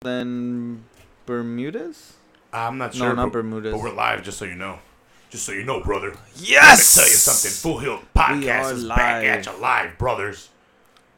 then 0.00 0.84
Bermudez. 1.26 2.14
I'm 2.52 2.78
not 2.78 2.94
sure. 2.94 3.08
No, 3.08 3.14
not 3.14 3.24
but, 3.26 3.32
Bermudez. 3.32 3.72
but 3.72 3.82
we're 3.82 3.92
live, 3.92 4.22
just 4.22 4.38
so 4.38 4.44
you 4.44 4.54
know. 4.54 4.78
Just 5.30 5.44
so 5.44 5.52
you 5.52 5.64
know, 5.64 5.82
brother. 5.82 6.16
Yes. 6.36 6.96
Let 6.96 7.02
me 7.02 7.06
tell 7.06 7.10
you 7.10 7.16
something. 7.16 7.50
Full 7.50 7.78
Hill 7.80 8.00
Podcast 8.14 8.72
is 8.72 8.84
back 8.84 9.24
at 9.24 9.44
you 9.44 9.60
live, 9.60 9.98
brothers. 9.98 10.48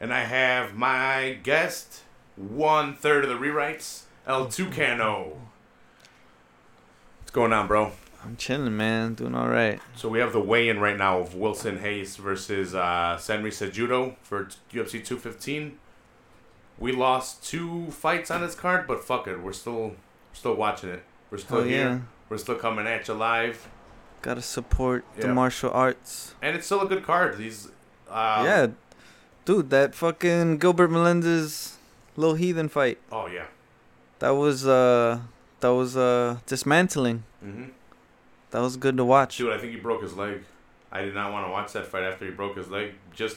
And 0.00 0.12
I 0.12 0.20
have 0.24 0.74
my 0.74 1.38
guest, 1.42 2.02
one 2.36 2.94
third 2.94 3.24
of 3.24 3.30
the 3.30 3.36
rewrites, 3.36 4.02
El 4.26 4.46
Tucano. 4.46 5.36
What's 7.18 7.30
going 7.30 7.52
on, 7.52 7.68
bro? 7.68 7.92
I'm 8.24 8.36
chilling, 8.36 8.76
man. 8.76 9.14
Doing 9.14 9.34
all 9.34 9.48
right. 9.48 9.78
So 9.94 10.08
we 10.08 10.18
have 10.18 10.32
the 10.32 10.40
weigh-in 10.40 10.80
right 10.80 10.96
now 10.96 11.20
of 11.20 11.34
Wilson 11.34 11.80
Reis 11.80 12.16
versus 12.16 12.74
uh, 12.74 13.20
Henry 13.24 13.50
Cejudo 13.50 14.16
for 14.22 14.46
UFC 14.72 15.04
215. 15.04 15.78
We 16.80 16.92
lost 16.92 17.44
two 17.44 17.90
fights 17.90 18.30
on 18.30 18.40
this 18.40 18.54
card, 18.54 18.86
but 18.88 19.04
fuck 19.04 19.28
it, 19.28 19.40
we're 19.40 19.52
still 19.52 19.94
still 20.32 20.54
watching 20.54 20.90
it. 20.90 21.02
We're 21.30 21.38
still 21.38 21.58
Oh, 21.58 21.64
here. 21.64 21.88
yeah. 21.88 21.98
We're 22.28 22.38
still 22.38 22.54
coming 22.56 22.86
at 22.86 23.06
you 23.08 23.14
live, 23.14 23.68
Gotta 24.22 24.42
support 24.42 25.04
the 25.16 25.28
martial 25.28 25.70
arts. 25.70 26.34
and 26.42 26.56
it's 26.56 26.66
still 26.66 26.80
a 26.82 26.86
good 26.88 27.02
card. 27.04 27.36
These, 27.38 27.68
uh, 28.08 28.42
yeah, 28.46 28.66
dude, 29.44 29.70
that 29.70 29.94
fucking 29.94 30.58
Gilbert 30.58 30.90
Melendez 30.90 31.76
little 32.16 32.34
heathen 32.36 32.68
fight. 32.68 32.98
Oh 33.12 33.26
yeah. 33.26 33.46
That 34.20 34.30
was 34.30 34.66
uh, 34.66 35.20
that 35.60 35.68
was 35.74 35.96
uh, 35.96 36.38
dismantling. 36.46 37.24
hmm 37.40 37.64
That 38.52 38.60
was 38.62 38.76
good 38.76 38.96
to 38.96 39.04
watch. 39.04 39.36
Dude, 39.38 39.52
I 39.52 39.58
think 39.58 39.72
he 39.72 39.80
broke 39.80 40.02
his 40.02 40.14
leg. 40.16 40.42
I 40.92 41.02
did 41.02 41.14
not 41.14 41.32
want 41.32 41.46
to 41.46 41.50
watch 41.50 41.72
that 41.72 41.86
fight 41.86 42.02
after 42.04 42.24
he 42.24 42.30
broke 42.30 42.56
his 42.56 42.68
leg, 42.68 42.94
just 43.14 43.36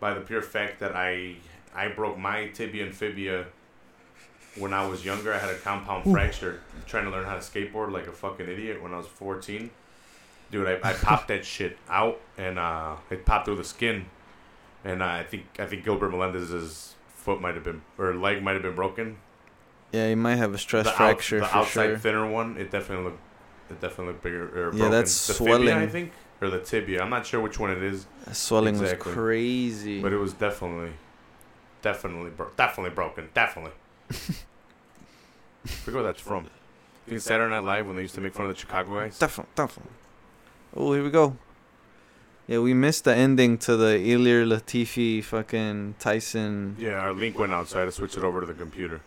by 0.00 0.14
the 0.14 0.20
pure 0.20 0.42
fact 0.42 0.80
that 0.80 0.94
I 0.96 1.36
I 1.74 1.88
broke 1.88 2.18
my 2.18 2.48
tibia 2.48 2.84
and 2.84 2.94
fibia 2.94 3.46
when 4.56 4.72
I 4.72 4.86
was 4.86 5.04
younger. 5.04 5.32
I 5.32 5.38
had 5.38 5.50
a 5.50 5.56
compound 5.58 6.10
fracture 6.10 6.60
trying 6.86 7.04
to 7.04 7.10
learn 7.10 7.24
how 7.24 7.34
to 7.34 7.40
skateboard 7.40 7.92
like 7.92 8.06
a 8.06 8.12
fucking 8.12 8.48
idiot 8.48 8.82
when 8.82 8.92
I 8.92 8.98
was 8.98 9.06
14. 9.06 9.70
Dude, 10.50 10.66
I, 10.68 10.90
I 10.90 10.92
popped 10.92 11.28
that 11.28 11.44
shit 11.46 11.78
out 11.88 12.20
and 12.36 12.58
uh, 12.58 12.96
it 13.10 13.24
popped 13.24 13.46
through 13.46 13.56
the 13.56 13.64
skin, 13.64 14.04
and 14.84 15.02
uh, 15.02 15.06
I 15.06 15.24
think 15.24 15.46
I 15.58 15.64
think 15.64 15.82
Gilbert 15.84 16.10
Melendez's 16.10 16.94
foot 17.08 17.40
might 17.40 17.54
have 17.54 17.64
been 17.64 17.80
or 17.96 18.14
leg 18.14 18.42
might 18.42 18.52
have 18.52 18.62
been 18.62 18.74
broken. 18.74 19.16
Yeah, 19.92 20.08
you 20.08 20.16
might 20.16 20.36
have 20.36 20.52
a 20.52 20.58
stress 20.58 20.84
the 20.84 20.90
out- 20.90 20.96
fracture 20.96 21.40
the 21.40 21.46
for 21.46 21.56
outside 21.56 21.86
sure. 21.86 21.98
thinner 21.98 22.30
one, 22.30 22.58
it 22.58 22.70
definitely 22.70 23.04
looked 23.06 23.20
it 23.70 23.80
definitely 23.80 24.08
looked 24.08 24.22
bigger. 24.22 24.42
Or 24.48 24.64
Yeah, 24.72 24.78
broken. 24.78 24.90
that's 24.90 25.26
the 25.28 25.34
Fibia, 25.34 25.78
I 25.78 25.86
think, 25.86 26.12
or 26.42 26.50
the 26.50 26.58
tibia. 26.60 27.00
I'm 27.02 27.08
not 27.08 27.24
sure 27.24 27.40
which 27.40 27.58
one 27.58 27.70
it 27.70 27.82
is, 27.82 28.04
That 28.26 28.36
swelling 28.36 28.74
Exactly. 28.74 29.08
was 29.10 29.14
crazy. 29.14 30.02
but 30.02 30.12
it 30.12 30.18
was 30.18 30.34
definitely, 30.34 30.92
definitely, 31.82 32.30
bro- 32.30 32.50
definitely 32.56 32.90
broken. 32.94 33.28
Definitely. 33.34 33.72
forget 35.64 35.94
where 35.94 36.02
that's 36.02 36.20
from. 36.20 36.44
I 36.44 36.48
think 37.06 37.16
it's 37.16 37.24
Saturday 37.24 37.50
Night 37.54 37.64
Live 37.64 37.86
when 37.86 37.96
they 37.96 38.02
used 38.02 38.14
to 38.14 38.20
make 38.20 38.34
fun 38.34 38.46
of 38.46 38.54
the 38.54 38.58
Chicago 38.58 38.94
guys. 39.00 39.18
Definitely, 39.18 39.52
definitely. 39.54 39.92
Oh, 40.76 40.92
here 40.92 41.02
we 41.04 41.10
go. 41.10 41.36
Yeah, 42.48 42.58
we 42.58 42.74
missed 42.74 43.04
the 43.04 43.14
ending 43.14 43.56
to 43.58 43.76
the 43.76 43.94
Ilir 43.98 44.44
Latifi 44.46 45.22
fucking 45.22 45.94
Tyson. 45.98 46.76
Yeah, 46.78 46.94
our 46.98 47.12
link 47.12 47.38
went 47.38 47.52
out, 47.52 47.68
so 47.68 47.76
I 47.76 47.80
had 47.80 47.86
to 47.86 47.92
switch 47.92 48.16
it 48.16 48.24
over 48.24 48.40
to 48.40 48.46
the 48.46 48.54
computer. 48.54 49.00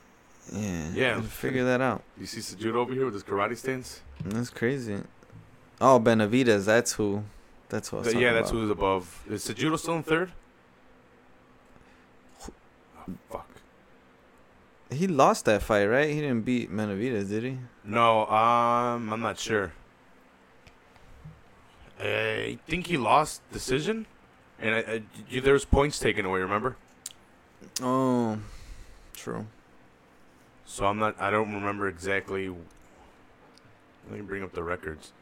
Yeah, 0.54 0.92
Yeah. 0.94 1.22
figure 1.22 1.66
that 1.66 1.82
out. 1.82 2.04
You 2.20 2.28
see 2.28 2.40
Cejudo 2.40 2.76
over 2.76 2.94
here 2.94 3.06
with 3.06 3.14
his 3.16 3.24
karate 3.24 3.58
stance? 3.58 4.02
That's 4.24 4.50
crazy. 4.50 5.00
Oh, 5.82 6.00
Benavidez, 6.00 6.66
that's 6.66 6.94
who. 6.94 7.24
That's 7.70 7.92
what. 7.92 8.00
I 8.00 8.02
was 8.04 8.14
Th- 8.14 8.22
yeah, 8.24 8.32
that's 8.34 8.52
about. 8.52 8.60
who's 8.60 8.70
above. 8.70 9.24
Is 9.30 9.46
Cejudo 9.48 9.78
still 9.78 9.96
in 9.96 10.04
third? 10.04 10.32
Fuck. 13.30 13.50
He 14.92 15.08
lost 15.08 15.46
that 15.46 15.62
fight, 15.62 15.86
right? 15.86 16.10
He 16.10 16.22
didn't 16.22 16.42
beat 16.42 16.72
Benavidez, 16.72 17.30
did 17.30 17.44
he? 17.44 17.58
No, 17.84 18.28
um, 18.28 19.12
I'm 19.12 19.22
not 19.22 19.40
sure. 19.40 19.74
I 22.00 22.60
think 22.68 22.88
he 22.88 22.98
lost 22.98 23.42
decision, 23.52 24.06
and 24.60 24.76
I, 24.76 24.80
I, 24.80 25.02
you, 25.30 25.42
there 25.42 25.54
was 25.54 25.66
points 25.66 25.98
taken 25.98 26.26
away. 26.26 26.42
Remember? 26.42 26.76
Oh, 27.82 28.38
true. 29.14 29.48
So 30.66 30.86
I'm 30.86 31.00
not. 31.00 31.20
I 31.20 31.32
don't 31.32 31.54
remember 31.54 31.88
exactly. 31.88 32.50
Let 32.50 34.20
me 34.20 34.22
bring 34.22 34.44
up 34.44 34.54
the 34.54 34.64
records. 34.64 35.14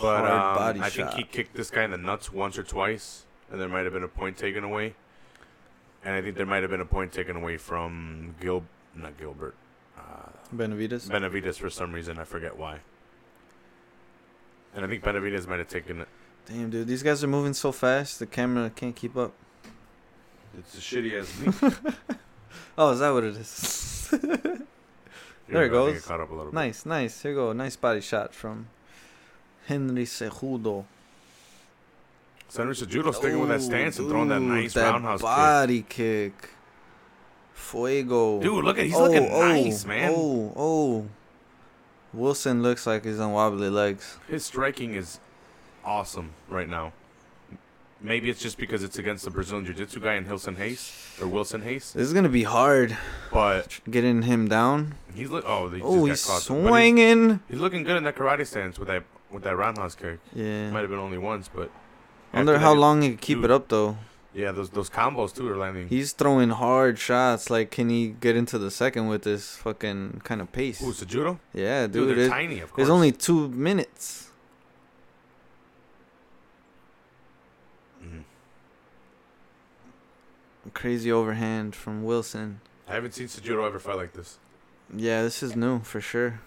But 0.00 0.26
um, 0.26 0.82
I 0.82 0.88
shot. 0.90 1.14
think 1.14 1.14
he 1.14 1.24
kicked 1.24 1.56
this 1.56 1.70
guy 1.70 1.84
in 1.84 1.90
the 1.90 1.96
nuts 1.96 2.32
once 2.32 2.58
or 2.58 2.62
twice, 2.62 3.24
and 3.50 3.60
there 3.60 3.68
might 3.68 3.84
have 3.84 3.94
been 3.94 4.02
a 4.02 4.08
point 4.08 4.36
taken 4.36 4.62
away. 4.62 4.94
And 6.06 6.14
I 6.14 6.22
think 6.22 6.36
there 6.36 6.46
might 6.46 6.62
have 6.62 6.70
been 6.70 6.80
a 6.80 6.86
point 6.86 7.12
taken 7.12 7.34
away 7.36 7.56
from 7.56 8.34
Gil, 8.40 8.62
not 8.94 9.18
Gilbert, 9.18 9.56
uh, 9.98 10.30
Benavidez. 10.54 11.08
Benavidez 11.10 11.56
for 11.56 11.68
some 11.68 11.92
reason. 11.92 12.18
I 12.18 12.24
forget 12.24 12.56
why. 12.56 12.78
And 14.74 14.84
I 14.84 14.88
think 14.88 15.02
Benavidez 15.02 15.48
might 15.48 15.58
have 15.58 15.68
taken 15.68 16.00
it. 16.02 16.08
Damn, 16.46 16.70
dude, 16.70 16.86
these 16.86 17.02
guys 17.02 17.24
are 17.24 17.26
moving 17.26 17.54
so 17.54 17.72
fast. 17.72 18.20
The 18.20 18.26
camera 18.26 18.70
can't 18.70 18.94
keep 18.94 19.16
up. 19.16 19.32
It's 20.56 20.76
a 20.76 20.80
shitty 20.80 21.20
ass 21.20 21.40
link. 21.62 21.74
Oh, 22.78 22.92
is 22.92 23.00
that 23.00 23.10
what 23.10 23.24
it 23.24 23.36
is? 23.36 24.14
There 25.48 25.64
it 25.64 25.68
goes. 25.68 26.04
Caught 26.04 26.20
up 26.22 26.30
a 26.30 26.34
little 26.34 26.50
bit. 26.50 26.54
nice, 26.54 26.84
nice. 26.84 27.22
Here 27.22 27.30
you 27.30 27.36
go. 27.36 27.52
Nice 27.52 27.76
body 27.76 28.00
shot 28.00 28.34
from 28.34 28.66
Henry 29.66 30.04
Cejudo. 30.04 30.84
Senator 32.48 32.86
Sejudo 32.86 33.14
sticking 33.14 33.40
with 33.40 33.48
that 33.48 33.60
stance 33.62 33.98
and 33.98 34.08
throwing 34.08 34.28
that 34.28 34.40
nice 34.40 34.72
that 34.74 34.90
roundhouse 34.92 35.20
body 35.22 35.82
kick. 35.82 36.50
Fuego. 37.52 38.40
Dude, 38.40 38.64
look 38.64 38.78
at 38.78 38.84
he's 38.86 38.94
Oh, 38.94 39.04
looking 39.08 39.28
oh, 39.30 39.40
nice, 39.48 39.84
man. 39.84 40.12
Oh, 40.14 40.52
oh. 40.56 41.06
Wilson 42.12 42.62
looks 42.62 42.86
like 42.86 43.04
he's 43.04 43.18
on 43.18 43.32
wobbly 43.32 43.68
legs. 43.68 44.18
His 44.28 44.44
striking 44.44 44.94
is 44.94 45.18
awesome 45.84 46.30
right 46.48 46.68
now. 46.68 46.92
Maybe 48.00 48.30
it's 48.30 48.40
just 48.40 48.58
because 48.58 48.84
it's 48.84 48.98
against 48.98 49.24
the 49.24 49.30
Brazilian 49.30 49.66
Jiu-Jitsu 49.66 50.00
guy 50.00 50.14
in 50.14 50.26
Hilson 50.26 50.54
Reis 50.54 51.16
or 51.20 51.26
Wilson 51.26 51.62
Reis, 51.64 51.92
This 51.92 52.06
is 52.06 52.12
gonna 52.12 52.28
be 52.28 52.42
hard 52.44 52.96
but 53.32 53.80
getting 53.90 54.22
him 54.22 54.48
down. 54.48 54.94
he's 55.14 55.30
look. 55.30 55.44
Oh, 55.46 55.68
they 55.68 55.80
Oh, 55.80 56.06
just 56.06 56.26
caught. 56.26 56.44
But 56.46 56.54
he's, 56.54 56.68
swinging. 56.68 57.40
he's 57.48 57.58
looking 57.58 57.82
good 57.84 57.96
in 57.96 58.04
that 58.04 58.14
karate 58.16 58.46
stance 58.46 58.78
with 58.78 58.88
that 58.88 59.02
with 59.30 59.42
that 59.44 59.56
roundhouse 59.56 59.94
kick. 59.94 60.18
Yeah. 60.34 60.70
Might 60.70 60.80
have 60.82 60.90
been 60.90 60.98
only 60.98 61.18
once, 61.18 61.48
but 61.52 61.70
wonder 62.36 62.58
how 62.58 62.74
long 62.74 63.02
he 63.02 63.08
can 63.10 63.18
keep 63.18 63.38
Dude. 63.38 63.44
it 63.46 63.50
up 63.50 63.68
though. 63.68 63.96
Yeah, 64.34 64.52
those 64.52 64.68
those 64.70 64.90
combos 64.90 65.34
too 65.34 65.48
are 65.48 65.56
landing. 65.56 65.88
He's 65.88 66.12
throwing 66.12 66.50
hard 66.50 66.98
shots. 66.98 67.48
Like, 67.48 67.70
can 67.70 67.88
he 67.88 68.08
get 68.08 68.36
into 68.36 68.58
the 68.58 68.70
second 68.70 69.08
with 69.08 69.22
this 69.22 69.56
fucking 69.56 70.20
kind 70.24 70.40
of 70.42 70.52
pace? 70.52 70.80
Who's 70.80 71.00
the 71.00 71.06
judo? 71.06 71.40
Yeah, 71.54 71.86
Dude, 71.86 71.92
dude. 72.08 72.18
they're 72.18 72.26
it- 72.26 72.28
tiny, 72.28 72.60
of 72.60 72.70
course. 72.72 72.82
It's 72.84 72.90
only 72.90 73.12
two 73.12 73.48
minutes. 73.48 74.28
Mhm. 78.04 78.24
Crazy 80.74 81.10
overhand 81.10 81.74
from 81.74 82.04
Wilson. 82.04 82.60
I 82.88 82.94
haven't 82.94 83.14
seen 83.14 83.26
Cejudo 83.28 83.66
ever 83.66 83.78
fight 83.78 83.96
like 83.96 84.12
this. 84.12 84.38
Yeah, 84.94 85.22
this 85.22 85.42
is 85.42 85.56
new 85.56 85.80
for 85.80 86.00
sure. 86.00 86.40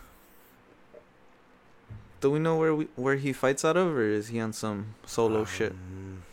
Do 2.22 2.32
we 2.32 2.40
know 2.40 2.58
where 2.58 2.76
we 2.76 2.88
where 2.96 3.16
he 3.16 3.32
fights 3.32 3.64
out 3.64 3.78
of, 3.78 3.96
or 3.96 4.04
is 4.04 4.28
he 4.28 4.40
on 4.40 4.54
some 4.54 4.96
solo 5.06 5.46
shit? 5.46 5.72
Um, 5.72 6.24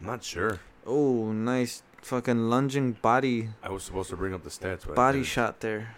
I'm 0.00 0.06
not 0.06 0.22
sure. 0.22 0.60
Oh, 0.86 1.32
nice 1.32 1.82
fucking 2.00 2.50
lunging 2.50 2.92
body 2.92 3.50
I 3.62 3.70
was 3.70 3.84
supposed 3.84 4.10
to 4.10 4.16
bring 4.16 4.34
up 4.34 4.42
the 4.42 4.50
stats, 4.50 4.86
but 4.86 4.94
body 4.96 5.22
shot 5.22 5.60
there. 5.60 5.94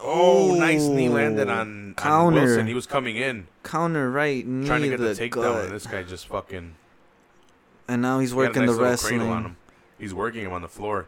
Oh, 0.00 0.54
nice 0.54 0.86
knee 0.86 1.08
landed 1.08 1.48
on, 1.48 1.58
on 1.58 1.94
Counter. 1.96 2.42
Wilson. 2.42 2.66
He 2.68 2.74
was 2.74 2.86
coming 2.86 3.16
in, 3.16 3.48
Counter 3.64 4.10
right 4.10 4.46
knee 4.46 4.66
trying 4.66 4.82
to 4.82 4.88
get 4.90 5.00
the, 5.00 5.14
the 5.14 5.28
takedown, 5.28 5.64
and 5.64 5.72
this 5.72 5.86
guy 5.86 6.04
just 6.04 6.28
fucking 6.28 6.74
and 7.88 8.02
now 8.02 8.20
he's 8.20 8.30
he 8.30 8.36
had 8.36 8.44
a 8.44 8.48
working 8.48 8.66
nice 8.66 8.76
the 8.76 8.82
wrestling. 8.82 9.20
on 9.22 9.44
him. 9.44 9.56
He's 9.98 10.14
working 10.14 10.44
him 10.44 10.52
on 10.52 10.62
the 10.62 10.68
floor. 10.68 11.06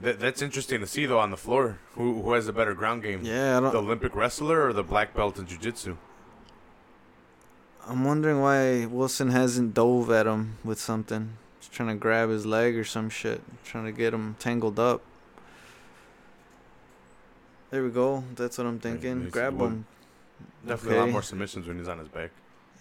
That, 0.00 0.18
that's 0.18 0.40
interesting 0.40 0.80
to 0.80 0.86
see 0.86 1.04
though 1.06 1.18
on 1.18 1.30
the 1.30 1.36
floor. 1.36 1.78
Who 1.94 2.22
who 2.22 2.32
has 2.32 2.48
a 2.48 2.52
better 2.52 2.74
ground 2.74 3.02
game? 3.02 3.20
Yeah, 3.22 3.58
I 3.58 3.60
don't, 3.60 3.72
The 3.72 3.78
Olympic 3.78 4.14
wrestler 4.16 4.66
or 4.66 4.72
the 4.72 4.82
black 4.82 5.14
belt 5.14 5.38
in 5.38 5.46
jiu-jitsu? 5.46 5.96
I'm 7.86 8.04
wondering 8.04 8.40
why 8.40 8.86
Wilson 8.86 9.30
hasn't 9.30 9.74
dove 9.74 10.10
at 10.10 10.26
him 10.26 10.56
with 10.64 10.78
something. 10.80 11.36
Just 11.60 11.72
trying 11.72 11.88
to 11.88 11.94
grab 11.96 12.28
his 12.30 12.46
leg 12.46 12.76
or 12.76 12.84
some 12.84 13.10
shit. 13.10 13.42
Trying 13.64 13.84
to 13.86 13.92
get 13.92 14.14
him 14.14 14.36
tangled 14.38 14.78
up. 14.78 15.02
There 17.70 17.82
we 17.84 17.90
go. 17.90 18.24
That's 18.34 18.58
what 18.58 18.66
I'm 18.66 18.78
thinking. 18.80 19.20
he's- 19.20 19.32
Grab 19.32 19.58
him. 19.60 19.86
Definitely 20.66 20.98
a 20.98 21.00
lot 21.02 21.10
more 21.10 21.22
submissions 21.22 21.66
when 21.66 21.78
he's 21.78 21.88
on 21.88 21.98
his 21.98 22.08
back. 22.08 22.30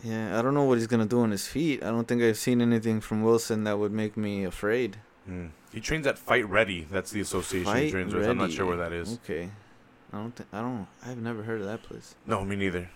Yeah, 0.03 0.37
I 0.37 0.41
don't 0.41 0.53
know 0.53 0.63
what 0.63 0.77
he's 0.77 0.87
gonna 0.87 1.05
do 1.05 1.21
on 1.21 1.31
his 1.31 1.47
feet. 1.47 1.83
I 1.83 1.87
don't 1.87 2.07
think 2.07 2.21
I've 2.21 2.37
seen 2.37 2.61
anything 2.61 3.01
from 3.01 3.23
Wilson 3.23 3.63
that 3.65 3.77
would 3.77 3.91
make 3.91 4.15
me 4.17 4.43
afraid. 4.45 4.97
Hmm. 5.29 5.45
He 5.71 5.79
trains 5.79 6.07
at 6.07 6.17
Fight 6.17 6.49
Ready. 6.49 6.87
That's 6.89 7.11
the 7.11 7.21
association 7.21 7.73
he 7.75 7.81
Fight 7.83 7.91
trains 7.91 8.13
with. 8.13 8.27
I'm 8.27 8.37
not 8.37 8.51
sure 8.51 8.65
where 8.65 8.77
that 8.77 8.91
is. 8.91 9.13
Okay. 9.23 9.49
I 10.11 10.17
don't 10.17 10.35
think 10.35 10.49
I 10.51 10.61
don't. 10.61 10.87
I've 11.05 11.19
never 11.19 11.43
heard 11.43 11.61
of 11.61 11.67
that 11.67 11.83
place. 11.83 12.15
No, 12.25 12.43
me 12.43 12.55
neither. 12.55 12.89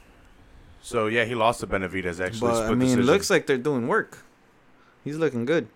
So 0.81 1.07
yeah, 1.07 1.25
he 1.25 1.35
lost 1.35 1.59
to 1.61 1.67
Benavidez 1.67 2.19
actually. 2.19 2.51
but 2.51 2.63
I 2.65 2.69
mean, 2.69 2.79
decision. 2.79 2.99
it 3.01 3.05
looks 3.05 3.29
like 3.29 3.45
they're 3.47 3.57
doing 3.57 3.87
work. 3.87 4.19
He's 5.03 5.17
looking 5.17 5.45
good. 5.45 5.67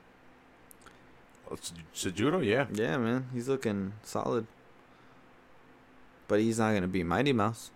Cejudo, 1.95 2.43
yeah. 2.45 2.65
Yeah, 2.73 2.97
man, 2.97 3.27
he's 3.33 3.47
looking 3.47 3.93
solid. 4.03 4.47
But 6.27 6.39
he's 6.41 6.59
not 6.59 6.73
gonna 6.73 6.87
be 6.87 7.03
Mighty 7.03 7.31
Mouse. 7.31 7.71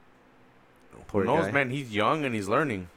Poor 1.08 1.24
Who 1.24 1.28
knows, 1.28 1.46
guy. 1.46 1.52
man? 1.52 1.70
He's 1.70 1.94
young 1.94 2.26
and 2.26 2.36
he's 2.36 2.50
learning. 2.50 2.90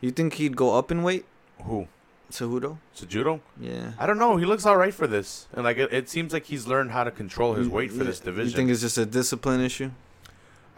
You 0.00 0.10
think 0.10 0.34
he'd 0.34 0.56
go 0.56 0.76
up 0.76 0.90
in 0.90 1.02
weight, 1.02 1.24
Who? 1.62 1.86
Cejudo? 2.30 2.78
Sejudo? 2.96 3.40
Yeah. 3.60 3.92
I 3.98 4.06
don't 4.06 4.18
know. 4.18 4.36
He 4.36 4.44
looks 4.44 4.66
all 4.66 4.76
right 4.76 4.92
for 4.92 5.06
this, 5.06 5.46
and 5.52 5.64
like 5.64 5.76
it, 5.78 5.92
it 5.92 6.08
seems 6.08 6.32
like 6.32 6.46
he's 6.46 6.66
learned 6.66 6.90
how 6.90 7.04
to 7.04 7.10
control 7.10 7.54
his 7.54 7.68
weight 7.68 7.92
for 7.92 8.04
this 8.04 8.18
division. 8.20 8.50
You 8.50 8.56
think 8.56 8.70
it's 8.70 8.80
just 8.80 8.98
a 8.98 9.06
discipline 9.06 9.60
issue? 9.60 9.90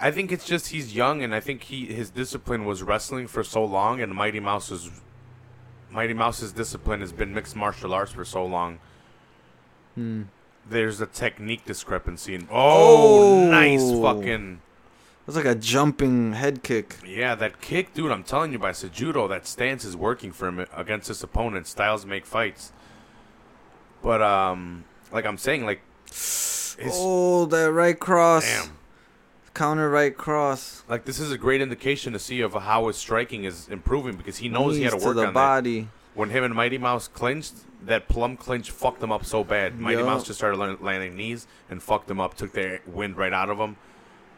I 0.00 0.10
think 0.10 0.30
it's 0.30 0.44
just 0.44 0.68
he's 0.68 0.94
young, 0.94 1.22
and 1.22 1.34
I 1.34 1.40
think 1.40 1.62
he 1.64 1.86
his 1.86 2.10
discipline 2.10 2.64
was 2.64 2.82
wrestling 2.82 3.26
for 3.26 3.42
so 3.42 3.64
long, 3.64 4.00
and 4.00 4.14
Mighty 4.14 4.40
Mouse's 4.40 4.90
Mighty 5.90 6.14
Mouse's 6.14 6.52
discipline 6.52 7.00
has 7.00 7.12
been 7.12 7.32
mixed 7.34 7.56
martial 7.56 7.94
arts 7.94 8.12
for 8.12 8.24
so 8.24 8.44
long. 8.44 8.78
Hmm. 9.94 10.22
There's 10.68 11.00
a 11.00 11.06
technique 11.06 11.64
discrepancy. 11.64 12.38
Oh, 12.50 13.46
Oh. 13.46 13.50
nice 13.50 13.90
fucking 13.90 14.60
It's 15.28 15.36
like 15.36 15.44
a 15.44 15.54
jumping 15.54 16.32
head 16.32 16.62
kick. 16.62 16.96
yeah, 17.06 17.34
that 17.34 17.60
kick, 17.60 17.92
dude. 17.92 18.10
I'm 18.10 18.24
telling 18.24 18.50
you, 18.50 18.58
by 18.58 18.70
Cejudo, 18.70 19.28
that 19.28 19.46
stance 19.46 19.84
is 19.84 19.94
working 19.94 20.32
for 20.32 20.48
him 20.48 20.66
against 20.74 21.08
his 21.08 21.22
opponent. 21.22 21.66
Styles 21.66 22.06
make 22.06 22.24
fights, 22.24 22.72
but 24.02 24.22
um, 24.22 24.84
like 25.12 25.26
I'm 25.26 25.36
saying, 25.36 25.66
like 25.66 25.82
oh, 26.82 27.44
that 27.44 27.70
right 27.72 27.98
cross. 27.98 28.44
damn. 28.44 28.78
Counter 29.52 29.90
right 29.90 30.16
cross. 30.16 30.82
Like 30.88 31.04
this 31.04 31.20
is 31.20 31.30
a 31.30 31.36
great 31.36 31.60
indication 31.60 32.14
to 32.14 32.18
see 32.18 32.40
of 32.40 32.54
how 32.54 32.86
his 32.86 32.96
striking 32.96 33.44
is 33.44 33.68
improving 33.68 34.16
because 34.16 34.38
he 34.38 34.48
knows 34.48 34.76
he 34.76 34.84
had 34.84 34.90
to 34.92 34.96
Knees 34.96 35.04
work 35.04 35.16
the 35.16 35.20
on 35.26 35.26
that. 35.26 35.34
body. 35.34 35.88
When 36.14 36.30
him 36.30 36.42
and 36.42 36.54
Mighty 36.54 36.78
Mouse 36.78 37.06
clinched, 37.06 37.54
that 37.84 38.08
plum 38.08 38.36
clinch 38.36 38.70
fucked 38.70 39.00
them 39.00 39.12
up 39.12 39.26
so 39.26 39.44
bad. 39.44 39.78
Mighty 39.78 39.98
Yup. 39.98 40.06
Mouse 40.06 40.24
just 40.24 40.38
started 40.38 40.58
landing 40.80 41.16
knees 41.16 41.46
and 41.68 41.82
fucked 41.82 42.08
them 42.08 42.18
up, 42.18 42.34
took 42.34 42.52
their 42.52 42.80
wind 42.86 43.16
right 43.16 43.32
out 43.32 43.50
of 43.50 43.58
him, 43.58 43.76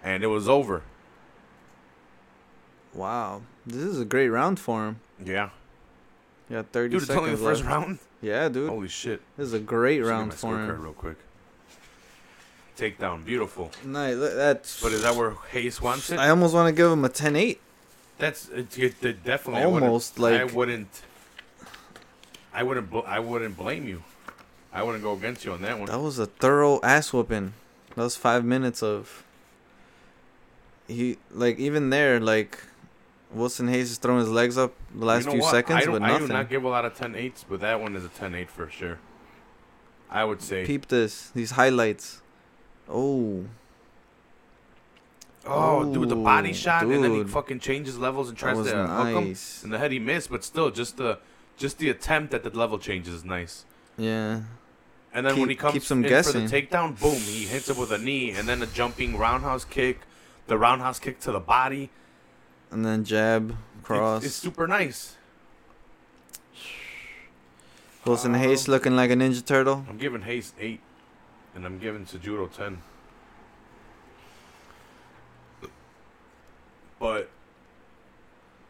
and 0.02 0.23
it 0.23 0.29
was 0.29 0.49
over. 0.49 0.82
Wow. 2.94 3.43
This 3.67 3.82
is 3.85 4.00
a 4.00 4.05
great 4.05 4.29
round 4.29 4.58
for 4.58 4.87
him. 4.87 5.00
Yeah, 5.25 5.50
Yeah, 6.49 6.62
30 6.73 6.88
dude, 6.93 7.02
it's 7.02 7.11
only 7.11 7.31
the 7.31 7.37
seconds 7.37 7.61
first 7.61 7.64
round. 7.64 7.99
Yeah, 8.23 8.49
dude. 8.49 8.69
Holy 8.69 8.88
shit! 8.88 9.20
This 9.37 9.47
is 9.49 9.52
a 9.55 9.58
great 9.61 10.00
round 10.00 10.35
for 10.35 10.58
him. 10.58 10.82
real 10.82 10.93
quick. 10.93 11.17
Takedown, 12.76 13.25
beautiful. 13.25 13.70
Nice. 13.85 14.17
That's. 14.19 14.82
But 14.82 14.93
is 14.93 15.02
that 15.02 15.14
where 15.14 15.35
Reis 15.55 15.81
wants 15.82 16.11
it? 16.11 16.19
I 16.19 16.31
almost 16.31 16.55
want 16.55 16.69
to 16.69 16.73
give 16.75 16.91
him 16.91 17.05
a 17.05 17.08
10-8. 17.11 17.58
That's 18.19 18.49
it, 18.49 18.79
it, 18.79 19.05
it 19.05 19.25
definitely 19.25 19.62
I 19.62 19.64
Almost, 19.67 20.19
I 20.19 20.23
like- 20.44 20.53
wouldn't. 20.55 21.03
I 22.53 22.62
wouldn't. 22.62 22.91
bl- 22.91 23.00
I 23.06 23.19
wouldn't 23.20 23.56
blame 23.56 23.87
you. 23.87 24.03
I 24.73 24.82
wouldn't 24.82 25.03
go 25.05 25.12
against 25.12 25.44
you 25.44 25.53
on 25.53 25.62
that 25.62 25.79
one. 25.79 25.87
That 25.88 26.00
was 26.00 26.19
a 26.19 26.26
thorough 26.26 26.81
ass 26.82 27.12
whooping. 27.12 27.53
That 27.96 28.03
was 28.03 28.17
five 28.17 28.44
minutes 28.44 28.82
of. 28.82 29.25
He 30.90 31.19
like 31.31 31.58
even 31.58 31.90
there 31.90 32.19
like, 32.20 32.58
Wilson 33.32 33.66
Reis 33.69 33.90
is 33.90 33.98
throwing 33.98 34.20
his 34.20 34.28
legs 34.28 34.58
up 34.58 34.72
the 34.94 35.04
last 35.04 35.20
You 35.20 35.26
know 35.26 35.32
few 35.32 35.40
what? 35.42 35.50
seconds, 35.52 35.82
I 35.82 35.84
don't, 35.87 36.02
I 36.02 36.19
do 36.19 36.28
not 36.28 36.50
give 36.50 36.64
a 36.64 36.69
lot 36.69 36.84
of 36.84 36.94
10 36.96 37.14
8s, 37.14 37.44
but 37.48 37.60
that 37.60 37.81
one 37.81 37.94
is 37.96 38.04
a 38.04 38.08
10 38.08 38.34
8 38.34 38.50
for 38.50 38.69
sure. 38.69 38.98
I 40.10 40.25
would 40.25 40.42
say. 40.42 40.66
Peep 40.66 40.88
this. 40.88 41.31
These 41.31 41.52
highlights. 41.52 42.20
Oh. 42.88 43.44
oh, 45.46 45.94
dude, 45.94 46.08
the 46.08 46.16
body 46.16 46.50
Oh, 46.50 46.52
shot, 46.52 46.82
and 46.84 47.04
then 47.04 47.14
he 47.14 47.25
fucking 47.25 47.60
changes 47.60 47.96
levels 47.98 48.28
and 48.28 48.36
tries 48.36 48.56
to 48.56 48.62
hook 48.64 49.06
him. 49.16 49.25
nice. 49.28 49.62
In 49.62 49.70
the 49.70 49.78
head, 49.78 49.93
he 49.93 50.00
missed, 50.00 50.31
but 50.31 50.43
still, 50.44 50.70
just 50.70 50.96
the 50.96 51.19
just 51.56 51.78
the 51.78 51.88
attempt 51.90 52.34
at 52.34 52.43
the 52.43 52.50
level 52.50 52.78
changes 52.78 53.14
is 53.14 53.25
nice. 53.25 53.64
Yeah. 53.96 54.40
And 55.12 55.26
then 55.26 55.38
when 55.38 55.48
he 55.48 55.54
comes 55.56 55.90
in 55.90 56.02
guessing. 56.02 56.32
for 56.32 56.48
the 56.48 56.62
takedown, 56.62 56.98
boom, 57.00 57.14
he 57.16 57.44
hits 57.44 57.69
him 57.69 57.76
with 57.76 57.93
a 57.93 57.98
knee, 57.98 58.31
and 58.31 58.48
then 58.48 58.62
a 58.62 58.66
jumping 58.66 59.16
roundhouse 59.16 59.64
kick, 59.64 60.00
the 60.46 60.58
roundhouse 60.58 60.98
kick 60.98 61.20
to 61.20 61.32
the 61.32 61.40
body. 61.40 61.90
And 62.70 62.84
then 62.84 63.04
jab, 63.04 63.56
cross. 63.82 64.25
It's, 64.25 64.34
super 64.34 64.66
nice. 64.66 65.16
Wilson 68.04 68.34
Uh, 68.34 68.38
Reis 68.38 68.69
looking 68.69 68.96
like 68.96 69.10
a 69.10 69.14
Ninja 69.14 69.44
Turtle. 69.44 69.84
I'm 69.88 69.98
giving 69.98 70.22
Reis 70.22 70.52
eight, 70.58 70.81
and 71.54 71.66
I'm 71.66 71.78
giving 71.78 72.06
Cejudo 72.06 72.50
ten. 72.50 72.78
But 76.98 77.31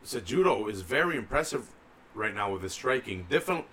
Cejudo 0.05 0.71
is 0.71 0.83
very 0.83 1.17
impressive 1.17 1.67
right 2.15 2.35
now 2.35 2.53
with 2.53 2.63
his 2.63 2.73
striking. 2.73 3.27
Different, 3.29 3.65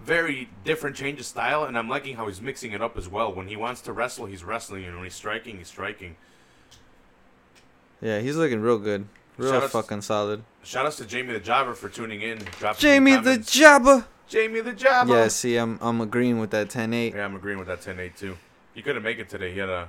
very 0.00 0.48
different 0.64 0.96
change 0.96 1.20
of 1.20 1.26
style, 1.26 1.64
and 1.64 1.76
I'm 1.76 1.88
liking 1.88 2.16
how 2.16 2.26
he's 2.26 2.40
mixing 2.40 2.72
it 2.72 2.80
up 2.80 2.96
as 2.96 3.08
well. 3.08 3.32
When 3.32 3.48
he 3.48 3.56
wants 3.56 3.80
to 3.82 3.92
wrestle, 3.92 4.26
he's 4.26 4.44
wrestling, 4.44 4.84
and 4.84 4.94
when 4.94 5.04
he's 5.04 5.14
striking, 5.14 5.58
he's 5.58 5.68
striking. 5.68 6.16
Yeah, 8.00 8.20
he's 8.20 8.36
looking 8.36 8.60
real 8.60 8.78
good. 8.78 9.06
Real 9.36 9.50
Shout 9.52 9.62
outs- 9.64 9.72
fucking 9.72 10.02
solid. 10.02 10.42
Shout 10.62 10.86
outs 10.86 10.96
to 10.96 11.04
Jamie 11.06 11.32
the 11.32 11.40
Jobber 11.40 11.74
for 11.74 11.88
tuning 11.88 12.22
in. 12.22 12.38
Jamie 12.78 13.16
the. 13.16 13.36
Jabba. 13.38 14.06
Jamie 14.28 14.60
the 14.60 14.72
Jobber. 14.72 15.12
Yeah, 15.14 15.28
see, 15.28 15.56
I'm 15.56 15.78
I'm 15.82 16.00
agreeing 16.00 16.38
with 16.38 16.50
that 16.52 16.68
10-8. 16.68 17.14
Yeah, 17.14 17.24
I'm 17.24 17.34
agreeing 17.36 17.58
with 17.58 17.66
that 17.68 17.80
10-8 17.82 18.16
too. 18.16 18.36
He 18.74 18.82
couldn't 18.82 19.02
make 19.02 19.18
it 19.18 19.28
today. 19.28 19.52
He 19.52 19.58
had 19.58 19.68
a 19.68 19.88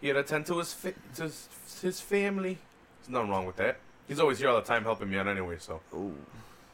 he 0.00 0.08
had 0.08 0.14
to 0.14 0.20
attend 0.20 0.46
to 0.46 0.58
his 0.58 0.72
fa- 0.72 0.94
to 1.16 1.22
his, 1.24 1.48
his 1.82 2.00
family. 2.00 2.58
There's 3.00 3.10
nothing 3.10 3.30
wrong 3.30 3.46
with 3.46 3.56
that. 3.56 3.78
He's 4.08 4.18
always 4.18 4.38
here 4.38 4.48
all 4.48 4.56
the 4.56 4.62
time 4.66 4.82
helping 4.82 5.08
me 5.10 5.18
out 5.18 5.28
anyway, 5.28 5.56
so 5.58 5.80
Ooh. 5.94 6.14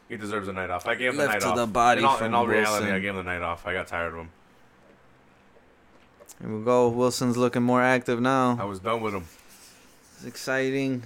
he 0.08 0.17
deserves 0.17 0.49
a 0.49 0.52
night 0.52 0.70
off. 0.70 0.87
I 0.87 0.94
gave 0.94 1.11
him 1.11 1.17
the 1.19 1.25
Left 1.25 1.34
night 1.34 1.40
to 1.43 1.49
off. 1.49 1.56
the 1.56 1.67
body 1.67 2.00
in 2.00 2.06
all, 2.06 2.17
from 2.17 2.26
in 2.28 2.34
all 2.34 2.46
reality, 2.46 2.84
Wilson. 2.87 2.94
I 2.94 2.99
gave 3.00 3.11
him 3.11 3.17
the 3.17 3.23
night 3.25 3.43
off. 3.43 3.67
I 3.67 3.73
got 3.75 3.87
tired 3.88 4.12
of 4.14 4.20
him. 4.20 4.31
Here 6.40 6.56
we 6.58 6.64
go. 6.64 6.88
Wilson's 6.88 7.37
looking 7.37 7.62
more 7.62 7.82
active 7.82 8.20
now. 8.20 8.52
I 8.52 8.55
now. 8.56 8.69
was 8.69 8.78
done 8.81 9.00
with 9.02 9.14
him. 9.14 9.25
It's 10.16 10.24
exciting. 10.26 11.02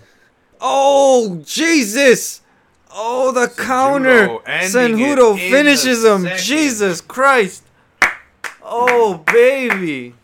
Oh, 0.61 1.43
Jesus! 1.45 2.43
Oh, 2.93 3.33
the 3.33 3.49
counter! 3.49 4.29
Cejudo 4.47 5.37
finishes 5.37 6.05
him. 6.05 6.23
second. 6.23 6.39
Jesus 6.39 7.01
Christ! 7.01 7.65
Oh, 8.63 9.25
baby! 9.27 10.15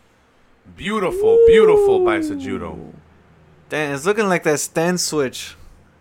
Beautiful, 0.75 1.43
beautiful 1.47 2.05
by 2.05 2.19
Cejudo. 2.19 2.93
Damn, 3.69 3.95
it's 3.95 4.05
looking 4.05 4.29
like 4.29 4.43
that 4.43 4.59
stand 4.59 5.01
switch 5.01 5.55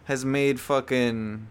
has 0.04 0.24
made 0.24 0.60
fucking 0.60 1.48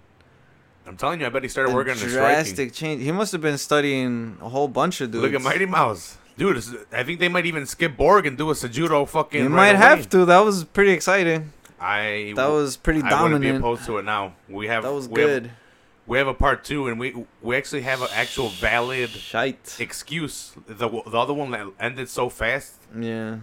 I'm 0.88 0.98
telling 0.98 1.20
you, 1.20 1.26
I 1.26 1.30
bet 1.30 1.42
he 1.44 1.50
started 1.50 1.74
working 1.74 1.94
on 1.94 1.98
his 1.98 2.12
striking. 2.12 2.44
drastic 2.44 2.74
change. 2.74 3.02
He 3.02 3.12
must 3.12 3.32
have 3.32 3.42
been 3.42 3.58
studying 3.58 4.38
a 4.40 4.50
whole 4.50 4.68
bunch 4.68 5.02
of 5.02 5.12
dudes. 5.12 5.24
Look 5.24 5.34
at 5.34 5.42
Mighty 5.42 5.66
Mouse. 5.66 6.18
Dude, 6.38 6.62
I 6.92 7.04
think 7.04 7.20
they 7.20 7.30
might 7.30 7.46
even 7.46 7.66
skip 7.66 7.96
Borg 7.96 8.26
and 8.26 8.38
do 8.38 8.50
a 8.50 8.54
Cejudo 8.54 9.08
fucking. 9.08 9.42
You 9.44 9.50
right 9.50 9.74
might 9.74 9.75
have 9.77 10.10
to. 10.10 10.25
That 10.25 10.39
was 10.39 10.65
pretty 10.65 10.92
exciting. 10.92 11.54
I 11.80 12.34
That 12.36 12.48
was 12.50 12.75
pretty 12.77 13.01
I 13.01 13.22
wouldn't 13.24 13.42
be 13.42 13.50
opposed 13.50 13.86
to 13.86 13.98
it 14.00 14.04
now. 14.04 14.34
We 14.50 14.68
have 14.68 14.84
That 14.84 14.94
was 14.94 15.08
we 15.08 15.22
have- 15.22 15.30
good. 15.30 15.51
we 16.08 16.18
have 16.18 16.27
a 16.27 16.34
part 16.34 16.63
two, 16.63 16.88
and 16.88 17.00
we 17.00 17.25
we 17.42 17.56
actually 17.56 17.82
have 17.84 18.01
an 18.01 18.10
actual 18.13 18.50
valid 18.50 19.10
Shite. 19.12 19.77
excuse. 19.80 20.54
The 20.68 20.89
the 20.89 21.18
other 21.18 21.34
one 21.34 21.51
that 21.51 21.68
ended 21.80 22.10
so 22.10 22.27
fast, 22.30 22.75
Yeah. 22.98 23.38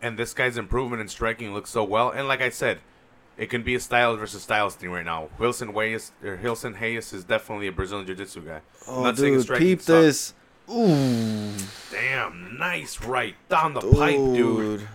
and 0.00 0.18
this 0.18 0.32
guy's 0.34 0.56
improvement 0.56 1.00
in 1.02 1.08
striking 1.08 1.52
looks 1.54 1.70
so 1.70 1.84
well. 1.84 2.10
And 2.10 2.28
like 2.28 2.40
I 2.40 2.50
said, 2.50 2.78
it 3.36 3.50
can 3.50 3.62
be 3.62 3.74
a 3.74 3.80
style 3.80 4.16
versus 4.16 4.42
styles 4.42 4.74
thing 4.74 4.90
right 4.90 5.04
now. 5.04 5.28
Wilson 5.38 5.72
Reis 5.74 6.12
or 6.24 6.36
Hilson 6.36 6.74
Reis 6.80 7.12
is 7.12 7.24
definitely 7.24 7.68
a 7.68 7.72
Brazilian 7.72 8.06
Jiu-Jitsu 8.06 8.40
guy. 8.42 8.60
Oh, 8.88 9.02
not 9.04 9.16
saying 9.18 9.34
his 9.34 9.46
dude, 9.46 9.58
peep 9.58 9.80
sucks. 9.80 9.86
this. 9.86 10.34
Ooh, 10.70 11.52
Damn, 11.90 12.58
nice 12.58 13.00
right 13.02 13.34
down 13.48 13.74
the 13.74 13.80
pipe, 13.80 14.16
dude. 14.16 14.34
dude. 14.80 14.88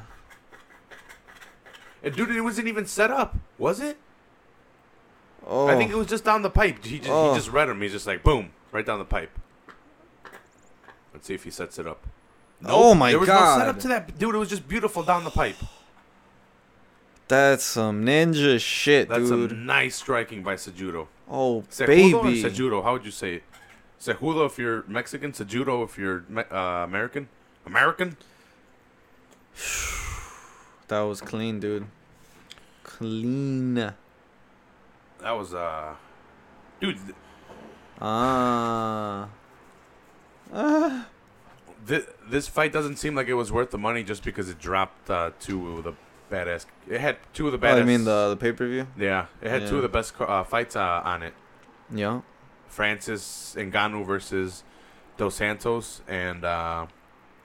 And 2.03 2.15
dude, 2.15 2.31
it 2.31 2.41
wasn't 2.41 2.67
even 2.67 2.85
set 2.85 3.09
up, 3.11 3.35
was 3.57 3.79
it? 3.79 3.97
Oh, 5.45 5.67
I 5.67 5.75
think 5.75 5.91
it 5.91 5.95
was 5.95 6.07
just 6.07 6.23
down 6.23 6.41
the 6.41 6.49
pipe. 6.49 6.83
He 6.85 6.99
just 6.99 7.09
Oh. 7.09 7.31
he 7.33 7.37
just 7.39 7.49
read 7.51 7.69
him. 7.69 7.81
He's 7.81 7.91
just 7.91 8.05
like 8.07 8.23
boom, 8.23 8.51
right 8.71 8.85
down 8.85 8.99
the 8.99 9.05
pipe. 9.05 9.31
Let's 11.13 11.27
see 11.27 11.33
if 11.33 11.43
he 11.43 11.49
sets 11.51 11.79
it 11.79 11.87
up. 11.87 12.05
Oh 12.65 12.93
my 12.95 13.07
god! 13.07 13.11
there 13.13 13.19
was 13.19 13.27
God. 13.29 13.57
no 13.57 13.65
setup 13.65 13.79
to 13.81 13.87
that, 13.89 14.17
dude. 14.19 14.35
It 14.35 14.37
was 14.37 14.49
just 14.49 14.67
beautiful 14.67 15.03
down 15.03 15.23
the 15.23 15.29
pipe. 15.31 15.55
that's 17.27 17.63
some 17.63 18.05
ninja 18.05 18.59
shit, 18.59 19.09
That's 19.09 19.29
dude. 19.29 19.51
a 19.51 19.55
nice 19.55 19.95
striking 19.95 20.43
by 20.43 20.55
Cejudo. 20.55 21.07
oh, 21.29 21.63
Cejudo 21.69 21.87
baby. 21.87 22.13
or 22.13 22.49
Sejudo? 22.49 22.83
How 22.83 22.93
would 22.93 23.05
you 23.05 23.11
say 23.11 23.35
it? 23.35 23.43
Sejudo 24.03 24.45
if 24.45 24.57
you're 24.59 24.83
Mexican, 24.87 25.31
Sejudo 25.31 25.83
if 25.85 25.97
you're 25.97 26.25
uh, 26.51 26.83
American. 26.83 27.29
American? 27.65 28.17
That 30.89 30.99
was 31.01 31.21
clean, 31.21 31.59
dude. 31.61 31.85
Clean. 32.83 33.73
That 33.75 33.95
was 35.31 35.53
uh, 35.53 35.95
dude. 36.81 36.97
th- 36.97 37.15
Ah. 38.01 39.29
Ah. 40.53 41.07
Th- 41.87 42.05
this 42.29 42.47
fight 42.49 42.71
doesn't 42.73 42.97
seem 42.97 43.15
like 43.15 43.27
it 43.27 43.33
was 43.33 43.51
worth 43.51 43.71
the 43.71 43.77
money 43.77 44.03
just 44.03 44.23
because 44.23 44.49
it 44.49 44.59
dropped 44.59 45.09
uh, 45.09 45.31
two 45.39 45.77
of 45.77 45.83
the 45.85 45.93
badass. 46.29 46.65
It 46.89 46.99
had 46.99 47.17
two 47.33 47.47
of 47.47 47.53
the 47.59 47.65
Oh, 47.65 47.71
badass. 47.71 47.81
I 47.81 47.83
mean 47.83 48.03
the 48.03 48.29
the 48.31 48.37
pay 48.37 48.51
per 48.51 48.67
view. 48.67 48.87
Yeah, 48.97 49.27
it 49.41 49.49
had 49.49 49.67
two 49.67 49.77
of 49.77 49.81
the 49.83 49.89
best 49.89 50.13
uh, 50.19 50.43
fights 50.43 50.75
uh, 50.75 51.01
on 51.05 51.23
it. 51.23 51.33
Yeah. 51.93 52.21
Francis 52.73 53.55
Ngannou 53.55 54.03
versus 54.05 54.63
Dos 55.17 55.35
Santos 55.35 56.01
and 56.07 56.43
uh, 56.43 56.87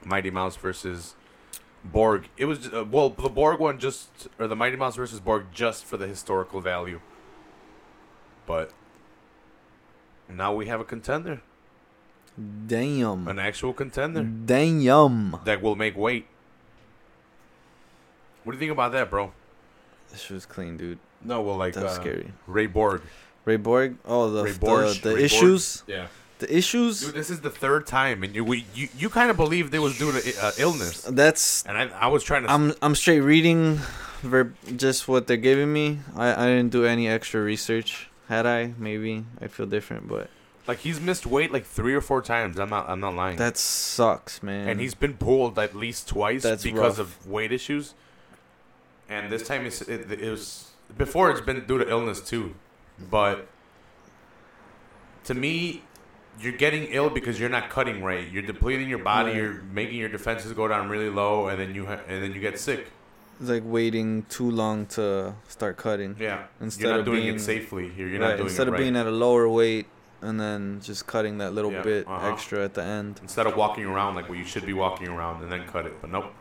Mighty 0.05 0.31
Mouse 0.31 0.57
versus 0.57 1.15
Borg. 1.85 2.29
It 2.39 2.47
was 2.47 2.73
uh, 2.73 2.85
well 2.91 3.11
the 3.11 3.29
Borg 3.29 3.61
one 3.61 3.79
just 3.79 4.29
or 4.39 4.47
the 4.47 4.57
Mighty 4.57 4.77
Mouse 4.77 4.97
versus 4.97 5.21
Borg 5.21 5.47
just 5.53 5.85
for 5.85 5.99
the 5.99 6.07
historical 6.07 6.61
value. 6.61 7.01
But 8.47 8.73
now 10.31 10.55
we 10.55 10.67
have 10.67 10.81
a 10.81 10.85
contender, 10.85 11.43
Damn. 12.67 13.29
an 13.29 13.39
actual 13.39 13.75
contender 13.75 14.23
Damn. 14.23 15.39
that 15.45 15.61
will 15.61 15.77
make 15.77 15.95
weight. 15.95 16.27
What 18.45 18.53
do 18.53 18.57
you 18.57 18.61
think 18.61 18.73
about 18.73 18.93
that, 18.93 19.11
bro? 19.11 19.33
This 20.11 20.31
was 20.31 20.47
clean, 20.47 20.79
dude. 20.79 20.99
No, 21.23 21.43
well, 21.43 21.57
like 21.57 21.75
That's 21.75 21.99
uh, 21.99 22.01
scary. 22.01 22.33
Ray 22.47 22.67
Borg. 22.67 23.03
Ray 23.49 23.57
Borg. 23.57 23.97
Oh, 24.05 24.31
the 24.31 24.45
Ray 24.45 24.53
the, 24.53 24.59
Borg, 24.61 24.97
the 25.03 25.09
Ray 25.09 25.15
Borg. 25.15 25.25
issues. 25.25 25.83
Yeah. 25.87 26.07
The 26.39 26.57
issues. 26.57 27.01
Dude, 27.01 27.15
this 27.15 27.31
is 27.31 27.41
the 27.41 27.51
third 27.51 27.87
time, 27.87 28.23
and 28.23 28.33
you 28.35 28.45
we, 28.45 28.65
you 28.75 28.89
you 28.97 29.09
kind 29.11 29.29
of 29.31 29.37
believed 29.37 29.75
it 29.75 29.81
was 29.81 29.99
due 29.99 30.13
to 30.13 30.21
uh, 30.41 30.53
illness, 30.59 31.03
That's. 31.03 31.65
and 31.67 31.77
I 31.77 31.89
I 31.99 32.07
was 32.07 32.23
trying 32.23 32.45
to. 32.45 32.51
I'm 32.53 32.75
I'm 32.81 32.95
straight 32.95 33.21
reading, 33.21 33.81
ver- 34.23 34.53
just 34.77 35.09
what 35.09 35.27
they're 35.27 35.37
giving 35.51 35.73
me. 35.73 35.99
I 36.15 36.29
I 36.45 36.47
didn't 36.47 36.71
do 36.71 36.85
any 36.85 37.09
extra 37.09 37.41
research. 37.43 38.09
Had 38.29 38.47
I, 38.47 38.75
maybe 38.79 39.25
I'd 39.41 39.51
feel 39.51 39.67
different, 39.67 40.07
but 40.07 40.29
like 40.69 40.79
he's 40.81 41.01
missed 41.01 41.27
weight 41.27 41.51
like 41.51 41.65
three 41.65 41.95
or 41.95 42.01
four 42.03 42.23
times. 42.23 42.61
I'm 42.61 42.71
not 42.71 42.89
I'm 42.89 43.01
not 43.01 43.15
lying. 43.17 43.37
that 43.39 43.57
sucks, 43.57 44.41
man. 44.43 44.69
and 44.69 44.81
he's 44.81 44.95
been 44.95 45.15
pulled 45.17 45.59
at 45.59 45.75
least 45.75 46.07
twice 46.09 46.43
That's 46.45 46.63
because 46.63 46.99
rough. 46.99 47.19
of 47.19 47.27
weight 47.27 47.51
issues. 47.53 47.95
And 49.09 49.33
this 49.33 49.43
time 49.49 49.65
it's, 49.67 49.81
it, 49.83 50.13
it 50.13 50.31
was 50.31 50.71
before 50.97 51.31
it's 51.31 51.41
been 51.41 51.65
due 51.67 51.79
to 51.79 51.89
illness 51.89 52.21
too, 52.21 52.55
but 53.11 53.49
to 55.25 55.35
me, 55.35 55.83
you're 56.41 56.53
getting 56.57 56.85
ill 56.91 57.11
because 57.11 57.39
you're 57.41 57.49
not 57.49 57.69
cutting 57.71 58.03
right. 58.03 58.31
You're 58.31 58.43
depleting 58.43 58.89
your 58.89 58.99
body. 58.99 59.31
Right. 59.31 59.37
You're 59.37 59.63
making 59.73 59.97
your 59.99 60.09
defenses 60.09 60.53
go 60.53 60.69
down 60.69 60.89
really 60.89 61.11
low, 61.11 61.49
and 61.49 61.59
then 61.61 61.75
you 61.75 61.87
ha- 61.87 62.01
and 62.09 62.23
then 62.23 62.33
you 62.33 62.41
get 62.41 62.59
sick. 62.59 62.87
It's 63.41 63.49
like 63.51 63.63
waiting 63.65 64.25
too 64.29 64.51
long 64.51 64.87
to 64.87 65.35
start 65.49 65.77
cutting. 65.77 66.17
Yeah, 66.19 66.45
Instead 66.61 66.83
you're 66.83 66.91
not 66.93 67.01
of 67.01 67.07
doing 67.07 67.23
being 67.23 67.35
it 67.37 67.41
safely. 67.41 67.93
You're, 67.97 68.09
you're 68.09 68.21
right, 68.21 68.31
not 68.31 68.37
doing 68.37 68.47
it. 68.47 68.51
instead 68.51 68.67
it 68.67 68.69
of 68.69 68.73
right. 68.75 68.81
being 68.81 68.97
at 68.97 69.07
a 69.07 69.13
lower 69.13 69.49
weight 69.49 69.87
and 70.23 70.41
then 70.41 70.81
just 70.83 71.07
cutting 71.07 71.39
that 71.39 71.55
little 71.55 71.71
Yeah, 71.71 71.83
bit 71.83 72.09
uh-huh. 72.09 72.33
extra 72.33 72.65
at 72.65 72.75
the 72.75 72.83
end. 72.83 73.21
Instead 73.23 73.47
of 73.47 73.57
walking 73.57 73.85
around 73.85 74.17
like 74.17 74.29
what 74.29 74.39
you 74.39 74.45
should 74.45 74.67
be 74.67 74.73
walking 74.73 75.07
around 75.07 75.43
and 75.45 75.53
then 75.53 75.65
cut 75.69 75.87
it, 75.87 75.93
but 76.01 76.11
nope. 76.11 76.33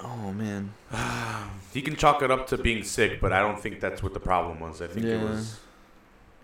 Oh 0.00 0.32
man. 0.32 0.72
He 1.74 1.82
can 1.82 1.96
chalk 1.96 2.22
it 2.22 2.30
up 2.30 2.46
to 2.48 2.56
being 2.58 2.82
sick, 2.82 3.20
but 3.20 3.30
I 3.32 3.40
don't 3.40 3.60
think 3.60 3.78
that's 3.78 4.02
what 4.02 4.14
the 4.14 4.20
problem 4.20 4.58
was. 4.60 4.80
I 4.80 4.86
think 4.86 5.04
it 5.04 5.10
Yeah. 5.20 5.22
was. 5.24 5.60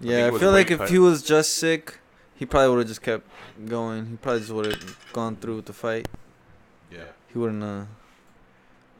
I 0.03 0.07
Yeah, 0.07 0.19
it 0.19 0.27
I, 0.27 0.31
was 0.31 0.41
feel 0.43 0.51
like 0.53 0.69
weight 0.71 0.81
if 0.83 0.91
he 0.91 0.99
was 0.99 1.23
just 1.23 1.55
sick, 1.57 1.99
he 2.35 2.45
probably 2.47 2.69
would 2.71 2.79
have 2.81 2.89
just 2.89 3.03
kept 3.03 3.27
going. 3.67 4.07
He 4.11 4.17
probably 4.17 4.41
just 4.41 4.53
would 4.53 4.67
have 4.67 5.13
gone 5.13 5.37
through 5.37 5.57
with 5.57 5.65
the 5.67 5.73
fight. 5.73 6.09
Yeah. 6.93 7.05
He 7.33 7.39
wouldn't 7.39 7.63
uh, 7.65 7.85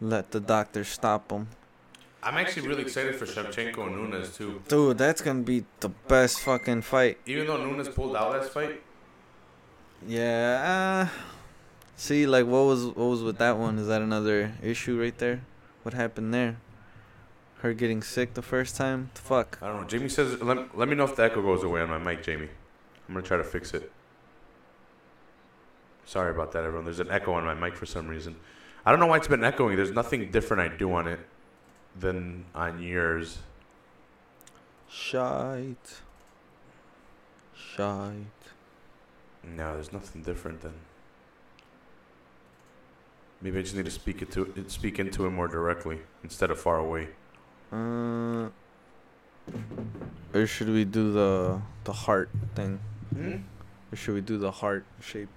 let 0.01 0.31
the 0.31 0.41
doctor 0.41 0.83
stop 0.85 1.31
him. 1.31 1.49
I'm 2.23 2.39
actually 2.39 2.67
really 2.69 2.83
excited 2.83 3.15
for 3.17 3.27
Shevchenko 3.27 3.87
and 3.87 3.97
Nunes 4.11 4.35
too. 4.37 4.63
Dude, 4.67 4.97
that's 4.97 5.21
gonna 5.21 5.43
be 5.43 5.65
the 5.81 5.91
best 5.91 6.41
fucking 6.41 6.83
fight. 6.83 7.19
Even 7.27 7.47
though 7.47 7.59
Nunes 7.63 7.89
pulled 7.91 8.17
out 8.17 8.33
last 8.33 8.51
fight, 8.51 8.81
Yeah. 10.07 11.09
Uh, 11.13 11.19
see, 11.97 12.27
like 12.27 12.47
what 12.47 12.67
was 12.67 12.87
what 12.87 12.97
was 12.97 13.23
with 13.23 13.39
that 13.39 13.59
one? 13.59 13.79
Is 13.79 13.89
that 13.89 14.03
another 14.03 14.53
issue 14.63 15.01
right 15.01 15.17
there? 15.19 15.43
What 15.83 15.95
happened 15.95 16.33
there? 16.33 16.57
Her 17.59 17.73
getting 17.73 18.03
sick 18.03 18.35
the 18.35 18.43
first 18.43 18.77
time? 18.77 19.11
Fuck. 19.15 19.59
I 19.63 19.69
don't 19.69 19.83
know. 19.83 19.87
Jamie 19.87 20.09
says, 20.09 20.41
let, 20.43 20.77
let 20.77 20.89
me 20.89 20.95
know 20.95 21.05
if 21.05 21.17
the 21.17 21.25
echo 21.25 21.41
goes 21.41 21.63
away 21.63 21.81
on 21.81 21.89
my 21.89 21.99
mic, 21.99 22.23
Jamie. 22.23 22.49
I'm 23.09 23.15
gonna 23.15 23.27
try 23.27 23.37
to 23.37 23.45
fix 23.45 23.73
it. 23.73 23.91
Sorry 26.05 26.31
about 26.31 26.53
that, 26.53 26.65
everyone. 26.65 26.85
There's 26.85 27.01
an 27.01 27.11
echo 27.11 27.33
on 27.33 27.45
my 27.45 27.55
mic 27.55 27.75
for 27.75 27.87
some 27.87 28.09
reason. 28.09 28.37
I 28.85 28.91
don't 28.91 29.01
know 29.01 29.07
why 29.07 29.17
it's 29.17 29.29
been 29.29 29.45
echoing. 29.45 29.77
There's 29.77 29.93
nothing 29.93 30.31
different 30.31 30.73
I 30.73 30.77
do 30.77 30.93
on 30.93 31.09
it 31.09 31.21
than 31.99 32.45
on 32.55 32.83
yours. 32.83 33.39
Shite. 34.91 36.01
Shite. 37.57 38.27
No, 39.43 39.75
there's 39.75 39.93
nothing 39.93 40.23
different 40.23 40.61
then. 40.61 40.75
Maybe 43.45 43.59
I 43.59 43.63
just 43.63 43.77
need 43.77 43.85
to 43.85 43.91
speak 43.91 44.23
it 44.23 44.31
to 44.33 44.65
speak 44.69 44.99
into 44.99 45.27
it 45.27 45.31
more 45.31 45.49
directly 45.49 45.99
instead 46.23 46.51
of 46.51 46.59
far 46.59 46.79
away. 46.79 47.09
Uh, 47.71 48.49
or 50.33 50.47
should 50.47 50.71
we 50.71 50.87
do 50.87 51.13
the 51.13 51.61
the 51.85 51.93
heart 51.93 52.31
thing? 52.55 52.81
Or 53.93 53.97
should 53.97 54.15
we 54.15 54.23
do 54.23 54.39
the 54.39 54.51
heart 54.51 54.87
shape? 55.01 55.29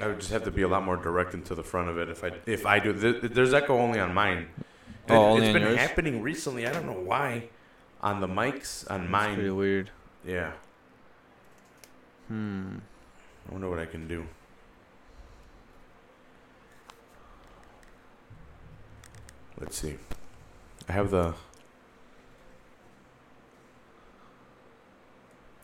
I 0.00 0.06
would 0.06 0.20
just 0.20 0.30
have 0.30 0.44
to 0.44 0.52
be 0.52 0.62
a 0.62 0.68
lot 0.68 0.84
more 0.84 0.96
direct 0.96 1.34
into 1.34 1.54
the 1.56 1.64
front 1.64 1.88
of 1.88 1.98
it 1.98 2.08
if 2.08 2.22
I 2.22 2.30
if 2.46 2.64
I 2.64 2.78
do. 2.78 2.92
Th- 2.94 3.20
there's 3.32 3.52
echo 3.52 3.76
only 3.76 3.98
on 3.98 4.14
mine. 4.14 4.46
Oh, 5.08 5.14
it, 5.14 5.18
only 5.34 5.46
on 5.48 5.52
been 5.54 5.62
yours? 5.62 5.76
happening 5.78 6.22
recently. 6.22 6.64
I 6.66 6.72
don't 6.72 6.86
know 6.86 6.92
why. 6.92 7.48
On 8.02 8.20
the 8.20 8.28
mics 8.28 8.88
on 8.88 9.02
It's 9.02 9.10
pretty 9.10 9.42
mine. 9.48 9.56
weird. 9.56 9.90
Yeah. 10.24 10.52
Hmm. 12.28 12.76
I 13.48 13.52
wonder 13.52 13.68
what 13.68 13.80
I 13.80 13.86
can 13.86 14.06
do. 14.06 14.24
Let's 19.60 19.78
see. 19.78 19.96
I 20.88 20.92
have 20.92 21.10
the. 21.10 21.34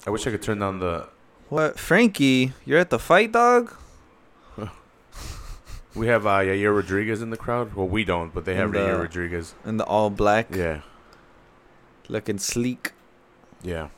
I 0.06 0.10
wish 0.10 0.26
I 0.26 0.30
could 0.30 0.42
turn 0.42 0.58
down 0.60 0.78
the. 0.78 1.08
What, 1.48 1.78
Frankie? 1.78 2.52
You're 2.64 2.78
at 2.78 2.90
the 2.90 2.98
fight, 2.98 3.32
dog? 3.32 3.74
We 5.94 6.06
have 6.06 6.26
uh, 6.26 6.38
Yair 6.40 6.76
Rodriguez 6.76 7.22
in 7.22 7.30
the 7.30 7.36
crowd. 7.36 7.74
Well, 7.74 7.88
we 7.88 8.04
don't, 8.04 8.32
but 8.32 8.44
they 8.44 8.54
have 8.54 8.66
And, 8.66 8.74
Yair 8.76 9.00
Rodriguez. 9.00 9.54
In 9.64 9.78
the 9.78 9.84
all 9.84 10.10
black, 10.10 10.54
Yeah, 10.54 10.82
looking 12.08 12.38
sleek. 12.38 12.92
yeah. 13.62 13.88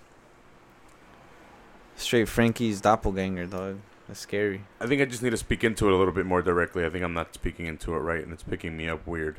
Straight 1.97 2.28
Frankie's 2.28 2.80
doppelganger, 2.80 3.44
dog. 3.47 3.80
That's 4.09 4.20
scary. 4.20 4.62
I 4.80 4.87
think 4.87 5.02
I 5.02 5.04
just 5.04 5.23
need 5.23 5.30
to 5.30 5.37
speak 5.37 5.62
into 5.62 5.88
it 5.88 5.92
a 5.92 5.97
little 5.97 6.14
bit 6.14 6.25
more 6.25 6.40
directly. 6.40 6.87
I 6.87 6.88
think 6.90 7.04
I'm 7.04 7.12
not 7.12 7.35
speaking 7.35 7.66
into 7.66 7.94
it 7.94 7.99
right, 7.99 8.23
and 8.25 8.32
it's 8.32 8.44
picking 8.44 8.75
me 8.78 8.88
up 8.88 9.06
weird. 9.06 9.37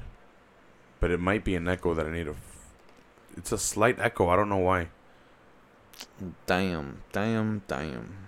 But 1.02 1.12
it 1.12 1.20
might 1.20 1.44
be 1.44 1.56
an 1.56 1.68
echo 1.68 1.94
that 1.94 2.06
I 2.06 2.12
need 2.12 2.26
to. 2.26 2.32
F- 2.32 2.70
it's 3.36 3.52
a 3.52 3.58
slight 3.58 4.00
echo. 4.00 4.30
I 4.30 4.38
don't 4.38 4.48
know 4.50 4.58
why. 4.58 4.88
Damn, 6.46 7.02
damn, 7.12 7.64
damn. 7.68 8.28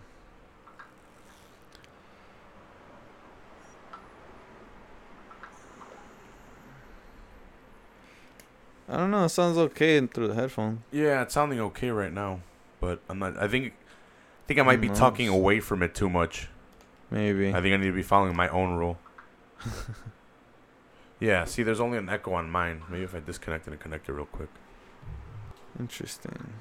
I 8.90 8.98
don't 8.98 9.12
know. 9.12 9.26
It 9.26 9.30
sounds 9.30 9.58
okay 9.58 10.06
through 10.08 10.28
the 10.28 10.36
headphone. 10.36 10.84
Yeah, 10.92 11.22
it's 11.22 11.36
sounding 11.36 11.60
okay 11.60 11.90
right 11.90 12.12
now, 12.12 12.42
but 12.82 13.00
I'm 13.08 13.20
not. 13.20 13.38
I 13.38 13.48
think. 13.48 13.74
I 13.74 14.48
think 14.48 14.60
I 14.60 14.64
might 14.64 14.82
be 14.82 14.90
Who 14.90 14.96
talking 14.96 15.30
away 15.30 15.60
from 15.62 15.84
it 15.84 15.96
too 15.96 16.10
much. 16.10 16.50
Maybe. 17.10 17.50
I 17.54 17.62
think 17.62 17.74
I 17.74 17.78
need 17.78 17.86
to 17.86 17.94
be 17.94 18.04
following 18.04 18.36
my 18.36 18.50
own 18.50 18.76
rule. 18.76 18.98
yeah. 21.24 21.46
See, 21.46 21.64
there's 21.64 21.80
only 21.80 21.98
an 21.98 22.10
echo 22.10 22.34
on 22.34 22.50
mine. 22.50 22.84
Maybe 22.90 23.04
if 23.04 23.16
I 23.16 23.22
disconnect 23.22 23.66
and 23.68 23.80
connect 23.80 24.10
it 24.10 24.14
real 24.14 24.26
quick. 24.26 24.50
Interesting. 25.80 26.54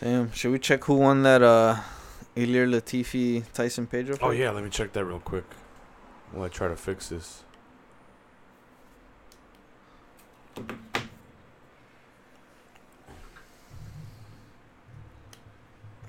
Damn. 0.00 0.32
Should 0.32 0.52
we 0.52 0.58
check 0.58 0.84
who 0.84 0.94
won 0.94 1.22
that 1.24 1.42
uh 1.42 1.76
Ilir 2.34 2.66
Latifi 2.66 3.44
Tyson 3.52 3.86
Pedro 3.86 4.16
fight? 4.16 4.26
Oh 4.26 4.30
yeah, 4.30 4.50
let 4.50 4.64
me 4.64 4.70
check 4.70 4.94
that 4.94 5.04
real 5.04 5.20
quick. 5.20 5.44
While 6.32 6.46
I 6.46 6.48
try 6.48 6.68
to 6.68 6.76
fix 6.76 7.10
this. 7.10 7.42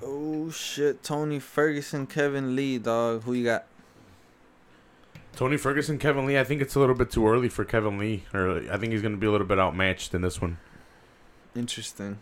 Oh 0.04 0.50
shit, 0.50 1.02
Tony 1.02 1.38
Ferguson, 1.38 2.06
Kevin 2.06 2.56
Lee, 2.56 2.78
dog. 2.78 3.22
Who 3.22 3.32
you 3.34 3.44
got? 3.44 3.66
Tony 5.36 5.56
Ferguson, 5.56 5.98
Kevin 5.98 6.26
Lee. 6.26 6.38
I 6.38 6.44
think 6.44 6.60
it's 6.60 6.74
a 6.74 6.80
little 6.80 6.94
bit 6.94 7.10
too 7.10 7.26
early 7.26 7.48
for 7.48 7.64
Kevin 7.64 7.98
Lee. 7.98 8.24
Or 8.34 8.58
I 8.70 8.76
think 8.76 8.92
he's 8.92 9.00
going 9.02 9.14
to 9.14 9.20
be 9.20 9.26
a 9.26 9.30
little 9.30 9.46
bit 9.46 9.58
outmatched 9.58 10.14
in 10.14 10.22
this 10.22 10.40
one. 10.40 10.58
Interesting. 11.56 12.18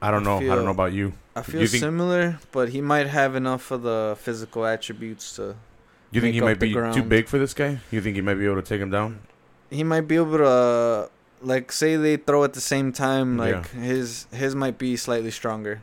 I 0.00 0.10
don't 0.10 0.26
I 0.26 0.40
know. 0.40 0.52
I 0.52 0.54
don't 0.56 0.64
know 0.64 0.70
about 0.70 0.92
you. 0.92 1.12
I 1.36 1.42
feel 1.42 1.60
You 1.60 1.66
think- 1.66 1.80
similar, 1.82 2.38
but 2.52 2.70
he 2.70 2.80
might 2.80 3.06
have 3.08 3.34
enough 3.34 3.70
of 3.70 3.82
the 3.82 4.16
physical 4.20 4.64
attributes 4.64 5.36
to. 5.36 5.56
You 6.10 6.20
think 6.20 6.34
he 6.34 6.40
might 6.40 6.58
be 6.58 6.72
too 6.72 7.02
big 7.02 7.28
for 7.28 7.38
this 7.38 7.52
guy? 7.52 7.80
You 7.90 8.00
think 8.00 8.16
he 8.16 8.22
might 8.22 8.34
be 8.34 8.46
able 8.46 8.56
to 8.56 8.62
take 8.62 8.80
him 8.80 8.90
down? 8.90 9.20
He 9.70 9.84
might 9.84 10.08
be 10.08 10.16
able 10.16 10.38
to, 10.38 10.46
uh, 10.46 11.08
like, 11.40 11.72
say 11.72 11.96
they 11.96 12.16
throw 12.16 12.44
at 12.44 12.52
the 12.52 12.60
same 12.60 12.92
time. 12.92 13.38
Yeah. 13.38 13.44
Like 13.44 13.70
his 13.70 14.26
his 14.32 14.54
might 14.54 14.78
be 14.78 14.96
slightly 14.96 15.30
stronger. 15.30 15.82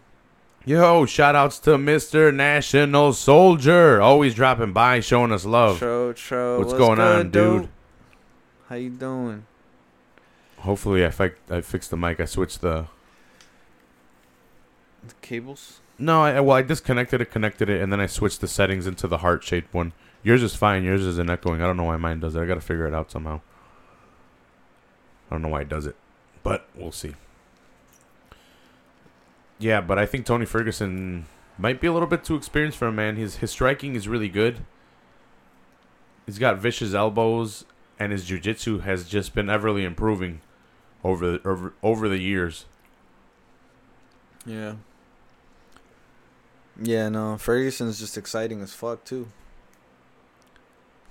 Yo, 0.68 1.06
shout 1.06 1.36
outs 1.36 1.60
to 1.60 1.72
Mr. 1.72 2.34
National 2.34 3.14
Soldier. 3.14 4.02
Always 4.02 4.34
dropping 4.34 4.74
by, 4.74 5.00
showing 5.00 5.32
us 5.32 5.46
love. 5.46 5.78
Tro, 5.78 6.12
tro, 6.14 6.58
What's 6.58 6.74
going 6.74 7.00
on, 7.00 7.30
good, 7.30 7.32
dude? 7.32 7.70
How 8.68 8.76
you 8.76 8.90
doing? 8.90 9.46
Hopefully, 10.58 11.06
I 11.06 11.12
fi- 11.12 11.34
I 11.52 11.62
fixed 11.62 11.92
the 11.92 11.98
mic. 11.98 12.20
I 12.20 12.26
switched 12.26 12.62
the. 12.62 12.88
The 15.08 15.14
cables. 15.22 15.82
No, 16.00 16.24
I 16.24 16.40
well, 16.40 16.58
I 16.58 16.64
disconnected 16.64 17.22
it, 17.22 17.30
connected 17.30 17.70
it, 17.70 17.80
and 17.80 17.94
then 17.94 18.02
I 18.02 18.08
switched 18.08 18.42
the 18.42 18.48
settings 18.48 18.88
into 18.88 19.08
the 19.08 19.20
heart 19.20 19.44
shaped 19.44 19.72
one. 19.72 19.94
Yours 20.24 20.42
is 20.42 20.56
fine. 20.56 20.84
Yours 20.84 21.06
isn't 21.06 21.30
echoing. 21.30 21.62
I 21.62 21.68
don't 21.68 21.78
know 21.78 21.84
why 21.84 21.98
mine 21.98 22.20
does 22.20 22.36
it. 22.36 22.42
I 22.42 22.46
gotta 22.46 22.60
figure 22.60 22.88
it 22.88 22.94
out 22.96 23.12
somehow. 23.12 23.42
I 25.30 25.36
don't 25.36 25.42
know 25.42 25.50
why 25.50 25.62
it 25.62 25.70
does 25.70 25.86
it, 25.86 25.96
but 26.44 26.68
we'll 26.76 26.92
see. 26.92 27.16
Yeah, 29.58 29.82
but 29.82 29.98
I 29.98 30.06
think 30.06 30.26
Tony 30.26 30.46
Ferguson 30.46 31.26
might 31.58 31.80
be 31.80 31.88
a 31.88 31.94
little 31.94 32.08
bit 32.08 32.24
too 32.24 32.36
experienced 32.36 32.78
for 32.78 32.88
a 32.88 32.92
man. 32.92 33.16
His 33.16 33.38
his 33.38 33.52
striking 33.52 33.96
is 33.96 34.08
really 34.08 34.30
good. 34.30 34.60
He's 36.26 36.40
got 36.40 36.58
vicious 36.58 36.94
elbows, 36.94 37.66
and 38.00 38.12
his 38.12 38.26
jiu-jitsu 38.26 38.80
has 38.80 39.08
just 39.08 39.34
been 39.36 39.46
everly 39.46 39.84
improving 39.84 40.42
over 41.04 41.32
the 41.38 41.48
over, 41.48 41.74
over 41.82 42.10
the 42.10 42.20
years. 42.20 42.66
Yeah. 44.46 44.76
Yeah, 46.82 47.10
no, 47.10 47.38
Ferguson's 47.38 48.00
just 48.00 48.18
exciting 48.18 48.62
as 48.62 48.74
fuck 48.74 49.06
too. 49.06 49.28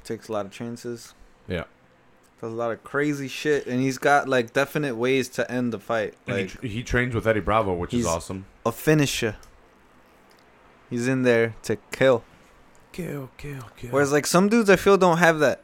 Takes 0.02 0.28
a 0.28 0.33
lot 0.33 0.44
of 0.44 0.52
chances. 0.52 1.14
Yeah. 1.49 1.64
Does 2.44 2.52
a 2.52 2.56
lot 2.56 2.72
of 2.72 2.84
crazy 2.84 3.26
shit, 3.28 3.66
and 3.66 3.80
he's 3.80 3.96
got 3.98 4.28
like 4.28 4.52
definite 4.52 4.96
ways 4.96 5.28
to 5.30 5.50
end 5.50 5.72
the 5.72 5.78
fight, 5.78 6.14
And 6.26 6.36
like 6.36 6.60
he, 6.60 6.68
he 6.68 6.82
trains 6.82 7.14
with 7.14 7.26
Eddie 7.26 7.40
Bravo, 7.40 7.72
which 7.74 7.94
is 7.94 8.04
awesome. 8.06 8.44
a 8.66 8.72
finisher. 8.72 9.36
He's 10.90 11.08
in 11.08 11.22
there 11.22 11.54
to 11.62 11.76
kill. 11.90 12.22
Kill, 12.92 13.30
kill, 13.38 13.62
kill. 13.76 13.90
Whereas 13.90 14.12
like 14.12 14.26
some 14.26 14.48
dudes, 14.48 14.68
I 14.70 14.76
feel 14.76 14.96
don't 14.96 15.18
have 15.18 15.38
that. 15.40 15.62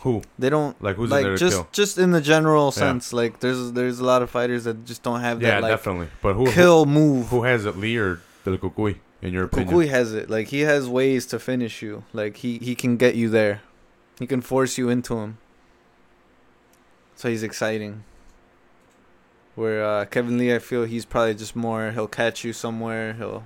who? 0.00 0.22
They 0.38 0.48
don't 0.50 0.80
Like 0.82 0.96
who's 0.96 1.10
like 1.10 1.18
in 1.18 1.24
there 1.24 1.36
to 1.36 1.38
just 1.38 1.56
kill? 1.56 1.68
just 1.72 1.98
in 1.98 2.10
the 2.10 2.20
general 2.20 2.66
Yeah. 2.74 2.80
sense. 2.80 3.12
Like 3.12 3.40
there's 3.40 3.72
there's 3.72 4.00
a 4.00 4.04
lot 4.04 4.22
of 4.22 4.30
fighters 4.30 4.64
that 4.64 4.84
just 4.86 5.02
don't 5.02 5.20
have 5.20 5.40
Yeah, 5.42 5.50
that 5.56 5.62
like 5.62 5.72
definitely. 5.72 6.08
But 6.22 6.34
who? 6.34 6.50
kill 6.50 6.86
move. 6.86 7.28
Who, 7.28 7.38
who 7.38 7.42
has 7.44 7.66
it, 7.66 7.76
Lee 7.76 7.96
or 7.98 8.20
Del 8.44 8.56
Cucuy, 8.56 8.96
in 9.22 9.32
your 9.34 9.44
opinion? 9.44 9.68
Kukui 9.68 9.88
has 9.90 10.12
it. 10.14 10.30
Like 10.30 10.48
he 10.48 10.60
has 10.60 10.88
ways 10.88 11.26
to 11.26 11.38
finish 11.38 11.82
you. 11.82 12.04
Like 12.14 12.38
he 12.38 12.58
he 12.58 12.74
can 12.74 12.96
get 12.96 13.14
you 13.14 13.28
there. 13.28 13.60
He 14.18 14.26
can 14.26 14.40
force 14.40 14.76
you 14.78 14.88
into 14.88 15.18
him. 15.18 15.38
So 17.20 17.28
he's 17.28 17.42
exciting. 17.42 18.04
Where 19.54 19.84
uh, 19.84 20.06
Kevin 20.06 20.38
Lee, 20.38 20.54
I 20.54 20.58
feel 20.58 20.84
he's 20.84 21.04
probably 21.04 21.34
just 21.34 21.54
more. 21.54 21.90
He'll 21.90 22.06
catch 22.06 22.44
you 22.44 22.54
somewhere. 22.54 23.12
He'll 23.12 23.44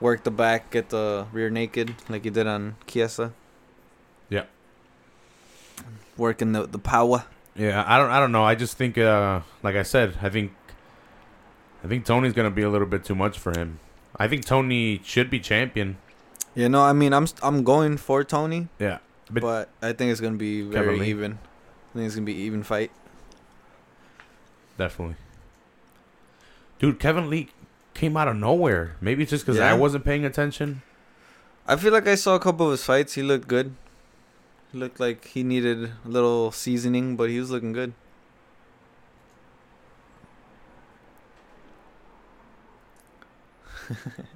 work 0.00 0.24
the 0.24 0.30
back, 0.30 0.70
get 0.70 0.88
the 0.88 1.26
rear 1.30 1.50
naked, 1.50 1.94
like 2.08 2.24
he 2.24 2.30
did 2.30 2.46
on 2.46 2.76
Chiesa. 2.86 3.34
Yeah. 4.30 4.44
Working 6.16 6.52
the 6.52 6.66
the 6.66 6.78
power. 6.78 7.26
Yeah, 7.54 7.84
I 7.86 7.98
don't. 7.98 8.10
I 8.10 8.18
don't 8.18 8.32
know. 8.32 8.44
I 8.44 8.54
just 8.54 8.78
think, 8.78 8.96
uh, 8.96 9.40
like 9.62 9.76
I 9.76 9.82
said, 9.82 10.16
I 10.22 10.30
think, 10.30 10.52
I 11.84 11.88
think 11.88 12.06
Tony's 12.06 12.32
gonna 12.32 12.50
be 12.50 12.62
a 12.62 12.70
little 12.70 12.88
bit 12.88 13.04
too 13.04 13.14
much 13.14 13.38
for 13.38 13.52
him. 13.52 13.78
I 14.16 14.26
think 14.26 14.46
Tony 14.46 15.02
should 15.04 15.28
be 15.28 15.38
champion. 15.38 15.98
You 16.54 16.70
know, 16.70 16.80
I 16.80 16.94
mean, 16.94 17.12
I'm 17.12 17.26
I'm 17.42 17.62
going 17.62 17.98
for 17.98 18.24
Tony, 18.24 18.68
Yeah, 18.78 19.00
but, 19.30 19.42
But- 19.42 19.68
I 19.82 19.92
think 19.92 20.12
it's 20.12 20.22
gonna 20.22 20.38
be 20.38 20.62
very 20.62 21.06
even. 21.06 21.32
I 21.90 21.92
think 21.92 22.06
it's 22.06 22.14
gonna 22.14 22.24
be 22.24 22.40
even 22.48 22.62
fight. 22.62 22.90
Definitely. 24.78 25.16
Dude, 26.78 26.98
Kevin 26.98 27.30
Lee 27.30 27.50
came 27.94 28.16
out 28.16 28.28
of 28.28 28.36
nowhere. 28.36 28.96
Maybe 29.00 29.22
it's 29.22 29.30
just 29.30 29.46
because 29.46 29.60
I 29.60 29.74
wasn't 29.74 30.04
paying 30.04 30.24
attention. 30.24 30.82
I 31.66 31.76
feel 31.76 31.92
like 31.92 32.08
I 32.08 32.16
saw 32.16 32.34
a 32.34 32.40
couple 32.40 32.66
of 32.66 32.72
his 32.72 32.84
fights. 32.84 33.14
He 33.14 33.22
looked 33.22 33.46
good. 33.46 33.74
He 34.72 34.78
looked 34.78 34.98
like 34.98 35.26
he 35.28 35.42
needed 35.44 35.92
a 36.04 36.08
little 36.08 36.50
seasoning, 36.50 37.14
but 37.16 37.30
he 37.30 37.38
was 37.38 37.50
looking 37.50 37.72
good. 37.72 37.92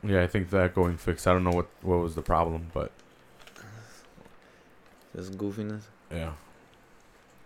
Yeah, 0.03 0.23
I 0.23 0.27
think 0.27 0.51
that 0.51 0.75
going 0.75 0.97
fixed. 0.97 1.27
I 1.27 1.33
don't 1.33 1.45
know 1.45 1.51
what 1.51 1.69
what 1.83 1.97
was 1.97 2.15
the 2.15 2.23
problem, 2.23 2.69
but 2.73 2.93
Just 5.15 5.37
goofiness. 5.39 5.83
yeah, 6.11 6.33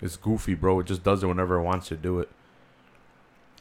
it's 0.03 0.17
goofy, 0.17 0.55
bro. 0.55 0.81
It 0.81 0.87
just 0.87 1.03
does 1.03 1.23
it 1.23 1.27
whenever 1.27 1.57
it 1.57 1.63
wants 1.63 1.89
to 1.89 1.97
do 1.97 2.19
it. 2.21 2.29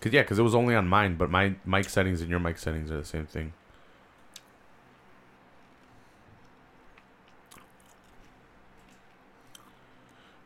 Cause 0.01 0.13
yeah, 0.13 0.23
cause 0.23 0.39
it 0.39 0.43
was 0.43 0.55
only 0.55 0.75
on 0.75 0.87
mine, 0.87 1.15
but 1.15 1.29
my 1.29 1.55
mic 1.65 1.89
settings 1.89 2.21
and 2.21 2.29
your 2.29 2.39
mic 2.39 2.57
settings 2.57 2.89
are 2.89 2.97
the 2.97 3.05
same 3.05 3.25
thing. 3.25 3.51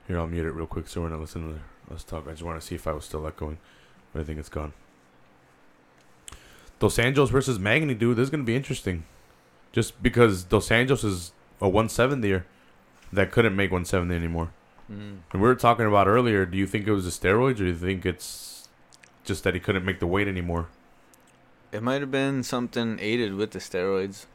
Here, 0.07 0.17
I'll 0.17 0.27
mute 0.27 0.45
it 0.45 0.51
real 0.51 0.65
quick 0.65 0.87
so 0.87 1.01
we're 1.01 1.09
not 1.09 1.19
listening 1.19 1.59
to 1.87 1.93
us 1.93 2.03
talk. 2.03 2.27
I 2.27 2.31
just 2.31 2.43
want 2.43 2.59
to 2.59 2.65
see 2.65 2.75
if 2.75 2.87
I 2.87 2.93
was 2.93 3.05
still 3.05 3.25
echoing, 3.27 3.59
but 4.11 4.21
I 4.21 4.23
think 4.23 4.39
it's 4.39 4.49
gone. 4.49 4.73
Dos 6.79 6.97
Anjos 6.97 7.29
versus 7.29 7.59
Magny, 7.59 7.93
dude. 7.93 8.17
This 8.17 8.23
is 8.23 8.29
gonna 8.29 8.43
be 8.43 8.55
interesting, 8.55 9.05
just 9.71 10.01
because 10.01 10.43
Dos 10.43 10.69
Anjos 10.69 11.05
is 11.05 11.31
a 11.61 11.69
170er 11.69 12.43
that 13.13 13.31
couldn't 13.31 13.55
make 13.55 13.71
170 13.71 14.13
anymore. 14.13 14.51
Mm. 14.91 15.19
And 15.31 15.41
we 15.41 15.47
were 15.47 15.55
talking 15.55 15.85
about 15.85 16.07
earlier. 16.07 16.45
Do 16.45 16.57
you 16.57 16.67
think 16.67 16.87
it 16.87 16.91
was 16.91 17.05
the 17.05 17.11
steroids, 17.11 17.51
or 17.51 17.53
do 17.53 17.65
you 17.67 17.75
think 17.75 18.05
it's 18.05 18.52
just 19.23 19.43
that 19.43 19.53
he 19.53 19.59
couldn't 19.59 19.85
make 19.85 19.99
the 19.99 20.07
weight 20.07 20.27
anymore? 20.27 20.67
It 21.71 21.81
might 21.81 22.01
have 22.01 22.11
been 22.11 22.43
something 22.43 22.99
aided 22.99 23.35
with 23.35 23.51
the 23.51 23.59
steroids, 23.59 24.25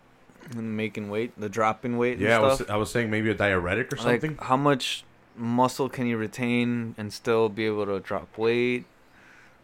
and 0.51 0.77
making 0.77 1.11
weight, 1.11 1.39
the 1.39 1.49
drop 1.49 1.85
in 1.85 1.97
weight. 1.99 2.19
Yeah, 2.19 2.39
I 2.39 2.41
was. 2.41 2.63
I 2.69 2.77
was 2.77 2.91
saying 2.91 3.11
maybe 3.11 3.31
a 3.31 3.35
diuretic 3.35 3.93
or 3.93 3.97
like 3.97 4.23
something. 4.23 4.39
how 4.41 4.57
much 4.57 5.05
muscle 5.37 5.89
can 5.89 6.07
you 6.07 6.17
retain 6.17 6.95
and 6.99 7.13
still 7.13 7.49
be 7.49 7.67
able 7.67 7.87
to 7.87 8.01
drop 8.01 8.37
weight? 8.37 8.87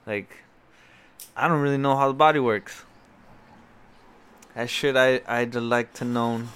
Like, 0.07 0.39
I 1.37 1.49
don't 1.49 1.61
really 1.61 1.79
know 1.79 1.97
how 1.97 2.09
the 2.09 2.15
body 2.15 2.39
works. 2.39 2.85
That 4.55 4.71
shit 4.71 4.97
I 4.97 5.21
I'd 5.27 5.55
like 5.55 5.95
to 5.95 6.05
known 6.05 6.51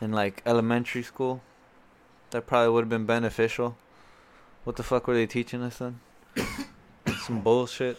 in 0.00 0.12
like 0.12 0.42
elementary 0.46 1.02
school. 1.02 1.42
That 2.30 2.46
probably 2.46 2.72
would 2.72 2.82
have 2.82 2.88
been 2.88 3.06
beneficial. 3.06 3.76
What 4.64 4.76
the 4.76 4.82
fuck 4.82 5.06
were 5.06 5.14
they 5.14 5.26
teaching 5.26 5.62
us 5.62 5.78
then? 5.78 6.00
Some 7.24 7.40
bullshit. 7.40 7.98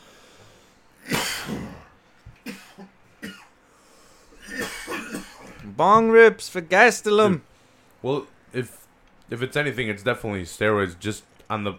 Bong 5.63 6.09
rips 6.09 6.49
for 6.49 6.61
Gastelum. 6.61 7.41
Well, 8.01 8.27
if 8.53 8.85
if 9.29 9.41
it's 9.41 9.55
anything, 9.55 9.87
it's 9.87 10.03
definitely 10.03 10.43
steroids. 10.43 10.99
Just 10.99 11.23
on 11.49 11.63
the 11.63 11.73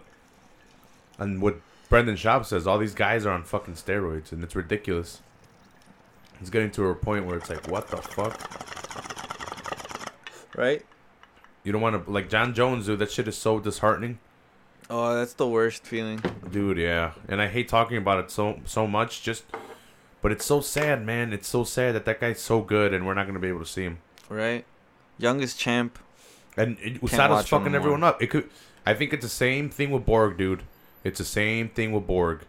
on 1.19 1.39
what 1.39 1.57
Brendan 1.89 2.15
Schaub 2.15 2.45
says, 2.45 2.65
all 2.65 2.79
these 2.79 2.95
guys 2.95 3.25
are 3.25 3.31
on 3.31 3.43
fucking 3.43 3.75
steroids, 3.75 4.31
and 4.31 4.43
it's 4.43 4.55
ridiculous. 4.55 5.21
It's 6.41 6.49
getting 6.49 6.71
to 6.71 6.87
a 6.87 6.95
point 6.95 7.25
where 7.25 7.37
it's 7.37 7.49
like, 7.49 7.67
what 7.67 7.87
the 7.89 7.97
fuck? 7.97 8.39
Right? 10.57 10.83
You 11.63 11.71
don't 11.71 11.81
want 11.81 12.03
to 12.03 12.11
like 12.11 12.29
Jon 12.29 12.53
Jones, 12.53 12.87
dude. 12.87 12.99
That 12.99 13.11
shit 13.11 13.27
is 13.27 13.37
so 13.37 13.59
disheartening, 13.59 14.19
Oh, 14.89 15.15
that's 15.15 15.33
the 15.33 15.47
worst 15.47 15.85
feeling. 15.85 16.21
dude. 16.51 16.77
Yeah, 16.77 17.13
and 17.27 17.41
I 17.41 17.47
hate 17.47 17.67
talking 17.67 17.97
about 17.97 18.19
it 18.19 18.31
so 18.31 18.59
so 18.65 18.85
much. 18.87 19.21
Just, 19.23 19.43
but 20.21 20.31
it's 20.31 20.45
so 20.45 20.61
sad, 20.61 21.05
man. 21.05 21.33
It's 21.33 21.47
so 21.47 21.63
sad 21.63 21.95
that 21.95 22.05
that 22.05 22.19
guy's 22.19 22.39
so 22.41 22.61
good, 22.61 22.93
and 22.93 23.05
we're 23.05 23.13
not 23.13 23.25
gonna 23.27 23.39
be 23.39 23.47
able 23.47 23.59
to 23.59 23.65
see 23.65 23.83
him. 23.83 23.99
Right? 24.29 24.65
Youngest 25.17 25.59
champ. 25.59 25.99
And 26.57 26.77
it, 26.81 27.01
USADA's 27.01 27.47
fucking 27.47 27.73
everyone 27.73 28.03
up. 28.03 28.21
It 28.21 28.27
could. 28.27 28.49
I 28.85 28.93
think 28.93 29.13
it's 29.13 29.23
the 29.23 29.29
same 29.29 29.69
thing 29.69 29.91
with 29.91 30.05
Borg, 30.05 30.37
dude. 30.37 30.63
It's 31.03 31.17
the 31.17 31.25
same 31.25 31.69
thing 31.69 31.91
with 31.91 32.05
Borg. 32.05 32.41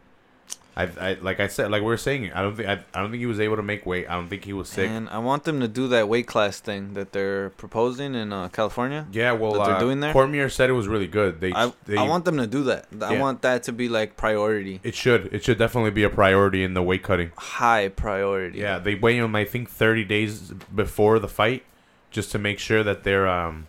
I, 0.77 0.89
I 1.01 1.13
like 1.21 1.39
I 1.39 1.47
said, 1.47 1.71
like 1.71 1.83
we 1.83 1.87
were 1.87 1.97
saying, 1.97 2.33
I 2.33 2.43
don't 2.43 2.57
think 2.57 2.69
I, 2.69 2.83
I 2.93 3.01
don't 3.01 3.11
think 3.11 3.21
he 3.21 3.27
was 3.27 3.39
able 3.39 3.55
to 3.57 3.63
make 3.63 3.87
weight. 3.87 4.07
I 4.09 4.15
don't 4.15 4.29
think 4.29 4.45
he 4.45 4.53
was 4.53 4.69
sick. 4.69 4.91
And 4.91 5.09
I 5.09 5.19
want 5.19 5.45
them 5.45 5.61
to 5.61 5.69
do 5.69 5.87
that 5.89 6.09
weight 6.09 6.27
class 6.27 6.59
thing 6.59 6.95
that 6.95 7.13
they're 7.13 7.51
proposing 7.51 8.17
in 8.17 8.33
uh, 8.33 8.49
California. 8.49 9.07
yeah, 9.13 9.31
well, 9.33 9.53
that 9.53 9.67
they're 9.67 9.77
uh, 9.77 9.81
doing 9.81 10.01
there? 10.01 10.13
Cormier 10.13 10.49
said 10.49 10.71
it 10.71 10.73
was 10.73 10.89
really 10.89 11.07
good. 11.07 11.41
They, 11.41 11.53
I, 11.53 11.73
they, 11.87 11.97
I 11.97 12.03
want 12.09 12.25
them 12.25 12.39
to 12.39 12.47
do 12.49 12.65
that. 12.65 12.89
I 13.01 13.15
Yeah. 13.15 13.21
want 13.21 13.43
that 13.43 13.63
to 13.65 13.73
be 13.73 13.89
like 13.89 14.17
priority. 14.17 14.81
it 14.83 14.97
should 14.97 15.33
it 15.33 15.45
should 15.45 15.59
definitely 15.59 15.93
be 15.93 16.03
a 16.03 16.11
priority 16.11 16.65
in 16.65 16.75
the 16.75 16.83
weight 16.83 17.05
cutting. 17.05 17.31
High 17.37 17.89
priority. 17.89 18.59
Yeah, 18.59 18.81
they 18.81 18.97
weigh 18.97 19.17
him. 19.19 19.37
I 19.37 19.45
think 19.45 19.71
thirty 19.71 20.05
days 20.05 20.51
before 20.75 21.21
the 21.21 21.29
fight, 21.29 21.63
just 22.11 22.33
to 22.33 22.39
make 22.39 22.59
sure 22.59 22.83
that 22.83 23.05
they're 23.05 23.29
um. 23.29 23.69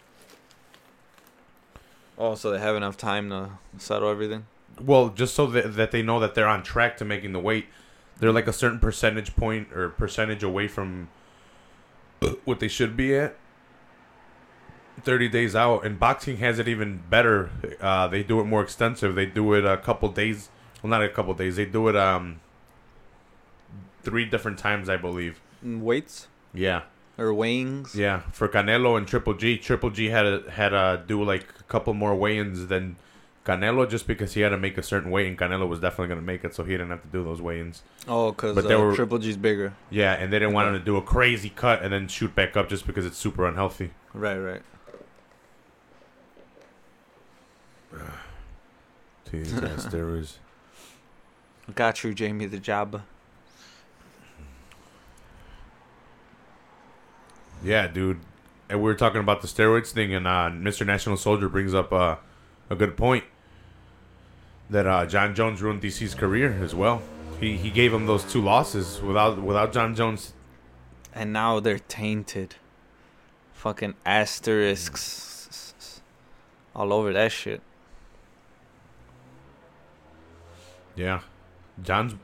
Also, 2.18 2.50
they 2.52 2.60
have 2.60 2.76
enough 2.76 2.98
time 2.98 3.30
to 3.30 3.50
settle 3.78 4.10
everything. 4.10 4.46
Well, 4.82 5.10
just 5.10 5.36
so 5.36 5.48
that, 5.48 5.76
that 5.76 5.92
they 5.92 6.02
know 6.02 6.20
that 6.20 6.36
they're 6.36 6.48
on 6.48 6.64
track 6.64 6.98
to 6.98 7.06
making 7.06 7.32
the 7.34 7.40
weight. 7.40 7.68
They're 8.20 8.32
like 8.32 8.48
a 8.48 8.54
certain 8.54 8.80
percentage 8.80 9.36
point 9.36 9.72
or 9.74 9.90
percentage 9.90 10.44
away 10.44 10.68
from 10.68 11.10
what 12.46 12.60
they 12.60 12.68
should 12.68 12.96
be 12.98 13.16
at. 13.16 13.36
30 15.04 15.28
days 15.30 15.56
out. 15.56 15.86
And 15.86 16.00
boxing 16.00 16.38
has 16.38 16.58
it 16.60 16.68
even 16.68 17.04
better. 17.10 17.50
Uh, 17.82 18.08
they 18.08 18.24
do 18.24 18.40
it 18.40 18.46
more 18.46 18.62
extensive. 18.64 19.16
They 19.16 19.26
do 19.26 19.54
it 19.54 19.66
a 19.66 19.78
couple 19.78 20.10
days. 20.10 20.50
Well, 20.82 20.90
not 20.90 21.04
a 21.04 21.10
couple 21.10 21.34
days. 21.34 21.56
They 21.58 21.66
do 21.66 21.88
it 21.90 21.96
um 21.96 22.40
three 24.04 24.26
different 24.26 24.58
times, 24.60 24.88
I 24.88 24.98
believe. 24.98 25.42
Weights 25.64 26.28
Yeah. 26.54 26.84
or 27.18 27.34
weighings. 27.34 27.96
Yeah, 27.96 28.22
for 28.32 28.48
Canelo 28.48 28.98
and 28.98 29.08
Triple 29.08 29.34
G, 29.34 29.58
Triple 29.58 29.90
G 29.90 30.10
had 30.10 30.26
a, 30.26 30.52
had 30.52 30.70
to 30.70 31.04
do 31.08 31.24
like 31.24 31.46
a 31.60 31.64
couple 31.64 31.94
more 31.94 32.14
weigh-ins 32.16 32.68
than 32.68 32.98
Canelo 33.46 33.88
just 33.88 34.08
because 34.08 34.34
he 34.34 34.42
had 34.42 34.50
to 34.50 34.58
make 34.58 34.76
a 34.78 34.84
certain 34.84 35.12
weight, 35.12 35.28
and 35.28 35.38
Canelo 35.38 35.68
was 35.68 35.80
definitely 35.80 36.08
gonna 36.08 36.22
make 36.22 36.44
it, 36.44 36.56
so 36.56 36.64
he 36.64 36.72
didn't 36.72 36.90
have 36.90 37.04
to 37.04 37.08
do 37.10 37.24
those 37.24 37.42
weigh-ins. 37.42 37.84
Oh, 38.08 38.32
because 38.32 38.58
uh, 38.58 38.62
they 38.62 38.76
were- 38.76 38.96
Triple 38.96 39.20
G's 39.20 39.38
bigger. 39.38 39.76
Yeah, 39.92 40.14
and 40.14 40.34
they 40.34 40.40
didn't 40.40 40.56
want 40.56 40.70
him 40.70 40.74
to 40.74 40.80
do 40.84 40.98
a 40.98 41.02
crazy 41.02 41.50
cut 41.50 41.84
and 41.84 41.94
then 41.94 42.08
shoot 42.08 42.34
back 42.34 42.58
up 42.58 42.70
just 42.70 42.88
because 42.88 43.06
it's 43.06 43.18
super 43.18 43.48
unhealthy. 43.48 43.92
Right, 44.14 44.38
right. 44.38 44.62
Guys 49.32 49.86
steroids. 49.86 50.38
Got 51.76 52.04
you, 52.04 52.14
Jamie 52.14 52.46
the 52.48 52.58
Jabba. 52.58 53.04
Yeah, 57.64 57.88
dude. 57.88 58.22
And 58.70 58.80
we 58.80 58.86
were 58.86 58.96
talking 58.96 59.20
about 59.20 59.42
the 59.42 59.48
steroids 59.48 59.92
thing, 59.92 60.14
and 60.16 60.26
uh, 60.26 60.50
Mr. 60.52 60.86
National 60.86 61.18
Soldier 61.18 61.50
brings 61.50 61.74
up 61.74 61.92
uh, 61.94 62.16
a 62.70 62.76
good 62.76 62.98
point 62.98 63.24
that 64.70 64.88
uh, 64.88 65.06
Jon 65.06 65.36
Jones 65.36 65.62
ruined 65.62 65.82
DC's 65.82 66.16
career 66.16 66.58
as 66.62 66.74
well. 66.74 67.02
He 67.40 67.58
he 67.58 67.70
gave 67.70 67.94
him 67.94 68.06
those 68.06 68.24
two 68.24 68.42
losses 68.42 69.02
without 69.02 69.42
without 69.42 69.74
Jon 69.74 69.96
Jones. 69.96 70.34
And 71.14 71.32
now 71.32 71.60
they're 71.60 71.80
tainted. 71.80 72.56
Fucking 73.54 73.96
asterisks 74.06 76.02
all 76.76 76.94
over 76.94 77.14
that 77.14 77.32
shit. 77.32 77.62
Yeah, 80.96 81.22
Jon's 81.82 82.16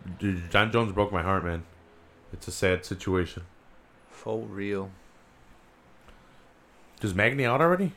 Jon 0.49 0.71
Jones 0.71 0.91
broke 0.91 1.11
my 1.11 1.21
heart, 1.21 1.43
man. 1.43 1.63
It's 2.33 2.47
a 2.47 2.51
sad 2.51 2.85
situation. 2.85 3.43
For 4.09 4.39
real. 4.39 4.91
Is 7.01 7.15
Magny 7.15 7.45
out 7.45 7.61
already? 7.61 7.93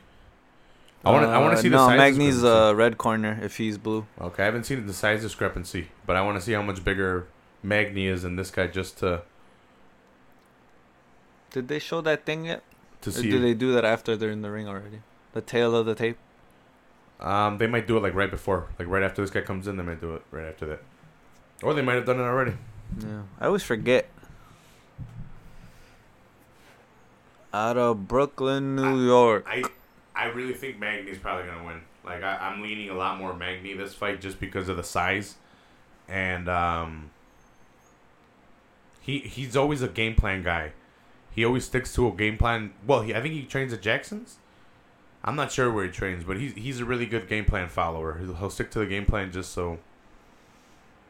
I 1.05 1.11
want 1.11 1.23
to 1.25 1.29
I 1.29 1.37
want 1.37 1.53
Uh, 1.53 1.55
to 1.57 1.61
see 1.61 1.69
the 1.69 1.75
no, 1.77 1.87
size 1.87 1.97
Magny's 1.97 2.43
uh, 2.43 2.73
red 2.75 2.97
corner 2.97 3.39
if 3.41 3.57
he's 3.57 3.77
blue. 3.77 4.05
Okay, 4.19 4.41
I 4.43 4.45
haven't 4.47 4.63
seen 4.65 4.85
the 4.87 4.93
size 4.93 5.21
discrepancy, 5.21 5.89
but 6.07 6.15
I 6.15 6.21
want 6.21 6.37
to 6.39 6.41
see 6.41 6.53
how 6.53 6.61
much 6.63 6.83
bigger 6.83 7.27
Magny 7.61 8.07
is 8.07 8.23
than 8.23 8.35
this 8.35 8.49
guy 8.51 8.67
just 8.67 8.97
to 8.99 9.21
Did 11.51 11.67
they 11.67 11.79
show 11.79 12.01
that 12.01 12.25
thing 12.25 12.45
yet? 12.45 12.63
to 13.01 13.09
Or 13.11 13.13
see. 13.13 13.29
did 13.29 13.43
they 13.43 13.53
do 13.53 13.71
that 13.73 13.85
after 13.85 14.15
they're 14.17 14.31
in 14.31 14.41
the 14.41 14.49
ring 14.51 14.67
already? 14.67 15.01
The 15.33 15.41
tail 15.41 15.75
of 15.75 15.85
the 15.85 15.93
tape? 15.95 16.17
Um, 17.19 17.59
they 17.59 17.67
might 17.67 17.87
do 17.87 17.95
it 17.97 18.03
like 18.03 18.13
right 18.15 18.31
before, 18.31 18.67
like 18.79 18.87
right 18.87 19.03
after 19.03 19.21
this 19.21 19.29
guy 19.31 19.41
comes 19.41 19.67
in. 19.67 19.77
They 19.77 19.83
might 19.83 20.01
do 20.01 20.15
it 20.15 20.23
right 20.31 20.45
after 20.45 20.65
that, 20.65 20.81
or 21.63 21.73
they 21.73 21.81
might 21.81 21.95
have 21.95 22.05
done 22.05 22.19
it 22.19 22.23
already. 22.23 22.53
Yeah. 22.99 23.21
I 23.39 23.45
always 23.45 23.63
forget. 23.63 24.09
Out 27.53 27.77
of 27.77 28.07
Brooklyn, 28.07 28.75
New 28.75 29.05
York. 29.05 29.45
I 29.47 29.63
I 30.15 30.25
really 30.25 30.53
think 30.53 30.79
Magny's 30.79 31.17
probably 31.17 31.49
gonna 31.49 31.65
win. 31.65 31.81
Like 32.03 32.23
I, 32.23 32.37
I'm 32.37 32.61
leaning 32.61 32.89
a 32.89 32.93
lot 32.93 33.17
more 33.17 33.35
Magny 33.35 33.73
this 33.73 33.93
fight 33.93 34.21
just 34.21 34.39
because 34.39 34.69
of 34.69 34.77
the 34.77 34.83
size, 34.83 35.35
and 36.07 36.47
um, 36.47 37.09
he 39.01 39.19
he's 39.19 39.55
always 39.55 39.81
a 39.81 39.87
game 39.87 40.15
plan 40.15 40.43
guy. 40.43 40.71
He 41.31 41.43
always 41.43 41.65
sticks 41.65 41.93
to 41.95 42.07
a 42.07 42.11
game 42.11 42.37
plan. 42.37 42.73
Well, 42.87 43.01
he 43.01 43.13
I 43.13 43.21
think 43.21 43.33
he 43.33 43.43
trains 43.43 43.73
at 43.73 43.81
Jackson's. 43.81 44.37
I'm 45.23 45.35
not 45.35 45.51
sure 45.51 45.71
where 45.71 45.85
he 45.85 45.91
trains, 45.91 46.23
but 46.23 46.37
he's 46.37 46.53
he's 46.53 46.79
a 46.79 46.85
really 46.85 47.05
good 47.05 47.27
game 47.27 47.45
plan 47.45 47.67
follower. 47.67 48.19
He'll, 48.19 48.35
he'll 48.35 48.49
stick 48.49 48.71
to 48.71 48.79
the 48.79 48.85
game 48.85 49.05
plan 49.05 49.31
just 49.31 49.51
so. 49.51 49.79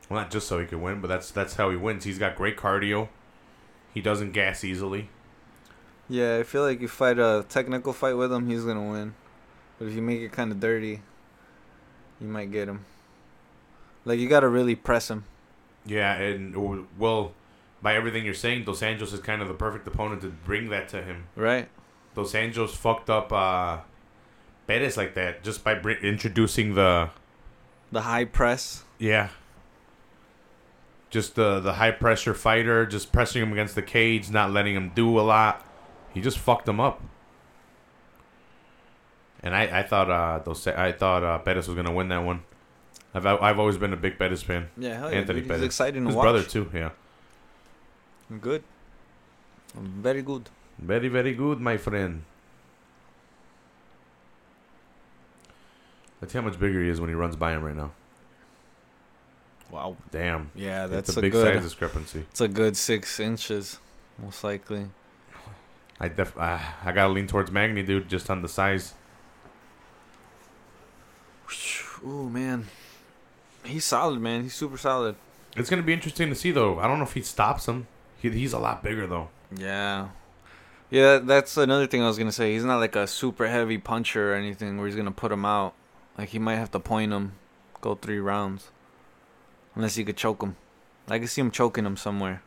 Well, 0.09 0.21
not 0.21 0.31
just 0.31 0.47
so 0.47 0.59
he 0.59 0.65
can 0.65 0.81
win, 0.81 1.01
but 1.01 1.07
that's 1.07 1.31
that's 1.31 1.55
how 1.55 1.69
he 1.69 1.77
wins. 1.77 2.05
He's 2.05 2.17
got 2.17 2.35
great 2.35 2.57
cardio. 2.57 3.09
He 3.93 4.01
doesn't 4.01 4.31
gas 4.31 4.63
easily. 4.63 5.09
Yeah, 6.07 6.37
I 6.37 6.43
feel 6.43 6.61
like 6.63 6.81
you 6.81 6.87
fight 6.87 7.17
a 7.17 7.45
technical 7.49 7.91
fight 7.93 8.13
with 8.13 8.31
him, 8.31 8.47
he's 8.47 8.63
gonna 8.63 8.89
win. 8.91 9.13
But 9.79 9.87
if 9.87 9.95
you 9.95 10.01
make 10.01 10.21
it 10.21 10.31
kind 10.31 10.51
of 10.51 10.59
dirty, 10.59 11.01
you 12.21 12.27
might 12.27 12.51
get 12.51 12.67
him. 12.67 12.85
Like 14.05 14.19
you 14.19 14.29
gotta 14.29 14.47
really 14.47 14.75
press 14.75 15.09
him. 15.09 15.23
Yeah, 15.85 16.13
and 16.13 16.87
well, 16.99 17.33
by 17.81 17.95
everything 17.95 18.23
you're 18.25 18.33
saying, 18.33 18.63
Dos 18.65 18.81
Anjos 18.81 19.13
is 19.13 19.19
kind 19.19 19.41
of 19.41 19.47
the 19.47 19.53
perfect 19.53 19.87
opponent 19.87 20.21
to 20.21 20.29
bring 20.29 20.69
that 20.69 20.87
to 20.89 21.01
him. 21.01 21.25
Right? 21.35 21.67
Dos 22.15 22.33
Anjos 22.33 22.69
fucked 22.69 23.09
up 23.09 23.31
uh, 23.33 23.79
Perez 24.67 24.97
like 24.97 25.15
that 25.15 25.43
just 25.43 25.63
by 25.63 25.73
br- 25.73 25.91
introducing 25.91 26.75
the 26.75 27.09
The 27.91 28.01
high 28.01 28.25
press. 28.25 28.83
yeah, 28.99 29.29
just 31.09 31.35
the 31.35 31.59
the 31.59 31.73
high 31.73 31.91
pressure 31.91 32.33
fighter, 32.33 32.85
just 32.85 33.11
pressing 33.11 33.41
him 33.41 33.51
against 33.51 33.73
the 33.75 33.81
cage, 33.81 34.29
not 34.29 34.51
letting 34.51 34.75
him 34.75 34.91
do 34.95 35.19
a 35.19 35.21
lot. 35.21 35.64
He 36.15 36.21
just 36.21 36.39
fucked 36.39 36.65
them 36.65 36.79
up. 36.79 37.01
And 39.43 39.53
I, 39.55 39.81
I 39.81 39.83
thought 39.83 40.09
uh 40.09 40.39
Dos 40.39 40.65
I 40.65 40.91
thought 40.91 41.23
uh, 41.23 41.37
Perez 41.39 41.67
was 41.67 41.75
gonna 41.75 41.91
win 41.93 42.07
that 42.09 42.23
one. 42.23 42.41
I've 43.13 43.25
I've 43.27 43.59
always 43.59 43.77
been 43.77 43.93
a 43.93 43.97
big 43.97 44.17
Perez 44.17 44.41
fan. 44.41 44.69
Yeah, 44.77 44.97
hell 44.97 45.09
Anthony 45.09 45.41
dude. 45.41 45.49
Pettis. 45.49 45.61
He's 45.61 45.65
exciting 45.67 46.01
to 46.03 46.07
His 46.07 46.15
watch. 46.15 46.23
brother 46.23 46.41
too. 46.43 46.69
Yeah, 46.73 46.89
Good. 48.41 48.63
Very 49.75 50.21
good. 50.23 50.49
very 50.79 51.09
very 51.09 51.33
good, 51.33 51.59
my 51.61 51.77
friend. 51.77 52.23
Let's 56.21 56.31
see 56.33 56.39
how 56.39 56.45
much 56.45 56.59
bigger 56.59 56.81
he 56.81 56.89
is 56.89 56.99
when 56.99 57.09
he 57.09 57.15
runs 57.15 57.35
by 57.35 57.51
him 57.53 57.63
right 57.63 57.75
now. 57.75 57.91
Wow. 59.69 59.97
Damn, 60.11 60.51
Yeah, 60.55 60.87
that's 60.87 61.09
it's 61.09 61.17
a, 61.17 61.19
a, 61.19 61.21
big 61.21 61.31
good. 61.33 61.53
size 61.55 61.63
discrepancy. 61.63 62.19
It's 62.31 62.41
a 62.41 62.47
good 62.47 62.77
six 62.77 63.19
inches, 63.19 63.79
most 64.17 64.43
likely. 64.43 64.87
I 65.99 66.09
def 66.09 66.37
uh, 66.37 66.59
I 66.83 66.91
gotta 66.91 67.13
lean 67.13 67.27
towards 67.27 67.51
Magny, 67.51 67.83
dude, 67.83 68.09
just 68.09 68.29
on 68.29 68.41
the 68.41 68.49
size. 68.49 68.93
Ooh 72.05 72.29
man, 72.29 72.67
he's 73.63 73.85
solid, 73.85 74.19
man. 74.19 74.43
He's 74.43 74.53
super 74.53 74.77
solid. 74.77 75.15
It's 75.55 75.69
gonna 75.69 75.83
be 75.83 75.93
interesting 75.93 76.29
to 76.29 76.35
see 76.35 76.51
though. 76.51 76.79
I 76.79 76.87
don't 76.87 76.97
know 76.97 77.05
if 77.05 77.13
he 77.13 77.21
stops 77.21 77.67
him. 77.67 77.87
He, 78.17 78.29
he's 78.29 78.53
a 78.53 78.59
lot 78.59 78.83
bigger 78.83 79.07
though. 79.07 79.29
Yeah. 79.55 80.09
Yeah, 80.91 81.17
that's 81.17 81.57
another 81.57 81.87
thing 81.87 82.03
I 82.03 82.07
was 82.07 82.17
gonna 82.17 82.31
say. 82.31 82.53
He's 82.53 82.65
not 82.65 82.79
like 82.79 82.95
a 82.95 83.07
super 83.07 83.47
heavy 83.47 83.77
puncher 83.77 84.33
or 84.33 84.35
anything 84.35 84.77
where 84.77 84.87
he's 84.87 84.95
gonna 84.95 85.11
put 85.11 85.31
him 85.31 85.45
out. 85.45 85.73
Like 86.17 86.29
he 86.29 86.39
might 86.39 86.57
have 86.57 86.71
to 86.71 86.79
point 86.79 87.11
him, 87.11 87.33
go 87.81 87.95
three 87.95 88.19
rounds, 88.19 88.69
unless 89.73 89.95
he 89.95 90.03
could 90.03 90.17
choke 90.17 90.43
him. 90.43 90.55
I 91.07 91.19
could 91.19 91.29
see 91.29 91.41
him 91.41 91.51
choking 91.51 91.85
him 91.85 91.97
somewhere. 91.97 92.41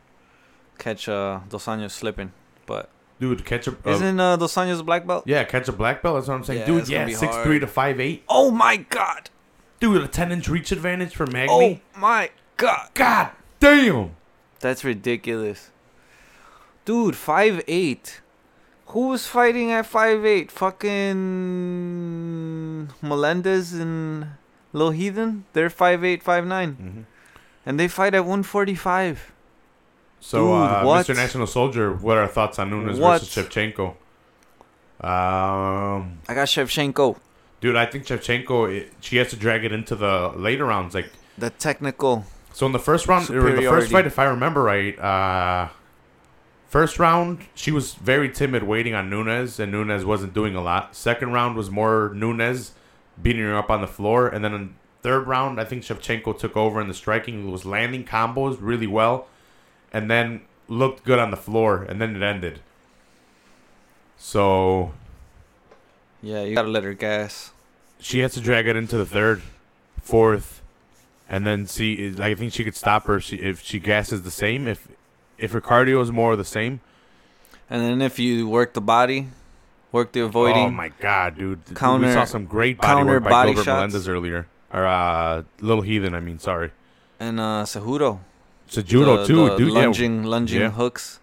Catch 0.77 1.09
uh, 1.09 1.41
Dos 1.49 1.65
Anjos 1.65 1.91
slipping, 1.91 2.31
but 2.65 2.89
Dude, 3.19 3.43
catch 3.45 3.67
a 3.67 3.71
uh, 3.71 3.91
isn't 3.91 4.19
uh, 4.19 4.37
Dos 4.37 4.55
Anjos 4.55 4.79
a 4.79 4.83
black 4.83 5.05
belt? 5.05 5.25
yeah, 5.27 5.43
catch 5.43 5.67
a 5.67 5.71
black 5.73 6.01
belt. 6.01 6.15
That's 6.15 6.27
what 6.29 6.35
I'm 6.35 6.43
saying, 6.43 6.59
Yeah, 6.61 6.65
dude. 6.65 6.79
it's 6.79 6.89
gonna 6.89 7.01
Yeah, 7.01 7.05
be 7.07 7.13
six 7.13 7.33
hard. 7.33 7.45
three 7.45 7.59
to 7.59 7.67
five 7.67 7.99
eight. 7.99 8.23
Oh 8.29 8.49
my 8.51 8.77
god! 8.77 9.29
Dude, 9.79 10.01
a 10.01 10.07
ten 10.07 10.31
inch 10.31 10.47
reach 10.47 10.71
advantage 10.71 11.15
for 11.15 11.25
Magny. 11.27 11.47
Oh 11.95 11.99
my 11.99 12.29
god! 12.57 12.89
God 12.93 13.31
damn. 13.59 14.11
That's 14.61 14.83
ridiculous. 14.83 15.71
Dude, 16.85 17.15
five 17.15 17.61
eight. 17.67 18.21
Who 18.87 19.09
was 19.09 19.27
fighting 19.27 19.69
at 19.71 19.85
five 19.85 20.25
eight? 20.25 20.49
Fucking 21.49 22.87
Melendez 23.01 23.73
and 23.73 24.29
Lil 24.73 24.91
Heathen? 24.91 25.45
They're 25.53 25.69
five 25.69 26.03
eight, 26.03 26.23
five 26.23 26.45
nine. 26.47 26.71
Mm-hmm. 26.75 27.01
And 27.65 27.79
they 27.79 27.87
fight 27.87 28.13
at 28.15 28.25
one 28.25 28.43
forty 28.43 28.75
five. 28.75 29.31
So, 30.19 30.39
Dude, 30.47 30.51
uh, 30.51 30.83
what? 30.83 31.05
Mr. 31.05 31.15
National 31.15 31.47
Soldier, 31.47 31.93
what 31.93 32.17
are 32.17 32.21
our 32.21 32.27
thoughts 32.27 32.59
on 32.59 32.69
Nunes 32.69 32.99
What? 32.99 33.21
versus 33.21 33.45
Shevchenko? 33.47 33.95
Um, 35.01 36.19
I 36.27 36.33
got 36.33 36.47
Shevchenko. 36.47 37.17
dude, 37.61 37.75
I 37.77 37.85
think 37.85 38.05
Shevchenko, 38.05 38.69
it, 38.75 38.93
she 38.99 39.15
has 39.17 39.29
to 39.29 39.37
drag 39.37 39.63
it 39.63 39.71
into 39.71 39.95
the 39.95 40.33
later 40.35 40.65
rounds. 40.65 40.93
Like, 40.93 41.09
The 41.37 41.49
technical. 41.51 42.25
so 42.51 42.65
in 42.65 42.73
the 42.73 42.79
first 42.79 43.07
round, 43.07 43.29
or 43.29 43.49
in 43.49 43.55
the 43.55 43.69
first 43.69 43.91
fight, 43.91 44.05
if 44.05 44.19
I 44.19 44.25
remember 44.25 44.61
right, 44.61 44.99
uh, 44.99 45.69
first 46.67 46.99
round 46.99 47.39
she 47.55 47.71
was 47.71 47.93
very 47.93 48.29
timid, 48.29 48.63
waiting 48.63 48.93
on 48.93 49.09
Nunes, 49.09 49.57
and 49.57 49.71
Nunes 49.71 50.03
wasn't 50.03 50.33
doing 50.33 50.53
a 50.55 50.61
lot. 50.61 50.95
Second 50.95 51.31
round 51.31 51.55
was 51.55 51.71
more 51.71 52.11
Nunes 52.13 52.73
beating 53.21 53.41
her 53.43 53.55
up 53.57 53.69
on 53.69 53.79
the 53.79 53.87
floor, 53.87 54.27
and 54.27 54.43
then 54.43 54.53
in 54.53 54.75
third 55.01 55.27
round, 55.27 55.61
I 55.61 55.63
think 55.63 55.83
Shevchenko 55.83 56.37
took 56.37 56.57
over, 56.57 56.81
and 56.81 56.89
the 56.89 56.93
striking 56.93 57.49
was 57.49 57.63
landing 57.65 58.03
combos 58.03 58.57
really 58.59 58.87
well, 58.87 59.27
and 59.93 60.09
then 60.09 60.41
looked 60.67 61.03
good 61.03 61.19
on 61.19 61.31
the 61.31 61.37
floor, 61.37 61.83
and 61.83 61.99
then 62.01 62.15
it 62.15 62.21
ended. 62.23 62.59
So 64.17 64.93
Yeah, 66.21 66.43
you 66.43 66.55
gotta 66.55 66.67
let 66.67 66.83
her 66.83 66.93
gas. 66.93 67.51
she 67.99 68.19
has 68.19 68.33
to 68.33 68.41
drag 68.41 68.67
it 68.67 68.75
into 68.75 68.97
the 68.97 69.05
third, 69.05 69.41
fourth, 70.01 70.61
and 71.29 71.45
then 71.45 71.65
see. 71.67 72.13
I 72.19 72.35
think 72.35 72.53
she 72.53 72.63
could 72.63 72.75
stop 72.75 73.05
her 73.07 73.17
if 73.17 73.23
she, 73.23 73.37
if 73.37 73.61
she 73.61 73.79
gasses 73.79 74.23
the 74.23 74.31
same. 74.31 74.67
If 74.67 74.87
if 75.37 75.51
her 75.53 75.61
cardio 75.61 76.01
is 76.01 76.11
more 76.11 76.35
the 76.35 76.45
same. 76.45 76.81
And 77.69 77.81
then 77.83 78.01
if 78.01 78.19
you 78.19 78.47
work 78.49 78.73
the 78.73 78.81
body, 78.81 79.27
work 79.91 80.11
the 80.11 80.21
avoiding. 80.21 80.67
Oh 80.67 80.71
my 80.71 80.89
god, 80.99 81.37
dude! 81.37 81.61
we 81.69 81.75
saw 81.75 82.25
some 82.25 82.45
great 82.45 82.77
body 82.77 82.87
counter 82.87 83.13
work 83.13 83.23
by 83.23 83.29
body 83.29 83.51
Gilbert 83.53 83.65
shots. 83.65 83.77
Melendez 83.77 84.07
earlier, 84.09 84.47
or 84.73 84.85
uh, 84.85 85.43
Little 85.61 85.83
Heathen. 85.83 86.13
I 86.13 86.19
mean, 86.19 86.39
sorry. 86.39 86.71
And 87.19 87.39
uh 87.39 87.63
Cejudo. 87.65 88.19
So 88.69 88.81
judo 88.81 89.17
The- 89.17 89.25
too, 89.27 89.49
the 89.49 89.55
dude. 89.57 89.73
Yeah, 89.73 89.79
Lunging 89.81 90.23
lunging 90.23 90.61
Yeah. 90.61 90.69
hooks. 90.71 91.19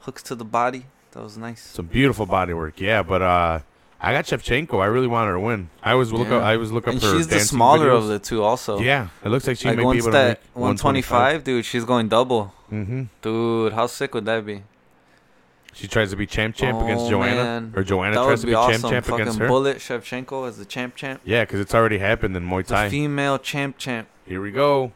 Hooks 0.00 0.22
to 0.24 0.34
the 0.34 0.44
body. 0.44 0.86
That 1.12 1.22
was 1.22 1.36
nice. 1.36 1.60
some 1.60 1.86
beautiful 1.86 2.24
body 2.26 2.52
work. 2.54 2.80
Yeah, 2.80 3.02
but 3.02 3.20
uh, 3.20 3.58
I 4.00 4.12
got 4.12 4.26
Shevchenko. 4.26 4.80
I 4.80 4.86
really 4.86 5.08
wanted 5.08 5.28
her 5.28 5.34
to 5.34 5.40
win. 5.40 5.68
I 5.82 5.94
was 5.94 6.12
look 6.12 6.28
Yeah. 6.28 6.36
up. 6.36 6.42
I 6.44 6.56
was 6.56 6.70
look 6.72 6.86
up 6.86 6.94
And 6.94 7.02
her 7.02 7.16
she's 7.16 7.26
the 7.26 7.40
smaller 7.40 7.88
videos. 7.88 7.98
of 7.98 8.06
the 8.08 8.18
two, 8.20 8.42
also. 8.44 8.78
Yeah, 8.78 9.08
it 9.24 9.28
looks 9.28 9.46
like 9.48 9.56
she 9.58 9.68
like 9.68 9.76
may 9.78 9.82
be 9.92 9.98
able 9.98 10.12
that 10.12 10.22
to 10.42 10.48
make 10.50 10.56
125, 10.56 11.42
dude, 11.44 11.64
she's 11.64 11.84
going 11.84 12.08
double. 12.08 12.54
Mm-hmm. 12.72 13.02
Dude, 13.22 13.72
how 13.72 13.86
sick 13.88 14.14
would 14.14 14.24
that 14.26 14.46
be? 14.46 14.62
She 15.72 15.86
tries 15.88 16.10
to 16.10 16.16
be 16.16 16.26
champ 16.26 16.54
champ 16.56 16.80
against 16.82 17.06
Oh, 17.06 17.10
Joanna, 17.10 17.34
man. 17.44 17.72
or 17.76 17.82
Joanna 17.84 18.14
that 18.16 18.24
tries 18.24 18.40
to 18.40 18.46
be 18.46 18.52
be 18.52 18.56
champ 18.56 18.68
awesome. 18.74 18.90
champ 18.90 19.06
Fucking 19.06 19.20
against 19.22 19.38
her. 19.38 19.48
Bullet 19.48 19.76
Shevchenko 19.78 20.48
as 20.48 20.58
the 20.58 20.64
champ 20.64 20.96
champ. 20.96 21.20
Yeah, 21.24 21.42
because 21.44 21.60
it's 21.60 21.74
already 21.74 21.98
happened 21.98 22.36
in 22.36 22.44
Muay 22.48 22.66
The 22.66 22.74
Thai. 22.74 22.88
female 22.90 23.38
champ 23.38 23.78
champ. 23.78 24.08
Here 24.26 24.40
we 24.40 24.50
go. 24.52 24.92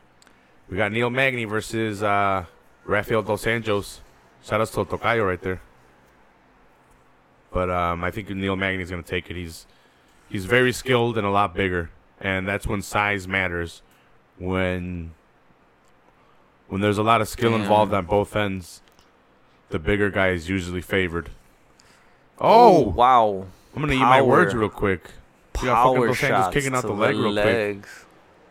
We 0.69 0.77
got 0.77 0.93
Neil 0.93 1.11
Magny 1.11 1.45
versus 1.45 2.03
uh, 2.03 2.45
Rafael 2.85 3.23
Dos 3.23 3.45
Anjos. 3.45 4.01
Shout 4.43 4.61
out 4.61 4.69
to 4.69 4.85
Tocayo 4.85 5.27
right 5.27 5.41
there. 5.41 5.61
But 7.51 7.71
um, 7.71 8.03
I 8.03 8.11
think 8.11 8.31
Neil 8.31 8.57
Magny's 8.57 8.91
gonna 8.91 9.03
take 9.03 9.31
it. 9.31 9.37
He's 9.37 9.67
he's 10.29 10.45
very 10.45 10.73
skilled 10.73 11.17
and 11.17 11.27
a 11.27 11.31
lot 11.31 11.55
bigger, 11.55 11.91
and 12.21 12.49
that's 12.49 12.67
when 12.67 12.83
size 12.83 13.29
matters. 13.29 13.83
When 14.39 15.13
when 16.69 16.81
there's 16.81 16.99
a 16.99 17.03
lot 17.03 17.21
of 17.21 17.29
skill 17.29 17.53
Damn. 17.53 17.63
involved 17.63 17.93
on 17.93 18.07
both 18.07 18.35
ends, 18.35 18.83
the 19.69 19.79
bigger 19.79 20.11
guy 20.11 20.31
is 20.31 20.49
usually 20.49 20.81
favored. 20.81 21.31
Oh, 22.39 22.81
wow. 22.81 23.47
I'm 23.75 23.83
gonna 23.83 23.95
eat 23.95 23.99
my 24.01 24.23
words 24.23 24.55
real 24.55 24.69
quick. 24.69 25.09
We 25.61 25.69
got 25.69 25.85
fucking 25.85 25.97
Power 25.97 26.07
Dos 26.09 26.19
Anjos 26.19 26.29
shots 26.29 26.55
kicking 26.55 26.75
out 26.75 26.81
to 26.81 26.89
the 26.89 26.93
leg 26.95 27.15
real 27.15 27.33
quick. 27.33 27.87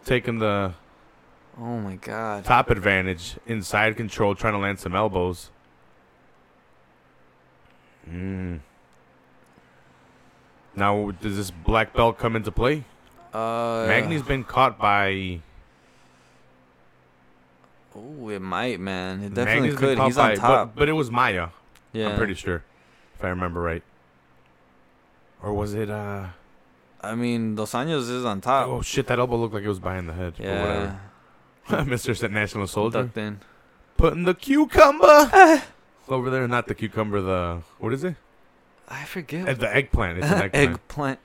Taking 0.06 0.40
the 0.40 0.74
Oh 1.60 1.78
my 1.80 1.96
god. 1.96 2.46
top 2.46 2.70
advantage, 2.70 3.36
inside 3.46 3.96
control, 3.96 4.34
trying 4.34 4.54
to 4.54 4.60
land 4.60 4.80
some 4.80 4.96
elbows. 4.96 5.52
Mm. 8.10 8.60
Now, 10.76 11.12
does 11.12 11.38
this 11.38 11.52
black 11.52 11.94
belt 11.94 12.18
come 12.18 12.36
into 12.36 12.52
play? 12.52 12.84
Uh, 13.32 13.86
Magny's 13.88 14.24
been 14.24 14.44
caught 14.44 14.80
by. 14.80 15.42
Oh, 17.96 18.30
it 18.30 18.42
might, 18.42 18.80
man. 18.80 19.24
It 19.24 19.34
definitely 19.34 19.70
Magny's 19.70 19.80
could. 19.80 20.00
He's 20.00 20.16
by, 20.16 20.32
on 20.32 20.38
top. 20.38 20.50
But, 20.74 20.80
but 20.80 20.90
it 20.90 20.94
was 20.94 21.12
Maia. 21.12 21.50
yeah. 21.94 22.10
I'm 22.10 22.18
pretty 22.18 22.34
sure, 22.34 22.64
if 23.16 23.24
I 23.24 23.30
remember 23.30 23.62
right. 23.62 23.84
Or 25.42 25.54
was 25.54 25.74
it? 25.74 25.90
uh 25.90 26.28
I 27.02 27.16
mean, 27.16 27.56
Dos 27.56 27.74
Anjos 27.74 28.10
is 28.10 28.26
on 28.26 28.42
top. 28.42 28.68
Oh 28.68 28.82
shit! 28.82 29.08
That 29.08 29.20
elbow 29.20 29.36
looked 29.36 29.54
like 29.54 29.64
it 29.64 29.68
was 29.68 29.80
behind 29.80 30.10
the 30.10 30.14
head. 30.14 30.36
yeah. 30.40 30.96
But 31.70 31.80
whatever. 31.88 31.92
Mr. 31.92 32.30
National 32.32 32.68
Soldier 32.68 33.04
Ducked 33.04 33.18
in. 33.18 33.40
putting 33.98 34.24
the 34.24 34.34
cucumber 34.34 35.62
over 36.10 36.30
there. 36.30 36.48
Not 36.48 36.68
the 36.68 36.76
cucumber. 36.76 37.22
The 37.22 37.62
what 37.80 37.94
is 37.94 38.04
it? 38.04 38.16
I 38.90 39.06
forget. 39.06 39.48
Uh, 39.48 39.54
The 39.54 39.76
eggplant. 39.76 40.18
It's 40.20 40.28
an 40.28 40.34
eggplant. 40.44 40.70
Eggplant. 40.72 41.20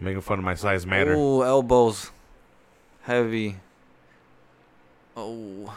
Making 0.00 0.20
fun 0.20 0.38
of 0.38 0.44
my 0.44 0.54
size 0.54 0.84
matter. 0.84 1.14
Oh, 1.16 1.42
elbows. 1.42 2.10
Heavy. 3.02 3.56
Oh. 5.16 5.76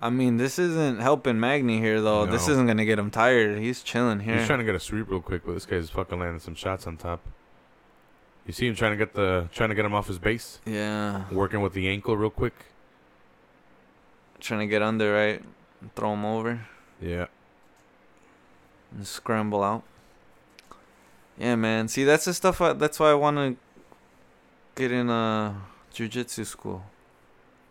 I 0.00 0.10
mean, 0.10 0.36
this 0.36 0.58
isn't 0.58 1.00
helping 1.00 1.38
Magny 1.38 1.78
here, 1.78 2.00
though. 2.00 2.26
This 2.26 2.46
No. 2.48 2.54
isn't 2.54 2.66
going 2.66 2.78
to 2.78 2.84
get 2.84 2.98
him 2.98 3.10
tired. 3.10 3.58
He's 3.58 3.82
chilling 3.82 4.20
here. 4.20 4.38
He's 4.38 4.46
trying 4.46 4.58
to 4.58 4.64
get 4.64 4.74
a 4.74 4.80
sweep 4.80 5.08
real 5.08 5.20
quick, 5.20 5.42
but 5.44 5.52
this 5.54 5.66
guy's 5.66 5.90
fucking 5.90 6.18
landing 6.18 6.40
some 6.40 6.54
shots 6.54 6.86
on 6.86 6.96
top. 6.96 7.20
You 8.46 8.52
see 8.52 8.66
him 8.66 8.74
trying 8.74 8.92
to 8.92 8.96
get 8.96 9.14
the 9.14 9.48
trying 9.52 9.68
to 9.68 9.74
get 9.76 9.84
him 9.84 9.94
off 9.94 10.08
his 10.08 10.18
base, 10.18 10.58
yeah. 10.66 11.24
working 11.30 11.60
with 11.60 11.74
the 11.74 11.88
ankle 11.88 12.16
real 12.16 12.30
quick. 12.30 12.54
Trying 14.42 14.58
to 14.60 14.66
get 14.66 14.82
under, 14.82 15.14
right? 15.14 15.40
And 15.80 15.94
throw 15.94 16.14
him 16.14 16.24
over 16.24 16.66
Yeah. 17.00 17.26
and 18.90 19.06
scramble 19.06 19.62
out. 19.62 19.84
Yeah, 21.38 21.54
man. 21.54 21.86
See, 21.86 22.02
that's 22.02 22.24
the 22.24 22.34
stuff. 22.34 22.60
I, 22.60 22.72
that's 22.72 22.98
why 22.98 23.10
I 23.10 23.14
want 23.14 23.36
to 23.36 23.56
get 24.74 24.90
in 24.90 25.08
uh, 25.08 25.50
a 25.50 25.62
jujitsu 25.94 26.44
school. 26.44 26.82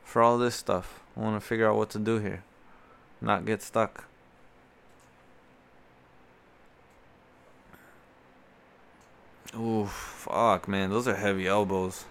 For 0.05 0.21
all 0.21 0.37
this 0.37 0.55
stuff. 0.55 1.01
I 1.17 1.19
want 1.19 1.35
to 1.41 1.45
figure 1.45 1.69
out 1.69 1.75
what 1.75 1.89
to 1.91 1.99
do 1.99 2.19
here. 2.19 2.43
Not 3.19 3.45
get 3.45 3.61
stuck. 3.61 4.05
Ooh, 9.57 9.85
fuck, 9.85 10.67
man. 10.67 10.89
Those 10.89 11.07
are 11.07 11.15
heavy 11.15 11.47
elbows. 11.47 12.05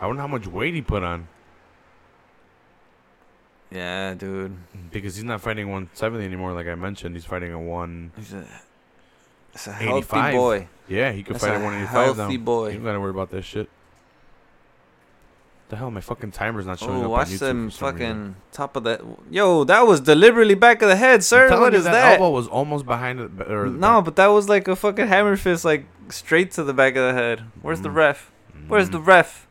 I 0.00 0.06
wonder 0.06 0.22
how 0.22 0.28
much 0.28 0.46
weight 0.46 0.74
he 0.74 0.80
put 0.82 1.02
on 1.02 1.28
Yeah, 3.72 4.14
dude. 4.14 4.54
because 4.90 5.14
he's 5.16 5.24
not 5.24 5.40
fighting 5.40 5.66
170 5.68 6.24
anymore. 6.24 6.52
Like 6.52 6.66
I 6.66 6.74
mentioned, 6.74 7.14
he's 7.14 7.24
fighting 7.24 7.52
a 7.52 7.58
one. 7.60 8.12
He's 8.16 8.32
a, 8.34 8.44
it's 9.54 9.66
a 9.66 9.72
healthy 9.72 9.98
85. 9.98 10.34
boy. 10.34 10.68
Yeah, 10.88 11.12
he 11.12 11.22
could 11.22 11.34
That's 11.36 11.44
fight 11.44 11.52
a 11.52 11.56
at 11.56 11.62
185 11.62 11.94
now. 12.16 12.22
healthy 12.22 12.32
You 12.34 12.38
boy. 12.38 12.72
don't 12.74 12.84
gotta 12.84 13.00
worry 13.00 13.10
about 13.10 13.30
this 13.30 13.44
shit. 13.44 13.68
The 15.70 15.76
hell, 15.76 15.90
my 15.90 16.02
fucking 16.02 16.32
timer's 16.32 16.66
not 16.66 16.78
showing 16.78 17.00
Oh, 17.00 17.04
up 17.04 17.10
watch 17.12 17.28
on 17.28 17.32
YouTube 17.32 17.38
them 17.38 17.70
some 17.70 17.86
reason. 17.94 17.98
fucking 17.98 18.36
top 18.52 18.76
of 18.76 18.84
that. 18.84 19.00
Yo, 19.30 19.64
that 19.64 19.86
was 19.86 20.00
deliberately 20.00 20.54
back 20.54 20.82
of 20.82 20.88
the 20.90 20.96
head, 20.96 21.24
sir. 21.24 21.48
What 21.58 21.72
you, 21.72 21.78
is 21.78 21.84
that? 21.84 21.92
that? 21.92 22.12
elbow 22.20 22.28
was 22.28 22.46
almost 22.46 22.84
behind 22.84 23.20
it. 23.20 23.30
Or 23.50 23.68
No, 23.68 24.02
but 24.02 24.16
that 24.16 24.26
was 24.26 24.50
like 24.50 24.68
a 24.68 24.76
fucking 24.76 25.06
hammer 25.06 25.34
fist, 25.36 25.64
like 25.64 25.86
straight 26.10 26.50
to 26.52 26.62
the 26.62 26.74
back 26.74 26.94
of 26.96 27.02
the 27.08 27.14
head. 27.14 27.44
Where's 27.62 27.80
the 27.80 27.88
Mm. 27.88 27.94
ref? 27.94 28.30
Where's 28.68 28.90
the 28.90 29.00
ref? 29.00 29.46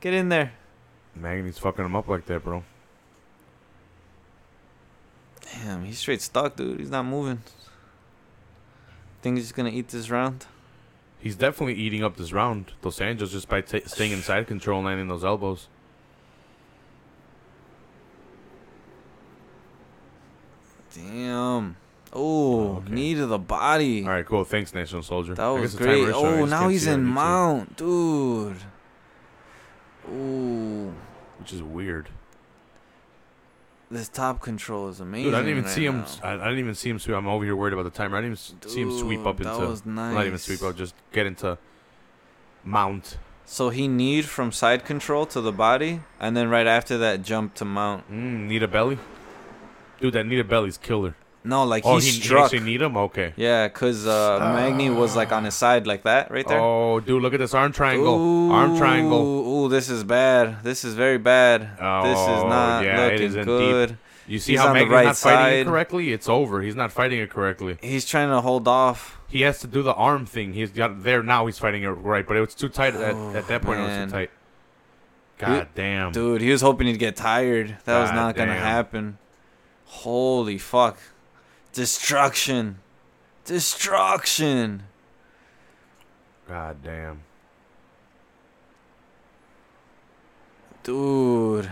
Get 0.00 0.12
in 0.12 0.28
there. 0.28 0.52
Magny's 1.14 1.56
fucking 1.56 1.84
him 1.84 1.96
up 1.96 2.08
like 2.08 2.26
that, 2.26 2.44
bro. 2.44 2.62
Damn, 5.52 5.84
he's 5.84 5.98
straight 5.98 6.22
stuck, 6.22 6.56
dude. 6.56 6.80
He's 6.80 6.90
not 6.90 7.04
moving. 7.04 7.42
Think 9.20 9.36
he's 9.36 9.52
gonna 9.52 9.70
eat 9.70 9.88
this 9.88 10.10
round? 10.10 10.46
He's 11.20 11.36
definitely 11.36 11.74
eating 11.74 12.02
up 12.02 12.16
this 12.16 12.32
round. 12.32 12.72
Dos 12.82 12.98
Anjos 12.98 13.30
just 13.30 13.48
by 13.48 13.60
ta 13.60 13.78
staying 13.86 14.12
inside 14.12 14.46
control 14.48 14.78
and 14.78 14.86
landing 14.86 15.08
those 15.08 15.24
elbows. 15.24 15.68
Damn. 20.94 21.76
Oh, 22.12 22.76
Okay. 22.76 22.92
knee 22.92 23.14
to 23.14 23.26
the 23.26 23.38
body. 23.38 24.02
All 24.04 24.10
right, 24.10 24.26
cool. 24.26 24.44
Thanks, 24.44 24.74
National 24.74 25.02
Soldier. 25.02 25.34
That 25.34 25.46
was 25.48 25.62
guess 25.62 25.72
the 25.72 25.78
timer 25.78 25.92
great. 25.92 26.04
Oh, 26.04 26.08
is 26.08 26.14
showing, 26.14 26.34
I 26.38 26.40
Oh, 26.42 26.44
now 26.44 26.68
he's 26.68 26.82
see 26.84 26.90
it 26.90 26.92
on 26.94 27.00
in 27.00 27.06
mount, 27.06 27.76
dude. 27.76 28.56
Ooh, 30.10 30.92
which 31.38 31.52
is 31.52 31.62
weird. 31.62 32.08
This 33.92 34.08
top 34.08 34.40
control 34.40 34.88
is 34.88 35.00
amazing. 35.00 35.26
Dude, 35.26 35.34
I 35.34 35.38
didn't 35.38 35.50
even 35.50 35.64
right 35.64 35.72
see 35.72 35.84
him. 35.86 35.98
now. 35.98 36.06
I, 36.22 36.32
I 36.34 36.44
didn't 36.48 36.58
even 36.60 36.74
see 36.74 36.90
him 36.90 36.98
sweep. 36.98 37.16
I'm 37.16 37.26
over 37.28 37.44
here 37.44 37.54
worried 37.54 37.72
about 37.74 37.84
the 37.84 37.90
timer. 37.90 38.16
I 38.16 38.22
didn't 38.22 38.38
even 38.38 38.58
s- 38.66 38.72
see 38.72 38.80
him 38.80 38.98
sweep 38.98 39.24
up 39.26 39.36
Dude, 39.36 39.46
into. 39.46 39.60
That 39.60 39.68
was 39.68 39.86
nice. 39.86 40.14
Not 40.14 40.26
even 40.26 40.38
sweep 40.38 40.62
up. 40.62 40.76
Just 40.76 40.94
get 41.12 41.26
into 41.26 41.58
mount. 42.64 43.18
So 43.44 43.68
he 43.70 43.88
need 43.88 44.24
from 44.24 44.50
side 44.52 44.84
control 44.84 45.26
to 45.26 45.40
the 45.40 45.52
body, 45.52 46.00
and 46.18 46.36
then 46.36 46.48
right 46.48 46.66
after 46.66 46.96
that 46.98 47.22
jump 47.22 47.54
to 47.56 47.64
mount. 47.64 48.10
Mm, 48.10 48.46
need 48.48 48.62
a 48.62 48.68
belly. 48.68 48.98
Dude, 50.00 50.14
that 50.14 50.26
need 50.26 50.38
a 50.38 50.44
belly's 50.44 50.78
killer. 50.78 51.14
No, 51.44 51.64
like 51.64 51.84
oh, 51.84 51.96
he, 51.98 52.06
he, 52.06 52.10
he 52.12 52.20
struck. 52.22 52.44
actually 52.44 52.60
need 52.60 52.80
him. 52.82 52.96
Okay. 52.96 53.32
yeah, 53.36 53.68
cause 53.68 54.06
uh, 54.06 54.38
Magny 54.54 54.90
was 54.90 55.16
like 55.16 55.32
on 55.32 55.44
his 55.44 55.54
side 55.54 55.86
like 55.88 56.04
that 56.04 56.30
right 56.30 56.46
there. 56.46 56.60
Oh, 56.60 57.00
dude, 57.00 57.20
look 57.20 57.34
at 57.34 57.40
this 57.40 57.52
arm 57.52 57.72
triangle. 57.72 58.52
Arm 58.52 58.76
triangle. 58.76 59.20
Ooh, 59.64 59.68
this 59.68 59.88
is 59.90 60.04
bad. 60.04 60.62
This 60.62 60.84
is 60.84 60.94
very 60.94 61.18
bad. 61.18 61.62
this 61.62 62.18
is 62.18 62.28
Oh, 62.44 62.48
not 62.48 62.84
yeah, 62.84 63.06
looking 63.06 63.32
good. 63.44 63.98
You 64.28 64.38
see 64.38 64.52
He's 64.52 64.60
how 64.60 64.72
Magny's 64.72 64.90
right 64.92 65.04
not 65.06 65.16
fighting 65.16 65.38
side. 65.44 65.52
it 65.54 65.66
correctly? 65.66 66.12
It's 66.12 66.28
over. 66.28 66.62
He's 66.62 66.76
not 66.76 66.92
fighting 66.92 67.18
it 67.18 67.28
correctly. 67.28 67.76
He's 67.82 68.04
trying 68.04 68.30
to 68.30 68.40
hold 68.40 68.68
off. 68.68 69.18
He 69.28 69.40
has 69.42 69.58
to 69.60 69.66
do 69.66 69.82
the 69.82 69.94
arm 69.94 70.26
thing. 70.26 70.52
He's 70.52 70.70
got 70.70 71.02
there 71.02 71.24
now. 71.24 71.46
He's 71.46 71.58
fighting 71.58 71.82
it 71.82 71.88
right, 71.88 72.24
but 72.26 72.36
it 72.36 72.40
was 72.40 72.54
too 72.54 72.68
tight 72.68 72.94
at, 72.94 73.14
Oh, 73.16 73.34
at 73.34 73.48
that 73.48 73.62
point. 73.62 73.80
It 73.80 73.82
was 73.82 74.04
too 74.06 74.10
tight. 74.12 74.30
God 75.38 75.68
damn. 75.74 76.12
Dude, 76.12 76.40
he 76.40 76.50
was 76.52 76.60
hoping 76.60 76.86
he'd 76.86 77.00
get 77.00 77.16
tired. 77.16 77.76
That 77.84 78.00
was 78.00 78.10
God 78.10 78.16
not 78.16 78.36
gonna 78.36 78.54
happen. 78.54 79.18
Holy 79.86 80.56
fuck. 80.56 80.98
Destruction. 81.72 82.78
Destruction. 83.44 84.84
God 86.48 86.76
damn. 86.82 87.22
Dude. 90.82 91.70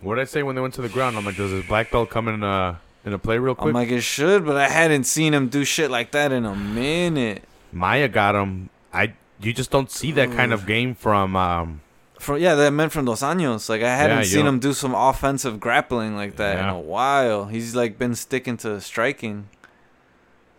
What 0.00 0.14
did 0.14 0.20
I 0.20 0.24
say 0.24 0.42
when 0.42 0.54
they 0.54 0.60
went 0.60 0.74
to 0.74 0.82
the 0.82 0.88
ground? 0.88 1.16
I'm 1.16 1.24
like, 1.24 1.36
does 1.36 1.50
this 1.50 1.66
black 1.66 1.90
belt 1.90 2.10
come 2.10 2.28
in 2.28 2.44
uh 2.44 2.76
in 3.04 3.12
a 3.12 3.18
play 3.18 3.38
real 3.38 3.54
quick? 3.54 3.68
I'm 3.68 3.74
like, 3.74 3.90
it 3.90 4.02
should, 4.02 4.44
but 4.44 4.56
I 4.56 4.68
hadn't 4.68 5.04
seen 5.04 5.34
him 5.34 5.48
do 5.48 5.64
shit 5.64 5.90
like 5.90 6.12
that 6.12 6.30
in 6.30 6.44
a 6.44 6.54
minute. 6.54 7.42
Maia 7.72 8.08
got 8.08 8.34
him. 8.34 8.70
I 8.92 9.14
you 9.40 9.52
just 9.52 9.70
don't 9.70 9.90
see 9.90 10.12
that 10.12 10.30
kind 10.32 10.52
of 10.52 10.66
game 10.66 10.94
from 10.94 11.34
um 11.34 11.80
From 12.18 12.38
yeah, 12.38 12.54
that 12.56 12.72
meant 12.72 12.90
from 12.92 13.04
Dos 13.04 13.22
Anjos. 13.22 13.68
Like 13.68 13.82
I 13.82 13.94
hadn't 13.96 14.18
Yeah, 14.18 14.22
seen 14.24 14.46
him 14.46 14.58
do 14.58 14.72
some 14.72 14.94
offensive 14.94 15.60
grappling 15.60 16.16
like 16.16 16.36
that 16.36 16.58
in 16.58 16.64
a 16.68 16.78
while. 16.78 17.46
He's 17.46 17.74
like 17.76 17.98
been 17.98 18.14
sticking 18.14 18.56
to 18.58 18.80
striking. 18.80 19.48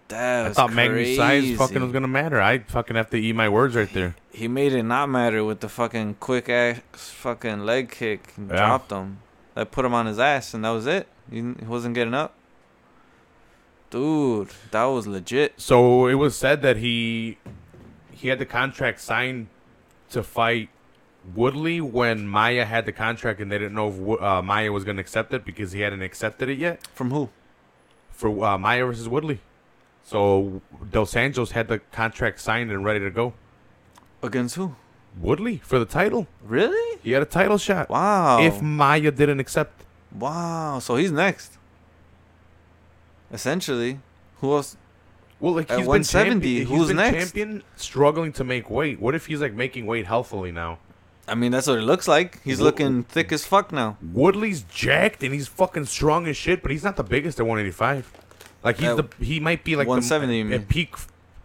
That 0.08 0.48
I 0.48 0.54
thought 0.54 0.74
Magny's 0.74 1.18
size 1.18 1.56
fucking 1.56 1.82
was 1.84 1.92
gonna 1.92 2.08
matter. 2.08 2.42
I 2.42 2.60
fucking 2.60 2.96
have 2.96 3.10
to 3.12 3.18
eat 3.20 3.36
my 3.36 3.48
words 3.50 3.76
right 3.76 3.92
there. 3.94 4.16
He 4.32 4.48
made 4.48 4.74
it 4.74 4.82
not 4.84 5.08
matter 5.10 5.44
with 5.44 5.60
the 5.60 5.70
fucking 5.70 6.16
quick 6.20 6.50
ass 6.50 6.80
fucking 6.94 7.60
leg 7.66 7.92
kick 7.92 8.34
and 8.38 8.50
Yeah. 8.50 8.56
dropped 8.58 8.92
him. 8.92 9.20
That 9.54 9.70
put 9.72 9.86
him 9.86 9.94
on 9.94 10.06
his 10.08 10.18
ass 10.18 10.54
and 10.56 10.64
that 10.66 10.72
was 10.72 10.88
it. 10.88 11.08
He, 11.30 11.38
he 11.42 11.66
wasn't 11.68 11.94
getting 11.94 12.16
up. 12.16 12.34
Dude, 13.90 14.50
that 14.72 14.84
was 14.86 15.08
legit. 15.08 15.60
So 15.60 16.08
it 16.08 16.14
was 16.16 16.36
said 16.36 16.62
that 16.62 16.78
he 16.78 17.38
he 18.12 18.28
had 18.30 18.40
the 18.40 18.46
contract 18.46 19.00
signed 19.02 19.48
to 20.12 20.22
fight 20.24 20.70
Woodley 21.36 21.82
when 21.82 22.28
Maia 22.28 22.66
had 22.66 22.86
the 22.86 22.92
contract, 22.92 23.40
and 23.40 23.52
they 23.52 23.58
didn't 23.58 23.74
know 23.76 23.88
if 24.16 24.22
uh, 24.22 24.42
Maia 24.42 24.72
was 24.72 24.84
going 24.84 24.98
to 24.98 25.02
accept 25.02 25.34
it 25.34 25.46
because 25.46 25.72
he 25.74 25.82
hadn't 25.82 26.02
accepted 26.02 26.50
it 26.50 26.58
yet 26.58 26.86
From 26.94 27.12
who? 27.12 27.30
for 28.12 28.44
uh, 28.46 28.58
Maia 28.58 28.86
versus 28.86 29.08
Woodley. 29.08 29.40
So 30.04 30.62
Dos 30.92 31.14
Anjos 31.14 31.52
had 31.52 31.68
the 31.68 31.80
contract 31.92 32.40
signed 32.40 32.72
and 32.72 32.84
ready 32.84 33.00
to 33.02 33.10
go. 33.12 33.34
Against 34.24 34.56
who? 34.56 34.76
Woodley 35.20 35.58
for 35.58 35.78
the 35.80 35.86
title. 35.86 36.28
Really? 36.44 37.00
He 37.04 37.12
had 37.12 37.22
a 37.22 37.26
title 37.26 37.58
shot. 37.58 37.90
Wow. 37.90 38.42
If 38.42 38.62
Maia 38.62 39.12
didn't 39.12 39.40
accept, 39.40 39.84
wow. 40.12 40.80
So 40.80 40.96
he's 40.96 41.12
next. 41.12 41.58
Essentially, 43.32 44.00
who 44.40 44.54
else? 44.54 44.76
well, 45.40 45.54
like 45.54 45.70
At 45.70 45.78
he's 45.78 45.86
been 45.86 46.02
170, 46.04 46.32
champion, 46.42 46.68
he's 46.68 46.78
who's 46.78 46.88
been 46.88 46.98
next? 46.98 47.18
champion, 47.18 47.64
struggling 47.76 48.32
to 48.34 48.44
make 48.44 48.70
weight. 48.70 49.00
What 49.00 49.16
if 49.16 49.28
he's 49.28 49.42
like 49.42 49.54
making 49.54 49.86
weight 49.86 50.06
healthily 50.08 50.52
now? 50.52 50.80
I 51.30 51.36
mean, 51.36 51.52
that's 51.52 51.68
what 51.68 51.78
it 51.78 51.84
looks 51.84 52.08
like. 52.08 52.42
He's 52.44 52.60
looking 52.60 53.04
thick 53.04 53.32
as 53.32 53.46
fuck 53.46 53.72
now. 53.72 53.98
Woodley's 54.02 54.64
jacked 54.64 55.24
and 55.24 55.34
he's 55.34 55.48
fucking 55.48 55.86
strong 55.86 56.28
as 56.28 56.36
shit, 56.38 56.62
but 56.62 56.72
he's 56.72 56.84
not 56.84 56.96
the 56.96 57.04
biggest 57.04 57.40
at 57.40 57.46
185. 57.46 58.12
Like 58.64 58.78
he's 58.78 58.90
At 58.90 58.98
the 58.98 59.24
he 59.26 59.40
might 59.40 59.64
be 59.64 59.76
like 59.76 59.88
170, 59.88 60.38
you 60.38 60.46
mean? 60.46 60.54
at 60.62 60.68
peak 60.68 60.96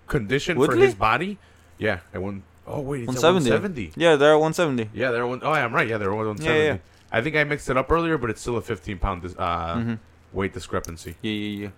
condition 0.08 0.56
for 0.56 0.60
Woodley? 0.60 0.86
his 0.86 0.94
body. 0.94 1.38
Yeah, 1.78 2.00
at 2.12 2.20
one 2.22 2.42
oh 2.66 2.80
wait, 2.80 3.02
it's 3.04 3.08
170. 3.22 3.50
at 3.50 3.62
170. 3.62 4.00
Yeah, 4.00 4.16
they're 4.16 4.32
at 4.32 4.40
170. 4.40 4.90
Yeah, 4.98 5.10
they're 5.12 5.26
one. 5.26 5.40
Oh, 5.42 5.52
yeah, 5.54 5.64
I'm 5.64 5.74
right. 5.74 5.86
Yeah, 5.88 5.98
they're 5.98 6.10
170. 6.14 6.44
Yeah, 6.58 6.72
yeah. 6.72 6.78
I 7.12 7.20
think 7.22 7.36
I 7.36 7.44
mixed 7.44 7.68
it 7.70 7.76
up 7.76 7.90
earlier, 7.92 8.18
but 8.18 8.30
it's 8.30 8.40
still 8.40 8.56
a 8.56 8.62
15 8.62 8.98
pound 8.98 9.22
dis- 9.22 9.36
uh, 9.38 9.76
Mhm. 9.76 9.98
weight 10.32 10.52
discrepancy. 10.52 11.14
Yeah, 11.22 11.30
yeah, 11.32 11.62
yeah. 11.64 11.68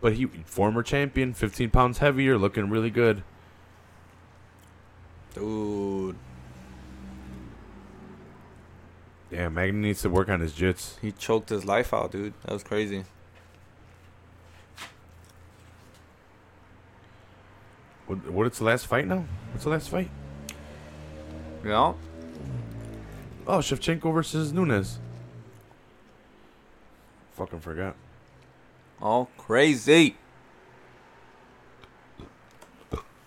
But 0.00 0.14
he 0.14 0.26
former 0.44 0.82
champion, 0.82 1.32
15 1.32 1.70
pounds 1.70 1.98
heavier, 1.98 2.36
looking 2.36 2.68
really 2.68 2.90
good. 2.90 3.22
Dude, 5.36 6.16
Yeah, 9.30 9.50
Magny 9.50 9.78
needs 9.78 10.00
to 10.02 10.08
work 10.08 10.30
on 10.30 10.40
his 10.40 10.54
jits. 10.54 10.98
he 11.00 11.12
choked 11.12 11.50
his 11.50 11.66
life 11.66 11.92
out, 11.92 12.12
dude. 12.12 12.32
That 12.44 12.52
was 12.54 12.62
crazy. 12.62 13.04
What, 18.06 18.30
what's 18.30 18.58
the 18.58 18.64
last 18.64 18.86
fight 18.86 19.06
now? 19.06 19.26
What's 19.52 19.64
the 19.64 19.70
last 19.70 19.90
fight? 19.90 20.08
Yeah. 21.64 21.92
Oh, 23.46 23.58
Shevchenko 23.58 24.14
versus 24.14 24.52
Nunes. 24.54 24.98
Fucking 27.34 27.60
forgot. 27.60 27.94
All 29.02 29.28
crazy. 29.36 30.16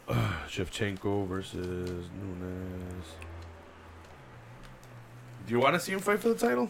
Shevchenko 0.47 1.27
versus 1.27 2.09
Nunes. 2.19 3.05
Do 5.45 5.53
you 5.53 5.59
want 5.59 5.75
to 5.75 5.79
see 5.79 5.91
him 5.91 5.99
fight 5.99 6.19
for 6.19 6.29
the 6.29 6.35
title? 6.35 6.69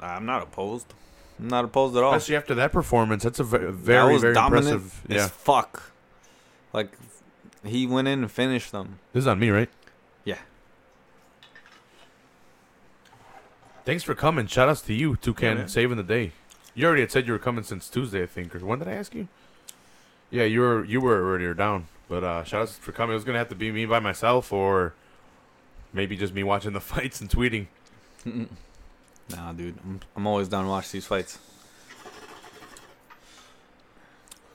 I'm 0.00 0.26
not 0.26 0.42
opposed. 0.42 0.92
I'm 1.38 1.48
not 1.48 1.64
opposed 1.64 1.96
at 1.96 2.02
all. 2.02 2.12
Especially 2.14 2.36
after 2.36 2.54
that 2.56 2.72
performance, 2.72 3.22
that's 3.22 3.38
a 3.38 3.44
very, 3.44 3.72
very 3.72 4.34
dominant 4.34 4.66
impressive. 4.68 5.02
as 5.08 5.16
Yeah, 5.16 5.26
fuck. 5.28 5.92
Like, 6.72 6.92
he 7.64 7.86
went 7.86 8.08
in 8.08 8.20
and 8.20 8.30
finished 8.30 8.72
them. 8.72 8.98
this 9.12 9.22
is 9.22 9.26
on 9.26 9.38
me, 9.38 9.50
right? 9.50 9.68
Yeah. 10.24 10.38
Thanks 13.84 14.02
for 14.02 14.14
coming. 14.14 14.46
Shout 14.46 14.68
outs 14.68 14.80
to 14.82 14.94
you, 14.94 15.16
Toucan, 15.16 15.58
man. 15.58 15.68
saving 15.68 15.96
the 15.96 16.02
day. 16.02 16.32
You 16.74 16.86
already 16.86 17.02
had 17.02 17.10
said 17.10 17.26
you 17.26 17.32
were 17.32 17.38
coming 17.38 17.64
since 17.64 17.88
Tuesday, 17.88 18.22
I 18.22 18.26
think. 18.26 18.54
Or 18.54 18.64
when 18.64 18.78
did 18.78 18.88
I 18.88 18.92
ask 18.92 19.14
you? 19.14 19.28
Yeah, 20.30 20.44
you 20.44 20.60
were 20.60 20.84
you 20.84 21.00
were 21.00 21.22
already 21.24 21.52
down. 21.54 21.86
But 22.10 22.24
uh, 22.24 22.42
shout 22.44 22.62
outs 22.62 22.76
for 22.76 22.90
coming. 22.90 23.12
It 23.12 23.14
was 23.14 23.24
gonna 23.24 23.38
have 23.38 23.48
to 23.50 23.54
be 23.54 23.70
me 23.70 23.86
by 23.86 24.00
myself, 24.00 24.52
or 24.52 24.92
maybe 25.92 26.16
just 26.16 26.34
me 26.34 26.42
watching 26.42 26.72
the 26.72 26.80
fights 26.92 27.20
and 27.20 27.30
tweeting. 27.30 27.68
nah, 28.26 29.52
dude. 29.52 29.78
I'm, 29.84 30.00
I'm 30.16 30.26
always 30.26 30.48
down 30.48 30.64
to 30.64 30.70
watch 30.70 30.90
these 30.90 31.06
fights. 31.06 31.38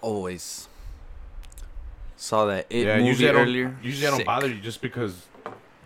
Always. 0.01 0.67
Saw 2.17 2.45
that 2.45 2.67
It 2.69 2.85
yeah, 2.85 2.97
movie 2.97 3.07
usually 3.07 3.29
I 3.29 3.31
don't, 3.31 3.41
earlier. 3.43 3.77
Usually 3.81 4.07
I 4.07 4.11
don't 4.11 4.25
bother 4.25 4.47
you 4.49 4.59
just 4.59 4.81
because 4.81 5.25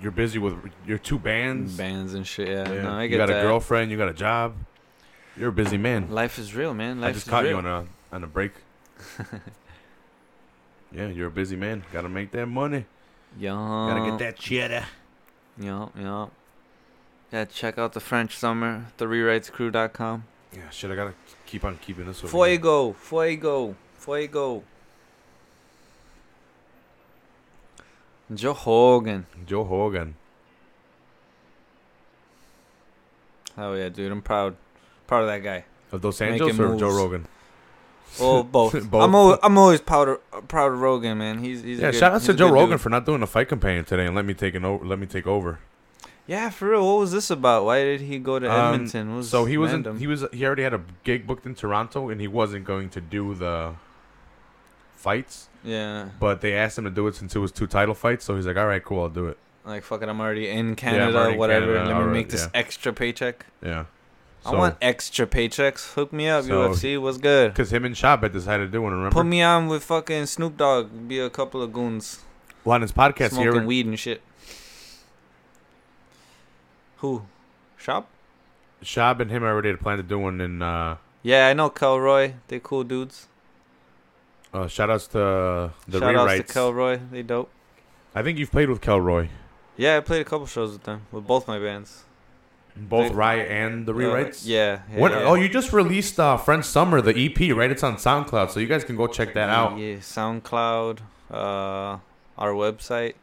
you're 0.01 0.11
busy 0.11 0.39
with 0.39 0.55
your 0.87 0.97
two 0.97 1.19
bands. 1.19 1.77
Bands 1.77 2.13
and 2.15 2.25
shit. 2.25 2.47
Yeah, 2.47 2.71
Yeah. 2.71 2.81
no, 2.81 2.89
I 2.93 3.03
you 3.03 3.15
got 3.17 3.27
that. 3.27 3.39
a 3.39 3.47
girlfriend. 3.47 3.91
You 3.91 3.97
got 3.97 4.09
a 4.09 4.13
job. 4.13 4.55
You're 5.37 5.49
a 5.49 5.53
busy 5.53 5.77
man. 5.77 6.09
Life 6.11 6.37
is 6.39 6.53
real, 6.55 6.73
man. 6.73 6.97
I 6.97 7.07
Life 7.07 7.15
just 7.15 7.27
is 7.27 7.31
caught 7.31 7.43
real. 7.43 7.51
you 7.53 7.57
on 7.59 7.65
a 7.65 7.85
on 8.11 8.23
a 8.23 8.27
break. 8.27 8.53
yeah, 10.91 11.07
you're 11.07 11.27
a 11.27 11.31
busy 11.31 11.55
man. 11.55 11.83
Got 11.91 12.01
to 12.01 12.09
make 12.09 12.31
that 12.31 12.47
money. 12.47 12.85
Yeah. 13.37 13.51
Gotta 13.51 14.09
get 14.09 14.19
that 14.19 14.37
cheddar. 14.37 14.85
Yeah, 15.57 15.89
yeah. 15.97 16.27
Yeah, 17.31 17.45
check 17.45 17.77
out 17.77 17.93
the 17.93 17.99
French 17.99 18.35
Summer, 18.35 18.87
the 18.97 19.05
rewritescrew.com. 19.05 20.23
Yeah, 20.55 20.69
shit. 20.71 20.89
I 20.89 20.95
gotta 20.95 21.13
keep 21.45 21.63
on 21.63 21.77
keeping 21.77 22.07
this. 22.07 22.23
Over 22.23 22.27
here. 22.27 22.31
Fuego, 22.31 22.93
fuego, 22.93 23.75
fuego. 23.97 24.63
Joe 28.33 28.53
Hogan. 28.53 29.27
Joe 29.45 29.63
Hogan. 29.63 30.15
Oh 33.57 33.73
yeah, 33.73 33.89
dude, 33.89 34.11
I'm 34.11 34.21
proud. 34.21 34.55
Proud 35.05 35.21
of 35.21 35.27
that 35.27 35.43
guy. 35.43 35.65
Of 35.91 36.01
Dos 36.01 36.19
Making 36.21 36.49
Anjos 36.49 36.75
or 36.75 36.79
Joe. 36.79 36.95
Rogan? 36.95 37.27
Oh, 38.19 38.43
both. 38.57 38.73
Both. 38.89 39.03
I'm 39.03 39.13
always, 39.15 39.39
I'm 39.43 39.57
always 39.57 39.81
proud 39.81 40.09
of 40.09 40.47
proud 40.47 40.71
of 40.73 40.79
Rogan, 40.81 41.17
man. 41.17 41.39
He's 41.39 41.61
he's 41.63 41.79
a 41.79 41.81
Yeah, 41.83 41.91
good- 41.91 41.99
shout 41.99 42.13
out 42.13 42.21
to 42.21 42.33
Joe 42.33 42.51
Rogan 42.51 42.71
dude. 42.71 42.81
for 42.81 42.89
not 42.89 43.05
doing 43.05 43.21
a 43.21 43.27
fight 43.27 43.47
companion 43.49 43.85
today 43.85 44.05
and 44.05 44.15
let 44.15 44.25
me 44.25 44.33
take 44.33 44.55
an 44.55 44.65
over. 44.65 44.85
Let 44.85 44.99
me 44.99 45.05
take 45.07 45.27
over. 45.27 45.59
Yeah, 46.27 46.49
for 46.51 46.69
real. 46.69 46.85
What 46.85 46.99
was 46.99 47.11
this 47.11 47.29
about? 47.31 47.65
Why 47.65 47.83
did 47.83 48.01
he 48.01 48.19
go 48.19 48.37
to 48.37 48.51
Um, 48.51 48.73
Edmonton? 48.75 49.15
Was 49.15 49.29
So 49.29 49.45
he 49.45 49.57
wasn't. 49.57 49.97
He 49.99 50.05
was. 50.07 50.25
He 50.31 50.45
already 50.45 50.63
had 50.63 50.73
a 50.75 50.81
gig 51.03 51.25
booked 51.25 51.45
in 51.45 51.55
Toronto, 51.55 52.09
and 52.09 52.21
he 52.21 52.27
wasn't 52.27 52.65
going 52.65 52.89
to 52.89 53.01
do 53.01 53.33
the 53.33 53.73
fights. 54.95 55.49
yeah, 55.63 56.09
But 56.19 56.41
they 56.41 56.53
asked 56.53 56.77
him 56.77 56.83
to 56.85 56.89
do 56.91 57.07
it 57.07 57.15
since 57.15 57.35
it 57.35 57.39
was 57.39 57.51
two 57.51 57.67
title 57.67 57.95
fights. 57.95 58.25
So 58.25 58.35
he's 58.35 58.45
like, 58.45 58.57
"All 58.57 58.67
right, 58.67 58.83
cool, 58.83 59.01
I'll 59.03 59.09
do 59.09 59.27
it." 59.27 59.37
like 59.65 59.83
fuck 59.83 60.01
it. 60.01 60.09
I'm 60.09 60.19
already 60.19 60.49
in 60.49 60.75
Canada, 60.75 61.15
already 61.17 61.33
in 61.33 61.39
whatever. 61.39 61.65
Canada, 61.65 61.79
Let 61.85 61.87
me 61.89 61.93
alright, 61.99 62.13
make 62.13 62.29
this 62.29 62.43
yeah. 62.45 62.59
extra 62.59 62.91
paycheck. 62.93 63.45
Yeah. 63.63 63.85
I 64.45 64.51
want 64.55 64.77
extra 64.81 65.27
paychecks. 65.27 65.93
Hook 65.93 66.11
me 66.13 66.27
up, 66.29 66.45
So- 66.45 66.69
UFC. 66.69 66.97
What's 66.99 67.17
good? 67.17 67.51
because 67.51 67.71
him 67.73 67.85
and 67.85 67.93
Schaub 67.95 68.21
had 68.23 68.31
decided 68.33 68.65
to 68.67 68.71
do 68.71 68.81
it. 68.85 68.89
Remember? 68.89 69.11
Put 69.11 69.25
me 69.25 69.41
on 69.41 69.67
with 69.67 69.83
fucking 69.83 70.25
Snoop 70.27 70.57
Dogg. 70.57 71.07
Be 71.07 71.19
a 71.19 71.29
couple 71.29 71.61
of 71.61 71.73
goons 71.73 72.19
well, 72.63 72.75
on 72.75 72.81
his 72.81 72.91
podcast, 72.91 73.31
smoking 73.31 73.65
weed 73.65 73.85
and 73.85 73.99
shit. 73.99 74.21
Who? 76.97 77.23
Shop? 77.77 78.07
Schaub 78.83 79.19
and 79.19 79.29
him 79.31 79.43
already 79.43 79.69
had 79.69 79.79
planned 79.79 79.99
to 79.99 80.03
do 80.03 80.19
one. 80.19 80.41
In 80.41 80.61
uh, 80.61 80.97
Yeah, 81.23 81.47
I 81.47 81.53
know 81.53 81.69
Kelroy. 81.69 82.35
They 82.47 82.59
cool 82.59 82.83
dudes. 82.83 83.27
uh, 84.53 84.67
shout 84.67 84.89
outs 84.89 85.07
to 85.07 85.71
the 85.87 85.99
Shout 85.99 86.15
outs 86.15 86.33
to 86.33 86.43
rewrites. 86.43 86.47
Kelroy. 86.53 87.11
They 87.11 87.21
dope. 87.23 87.49
I 88.15 88.23
think 88.23 88.39
you've 88.39 88.51
played 88.51 88.69
with 88.69 88.81
Kelroy, 88.81 89.29
Yeah, 89.77 89.97
I 89.97 89.99
played 89.99 90.21
a 90.21 90.25
couple 90.25 90.47
shows 90.47 90.71
with 90.71 90.83
them 90.83 91.03
with 91.11 91.27
both 91.27 91.47
my 91.47 91.59
bands. 91.59 92.03
Both 92.75 93.11
Riot 93.13 93.49
and 93.51 93.85
the 93.85 93.91
Uh, 93.93 93.97
rewrites. 93.97 94.41
yeah. 94.45 94.81
yeah, 94.91 94.99
When, 94.99 95.11
yeah. 95.11 95.23
Oh, 95.23 95.33
you 95.35 95.49
just 95.49 95.73
released 95.73 96.19
uh, 96.19 96.37
French 96.37 96.65
Summer, 96.65 97.01
the 97.01 97.11
EP, 97.17 97.55
right? 97.55 97.69
It's 97.71 97.83
on 97.83 97.95
SoundCloud, 97.97 98.51
so 98.51 98.59
you 98.59 98.67
guys 98.67 98.83
can 98.83 98.95
go 98.95 99.07
check 99.07 99.33
that 99.33 99.49
out. 99.49 99.77
Yeah, 99.77 99.95
SoundCloud. 99.97 100.99
Uh, 101.31 101.97
our 102.37 102.51
website 102.53 103.15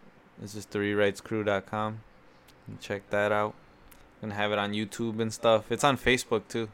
is 0.42 0.52
just 0.54 0.70
the 0.72 0.78
rewritescrew.com. 0.78 2.00
Check 2.80 3.08
that 3.10 3.32
out. 3.32 3.54
Gonna 4.20 4.34
have 4.34 4.52
it 4.52 4.58
on 4.58 4.72
YouTube 4.72 5.20
and 5.20 5.32
stuff. 5.32 5.70
It's 5.70 5.84
on 5.84 5.96
Facebook 5.96 6.42
too. 6.48 6.68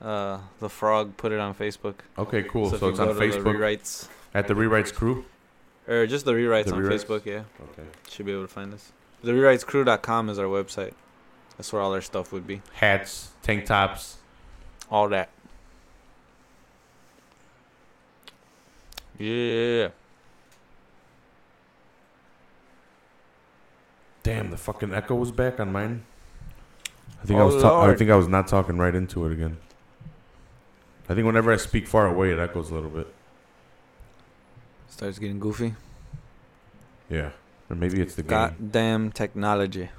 Uh, 0.00 0.38
the 0.60 0.68
Frog 0.68 1.16
put 1.16 1.30
it 1.32 1.38
on 1.38 1.54
Facebook. 1.54 1.94
Okay, 2.18 2.42
cool. 2.42 2.68
So, 2.70 2.76
if 2.76 2.82
you 2.82 2.88
it's 2.88 2.98
on 2.98 3.06
go 3.08 3.12
to 3.14 3.18
the 3.18 3.24
Facebook 3.26 3.56
Rewrites 3.56 4.08
at 4.34 4.48
the 4.48 4.54
Rewrites 4.54 4.92
Crew. 4.92 5.24
or 5.88 6.06
just 6.06 6.24
the 6.24 6.32
rewrites 6.32 6.64
The 6.66 6.74
on 6.74 6.82
Rewrites? 6.82 7.04
Facebook. 7.06 7.24
Yeah, 7.26 7.42
Okay. 7.62 7.88
should 8.10 8.26
be 8.26 8.32
able 8.32 8.42
to 8.42 8.48
find 8.48 8.72
us. 8.74 8.92
The 9.22 9.32
rewritescrew.com 9.32 10.28
is 10.30 10.38
our 10.38 10.46
website. 10.46 10.92
That's 11.56 11.72
where 11.72 11.82
all 11.82 11.92
their 11.92 12.00
stuff 12.00 12.32
would 12.32 12.46
be. 12.46 12.62
Hats, 12.74 13.30
tank 13.42 13.66
tops. 13.66 14.16
All 14.90 15.08
that. 15.10 15.28
Yeah. 19.18 19.88
Damn, 24.22 24.50
the 24.50 24.56
fucking 24.56 24.94
echo 24.94 25.14
was 25.14 25.32
back 25.32 25.58
on 25.60 25.72
mine. 25.72 26.04
I 27.22 27.26
think 27.26 27.38
I 27.38 27.42
Oh, 27.42 27.46
was. 27.46 27.62
Ta- 27.62 27.82
I 27.82 27.94
think 27.94 28.10
I 28.10 28.16
was 28.16 28.28
not 28.28 28.48
talking 28.48 28.78
right 28.78 28.94
into 28.94 29.24
it 29.26 29.32
again. 29.32 29.58
I 31.08 31.14
think 31.14 31.26
whenever 31.26 31.52
I 31.52 31.56
speak 31.56 31.86
far 31.86 32.06
away, 32.06 32.32
it 32.32 32.38
echoes 32.38 32.70
a 32.70 32.74
little 32.74 32.90
bit. 32.90 33.12
Starts 34.88 35.18
getting 35.18 35.38
goofy. 35.40 35.74
Yeah, 37.10 37.30
or 37.68 37.76
maybe 37.76 38.00
it's 38.00 38.14
the. 38.14 38.22
Goddamn 38.22 39.12
technology. 39.12 39.90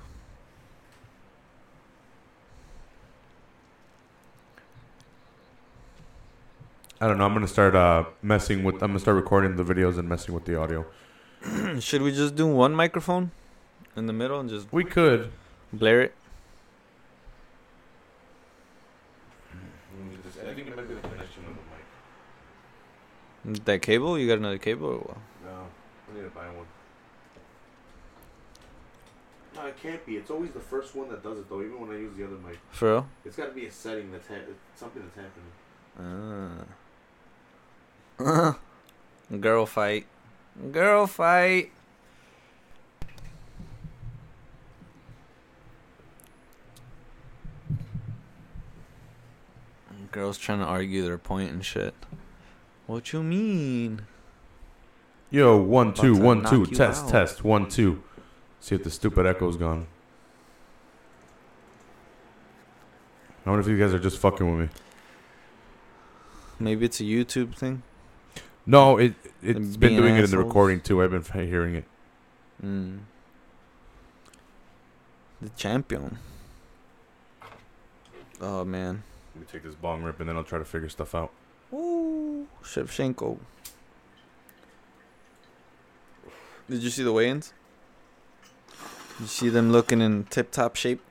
I 7.03 7.07
don't 7.07 7.17
know. 7.17 7.25
I'm 7.25 7.33
gonna 7.33 7.47
start 7.49 7.75
uh 7.75 8.05
messing 8.21 8.63
with. 8.63 8.75
I'm 8.75 8.91
gonna 8.91 8.99
start 8.99 9.15
recording 9.17 9.57
the 9.57 9.63
videos 9.65 9.97
and 9.99 10.07
messing 10.07 10.33
with 10.33 10.45
the 10.45 10.55
audio. 10.57 10.85
Should 11.81 12.01
we 12.01 12.13
just 12.13 12.35
do 12.35 12.47
one 12.47 12.73
microphone 12.73 13.31
in 13.97 14.05
the 14.05 14.13
middle 14.13 14.39
and 14.39 14.49
just 14.49 14.71
We 14.71 14.85
could. 14.85 15.29
blare 15.73 16.01
it? 16.01 16.13
I 20.49 20.53
think 20.55 20.67
it 20.69 20.75
might 20.77 20.87
be 20.87 20.93
the 20.93 21.01
connection 21.01 21.43
of 21.49 21.55
the 21.57 21.61
mic. 23.53 23.65
That 23.65 23.81
cable? 23.81 24.17
You 24.17 24.27
got 24.27 24.37
another 24.37 24.57
cable 24.57 24.87
or 24.87 24.97
what? 24.99 25.17
No, 25.43 25.67
I 26.09 26.15
need 26.15 26.23
to 26.23 26.29
buy 26.29 26.45
one. 26.47 26.65
No, 29.55 29.65
it 29.67 29.75
can't 29.81 30.05
be. 30.05 30.15
It's 30.15 30.31
always 30.31 30.51
the 30.51 30.59
first 30.61 30.95
one 30.95 31.09
that 31.09 31.21
does 31.21 31.37
it 31.37 31.49
though. 31.49 31.61
Even 31.61 31.81
when 31.81 31.91
I 31.91 31.99
use 31.99 32.15
the 32.15 32.23
other 32.25 32.37
mic, 32.47 32.59
For 32.71 32.89
real? 32.91 33.07
it's 33.25 33.35
got 33.35 33.47
to 33.47 33.51
be 33.51 33.65
a 33.65 33.71
setting 33.71 34.09
that's 34.11 34.27
ha- 34.27 34.35
something 34.75 35.01
that's 35.03 35.15
happening. 35.17 35.51
Ah. 35.99 36.63
Girl 39.39 39.65
fight. 39.65 40.05
Girl 40.71 41.07
fight. 41.07 41.71
Girls 50.11 50.37
trying 50.37 50.59
to 50.59 50.65
argue 50.65 51.01
their 51.03 51.17
point 51.17 51.51
and 51.51 51.65
shit. 51.65 51.95
What 52.85 53.11
you 53.13 53.23
mean? 53.23 54.03
Yo, 55.31 55.57
one 55.57 55.91
two 55.93 56.15
one 56.15 56.45
two 56.45 56.67
test 56.67 57.05
out. 57.05 57.09
test 57.09 57.43
one 57.43 57.67
two. 57.67 58.03
See 58.59 58.75
if 58.75 58.83
the 58.83 58.91
stupid 58.91 59.25
echo's 59.25 59.57
gone. 59.57 59.87
I 63.43 63.49
wonder 63.49 63.61
if 63.61 63.67
you 63.67 63.79
guys 63.83 63.93
are 63.93 63.99
just 63.99 64.19
fucking 64.19 64.49
with 64.49 64.69
me. 64.69 64.75
Maybe 66.59 66.85
it's 66.85 66.99
a 66.99 67.03
YouTube 67.03 67.55
thing. 67.55 67.81
No, 68.65 68.97
it 68.97 69.13
it's 69.41 69.77
been 69.77 69.95
doing 69.95 70.15
it 70.15 70.23
in 70.23 70.29
the 70.31 70.37
recording 70.37 70.79
too. 70.79 71.01
I've 71.03 71.11
been 71.11 71.47
hearing 71.47 71.75
it. 71.75 71.85
Mm. 72.63 72.99
The 75.41 75.49
champion. 75.49 76.17
Oh 78.39 78.63
man. 78.63 79.03
Let 79.35 79.41
me 79.41 79.47
take 79.51 79.63
this 79.63 79.75
bong 79.75 80.03
rip 80.03 80.19
and 80.19 80.29
then 80.29 80.37
I'll 80.37 80.43
try 80.43 80.59
to 80.59 80.65
figure 80.65 80.89
stuff 80.89 81.13
out. 81.13 81.31
Ooh, 81.73 82.47
Shevchenko. 82.63 83.39
Did 86.69 86.81
you 86.81 86.89
see 86.89 87.03
the 87.03 87.11
weigh-ins? 87.11 87.53
You 89.19 89.25
see 89.25 89.49
them 89.49 89.71
looking 89.71 90.01
in 90.01 90.23
tip-top 90.25 90.75
shape. 90.75 91.01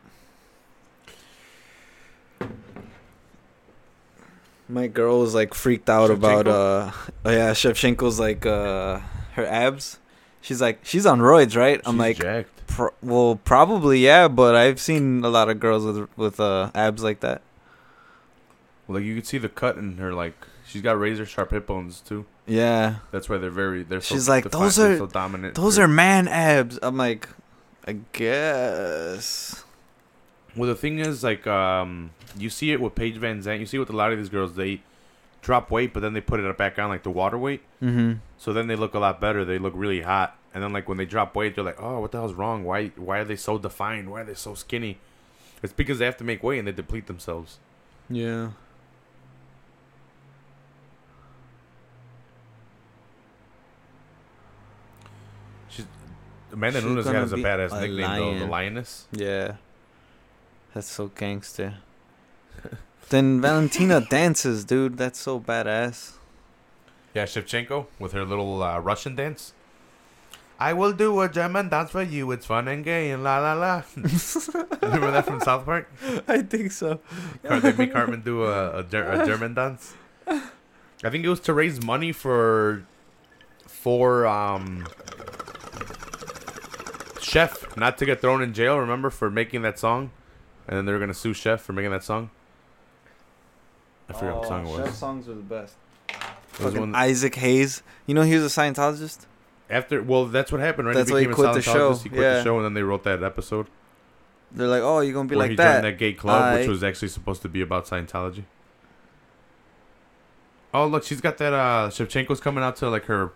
My 4.72 4.86
girl 4.86 5.20
was 5.20 5.34
like 5.34 5.52
freaked 5.54 5.90
out 5.90 6.10
about 6.10 6.48
uh 6.48 6.90
oh 7.26 7.30
yeah 7.30 7.50
Shevchenko's 7.52 8.18
like 8.18 8.46
uh 8.46 9.00
her 9.34 9.44
abs. 9.46 9.98
She's 10.40 10.60
like 10.60 10.80
she's 10.82 11.04
on 11.06 11.20
roids, 11.20 11.54
right? 11.56 11.80
I'm 11.84 11.94
She's 11.94 11.98
like 12.00 12.16
jacked. 12.18 12.66
pro- 12.68 12.94
well 13.02 13.36
probably 13.44 13.98
yeah, 14.00 14.28
but 14.28 14.54
I've 14.54 14.80
seen 14.80 15.24
a 15.24 15.28
lot 15.28 15.48
of 15.50 15.60
girls 15.60 15.84
with 15.84 16.08
with 16.16 16.40
uh 16.40 16.70
abs 16.74 17.02
like 17.02 17.20
that. 17.20 17.42
Well, 18.86 18.98
Like 18.98 19.04
you 19.06 19.14
can 19.14 19.24
see 19.24 19.38
the 19.38 19.48
cut 19.50 19.76
in 19.76 19.98
her. 19.98 20.14
Like 20.14 20.34
she's 20.66 20.80
got 20.82 20.98
razor 20.98 21.26
sharp 21.26 21.50
hip 21.50 21.66
bones 21.66 22.00
too. 22.00 22.24
Yeah. 22.46 22.96
That's 23.12 23.28
why 23.28 23.38
they're 23.38 23.50
very. 23.50 23.82
They're. 23.84 24.00
So 24.00 24.14
She's 24.16 24.28
like, 24.28 24.44
defi- 24.44 24.58
"Those 24.58 24.78
are- 24.80 24.98
so 24.98 25.06
dominant. 25.06 25.54
Those 25.54 25.78
are 25.78 25.86
man 25.86 26.26
abs. 26.28 26.78
I'm 26.82 26.96
like, 26.96 27.28
I 27.86 27.98
guess. 28.12 29.62
Well, 30.54 30.68
the 30.68 30.74
thing 30.74 30.98
is, 30.98 31.24
like, 31.24 31.46
um, 31.46 32.10
you 32.36 32.50
see 32.50 32.72
it 32.72 32.80
with 32.80 32.94
Paige 32.94 33.18
VanZant. 33.18 33.60
You 33.60 33.66
see 33.66 33.78
with 33.78 33.90
a 33.90 33.96
lot 33.96 34.12
of 34.12 34.18
these 34.18 34.28
girls, 34.28 34.54
they 34.54 34.82
drop 35.40 35.70
weight, 35.70 35.94
but 35.94 36.00
then 36.00 36.12
they 36.12 36.20
put 36.20 36.40
it 36.40 36.58
back 36.58 36.78
on, 36.78 36.90
like 36.90 37.02
the 37.02 37.10
water 37.10 37.38
weight. 37.38 37.62
Mm-hmm. 37.82 38.18
So 38.38 38.52
then 38.52 38.66
they 38.66 38.76
look 38.76 38.94
a 38.94 38.98
lot 38.98 39.20
better. 39.20 39.44
They 39.44 39.58
look 39.58 39.72
really 39.74 40.02
hot. 40.02 40.36
And 40.54 40.62
then, 40.62 40.72
like, 40.72 40.88
when 40.88 40.98
they 40.98 41.06
drop 41.06 41.34
weight, 41.34 41.54
they're 41.54 41.64
like, 41.64 41.82
oh, 41.82 42.00
what 42.00 42.12
the 42.12 42.18
hell's 42.18 42.34
wrong? 42.34 42.64
Why, 42.64 42.88
why 42.88 43.20
are 43.20 43.24
they 43.24 43.36
so 43.36 43.56
defined? 43.56 44.10
Why 44.10 44.20
are 44.20 44.24
they 44.24 44.34
so 44.34 44.54
skinny? 44.54 44.98
It's 45.62 45.72
because 45.72 45.98
they 45.98 46.04
have 46.04 46.16
to 46.18 46.24
make 46.24 46.42
weight 46.42 46.58
and 46.58 46.68
they 46.68 46.72
deplete 46.72 47.06
themselves. 47.06 47.58
Yeah. 48.10 48.50
She's 55.68 55.86
Amanda 56.52 56.80
She's 56.80 56.88
Nunes 56.88 57.06
has 57.06 57.32
a 57.32 57.36
badass 57.36 57.80
nickname 57.80 58.18
though, 58.18 58.38
the 58.40 58.46
lioness. 58.46 59.06
Yeah. 59.12 59.54
That's 60.74 60.88
so 60.90 61.08
gangster. 61.08 61.74
then 63.10 63.40
Valentina 63.40 64.00
dances, 64.10 64.64
dude. 64.64 64.96
That's 64.96 65.18
so 65.18 65.38
badass. 65.40 66.12
Yeah, 67.14 67.24
Shevchenko 67.24 67.86
with 67.98 68.12
her 68.12 68.24
little 68.24 68.62
uh, 68.62 68.78
Russian 68.78 69.14
dance. 69.14 69.52
I 70.58 70.72
will 70.72 70.92
do 70.92 71.20
a 71.20 71.28
German 71.28 71.68
dance 71.68 71.90
for 71.90 72.02
you. 72.02 72.30
It's 72.30 72.46
fun 72.46 72.68
and 72.68 72.84
gay 72.84 73.10
and 73.10 73.24
la 73.24 73.38
la 73.40 73.52
la. 73.54 73.82
Remember 73.96 75.10
that 75.10 75.26
from 75.26 75.40
South 75.40 75.64
Park? 75.64 75.90
I 76.28 76.42
think 76.42 76.70
so. 76.72 77.00
Car- 77.42 77.60
they 77.60 77.72
make 77.72 77.92
Cartman 77.92 78.22
do 78.22 78.44
a, 78.44 78.78
a, 78.78 78.82
Ger- 78.84 79.10
a 79.10 79.26
German 79.26 79.54
dance. 79.54 79.94
I 80.26 81.10
think 81.10 81.24
it 81.24 81.28
was 81.28 81.40
to 81.40 81.52
raise 81.52 81.82
money 81.82 82.12
for 82.12 82.84
for 83.66 84.24
um 84.24 84.86
Chef 87.20 87.76
not 87.76 87.98
to 87.98 88.06
get 88.06 88.20
thrown 88.20 88.40
in 88.40 88.52
jail. 88.54 88.78
Remember 88.78 89.10
for 89.10 89.30
making 89.30 89.62
that 89.62 89.78
song, 89.80 90.12
and 90.68 90.76
then 90.76 90.84
they 90.86 90.92
were 90.92 90.98
gonna 90.98 91.14
sue 91.14 91.32
Chef 91.34 91.60
for 91.60 91.72
making 91.72 91.90
that 91.90 92.04
song. 92.04 92.30
I 94.08 94.12
forgot 94.14 94.38
what 94.38 94.48
song 94.48 94.66
it 94.66 94.70
was. 94.70 94.86
Chef's 94.86 94.98
songs 94.98 95.28
are 95.28 95.34
the 95.34 95.40
best. 95.40 95.74
It 96.08 96.14
was 96.58 96.58
Fucking 96.74 96.80
when- 96.80 96.94
Isaac 96.94 97.34
Hayes. 97.36 97.82
You 98.06 98.14
know 98.14 98.22
he 98.22 98.34
was 98.34 98.44
a 98.44 98.60
Scientologist. 98.60 99.26
after 99.70 100.02
well, 100.02 100.26
that's 100.26 100.52
what 100.52 100.60
happened, 100.60 100.88
right? 100.88 100.94
That's 100.94 101.08
he 101.08 101.14
why 101.14 101.20
he 101.20 101.26
became 101.26 101.44
a 101.46 101.52
quit 101.52 101.54
the 101.54 101.62
show, 101.62 101.92
Scientologist, 101.92 102.02
He 102.02 102.08
quit 102.10 102.20
yeah. 102.22 102.34
the 102.34 102.44
show, 102.44 102.56
and 102.56 102.64
then 102.64 102.74
they 102.74 102.82
wrote 102.82 103.04
that 103.04 103.22
episode 103.22 103.68
They're 104.50 104.68
like, 104.68 104.82
oh, 104.82 105.00
you're 105.00 105.14
gonna 105.14 105.28
be 105.28 105.36
where 105.36 105.44
like 105.44 105.50
he 105.50 105.56
that. 105.56 105.74
joined 105.82 105.84
that 105.86 105.98
gay 105.98 106.12
club, 106.12 106.58
which 106.58 106.66
Aight. 106.66 106.70
was 106.70 106.84
actually 106.84 107.08
supposed 107.08 107.40
to 107.42 107.48
be 107.48 107.60
about 107.62 107.86
Scientology. 107.86 108.44
Oh 110.74 110.86
look, 110.86 111.04
she's 111.04 111.20
got 111.20 111.38
that. 111.38 111.52
uh 111.52 111.88
Shevchenko's 111.90 112.40
coming 112.40 112.62
out 112.64 112.76
to 112.76 112.88
like 112.90 113.04
her. 113.06 113.32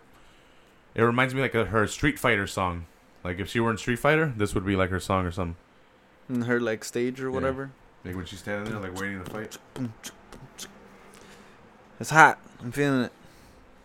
It 0.95 1.01
reminds 1.03 1.33
me 1.35 1.41
like 1.41 1.53
of 1.55 1.67
her 1.69 1.85
Street 1.87 2.17
Fighter 2.19 2.47
song. 2.47 2.85
Like 3.23 3.39
if 3.39 3.49
she 3.49 3.59
were 3.59 3.71
in 3.71 3.77
Street 3.77 3.99
Fighter, 3.99 4.33
this 4.37 4.53
would 4.55 4.65
be 4.65 4.75
like 4.75 4.89
her 4.89 4.99
song 4.99 5.25
or 5.25 5.31
something. 5.31 5.55
In 6.29 6.41
her 6.43 6.59
like 6.59 6.83
stage 6.83 7.21
or 7.21 7.31
whatever. 7.31 7.71
Like 8.03 8.15
when 8.15 8.25
she's 8.25 8.39
standing 8.39 8.71
there, 8.71 8.81
like 8.81 8.99
waiting 8.99 9.23
to 9.23 9.29
fight. 9.29 9.57
It's 11.99 12.09
hot. 12.09 12.39
I'm 12.61 12.71
feeling 12.71 13.01
it. 13.03 13.11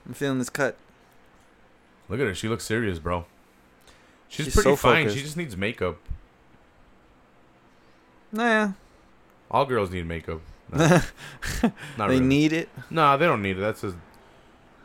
I'm 0.07 0.15
feeling 0.15 0.39
this 0.39 0.51
cut. 0.51 0.77
Look 2.09 2.21
at 2.21 2.27
her, 2.27 2.35
she 2.35 2.49
looks 2.49 2.65
serious, 2.65 2.99
bro. 2.99 3.25
She's, 4.29 4.47
She's 4.47 4.55
pretty 4.55 4.71
so 4.71 4.77
fine. 4.77 5.05
focused. 5.05 5.17
She 5.17 5.23
just 5.23 5.37
needs 5.37 5.57
makeup. 5.57 5.99
Nah. 8.33 8.73
All 9.51 9.65
girls 9.67 9.91
need 9.91 10.07
makeup. 10.07 10.41
No, 10.75 11.01
not 11.99 12.09
they 12.09 12.15
really. 12.15 12.21
need 12.21 12.53
it. 12.55 12.69
No, 12.91 13.17
they 13.19 13.27
don't 13.27 13.43
need 13.43 13.59
it. 13.59 13.61
That's 13.61 13.83
just. 13.83 13.97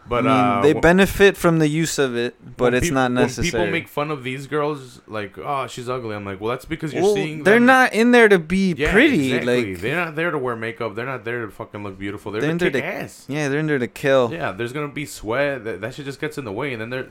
But 0.10 0.26
I 0.26 0.30
mean, 0.30 0.58
uh, 0.60 0.62
they 0.62 0.74
benefit 0.74 1.36
from 1.36 1.60
the 1.60 1.68
use 1.68 2.00
of 2.00 2.16
it, 2.16 2.36
but 2.56 2.74
it's 2.74 2.86
peop- 2.88 2.94
not 2.94 3.06
When 3.12 3.16
necessary. 3.16 3.52
people 3.52 3.68
make 3.68 3.88
fun 3.90 4.10
of 4.10 4.24
these 4.24 4.48
girls, 4.48 5.02
like, 5.08 5.38
oh, 5.38 5.68
she's 5.68 5.90
ugly. 5.90 6.16
I'm 6.16 6.24
like, 6.24 6.40
well, 6.40 6.52
that's 6.52 6.64
because 6.66 6.94
you're 6.94 7.04
Well, 7.04 7.14
seeing. 7.16 7.44
they're 7.44 7.56
them- 7.56 7.66
not 7.66 7.92
in 7.94 8.12
there 8.12 8.30
to 8.30 8.40
be 8.40 8.74
Yeah, 8.74 8.94
pretty. 8.94 9.34
exactly. 9.34 9.74
Like, 9.74 9.82
they're 9.82 9.96
not 10.06 10.16
there 10.16 10.32
to 10.32 10.38
wear 10.38 10.56
makeup. 10.56 10.96
They're 10.96 11.06
not 11.06 11.26
there 11.26 11.46
to 11.46 11.52
fucking 11.52 11.84
look 11.84 12.00
beautiful. 12.00 12.32
They're, 12.32 12.40
They're 12.42 12.52
in 12.52 12.58
there 12.58 12.72
to- 12.72 12.84
ass. 12.86 13.26
yeah, 13.28 13.50
they're 13.50 13.60
in 13.60 13.68
there 13.68 13.80
to 13.80 13.88
kill. 13.88 14.30
Yeah, 14.32 14.54
there's 14.54 14.72
gonna 14.72 14.88
be 14.88 15.06
sweat. 15.06 15.66
That, 15.66 15.82
that 15.82 15.94
shit 15.96 16.06
just 16.06 16.22
gets 16.22 16.38
in 16.38 16.46
the 16.46 16.54
way, 16.54 16.72
and 16.72 16.82
then 16.82 16.90
their 16.90 17.08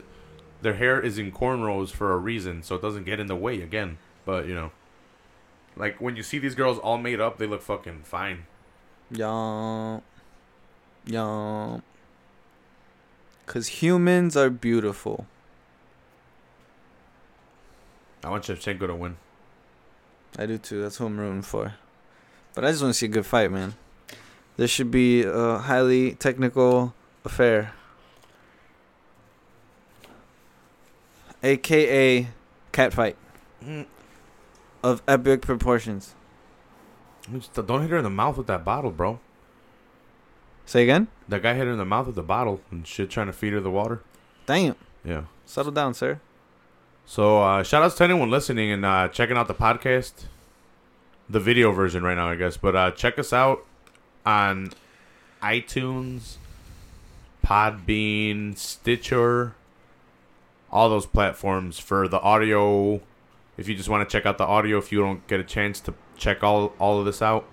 their 0.63 0.73
hair 0.73 0.99
is 0.99 1.19
in 1.19 1.31
cornrows 1.31 1.91
for 1.91 2.11
a 2.13 2.17
reason, 2.17 2.63
so 2.63 2.73
it 2.73 2.81
doesn't 2.81 3.03
get 3.05 3.19
in 3.19 3.27
the 3.27 3.35
way 3.35 3.61
again. 3.61 3.99
But 4.25 4.47
you 4.47 4.55
know, 4.55 4.71
like 5.75 6.01
when 6.01 6.15
you 6.15 6.23
see 6.23 6.39
these 6.39 6.55
girls 6.55 6.79
all 6.79 6.97
made 6.97 7.21
up, 7.21 7.37
they 7.37 7.45
look 7.45 7.61
fucking 7.61 7.99
fine. 8.05 8.45
Yum. 9.11 10.01
Yum. 11.05 11.83
Because 13.47 13.67
humans 13.81 14.35
are 14.35 14.49
beautiful. 14.51 15.25
I 18.23 18.29
want 18.29 18.43
Shevchenko 18.43 18.87
to 18.87 18.93
win. 18.93 19.15
I 20.37 20.45
do 20.45 20.57
too. 20.57 20.81
That's 20.81 20.97
who 20.97 21.05
I'm 21.05 21.17
rooting 21.17 21.41
for. 21.41 21.73
But 22.53 22.65
I 22.65 22.71
just 22.71 22.83
want 22.83 22.93
to 22.93 22.97
see 22.99 23.05
a 23.05 23.09
good 23.09 23.25
fight, 23.25 23.49
man. 23.51 23.75
This 24.57 24.69
should 24.69 24.91
be 24.91 25.23
a 25.23 25.59
highly 25.59 26.13
technical 26.15 26.93
affair. 27.23 27.71
AKA 31.41 32.27
cat 32.71 32.93
fight 32.93 33.15
Mm. 33.63 33.85
of 34.83 35.01
epic 35.07 35.41
proportions. 35.41 36.15
Don't 37.53 37.81
hit 37.81 37.91
her 37.91 37.97
in 37.97 38.03
the 38.03 38.09
mouth 38.09 38.37
with 38.37 38.47
that 38.47 38.65
bottle, 38.65 38.91
bro. 38.91 39.19
Say 40.65 40.83
again? 40.83 41.07
That 41.27 41.41
guy 41.41 41.53
hit 41.53 41.65
her 41.65 41.71
in 41.71 41.77
the 41.77 41.85
mouth 41.85 42.07
with 42.07 42.15
the 42.15 42.23
bottle 42.23 42.61
and 42.71 42.87
shit, 42.87 43.09
trying 43.09 43.27
to 43.27 43.33
feed 43.33 43.53
her 43.53 43.59
the 43.59 43.71
water. 43.71 44.01
Damn. 44.45 44.75
Yeah. 45.03 45.23
Settle 45.45 45.71
down, 45.71 45.93
sir. 45.93 46.19
So 47.05 47.41
uh, 47.41 47.63
shout 47.63 47.83
outs 47.83 47.95
to 47.95 48.03
anyone 48.03 48.29
listening 48.29 48.71
and 48.71 48.85
uh, 48.85 49.07
checking 49.07 49.37
out 49.37 49.47
the 49.47 49.53
podcast, 49.53 50.25
the 51.29 51.39
video 51.39 51.71
version 51.71 52.03
right 52.03 52.15
now, 52.15 52.29
I 52.29 52.35
guess. 52.35 52.57
But 52.57 52.75
uh, 52.75 52.91
check 52.91 53.17
us 53.17 53.31
out 53.31 53.65
on 54.25 54.71
iTunes, 55.41 56.35
Podbean, 57.45 58.57
Stitcher, 58.57 59.55
all 60.69 60.89
those 60.89 61.05
platforms 61.05 61.79
for 61.79 62.07
the 62.07 62.19
audio. 62.19 63.01
If 63.57 63.69
you 63.69 63.75
just 63.75 63.89
want 63.89 64.07
to 64.07 64.11
check 64.11 64.25
out 64.25 64.37
the 64.37 64.45
audio, 64.45 64.77
if 64.77 64.91
you 64.91 64.99
don't 64.99 65.25
get 65.27 65.39
a 65.39 65.43
chance 65.45 65.79
to 65.81 65.93
check 66.17 66.43
all 66.43 66.73
all 66.77 66.99
of 66.99 67.05
this 67.05 67.21
out, 67.21 67.45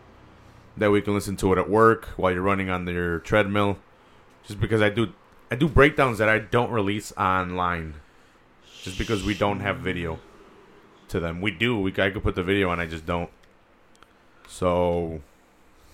that 0.77 0.91
we 0.91 1.01
can 1.01 1.15
listen 1.15 1.37
to 1.37 1.53
it 1.53 1.59
at 1.59 1.69
work 1.71 2.07
while 2.17 2.33
you're 2.33 2.43
running 2.43 2.69
on 2.71 2.87
your 2.87 3.21
treadmill. 3.21 3.79
Just 4.47 4.61
because 4.61 4.83
I 4.83 4.91
do 4.91 5.13
I 5.51 5.57
do 5.57 5.69
breakdowns 5.69 6.19
that 6.19 6.29
I 6.29 6.39
don't 6.39 6.71
release 6.71 7.13
online, 7.17 7.95
just 8.83 8.99
because 8.99 9.23
we 9.25 9.35
don't 9.35 9.61
have 9.61 9.79
video 9.79 10.19
to 11.09 11.21
them. 11.21 11.41
We 11.41 11.51
do. 11.51 11.79
We 11.79 11.91
I 11.93 12.11
could 12.11 12.23
put 12.23 12.35
the 12.35 12.43
video 12.43 12.71
on. 12.71 12.81
I 12.81 12.87
just 12.87 13.07
don't. 13.07 13.31
So, 14.49 15.21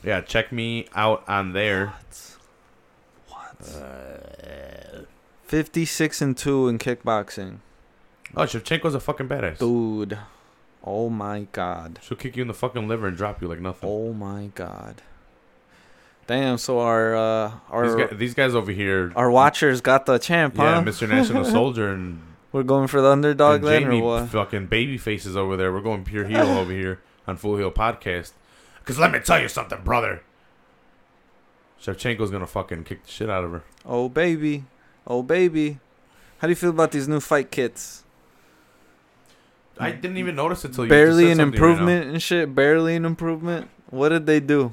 yeah, 0.03 0.21
check 0.21 0.51
me 0.53 0.87
out 0.95 1.23
on 1.29 1.53
there. 1.53 1.95
What? 3.29 3.57
What? 3.61 3.75
Uh, 3.77 5.03
fifty-six 5.45 6.21
and 6.21 6.37
two 6.37 6.69
in 6.69 6.79
kickboxing, 6.79 7.59
Oh, 8.37 8.43
Shevchenko's 8.43 8.95
a 8.95 9.01
fucking 9.01 9.29
badass. 9.29 9.59
dude. 9.59 10.19
Oh 10.85 11.11
my 11.11 11.47
god. 11.53 11.99
She'll 12.03 12.17
kick 12.17 12.37
you 12.37 12.43
in 12.43 12.49
the 12.49 12.55
fucking 12.55 12.89
liver 12.89 13.07
and 13.07 13.17
drop 13.17 13.43
you 13.43 13.49
like 13.49 13.61
nothing. 13.61 13.89
Oh 13.89 14.13
my 14.13 14.51
god. 14.55 15.03
Damn. 16.27 16.59
So 16.59 16.81
our 16.81 17.15
uh, 17.15 17.53
our 17.69 17.87
these, 17.87 17.95
guys, 17.97 18.19
these 18.19 18.35
guys 18.35 18.55
over 18.55 18.73
here, 18.73 19.13
our 19.17 19.31
watchers 19.31 19.81
got 19.81 20.07
the 20.07 20.19
champ, 20.19 20.57
yeah, 20.57 20.77
huh? 20.77 20.83
Mr. 20.83 21.09
National 21.09 21.45
Soldier 21.59 21.93
and, 21.93 22.23
We're 22.53 22.63
going 22.63 22.87
for 22.87 23.01
the 23.01 23.09
underdog 23.09 23.57
and 23.57 23.65
then, 23.69 23.83
Jamie 23.83 24.01
or 24.01 24.21
what? 24.21 24.29
fucking 24.31 24.67
baby 24.67 24.97
faces 24.97 25.37
over 25.37 25.57
there. 25.57 25.73
We're 25.73 25.83
going 25.83 26.05
pure 26.05 26.25
heel 26.25 26.49
over 26.49 26.73
here 26.73 27.01
on 27.27 27.37
Full 27.37 27.57
Heel 27.57 27.71
Podcast. 27.71 28.33
Because 28.79 28.99
let 28.99 29.13
me 29.13 29.19
tell 29.21 29.41
you 29.41 29.49
something, 29.49 29.83
brother. 29.83 30.23
Shevchenko's 31.83 32.31
gonna 32.31 32.47
fucking 32.47 32.85
kick 32.85 33.05
the 33.05 33.11
shit 33.11 33.29
out 33.31 33.45
of 33.45 33.53
her. 33.53 33.63
Oh 33.85 34.09
baby, 34.09 34.65
oh 35.07 35.23
baby. 35.23 35.79
How 36.39 36.47
do 36.47 36.53
you 36.53 36.57
feel 36.57 36.71
about 36.71 36.93
these 36.93 37.07
new 37.09 37.21
fight 37.21 37.51
kits? 37.51 38.05
I 39.81 39.91
didn't 39.93 40.19
even 40.19 40.37
notice 40.37 40.65
it 40.65 40.73
till 40.75 40.85
you 40.85 40.91
Barely 40.91 41.25
just 41.25 41.33
an 41.33 41.37
something 41.39 41.61
right 41.61 41.71
improvement 41.71 42.11
and 42.11 42.23
shit. 42.23 42.55
Barely 42.55 42.97
an 42.97 43.05
improvement. 43.05 43.69
What 43.91 44.11
did 44.11 44.27
they 44.27 44.41
do? 44.41 44.73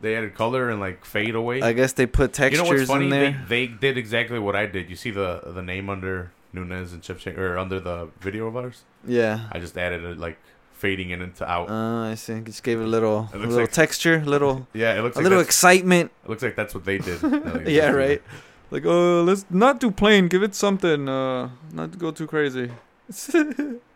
they 0.00 0.14
added 0.14 0.32
color 0.34 0.70
and 0.70 0.78
like 0.78 1.04
fade 1.04 1.34
away. 1.34 1.60
I 1.60 1.72
guess 1.72 1.92
they 1.92 2.06
put 2.06 2.32
textures 2.32 2.58
you 2.68 2.70
know 2.72 2.78
what's 2.78 2.88
funny? 2.88 3.04
in 3.06 3.10
They, 3.10 3.18
there. 3.18 3.44
they 3.48 3.66
did 3.66 3.98
exactly 3.98 4.38
what 4.38 4.54
I 4.54 4.66
did. 4.66 4.88
You 4.90 4.94
see 4.96 5.10
the 5.10 5.40
the 5.46 5.62
name 5.62 5.88
under 5.90 6.30
Nunes 6.52 6.92
and 6.92 7.02
Shevchenko, 7.02 7.36
or 7.38 7.58
under 7.58 7.80
the 7.80 8.08
video 8.20 8.46
of 8.46 8.56
ours. 8.56 8.82
yeah. 9.04 9.48
I 9.50 9.58
just 9.58 9.76
added 9.76 10.04
it 10.04 10.16
like 10.18 10.38
fading 10.72 11.10
in 11.10 11.20
into 11.20 11.44
out. 11.50 11.68
Uh, 11.68 12.10
I 12.12 12.14
see. 12.14 12.38
Just 12.40 12.62
gave 12.62 12.78
it 12.80 12.84
a 12.84 12.86
little, 12.86 13.28
It 13.32 13.36
a 13.36 13.38
little 13.40 13.56
like- 13.62 13.72
texture, 13.72 14.22
little, 14.24 14.68
yeah, 14.72 14.96
it 14.96 15.02
looks 15.02 15.16
a 15.16 15.18
like 15.18 15.24
little 15.24 15.40
excitement. 15.40 16.12
It 16.24 16.28
looks 16.30 16.42
like 16.44 16.54
that's 16.54 16.74
what 16.74 16.84
they 16.84 16.98
did. 16.98 17.20
Yeah, 17.66 17.90
right. 17.90 18.22
Like, 18.70 18.84
oh, 18.86 19.22
let's 19.24 19.44
not 19.50 19.80
do 19.80 19.90
plain. 19.90 20.28
Give 20.28 20.42
it 20.44 20.54
something. 20.54 21.08
Uh, 21.08 21.50
not 21.72 21.98
go 21.98 22.12
too 22.12 22.26
crazy. 22.28 22.70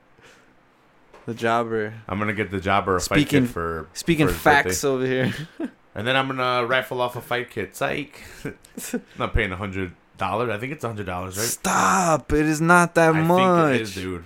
the 1.26 1.34
jobber. 1.34 1.94
I'm 2.08 2.18
gonna 2.18 2.32
get 2.32 2.50
the 2.50 2.60
jobber 2.60 2.96
a 2.96 3.00
Speaking- 3.00 3.24
fight 3.24 3.28
kit 3.46 3.48
for, 3.48 3.88
Speaking 3.94 4.28
for 4.28 4.34
facts 4.34 4.84
over 4.84 5.04
here. 5.06 5.32
and 5.94 6.06
then 6.06 6.16
I'm 6.16 6.26
gonna 6.28 6.66
raffle 6.66 7.00
off 7.00 7.16
a 7.16 7.20
fight 7.20 7.50
kit. 7.50 7.74
Psych. 7.76 8.20
I'm 8.44 9.02
not 9.18 9.34
paying 9.34 9.52
a 9.52 9.56
hundred 9.56 9.92
dollars. 10.18 10.50
I 10.50 10.58
think 10.58 10.72
it's 10.72 10.84
a 10.84 10.88
hundred 10.88 11.06
dollars, 11.06 11.36
right? 11.38 11.46
Stop! 11.46 12.32
It 12.32 12.46
is 12.46 12.60
not 12.60 12.94
that 12.96 13.14
I 13.14 13.20
much. 13.22 13.70
think 13.70 13.80
it 13.80 13.82
is, 13.82 13.94
dude. 13.94 14.24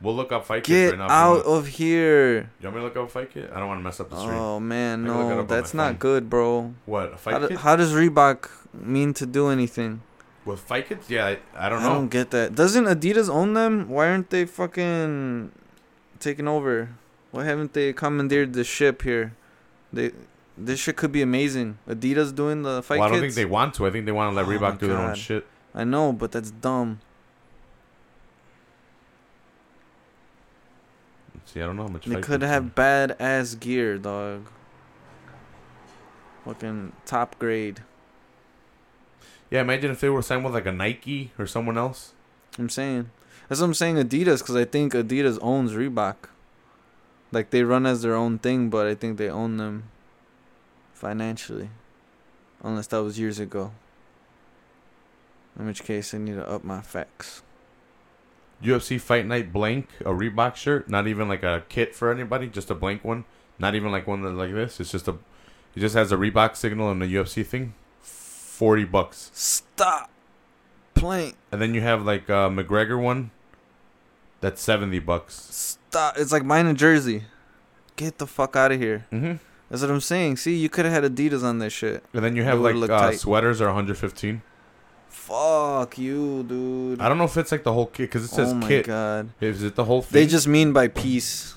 We'll 0.00 0.16
look 0.16 0.32
up 0.32 0.44
fight 0.44 0.64
kit 0.64 0.90
Get 0.92 0.98
right 0.98 1.08
now. 1.08 1.14
out 1.14 1.46
of 1.46 1.66
here! 1.66 2.50
You 2.60 2.64
want 2.68 2.74
me 2.76 2.80
to 2.80 2.84
look 2.84 2.96
up 2.96 3.10
fight 3.10 3.30
kit? 3.32 3.50
I 3.54 3.58
don't 3.58 3.68
want 3.68 3.78
to 3.80 3.84
mess 3.84 4.00
up 4.00 4.10
the 4.10 4.20
stream. 4.20 4.34
Oh 4.38 4.60
man, 4.60 5.04
I 5.04 5.08
can 5.08 5.16
look 5.18 5.32
it 5.32 5.36
no, 5.36 5.42
that's 5.44 5.72
not 5.72 5.92
phone. 5.92 5.96
good, 5.96 6.28
bro. 6.30 6.74
What 6.84 7.06
a 7.08 7.10
How, 7.12 7.16
fight 7.16 7.40
do- 7.40 7.48
kit 7.48 7.58
how 7.58 7.76
does 7.76 7.92
Reebok 7.94 8.50
mean 8.74 9.14
to 9.14 9.24
do 9.24 9.48
anything? 9.48 10.02
with 10.44 10.60
fight 10.60 10.88
kits? 10.88 11.08
Yeah, 11.08 11.24
I, 11.24 11.38
I 11.56 11.68
don't 11.70 11.80
I 11.80 11.84
know. 11.84 11.94
don't 11.94 12.08
get 12.08 12.30
that. 12.32 12.54
Doesn't 12.54 12.84
Adidas 12.84 13.30
own 13.30 13.54
them? 13.54 13.88
Why 13.88 14.08
aren't 14.10 14.28
they 14.28 14.44
fucking 14.44 15.52
taking 16.24 16.48
over? 16.48 16.90
Why 17.30 17.44
haven't 17.44 17.72
they 17.72 17.92
commandeered 17.92 18.54
the 18.54 18.64
ship 18.64 19.02
here? 19.02 19.34
They 19.92 20.12
this 20.56 20.80
shit 20.80 20.96
could 20.96 21.12
be 21.12 21.22
amazing. 21.22 21.78
Adidas 21.88 22.34
doing 22.34 22.62
the 22.62 22.82
fight 22.82 22.98
well, 23.00 23.08
I 23.08 23.10
don't 23.10 23.20
kits. 23.20 23.34
think 23.34 23.46
they 23.46 23.50
want 23.50 23.74
to. 23.74 23.86
I 23.86 23.90
think 23.90 24.06
they 24.06 24.12
want 24.12 24.32
to 24.32 24.36
let 24.36 24.46
Oh 24.46 24.48
Reebok 24.48 24.78
do 24.78 24.88
their 24.88 24.98
own 24.98 25.14
shit. 25.14 25.46
I 25.74 25.84
know, 25.84 26.12
but 26.12 26.32
that's 26.32 26.50
dumb. 26.50 27.00
See, 31.46 31.60
I 31.60 31.66
don't 31.66 31.76
know 31.76 31.82
how 31.82 31.88
much. 31.88 32.06
They 32.06 32.20
could 32.20 32.42
have 32.42 32.74
bad 32.74 33.16
ass 33.20 33.54
gear, 33.54 33.98
dog. 33.98 34.46
Fucking 36.44 36.92
top 37.06 37.38
grade. 37.38 37.80
Yeah, 39.50 39.60
imagine 39.60 39.90
if 39.90 40.00
they 40.00 40.08
were 40.08 40.22
signed 40.22 40.44
with 40.44 40.54
like 40.54 40.66
a 40.66 40.72
Nike 40.72 41.32
or 41.38 41.46
someone 41.46 41.78
else. 41.78 42.12
I'm 42.58 42.68
saying. 42.68 43.10
That's 43.54 43.60
what 43.60 43.66
I'm 43.68 43.74
saying. 43.74 43.94
Adidas, 43.98 44.40
because 44.40 44.56
I 44.56 44.64
think 44.64 44.94
Adidas 44.94 45.38
owns 45.40 45.74
Reebok. 45.74 46.16
Like 47.30 47.50
they 47.50 47.62
run 47.62 47.86
as 47.86 48.02
their 48.02 48.16
own 48.16 48.40
thing, 48.40 48.68
but 48.68 48.84
I 48.88 48.96
think 48.96 49.16
they 49.16 49.30
own 49.30 49.58
them 49.58 49.84
financially. 50.92 51.70
Unless 52.64 52.88
that 52.88 53.04
was 53.04 53.16
years 53.16 53.38
ago. 53.38 53.70
In 55.56 55.66
which 55.66 55.84
case, 55.84 56.12
I 56.12 56.18
need 56.18 56.34
to 56.34 56.50
up 56.50 56.64
my 56.64 56.80
facts. 56.80 57.42
UFC 58.60 59.00
Fight 59.00 59.24
Night 59.24 59.52
blank, 59.52 59.88
a 60.00 60.06
Reebok 60.10 60.56
shirt, 60.56 60.90
not 60.90 61.06
even 61.06 61.28
like 61.28 61.44
a 61.44 61.62
kit 61.68 61.94
for 61.94 62.10
anybody, 62.10 62.48
just 62.48 62.72
a 62.72 62.74
blank 62.74 63.04
one. 63.04 63.24
Not 63.60 63.76
even 63.76 63.92
like 63.92 64.08
one 64.08 64.22
that 64.22 64.30
like 64.30 64.52
this. 64.52 64.80
It's 64.80 64.90
just 64.90 65.06
a, 65.06 65.12
it 65.76 65.78
just 65.78 65.94
has 65.94 66.10
a 66.10 66.16
Reebok 66.16 66.56
signal 66.56 66.90
and 66.90 67.00
the 67.00 67.06
UFC 67.06 67.46
thing. 67.46 67.74
Forty 68.00 68.82
bucks, 68.84 69.30
Stop 69.32 70.10
playing. 70.94 71.34
and 71.52 71.62
then 71.62 71.72
you 71.72 71.82
have 71.82 72.04
like 72.04 72.28
a 72.28 72.50
McGregor 72.50 73.00
one. 73.00 73.30
That's 74.44 74.60
seventy 74.60 74.98
bucks. 74.98 75.34
Stop. 75.34 76.18
It's 76.18 76.30
like 76.30 76.44
mine 76.44 76.66
in 76.66 76.76
Jersey. 76.76 77.24
Get 77.96 78.18
the 78.18 78.26
fuck 78.26 78.56
out 78.56 78.72
of 78.72 78.78
here. 78.78 79.06
Mm-hmm. 79.10 79.34
That's 79.70 79.80
what 79.80 79.90
I'm 79.90 80.02
saying. 80.02 80.36
See, 80.36 80.54
you 80.54 80.68
could 80.68 80.84
have 80.84 80.92
had 80.92 81.04
Adidas 81.10 81.42
on 81.42 81.60
this 81.60 81.72
shit. 81.72 82.04
And 82.12 82.22
then 82.22 82.36
you 82.36 82.42
have 82.42 82.60
like 82.60 82.90
uh, 82.90 83.12
sweaters 83.12 83.62
are 83.62 83.66
one 83.68 83.74
hundred 83.74 83.96
fifteen. 83.96 84.42
Fuck 85.08 85.96
you, 85.96 86.42
dude. 86.42 87.00
I 87.00 87.08
don't 87.08 87.16
know 87.16 87.24
if 87.24 87.36
it's 87.38 87.52
like 87.52 87.62
the 87.62 87.72
whole 87.72 87.86
kit 87.86 88.10
because 88.10 88.24
it 88.24 88.28
says 88.34 88.50
oh 88.52 88.56
my 88.56 88.68
kit. 88.68 88.84
god. 88.86 89.30
Is 89.40 89.62
it 89.62 89.74
the 89.76 89.84
whole 89.84 90.02
thing? 90.02 90.20
They 90.20 90.26
just 90.26 90.46
mean 90.46 90.74
by 90.74 90.88
piece. 90.88 91.54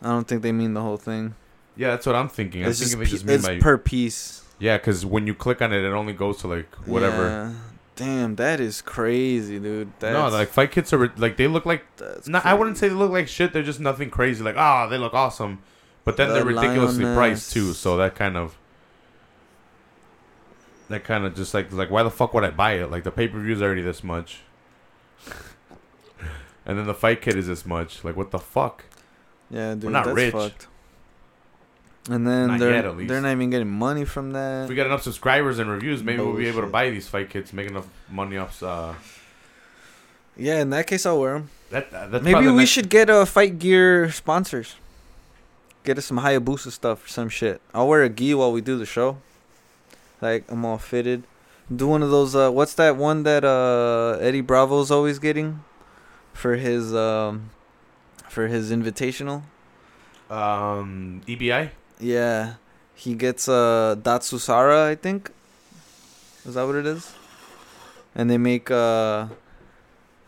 I 0.00 0.08
don't 0.10 0.28
think 0.28 0.42
they 0.42 0.52
mean 0.52 0.74
the 0.74 0.80
whole 0.82 0.96
thing. 0.96 1.34
yeah, 1.76 1.88
that's 1.90 2.06
what 2.06 2.14
I'm 2.14 2.28
thinking. 2.28 2.62
I'm 2.62 2.70
It's 2.70 2.78
just, 2.78 2.92
thinking 2.92 3.06
pe- 3.06 3.10
just 3.10 3.24
mean 3.24 3.34
it's 3.36 3.46
by 3.46 3.58
per 3.58 3.76
piece. 3.78 4.44
yeah, 4.60 4.76
because 4.78 5.04
when 5.04 5.26
you 5.26 5.34
click 5.34 5.60
on 5.60 5.72
it, 5.72 5.82
it 5.84 5.92
only 5.92 6.12
goes 6.12 6.38
to 6.42 6.46
like 6.46 6.72
whatever. 6.86 7.24
Yeah. 7.28 7.52
Damn, 7.96 8.36
that 8.36 8.60
is 8.60 8.80
crazy, 8.80 9.58
dude. 9.58 9.92
That's, 9.98 10.14
no, 10.14 10.28
like 10.28 10.48
fight 10.48 10.70
kits 10.70 10.92
are 10.92 11.12
like 11.18 11.36
they 11.36 11.46
look 11.46 11.66
like 11.66 11.84
that's 11.96 12.28
No, 12.28 12.40
I 12.44 12.54
wouldn't 12.54 12.78
say 12.78 12.88
they 12.88 12.94
look 12.94 13.10
like 13.10 13.28
shit. 13.28 13.52
They're 13.52 13.62
just 13.62 13.80
nothing 13.80 14.08
crazy. 14.10 14.42
Like, 14.42 14.56
ah, 14.56 14.86
they 14.86 14.96
look 14.96 15.12
awesome, 15.12 15.58
but 16.04 16.16
then 16.16 16.28
The 16.28 16.34
they're 16.34 16.44
ridiculously 16.44 17.04
lioness. 17.04 17.16
priced 17.16 17.52
too. 17.52 17.72
So 17.74 17.96
that 17.98 18.14
kind 18.14 18.36
of, 18.38 18.56
that 20.88 21.04
kind 21.04 21.24
of 21.26 21.34
just 21.34 21.52
like 21.52 21.70
like 21.72 21.90
why 21.90 22.02
the 22.02 22.10
fuck 22.10 22.32
would 22.32 22.44
I 22.44 22.50
buy 22.50 22.72
it? 22.74 22.90
Like 22.90 23.04
the 23.04 23.10
pay 23.10 23.28
per 23.28 23.38
view 23.38 23.52
is 23.52 23.60
already 23.62 23.82
this 23.82 24.02
much, 24.02 24.40
and 26.64 26.78
then 26.78 26.86
the 26.86 26.94
fight 26.94 27.20
kit 27.20 27.36
is 27.36 27.46
this 27.48 27.66
much. 27.66 28.02
Like 28.02 28.16
what 28.16 28.30
the 28.30 28.38
fuck? 28.38 28.84
Yeah, 29.50 29.74
dude, 29.74 29.90
not 29.90 30.04
that's 30.06 30.16
rich. 30.16 30.32
fucked. 30.32 30.68
And 32.08 32.26
then 32.26 32.48
Not 32.48 32.58
they're 32.60 32.70
yet, 32.72 33.08
they're 33.08 33.20
not 33.20 33.30
even 33.32 33.50
getting 33.50 33.68
money 33.70 34.04
from 34.06 34.32
that. 34.32 34.64
If 34.64 34.68
we 34.70 34.74
get 34.74 34.86
enough 34.86 35.02
subscribers 35.02 35.58
and 35.58 35.68
reviews, 35.70 36.02
maybe 36.02 36.22
we'll 36.22 36.36
be 36.36 36.46
able 36.48 36.62
to 36.62 36.66
buy 36.66 36.88
these 36.90 37.06
fight 37.06 37.28
kits, 37.28 37.52
make 37.52 37.68
enough 37.68 37.86
money 38.10 38.38
off. 38.38 38.62
Uh, 38.62 38.94
yeah, 40.36 40.60
in 40.60 40.70
that 40.70 40.86
case, 40.86 41.04
I'll 41.04 41.20
wear 41.20 41.34
them. 41.34 41.50
that 41.70 41.90
that's 41.90 42.24
Maybe 42.24 42.46
we 42.46 42.52
next- 42.56 42.70
should 42.70 42.88
get 42.88 43.10
a 43.10 43.26
fight 43.26 43.58
gear 43.58 44.10
sponsors. 44.10 44.76
Get 45.84 45.98
us 45.98 46.06
some 46.06 46.18
Hayabusa 46.18 46.70
stuff 46.72 47.04
or 47.04 47.08
some 47.08 47.28
shit. 47.28 47.60
I'll 47.74 47.88
wear 47.88 48.02
a 48.02 48.08
gi 48.08 48.34
while 48.34 48.52
we 48.52 48.60
do 48.60 48.78
the 48.78 48.86
show. 48.86 49.18
Like 50.20 50.44
I'm 50.50 50.64
all 50.64 50.78
fitted. 50.78 51.24
Do 51.74 51.86
one 51.86 52.02
of 52.02 52.10
those. 52.10 52.34
Uh, 52.34 52.50
what's 52.50 52.74
that 52.74 52.96
one 52.96 53.22
that 53.24 53.44
uh, 53.44 54.18
Eddie 54.20 54.40
Bravo's 54.42 54.90
always 54.90 55.18
getting 55.18 55.62
for 56.32 56.56
his 56.56 56.94
um, 56.94 57.50
for 58.28 58.46
his 58.48 58.70
invitational? 58.72 59.42
um 60.30 61.22
EBI. 61.26 61.70
Yeah, 62.00 62.54
he 62.94 63.14
gets 63.14 63.48
uh 63.48 63.96
Datsusara, 63.98 64.86
I 64.88 64.94
think. 64.94 65.30
Is 66.46 66.54
that 66.54 66.64
what 66.66 66.74
it 66.76 66.86
is? 66.86 67.12
And 68.14 68.30
they 68.30 68.38
make 68.38 68.70
uh, 68.70 69.28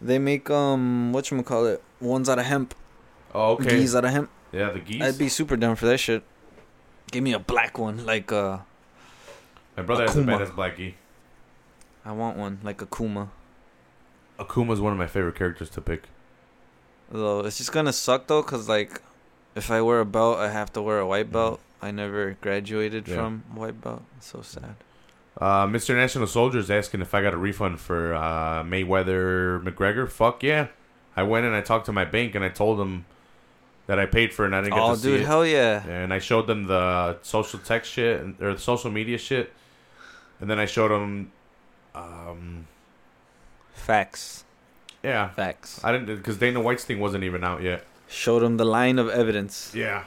they 0.01 0.19
make 0.19 0.51
um 0.51 1.13
what 1.13 1.31
you 1.31 1.43
call 1.43 1.67
it 1.67 1.83
ones 2.01 2.29
out 2.29 2.39
of 2.39 2.45
hemp. 2.45 2.75
Oh, 3.35 3.53
okay. 3.53 3.81
Gis 3.81 3.97
out 3.97 4.05
of 4.05 4.11
hemp. 4.11 4.31
Yeah, 4.53 4.71
the 4.71 4.81
geese. 4.81 5.03
I'd 5.03 5.19
be 5.19 5.29
super 5.29 5.57
down 5.57 5.77
for 5.77 5.87
that 5.87 5.99
shit. 5.99 6.23
Give 7.11 7.25
me 7.25 7.33
a 7.33 7.39
black 7.39 7.79
one, 7.79 8.05
like 8.05 8.31
uh, 8.31 8.59
My 9.77 9.83
brother 9.83 10.07
has 10.07 10.17
a 10.17 10.21
Akuma. 10.21 10.39
badass 10.39 10.55
black 10.55 10.77
gi. 10.77 10.95
I 12.05 12.13
want 12.13 12.37
one 12.37 12.59
like 12.63 12.79
Akuma. 12.79 13.29
Akuma's 14.39 14.81
one 14.81 14.93
of 14.93 14.99
my 14.99 15.07
favorite 15.07 15.37
characters 15.37 15.71
to 15.71 15.81
pick. 15.81 16.05
Though 17.11 17.41
it's 17.41 17.59
just 17.59 17.73
gonna 17.73 17.93
suck 17.93 18.27
though, 18.27 18.43
cause 18.43 18.69
like, 18.69 19.01
if 19.55 19.71
I 19.71 19.81
wear 19.83 20.01
a 20.01 20.05
belt, 20.07 20.39
I 20.39 20.51
have 20.51 20.73
to 20.75 20.83
wear 20.83 20.99
a 21.01 21.07
white 21.07 21.29
Mhm. 21.29 21.33
belt. 21.33 21.61
I 21.81 21.91
never 21.91 22.37
graduated 22.41 23.09
Yeah. 23.09 23.17
from 23.17 23.45
white 23.55 23.81
belt. 23.81 24.03
It's 24.17 24.29
so 24.29 24.43
sad. 24.43 24.77
Uh, 25.41 25.67
Mr. 25.67 25.95
National 25.95 26.27
Soldier 26.27 26.59
is 26.59 26.71
asking 26.71 27.01
if 27.01 27.15
I 27.15 27.23
got 27.23 27.33
a 27.35 27.39
refund 27.39 27.81
for 27.81 28.15
uh, 28.15 28.63
Mayweather 28.63 29.63
McGregor. 29.63 30.09
Fuck 30.09 30.43
yeah! 30.43 30.69
I 31.17 31.23
went 31.25 31.47
and 31.47 31.55
I 31.57 31.61
talked 31.63 31.87
to 31.87 31.93
my 31.93 32.05
bank 32.05 32.35
and 32.35 32.45
I 32.45 32.49
told 32.51 32.79
them 32.79 33.07
that 33.87 33.99
I 33.99 34.07
paid 34.07 34.33
for 34.33 34.45
it 34.45 34.49
and 34.49 34.57
I 34.57 34.61
didn't 34.61 34.75
get 34.75 34.83
Oh, 34.83 34.95
to 34.95 35.01
see 35.01 35.15
Oh, 35.15 35.17
dude, 35.17 35.27
hell 35.27 35.45
yeah. 35.47 35.85
And 35.87 36.13
I 36.15 36.19
showed 36.19 36.47
them 36.47 36.65
the 36.65 37.19
social 37.23 37.59
tech 37.59 37.85
shit 37.85 38.21
and, 38.21 38.41
or 38.41 38.53
the 38.55 38.61
social 38.61 38.91
media 38.91 39.19
shit, 39.19 39.53
and 40.41 40.49
then 40.49 40.59
I 40.61 40.67
showed 40.67 40.91
them, 40.91 41.33
um, 41.95 42.67
Facts. 43.75 44.45
yeah, 45.03 45.31
Facts. 45.31 45.83
I 45.83 45.93
didn't 45.93 46.15
because 46.17 46.37
Dana 46.37 46.61
White's 46.61 46.85
thing 46.85 47.01
wasn't 47.01 47.25
even 47.25 47.43
out 47.43 47.63
yet. 47.63 47.85
Showed 48.13 48.43
him 48.43 48.59
the 48.59 48.65
line 48.67 48.99
of 48.99 49.09
evidence. 49.09 49.73
Yeah. 49.75 50.05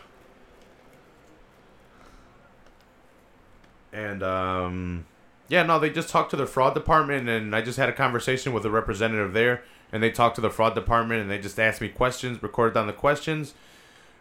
And 3.92 4.22
um 4.22 5.06
yeah, 5.48 5.64
no, 5.64 5.80
they 5.80 5.90
just 5.90 6.10
talked 6.10 6.30
to 6.32 6.36
the 6.36 6.46
fraud 6.46 6.76
department 6.76 7.28
and 7.28 7.56
I 7.56 7.62
just 7.62 7.78
had 7.78 7.90
a 7.90 7.94
conversation 7.94 8.54
with 8.54 8.64
a 8.64 8.70
representative 8.70 9.34
there 9.34 9.64
and 9.92 10.04
they 10.04 10.12
talked 10.12 10.36
to 10.36 10.42
the 10.42 10.52
fraud 10.52 10.76
department 10.76 11.22
and 11.22 11.32
they 11.32 11.40
just 11.40 11.60
asked 11.60 11.82
me 11.82 11.90
questions, 11.90 12.44
recorded 12.44 12.76
down 12.76 12.86
the 12.86 12.94
questions. 12.94 13.56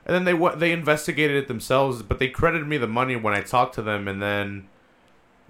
And 0.07 0.15
then 0.15 0.25
they 0.25 0.57
they 0.57 0.73
investigated 0.73 1.37
it 1.37 1.49
themselves, 1.49 2.03
but 2.03 2.19
they 2.19 2.29
credited 2.29 2.67
me 2.67 2.79
the 2.79 2.87
money 2.87 3.17
when 3.17 3.35
I 3.35 3.43
talked 3.43 3.75
to 3.75 3.83
them 3.83 4.09
and 4.09 4.23
then 4.23 4.67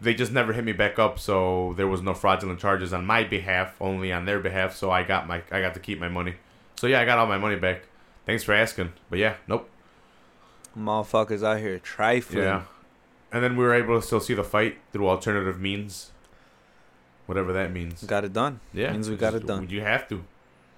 they 0.00 0.12
just 0.12 0.32
never 0.32 0.52
hit 0.52 0.64
me 0.64 0.72
back 0.72 0.98
up, 0.98 1.20
so 1.20 1.72
there 1.76 1.86
was 1.86 2.02
no 2.02 2.14
fraudulent 2.14 2.58
charges 2.58 2.92
on 2.92 3.06
my 3.06 3.22
behalf, 3.22 3.76
only 3.80 4.12
on 4.12 4.24
their 4.24 4.40
behalf, 4.40 4.74
so 4.74 4.90
I 4.90 5.04
got 5.04 5.28
my 5.28 5.42
I 5.52 5.60
got 5.60 5.74
to 5.74 5.80
keep 5.80 6.00
my 6.00 6.08
money. 6.08 6.34
So 6.76 6.88
yeah, 6.88 7.00
I 7.00 7.04
got 7.04 7.18
all 7.18 7.26
my 7.26 7.38
money 7.38 7.56
back. 7.56 7.82
Thanks 8.26 8.42
for 8.44 8.52
asking. 8.54 8.92
But 9.10 9.18
yeah, 9.18 9.34
nope. 9.46 9.68
Motherfuckers 10.76 11.42
out 11.44 11.58
here 11.60 11.78
trifling. 11.78 12.42
Yeah. 12.44 12.62
And 13.30 13.42
then 13.42 13.56
we 13.56 13.64
were 13.64 13.74
able 13.74 14.00
to 14.00 14.06
still 14.06 14.20
see 14.20 14.34
the 14.34 14.44
fight 14.44 14.78
through 14.92 15.08
alternative 15.08 15.60
means. 15.60 16.10
Whatever 17.26 17.52
that 17.52 17.72
means. 17.72 18.04
Got 18.04 18.24
it 18.24 18.32
done. 18.32 18.60
Yeah. 18.72 18.92
Means 18.92 19.08
we 19.08 19.16
got 19.16 19.34
it 19.34 19.46
done. 19.46 19.68
You 19.70 19.80
have 19.80 20.08
to. 20.08 20.24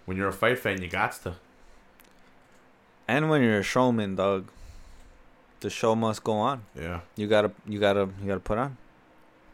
When 0.05 0.17
you're 0.17 0.29
a 0.29 0.33
fight 0.33 0.59
fan, 0.59 0.81
you 0.81 0.89
got 0.89 1.13
to. 1.25 1.35
And 3.09 3.29
when 3.31 3.43
you're 3.43 3.59
a 3.59 3.63
showman, 3.63 4.17
dog, 4.17 4.49
the 5.61 5.71
show 5.71 5.95
must 5.95 6.23
go 6.25 6.33
on. 6.35 6.63
Yeah. 6.79 7.01
You 7.17 7.27
gotta, 7.27 7.51
you 7.67 7.79
gotta, 7.81 8.09
you 8.21 8.27
gotta 8.29 8.41
put 8.41 8.59
on. 8.59 8.77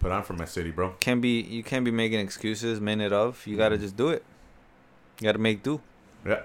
Put 0.01 0.11
on 0.11 0.23
for 0.25 0.33
my 0.35 0.45
city, 0.45 0.71
bro. 0.71 0.95
Can't 1.01 1.21
be, 1.21 1.41
you 1.41 1.63
can't 1.63 1.85
be 1.85 1.91
making 1.91 2.21
excuses 2.21 2.81
minute 2.81 3.13
of. 3.13 3.47
You 3.47 3.57
gotta 3.57 3.77
Mhm. 3.77 3.81
just 3.81 3.97
do 3.97 4.09
it. 4.09 4.25
You 5.21 5.27
gotta 5.27 5.39
make 5.39 5.63
do. 5.63 5.81
Yeah. 6.27 6.43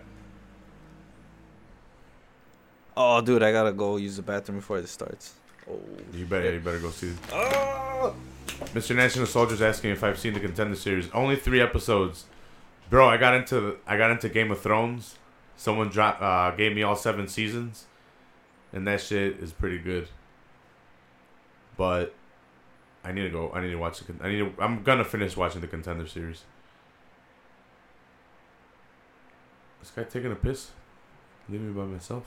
Oh, 2.99 3.21
dude, 3.21 3.43
I 3.43 3.51
gotta 3.51 3.73
go 3.73 3.97
use 3.97 4.15
the 4.15 4.23
bathroom 4.23 4.57
before 4.57 4.81
this 4.81 4.89
starts. 4.89 5.35
Oh. 5.69 5.79
You 6.13 6.25
better 6.25 6.51
you 6.51 6.59
better 6.59 6.79
go 6.79 6.89
see. 6.89 7.13
Oh. 7.31 8.15
Mr. 8.73 8.95
National 8.95 9.27
Soldier's 9.27 9.61
asking 9.61 9.91
if 9.91 10.03
I've 10.03 10.17
seen 10.17 10.33
the 10.33 10.39
contender 10.39 10.75
series. 10.75 11.07
Only 11.11 11.35
three 11.35 11.61
episodes. 11.61 12.25
Bro, 12.89 13.07
I 13.07 13.17
got 13.17 13.35
into 13.35 13.77
I 13.85 13.97
got 13.97 14.09
into 14.09 14.29
Game 14.29 14.49
of 14.49 14.59
Thrones. 14.59 15.15
Someone 15.57 15.89
dropped 15.89 16.23
uh, 16.23 16.49
gave 16.57 16.75
me 16.75 16.81
all 16.81 16.95
seven 16.95 17.27
seasons. 17.27 17.85
And 18.73 18.87
that 18.87 18.99
shit 18.99 19.37
is 19.37 19.51
pretty 19.53 19.77
good. 19.77 20.07
But 21.77 22.15
I 23.03 23.11
need 23.11 23.23
to 23.23 23.29
go. 23.29 23.51
I 23.53 23.61
need 23.61 23.69
to 23.69 23.77
watch 23.77 23.99
the. 23.99 24.13
I 24.21 24.29
need. 24.29 24.39
To, 24.39 24.53
I'm 24.57 24.81
gonna 24.81 25.05
finish 25.05 25.37
watching 25.37 25.61
the 25.61 25.67
contender 25.67 26.07
series. 26.07 26.45
This 29.81 29.91
guy 29.91 30.03
taking 30.03 30.31
a 30.31 30.35
piss. 30.35 30.71
Leave 31.47 31.61
me 31.61 31.71
by 31.71 31.85
myself. 31.85 32.23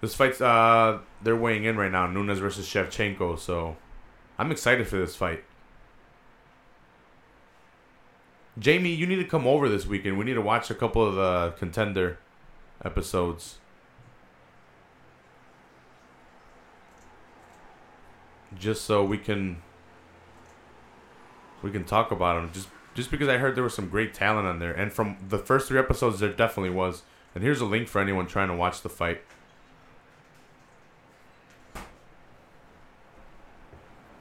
This 0.00 0.14
fight's 0.14 0.40
uh 0.40 0.98
they're 1.22 1.36
weighing 1.36 1.64
in 1.64 1.76
right 1.76 1.90
now. 1.90 2.06
Nunes 2.06 2.38
versus 2.38 2.66
Shevchenko. 2.66 3.38
So 3.38 3.76
I'm 4.38 4.50
excited 4.52 4.86
for 4.86 4.96
this 4.96 5.16
fight. 5.16 5.44
Jamie, 8.58 8.92
you 8.92 9.06
need 9.06 9.16
to 9.16 9.24
come 9.24 9.46
over 9.46 9.68
this 9.68 9.86
weekend. 9.86 10.18
We 10.18 10.24
need 10.24 10.34
to 10.34 10.40
watch 10.40 10.70
a 10.70 10.74
couple 10.74 11.06
of 11.06 11.14
the 11.14 11.54
contender 11.58 12.18
episodes. 12.84 13.58
Just 18.58 18.84
so 18.84 19.04
we 19.04 19.18
can 19.18 19.62
we 21.62 21.70
can 21.70 21.84
talk 21.84 22.10
about 22.10 22.34
them. 22.34 22.50
Just 22.52 22.68
just 22.94 23.10
because 23.10 23.28
I 23.28 23.38
heard 23.38 23.54
there 23.54 23.62
was 23.62 23.74
some 23.74 23.88
great 23.88 24.14
talent 24.14 24.48
on 24.48 24.58
there, 24.58 24.72
and 24.72 24.92
from 24.92 25.18
the 25.28 25.38
first 25.38 25.68
three 25.68 25.78
episodes, 25.78 26.18
there 26.18 26.32
definitely 26.32 26.70
was. 26.70 27.02
And 27.34 27.44
here's 27.44 27.60
a 27.60 27.66
link 27.66 27.86
for 27.86 28.00
anyone 28.00 28.26
trying 28.26 28.48
to 28.48 28.56
watch 28.56 28.80
the 28.82 28.88
fight. 28.88 29.22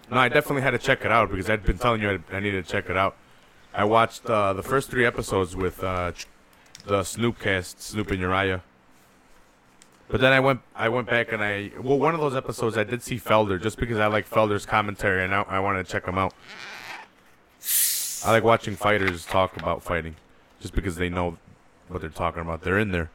No, 0.09 0.17
I 0.17 0.29
definitely 0.29 0.61
had 0.61 0.71
to 0.71 0.77
check 0.77 1.03
it 1.03 1.11
out 1.11 1.29
because 1.29 1.49
I'd 1.49 1.63
been 1.63 1.77
telling 1.77 2.01
you 2.01 2.23
I, 2.31 2.39
needed 2.39 2.65
to 2.65 2.71
check 2.71 2.89
it 2.89 2.95
out. 2.95 3.15
I 3.73 3.83
watched 3.83 4.25
uh, 4.25 4.53
the 4.53 4.63
first 4.63 4.89
three 4.89 5.05
episodes 5.05 5.55
with 5.55 5.83
uh, 5.83 6.13
the 6.85 7.01
Snoopcast, 7.01 7.81
Snoop 7.81 8.11
and 8.11 8.21
Urijah. 8.21 8.61
But 10.07 10.21
then 10.21 10.31
I 10.31 10.39
went, 10.39 10.61
I 10.73 10.87
went 10.87 11.07
back 11.07 11.33
and 11.33 11.43
I, 11.43 11.71
well, 11.81 11.99
one 11.99 12.13
of 12.13 12.21
those 12.21 12.35
episodes 12.35 12.77
I 12.77 12.85
did 12.85 13.03
see 13.03 13.17
Felder 13.17 13.61
just 13.61 13.77
because 13.77 13.97
I 13.97 14.07
like 14.07 14.29
Felder's 14.29 14.65
commentary 14.65 15.25
and 15.25 15.35
I, 15.35 15.41
I 15.41 15.59
wanted 15.59 15.85
to 15.85 15.91
check 15.91 16.05
him 16.05 16.17
out. 16.17 16.33
I 18.25 18.31
like 18.31 18.43
watching 18.43 18.77
fighters 18.77 19.25
talk 19.25 19.57
about 19.57 19.83
fighting, 19.83 20.15
just 20.61 20.73
because 20.73 20.95
they 20.95 21.09
know 21.09 21.37
what 21.89 21.99
they're 21.99 22.09
talking 22.09 22.41
about. 22.41 22.63
They're 22.63 22.79
in 22.79 22.91
there, 22.91 23.09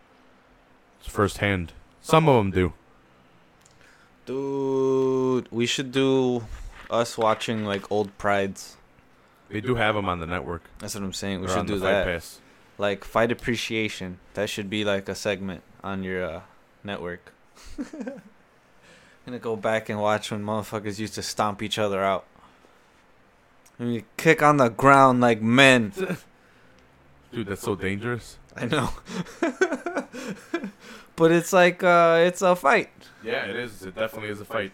it's 1.00 1.08
firsthand. 1.08 1.72
Some 2.02 2.28
of 2.28 2.36
them 2.36 2.50
do. 2.50 2.72
Dude, 4.26 5.50
we 5.50 5.66
should 5.66 5.90
do 5.90 6.44
us 6.92 7.18
watching 7.18 7.64
like 7.64 7.90
old 7.90 8.16
prides. 8.18 8.76
They 9.48 9.60
do 9.60 9.74
have 9.74 9.94
them 9.94 10.08
on 10.08 10.20
the 10.20 10.26
network. 10.26 10.62
That's 10.78 10.94
what 10.94 11.02
I'm 11.02 11.12
saying. 11.12 11.40
We 11.40 11.46
They're 11.46 11.56
should 11.56 11.66
do 11.66 11.78
that. 11.80 12.06
Pass. 12.06 12.40
Like 12.78 13.04
fight 13.04 13.32
appreciation. 13.32 14.18
That 14.34 14.48
should 14.48 14.70
be 14.70 14.84
like 14.84 15.08
a 15.08 15.14
segment 15.14 15.62
on 15.82 16.02
your 16.02 16.24
uh, 16.24 16.40
network. 16.84 17.32
Gonna 19.26 19.38
go 19.38 19.56
back 19.56 19.88
and 19.88 20.00
watch 20.00 20.30
when 20.30 20.42
motherfuckers 20.44 20.98
used 20.98 21.14
to 21.14 21.22
stomp 21.22 21.62
each 21.62 21.78
other 21.78 22.02
out. 22.02 22.24
And 23.78 23.94
you 23.94 24.04
kick 24.16 24.42
on 24.42 24.56
the 24.56 24.68
ground 24.68 25.20
like 25.20 25.40
men. 25.40 25.92
Dude, 27.32 27.46
that's 27.46 27.62
so 27.62 27.74
dangerous. 27.74 28.38
I 28.56 28.66
know. 28.66 28.90
but 31.16 31.32
it's 31.32 31.52
like 31.52 31.82
uh 31.82 32.18
it's 32.26 32.42
a 32.42 32.56
fight. 32.56 32.90
Yeah, 33.22 33.46
it 33.46 33.56
is. 33.56 33.82
It 33.82 33.94
definitely 33.94 34.30
is 34.30 34.40
a 34.40 34.44
fight. 34.44 34.72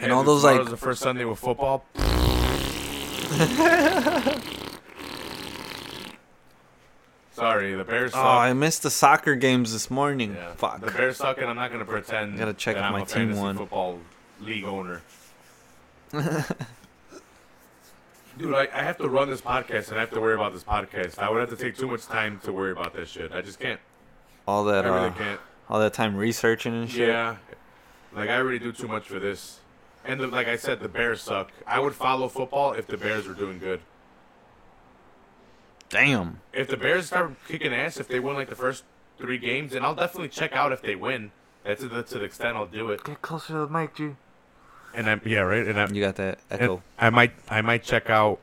And 0.00 0.12
all 0.12 0.22
those, 0.24 0.44
like- 0.44 0.56
That 0.56 0.62
was 0.62 0.70
the 0.70 0.76
first 0.76 1.00
Sunday 1.02 1.24
with 1.24 1.38
football. 1.38 1.84
Sorry, 7.32 7.74
the 7.74 7.84
Bears 7.84 8.12
Oh. 8.14 8.20
I 8.20 8.52
missed 8.52 8.82
the 8.82 8.90
soccer 8.90 9.36
games 9.36 9.72
this 9.72 9.90
morning. 9.90 10.34
Yeah. 10.34 10.52
Fuck. 10.54 10.80
The 10.80 10.90
Bears 10.90 11.18
suck, 11.18 11.38
and 11.38 11.46
I'm 11.46 11.54
not 11.54 11.70
gonna 11.70 11.84
pretend. 11.84 12.34
I 12.34 12.38
Gotta 12.38 12.54
check 12.54 12.76
if 12.76 12.82
I'm 12.82 12.92
my 12.92 13.02
a 13.02 13.06
team 13.06 13.36
won. 13.36 13.56
Football 13.56 14.00
league 14.40 14.64
owner. 14.64 15.02
Dude, 16.12 16.24
I, 18.54 18.68
I 18.72 18.82
have 18.82 18.98
to 18.98 19.08
run 19.08 19.30
this 19.30 19.40
podcast, 19.40 19.88
and 19.88 19.98
I 19.98 20.00
have 20.00 20.10
to 20.10 20.20
worry 20.20 20.34
about 20.34 20.52
this 20.52 20.64
podcast. 20.64 21.18
I 21.18 21.30
would 21.30 21.38
have 21.40 21.50
to 21.50 21.56
take 21.56 21.76
too 21.76 21.86
much 21.86 22.06
time 22.06 22.40
to 22.44 22.52
worry 22.52 22.72
about 22.72 22.92
this 22.94 23.08
shit. 23.08 23.30
I 23.32 23.40
just 23.40 23.60
can't. 23.60 23.80
all 24.48 24.64
that 24.64 24.84
I 24.84 24.88
really 24.88 25.08
uh, 25.08 25.12
can't. 25.12 25.40
all 25.68 25.78
that 25.80 25.94
time 25.94 26.16
researching 26.16 26.74
and 26.74 26.90
shit. 26.90 27.08
Yeah, 27.08 27.36
like 28.14 28.30
I 28.30 28.36
already 28.38 28.58
do 28.58 28.72
too 28.72 28.88
much 28.88 29.06
for 29.06 29.20
this. 29.20 29.60
And 30.08 30.18
the, 30.18 30.26
like 30.26 30.48
I 30.48 30.56
said, 30.56 30.80
the 30.80 30.88
Bears 30.88 31.20
suck. 31.20 31.52
I 31.66 31.78
would 31.78 31.94
follow 31.94 32.28
football 32.28 32.72
if 32.72 32.86
the 32.86 32.96
Bears 32.96 33.28
were 33.28 33.34
doing 33.34 33.58
good. 33.58 33.80
Damn. 35.90 36.40
If 36.54 36.68
the 36.68 36.78
Bears 36.78 37.06
start 37.06 37.32
kicking 37.46 37.74
ass, 37.74 37.98
if 37.98 38.08
they 38.08 38.18
win 38.18 38.34
like 38.34 38.48
the 38.48 38.56
first 38.56 38.84
three 39.18 39.36
games, 39.36 39.72
then 39.72 39.84
I'll 39.84 39.94
definitely 39.94 40.30
check 40.30 40.54
out 40.54 40.72
if 40.72 40.80
they 40.80 40.96
win. 40.96 41.30
That's 41.62 41.82
to 41.82 41.88
the, 41.88 42.02
to 42.04 42.18
the 42.20 42.24
extent 42.24 42.56
I'll 42.56 42.66
do 42.66 42.88
it. 42.88 43.04
Get 43.04 43.20
closer 43.20 43.48
to 43.48 43.58
the 43.60 43.68
mic, 43.68 43.94
G. 43.94 44.16
And 44.94 45.10
I'm 45.10 45.20
yeah 45.26 45.40
right. 45.40 45.66
And 45.66 45.78
I 45.78 45.86
You 45.88 46.00
got 46.00 46.16
that 46.16 46.38
echo. 46.50 46.82
I 46.98 47.10
might 47.10 47.32
I 47.50 47.60
might 47.60 47.82
check 47.82 48.08
out. 48.08 48.40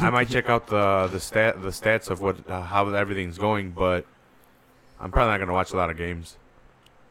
I 0.00 0.10
might 0.10 0.28
check 0.28 0.48
out 0.48 0.68
the 0.68 1.08
the 1.10 1.18
stat 1.18 1.60
the 1.60 1.70
stats 1.70 2.08
of 2.08 2.20
what 2.20 2.48
uh, 2.48 2.62
how 2.62 2.88
everything's 2.90 3.38
going, 3.38 3.72
but 3.72 4.06
I'm 5.00 5.10
probably 5.10 5.32
not 5.32 5.38
gonna 5.38 5.52
watch 5.52 5.72
a 5.72 5.76
lot 5.76 5.90
of 5.90 5.96
games. 5.96 6.36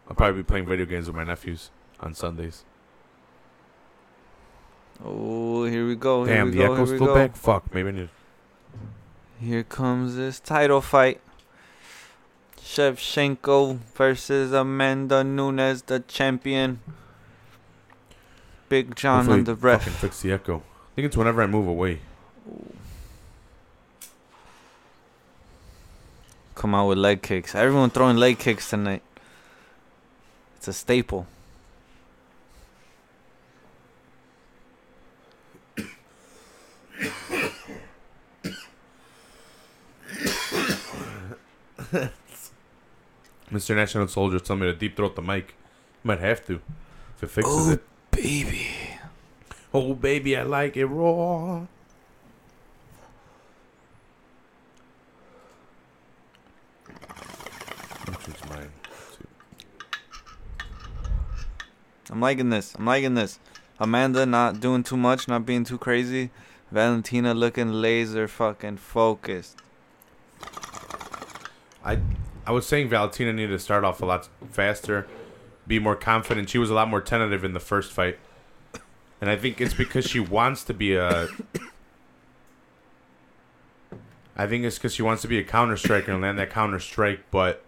I'll 0.08 0.16
probably 0.16 0.42
be 0.42 0.46
playing 0.46 0.66
video 0.66 0.86
games 0.86 1.08
with 1.08 1.16
my 1.16 1.24
nephews 1.24 1.72
on 2.00 2.14
Sundays. 2.14 2.64
Oh, 5.04 5.66
here 5.66 5.88
we 5.88 5.96
go. 5.96 6.26
Here 6.26 6.36
Damn, 6.36 6.46
we 6.48 6.52
the 6.52 6.58
go. 6.60 6.74
echo's 6.74 6.90
here 6.90 6.98
still 6.98 7.08
go. 7.08 7.16
back. 7.16 7.36
Fuck, 7.36 7.74
maybe 7.74 7.90
I 7.90 7.92
need. 7.92 8.10
Here 9.40 9.64
comes 9.64 10.16
this 10.16 10.40
title 10.40 10.82
fight. 10.82 11.22
Shevchenko 12.58 13.80
versus 13.96 14.52
Amanda 14.54 15.24
Nunes, 15.24 15.82
the 15.84 16.00
champion. 16.02 16.80
Big 18.70 18.96
John 18.96 19.26
Hopefully 19.26 19.40
on 19.40 19.44
the 19.46 19.56
Fucking 19.56 19.94
fix 19.94 20.22
the 20.22 20.32
echo. 20.32 20.58
I 20.58 20.96
think 20.96 21.08
it's 21.08 21.18
whenever 21.18 21.42
I 21.42 21.48
move 21.48 21.68
away. 21.68 22.00
come 26.62 26.76
out 26.76 26.88
with 26.88 27.00
leg 27.00 27.24
kicks. 27.24 27.56
Everyone 27.56 27.90
throwing 27.90 28.18
leg 28.18 28.38
kicks 28.38 28.70
tonight. 28.70 29.02
It's 30.62 30.68
a 30.68 30.74
staple. 30.74 31.26
Mr. 43.52 43.76
National 43.76 44.08
Soldier 44.08 44.40
told 44.40 44.60
me 44.60 44.68
to 44.68 44.74
deep 44.74 44.96
throat 44.96 45.16
the 45.16 45.22
mic. 45.22 45.56
Might 46.04 46.20
have 46.20 46.46
to. 46.48 46.62
If 47.18 47.24
it 47.24 47.30
fixes 47.30 47.68
Oh, 47.68 47.72
it. 47.72 47.84
baby. 48.12 48.68
Oh, 49.74 49.94
baby, 49.94 50.36
I 50.38 50.44
like 50.44 50.78
it 50.78 50.86
raw. 50.86 51.66
Which 58.08 58.28
is 58.28 58.50
mine. 58.50 58.72
I'm 62.12 62.20
liking 62.20 62.50
this. 62.50 62.76
I'm 62.76 62.86
liking 62.86 63.16
this. 63.16 63.40
Amanda 63.80 64.26
not 64.26 64.60
doing 64.60 64.84
too 64.84 64.98
much, 64.98 65.28
not 65.28 65.46
being 65.46 65.64
too 65.64 65.78
crazy. 65.78 66.30
Valentina 66.70 67.34
looking 67.34 67.72
laser 67.72 68.28
fucking 68.28 68.78
focused. 68.78 69.58
I 71.84 72.00
I 72.46 72.52
was 72.52 72.68
saying 72.68 72.90
Valentina 72.90 73.32
needed 73.34 73.52
to 73.54 73.60
start 73.60 73.84
off 73.84 74.02
a 74.02 74.06
lot 74.06 74.28
faster, 74.52 75.08
be 75.68 75.80
more 75.80 75.96
confident. 75.96 76.50
She 76.50 76.58
was 76.58 76.70
a 76.70 76.74
lot 76.74 76.90
more 76.90 77.02
tentative 77.02 77.44
in 77.44 77.54
the 77.54 77.60
first 77.60 77.92
fight. 77.92 78.20
And 79.22 79.30
I 79.30 79.38
think 79.38 79.62
it's 79.62 79.74
because 79.74 80.06
she 80.06 80.20
wants 80.20 80.64
to 80.66 80.74
be 80.74 80.96
a 80.96 81.30
I 84.36 84.48
think 84.48 84.66
it's 84.66 84.78
because 84.78 84.94
she 84.94 85.04
wants 85.04 85.22
to 85.22 85.28
be 85.28 85.38
a 85.38 85.44
counter 85.44 85.78
striker 85.78 86.12
and 86.12 86.22
land 86.22 86.40
that 86.40 86.50
counter 86.50 86.80
strike, 86.80 87.22
but 87.32 87.64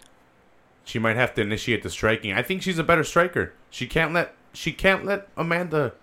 she 0.84 1.00
might 1.00 1.16
have 1.16 1.34
to 1.36 1.42
initiate 1.42 1.84
the 1.84 1.90
striking. 1.90 2.34
I 2.34 2.42
think 2.42 2.62
she's 2.62 2.78
a 2.80 2.84
better 2.84 3.04
striker. 3.04 3.54
She 3.70 3.88
can't 3.88 4.14
let 4.14 4.34
she 4.54 4.72
can't 4.72 5.06
let 5.06 5.28
Amanda 5.38 5.94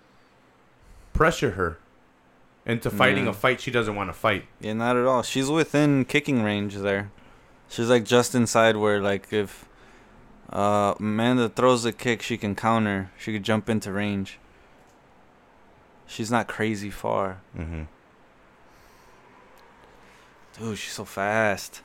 pressure 1.13 1.51
her 1.51 1.77
into 2.65 2.89
fighting 2.89 3.25
Yeah. 3.25 3.31
a 3.31 3.33
fight 3.33 3.61
she 3.61 3.71
doesn't 3.71 3.95
want 3.95 4.09
to 4.09 4.13
fight. 4.13 4.45
Yeah, 4.59 4.73
not 4.73 4.95
at 4.97 5.05
all. 5.05 5.23
She's 5.23 5.49
within 5.49 6.05
kicking 6.05 6.43
range 6.43 6.75
there. 6.77 7.11
She's 7.69 7.89
like 7.89 8.03
just 8.05 8.35
inside 8.35 8.75
where 8.77 9.01
like 9.01 9.31
if 9.31 9.65
uh 10.51 10.95
Amanda 10.99 11.47
throws 11.49 11.85
a 11.85 11.91
kick, 11.93 12.21
she 12.21 12.37
can 12.37 12.55
counter. 12.55 13.11
She 13.17 13.31
could 13.31 13.43
jump 13.43 13.69
into 13.69 13.91
range. 13.91 14.37
She's 16.07 16.29
not 16.29 16.47
crazy 16.49 16.89
far. 16.89 17.39
Mm-hmm. 17.57 17.83
Dude, 20.59 20.77
she's 20.77 20.91
so 20.93 21.05
fast. 21.05 21.81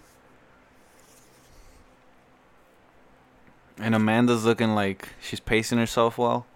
And 3.79 3.95
Amanda's 3.95 4.45
looking 4.45 4.74
like 4.74 5.11
she's 5.20 5.41
pacing 5.41 5.79
herself 5.79 6.16
well. 6.18 6.47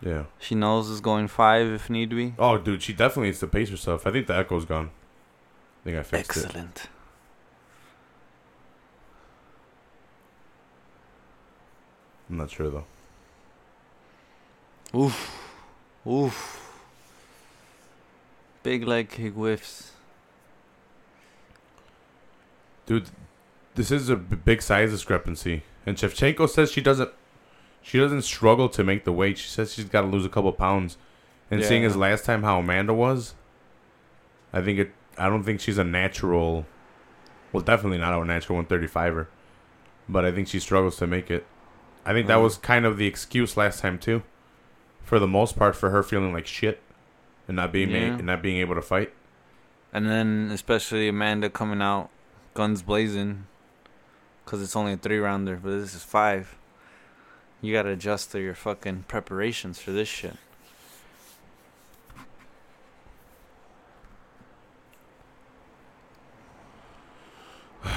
Yeah. 0.00 0.24
She 0.38 0.54
knows 0.54 0.90
it's 0.90 1.00
going 1.00 1.28
five 1.28 1.66
if 1.68 1.90
need 1.90 2.10
be. 2.10 2.34
Oh, 2.38 2.58
dude, 2.58 2.82
she 2.82 2.92
definitely 2.92 3.28
needs 3.28 3.40
to 3.40 3.46
pace 3.46 3.70
herself. 3.70 4.06
I 4.06 4.10
think 4.12 4.26
the 4.26 4.36
echo's 4.36 4.64
gone. 4.64 4.90
I 5.82 5.84
think 5.84 5.96
I 5.98 6.02
fixed 6.02 6.36
it. 6.36 6.44
Excellent. 6.44 6.88
I'm 12.28 12.36
not 12.36 12.50
sure 12.50 12.70
though. 12.70 12.84
Oof. 14.94 15.42
Oof. 16.06 16.64
Big 18.62 18.86
leg 18.86 19.08
kick 19.08 19.32
whiffs. 19.32 19.92
Dude, 22.86 23.08
this 23.74 23.90
is 23.90 24.08
a 24.08 24.16
b- 24.16 24.36
big 24.36 24.62
size 24.62 24.90
discrepancy. 24.90 25.62
And 25.88 25.96
Shevchenko 25.96 26.48
says 26.50 26.70
she 26.70 26.82
doesn't 26.82 27.10
she 27.80 27.98
doesn't 27.98 28.22
struggle 28.22 28.68
to 28.68 28.84
make 28.84 29.04
the 29.04 29.12
weight. 29.12 29.38
She 29.38 29.48
says 29.48 29.72
she's 29.72 29.86
got 29.86 30.02
to 30.02 30.06
lose 30.06 30.26
a 30.26 30.28
couple 30.28 30.52
pounds. 30.52 30.98
And 31.50 31.64
seeing 31.64 31.80
Yeah. 31.82 31.88
as 31.88 31.96
last 31.96 32.26
time 32.26 32.42
how 32.42 32.58
Amanda 32.58 32.92
was, 32.92 33.34
I 34.52 34.60
think 34.60 34.78
it 34.78 34.92
I 35.16 35.28
don't 35.30 35.42
think 35.44 35.60
she's 35.60 35.78
a 35.78 35.84
natural 35.84 36.66
well, 37.52 37.62
definitely 37.62 37.96
not 37.96 38.12
a 38.20 38.24
natural 38.26 38.58
135er. 38.62 39.28
But 40.10 40.26
I 40.26 40.32
think 40.32 40.48
she 40.48 40.60
struggles 40.60 40.96
to 40.98 41.06
make 41.06 41.30
it. 41.30 41.46
I 42.04 42.12
think 42.12 42.26
that 42.26 42.36
Mhm. 42.38 42.42
was 42.42 42.58
kind 42.58 42.84
of 42.84 42.98
the 42.98 43.06
excuse 43.06 43.56
last 43.56 43.80
time 43.80 43.98
too. 43.98 44.22
For 45.02 45.18
the 45.18 45.26
most 45.26 45.56
part 45.56 45.74
for 45.74 45.88
her 45.88 46.02
feeling 46.02 46.34
like 46.34 46.46
shit 46.46 46.82
and 47.46 47.56
not 47.56 47.72
being 47.72 47.90
Yeah. 47.90 48.10
ma- 48.10 48.16
and 48.18 48.26
not 48.26 48.42
being 48.42 48.58
able 48.58 48.74
to 48.74 48.82
fight. 48.82 49.14
And 49.90 50.06
then, 50.06 50.50
especially 50.52 51.08
Amanda 51.08 51.48
coming 51.48 51.80
out 51.80 52.10
guns 52.52 52.82
blazing. 52.82 53.46
Because 54.48 54.62
it's 54.62 54.74
only 54.76 54.94
a 54.94 54.96
three 54.96 55.18
rounder, 55.18 55.60
but 55.62 55.78
this 55.78 55.94
is 55.94 56.02
five. 56.02 56.56
You 57.60 57.74
gotta 57.74 57.90
adjust 57.90 58.32
to 58.32 58.40
your 58.40 58.54
fucking 58.54 59.04
preparations 59.06 59.78
for 59.78 59.92
this 59.92 60.08
shit. 60.08 60.36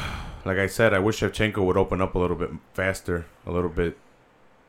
Like 0.44 0.58
I 0.58 0.66
said, 0.68 0.94
I 0.94 1.00
wish 1.00 1.22
Shevchenko 1.22 1.64
would 1.64 1.78
open 1.78 2.02
up 2.02 2.16
a 2.16 2.20
little 2.20 2.36
bit 2.36 2.50
faster, 2.74 3.28
a 3.46 3.52
little 3.52 3.70
bit 3.70 3.96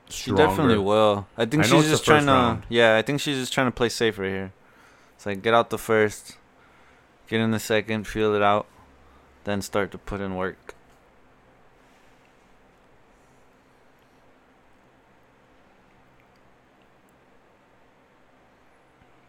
stronger. 0.09 0.43
She 0.43 0.47
definitely 0.47 0.79
will. 0.79 1.27
I 1.37 1.47
think 1.47 1.65
I 1.65 1.67
she's 1.67 1.89
just 1.89 2.05
trying 2.05 2.27
to. 2.27 2.33
round. 2.33 2.63
Yeah, 2.69 2.97
I 2.97 3.03
think 3.03 3.21
she's 3.21 3.39
just 3.39 3.53
trying 3.53 3.67
to 3.67 3.73
play 3.73 3.89
safe 3.89 4.19
right 4.19 4.29
here. 4.29 4.53
It's 5.17 5.27
like 5.27 5.43
get 5.43 5.55
out 5.55 5.71
the 5.71 5.79
first, 5.79 6.37
get 7.27 7.41
in 7.41 7.51
the 7.51 7.59
second, 7.59 8.07
feel 8.07 8.35
it 8.35 8.43
out, 8.43 8.67
then 9.43 9.63
start 9.63 9.91
to 9.91 9.99
put 9.99 10.21
in 10.21 10.37
work. 10.37 10.77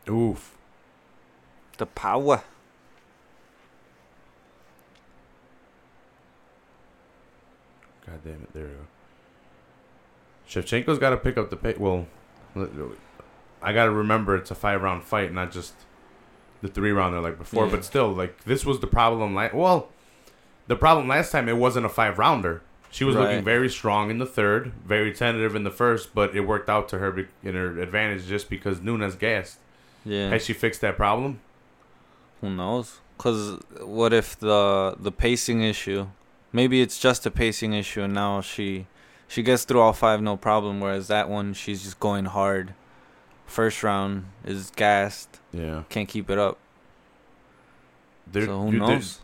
Oof. 0.10 0.56
The 1.78 1.86
power. 1.86 2.44
God 8.06 8.20
damn 8.24 8.34
it! 8.34 8.54
There 8.54 8.64
we 8.64 8.70
go. 8.70 8.76
Shevchenko's 10.48 11.00
got 11.00 11.12
to 11.12 11.18
pick 11.18 11.38
up 11.38 11.50
the 11.50 11.56
pace. 11.56 11.78
Well, 11.78 12.06
I 13.62 13.74
got 13.74 13.86
to 13.86 13.92
remember 13.92 14.36
it's 14.36 14.52
a 14.52 14.56
five 14.56 14.82
round 14.82 15.04
fight, 15.04 15.34
not 15.34 15.52
just 15.52 15.74
the 16.62 16.68
three 16.68 16.92
rounder 16.92 17.22
like 17.22 17.38
before. 17.38 17.66
Yeah. 17.66 17.72
But 17.72 17.86
still, 17.86 18.12
like 18.12 18.44
this 18.44 18.66
was 18.66 18.80
the 18.80 18.88
problem. 18.88 19.34
Like, 19.34 19.54
well, 19.54 19.90
the 20.68 20.76
problem 20.76 21.08
last 21.08 21.32
time 21.32 21.48
it 21.48 21.58
wasn't 21.58 21.86
a 21.86 21.90
five 21.90 22.20
rounder. 22.20 22.62
She 22.92 23.04
was 23.04 23.16
looking 23.16 23.44
very 23.44 23.70
strong 23.70 24.12
in 24.12 24.20
the 24.20 24.26
third, 24.28 24.72
very 24.86 25.12
tentative 25.12 25.56
in 25.56 25.64
the 25.64 25.72
first, 25.72 26.14
but 26.14 26.36
it 26.36 26.42
worked 26.42 26.70
out 26.70 26.88
to 26.90 27.00
her 27.00 27.28
in 27.42 27.56
her 27.56 27.82
advantage 27.82 28.28
just 28.28 28.52
because 28.52 28.82
Nunes 28.82 29.16
gassed. 29.16 29.58
Yeah. 30.06 30.30
Has 30.30 30.46
she 30.46 30.54
fixed 30.54 30.82
that 30.82 30.98
problem? 30.98 31.40
Who 32.42 32.50
knows? 32.50 33.00
Cause 33.18 33.60
what 33.82 34.12
if 34.14 34.38
the 34.38 34.96
the 35.00 35.12
pacing 35.12 35.62
issue? 35.62 36.08
Maybe 36.52 36.82
it's 36.82 37.00
just 37.00 37.26
a 37.26 37.32
pacing 37.32 37.74
issue, 37.74 38.02
and 38.02 38.14
now 38.14 38.42
she 38.42 38.88
she 39.28 39.42
gets 39.44 39.64
through 39.64 39.80
all 39.80 39.94
five 39.94 40.22
no 40.22 40.36
problem. 40.38 40.80
Whereas 40.82 41.08
that 41.08 41.30
one, 41.30 41.54
she's 41.54 41.84
just 41.84 42.00
going 42.00 42.26
hard. 42.26 42.74
First 43.46 43.84
round 43.84 44.26
is 44.46 44.72
gassed, 44.76 45.40
Yeah. 45.52 45.84
can't 45.90 46.08
keep 46.10 46.30
it 46.30 46.38
up. 46.40 46.58
They're, 48.28 48.46
so 48.46 48.62
who 48.64 48.72
dude, 48.72 48.80
knows? 48.82 49.20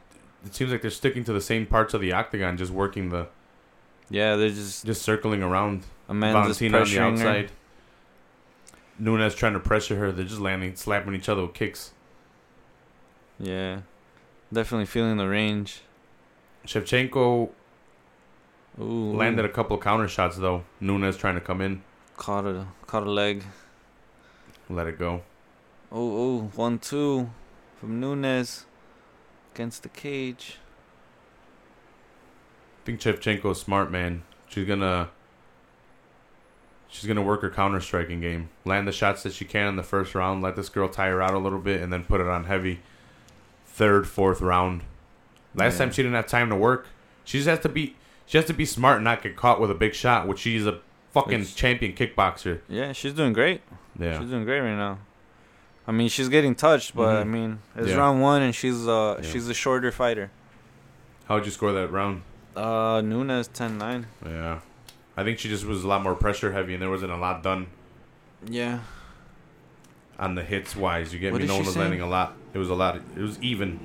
It 0.45 0.53
seems 0.55 0.71
like 0.71 0.81
they're 0.81 0.91
sticking 0.91 1.23
to 1.25 1.33
the 1.33 1.41
same 1.41 1.65
parts 1.65 1.93
of 1.93 2.01
the 2.01 2.13
octagon, 2.13 2.57
just 2.57 2.71
working 2.71 3.09
the, 3.09 3.27
Yeah, 4.09 4.35
they're 4.35 4.49
just 4.49 4.85
just 4.85 5.01
circling 5.01 5.41
around. 5.43 5.83
Amanda's 6.07 6.59
Valentina 6.59 6.79
on 6.79 7.15
the 7.15 7.23
outside. 7.23 7.49
her. 7.49 7.55
Nunes 8.99 9.35
trying 9.35 9.53
to 9.53 9.59
pressure 9.59 9.95
her. 9.97 10.11
They're 10.11 10.25
just 10.25 10.41
landing, 10.41 10.75
slapping 10.75 11.15
each 11.15 11.29
other 11.29 11.43
with 11.43 11.53
kicks. 11.53 11.91
Yeah, 13.39 13.81
definitely 14.51 14.85
feeling 14.85 15.17
the 15.17 15.27
range. 15.27 15.81
Shevchenko 16.67 17.49
Ooh, 18.81 19.13
landed 19.13 19.45
a 19.45 19.49
couple 19.49 19.77
of 19.77 19.83
counter 19.83 20.07
shots 20.07 20.37
though. 20.37 20.63
Nunes 20.79 21.17
trying 21.17 21.35
to 21.35 21.41
come 21.41 21.61
in, 21.61 21.81
caught 22.17 22.45
a 22.45 22.67
caught 22.85 23.03
a 23.03 23.11
leg. 23.11 23.43
let 24.69 24.87
it 24.87 24.99
go. 24.99 25.21
Oh, 25.91 26.17
oh, 26.17 26.51
one 26.55 26.79
two 26.79 27.29
from 27.79 27.99
Nunes 27.99 28.65
against 29.55 29.83
the 29.83 29.89
cage. 29.89 30.57
I 32.81 32.85
think 32.85 32.99
Shevchenko's 32.99 33.61
smart, 33.61 33.91
man. 33.91 34.23
She's 34.47 34.67
gonna 34.67 35.09
she's 36.89 37.05
gonna 37.07 37.21
work 37.21 37.41
her 37.41 37.49
counter 37.49 37.79
striking 37.79 38.19
game. 38.19 38.49
Land 38.65 38.87
the 38.87 38.91
shots 38.91 39.23
that 39.23 39.33
she 39.33 39.45
can 39.45 39.67
in 39.67 39.75
the 39.75 39.83
first 39.83 40.13
round. 40.15 40.41
Let 40.41 40.55
this 40.55 40.69
girl 40.69 40.89
tire 40.89 41.21
out 41.21 41.33
a 41.33 41.37
little 41.39 41.59
bit, 41.59 41.81
and 41.81 41.91
then 41.93 42.03
put 42.03 42.19
it 42.21 42.27
on 42.27 42.45
heavy. 42.45 42.79
Third, 43.65 44.07
fourth 44.07 44.41
round. 44.41 44.81
Last 45.55 45.73
Yeah. 45.73 45.79
time 45.85 45.91
she 45.91 46.01
didn't 46.03 46.15
have 46.15 46.27
time 46.27 46.49
to 46.49 46.55
work. 46.55 46.87
She 47.23 47.37
just 47.37 47.47
has 47.49 47.59
to 47.59 47.69
be 47.69 47.95
she 48.25 48.37
has 48.37 48.45
to 48.45 48.53
be 48.53 48.65
smart 48.65 48.97
and 48.97 49.03
not 49.05 49.23
get 49.23 49.35
caught 49.35 49.59
with 49.59 49.71
a 49.71 49.75
big 49.75 49.95
shot, 49.95 50.27
which 50.27 50.39
she's 50.39 50.67
a 50.67 50.79
fucking 51.13 51.39
Which- 51.39 51.55
champion 51.55 51.93
kickboxer. 51.93 52.59
Yeah, 52.67 52.91
she's 52.91 53.13
doing 53.13 53.33
great. 53.33 53.61
Yeah. 53.97 54.19
She's 54.19 54.29
doing 54.29 54.45
great 54.45 54.59
right 54.61 54.75
now. 54.75 54.99
I 55.87 55.91
mean, 55.91 56.09
she's 56.09 56.29
getting 56.29 56.53
touched, 56.53 56.95
but 56.95 57.15
I 57.15 57.23
Mhm. 57.23 57.27
mean, 57.27 57.59
it's 57.75 57.89
Yeah. 57.89 57.97
round 57.97 58.21
one, 58.21 58.43
and 58.43 58.53
she's 58.53 58.87
uh 58.87 59.19
Yeah. 59.21 59.27
she's 59.27 59.49
a 59.49 59.53
shorter 59.55 59.91
fighter. 59.91 60.29
How'd 61.27 61.45
you 61.45 61.51
score 61.51 61.71
that 61.71 61.91
round? 61.91 62.21
Uh, 62.55 63.01
Nunes 63.03 63.47
10-9. 63.47 64.05
Yeah. 64.25 64.59
I 65.19 65.23
think 65.23 65.37
she 65.39 65.49
just 65.49 65.65
was 65.65 65.83
a 65.83 65.87
lot 65.87 66.01
more 66.01 66.15
pressure 66.15 66.53
heavy, 66.53 66.73
and 66.73 66.81
there 66.81 66.89
wasn't 66.89 67.11
a 67.11 67.17
lot 67.17 67.43
done 67.43 67.67
Yeah. 68.47 68.79
on 70.17 70.35
the 70.35 70.43
hits 70.43 70.75
wise. 70.75 71.13
You 71.13 71.19
get 71.19 71.33
What 71.33 71.39
me? 71.39 71.43
is 71.45 71.49
No 71.49 71.55
she 71.55 71.59
one 71.59 71.65
was 71.65 71.73
saying? 71.73 71.83
landing 71.89 72.01
a 72.01 72.07
lot. 72.07 72.33
It 72.53 72.57
was 72.57 72.69
a 72.69 72.73
lot. 72.75 72.95
It 72.95 73.19
was 73.21 73.37
even. 73.41 73.79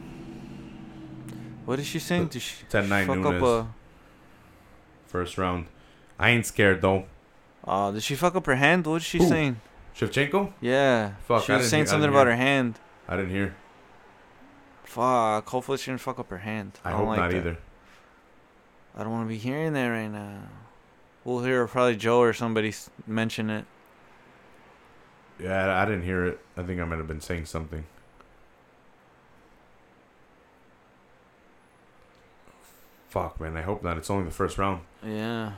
What 1.64 1.78
is 1.80 1.86
she 1.86 1.98
saying? 1.98 2.26
Did 2.28 2.42
she 2.42 2.64
10-9 2.66 3.06
fuck 3.06 3.18
Nunes. 3.18 3.42
up 3.42 3.42
a? 3.42 3.68
First 5.08 5.36
round. 5.38 5.66
I 6.18 6.30
ain't 6.30 6.46
scared 6.46 6.80
though. 6.82 7.06
Uh, 7.66 7.90
did 7.90 8.02
she 8.02 8.14
fuck 8.14 8.36
up 8.36 8.46
her 8.46 8.56
hand? 8.56 8.86
What 8.86 8.96
is 8.96 9.04
she 9.04 9.18
Who? 9.18 9.26
saying? 9.28 9.60
Shevchenko? 9.96 10.52
Yeah. 10.60 11.14
Fuck, 11.26 11.44
She 11.44 11.52
I 11.52 11.56
was 11.56 11.64
didn't 11.64 11.70
saying 11.70 11.80
hear- 11.80 11.84
I 11.84 11.90
something 11.90 12.00
didn't 12.10 12.14
about 12.14 12.26
her 12.28 12.36
hand. 12.36 12.78
I 13.08 13.16
didn't 13.16 13.30
hear. 13.32 13.54
Fuck. 14.84 15.48
Hopefully 15.48 15.78
she 15.78 15.90
didn't 15.90 16.00
fuck 16.02 16.18
up 16.18 16.30
her 16.30 16.38
hand. 16.38 16.78
I, 16.84 16.90
don't 16.90 16.98
hope 17.00 17.08
like 17.08 17.18
not 17.18 17.30
that. 17.30 17.36
either. 17.38 17.58
I 18.96 19.02
don't 19.02 19.12
want 19.12 19.24
to 19.24 19.28
be 19.28 19.38
hearing 19.38 19.72
that 19.72 19.88
right 19.88 20.08
now. 20.10 20.38
We'll 21.24 21.42
hear 21.42 21.66
probably 21.66 21.96
Joe 21.96 22.20
or 22.20 22.32
somebody 22.32 22.72
mention 23.06 23.48
it. 23.48 23.64
Yeah, 25.40 25.80
I 25.80 25.84
didn't 25.86 26.02
hear 26.02 26.26
it. 26.26 26.40
I 26.56 26.62
think 26.62 26.80
I 26.80 26.84
might 26.84 26.98
have 26.98 27.08
been 27.08 27.20
saying 27.20 27.46
something. 27.46 27.84
Fuck, 33.08 33.40
man. 33.40 33.56
I 33.56 33.62
hope 33.62 33.82
not. 33.82 33.96
It's 33.96 34.10
only 34.10 34.24
the 34.24 34.30
first 34.30 34.58
round. 34.58 34.82
Yeah. 35.04 35.52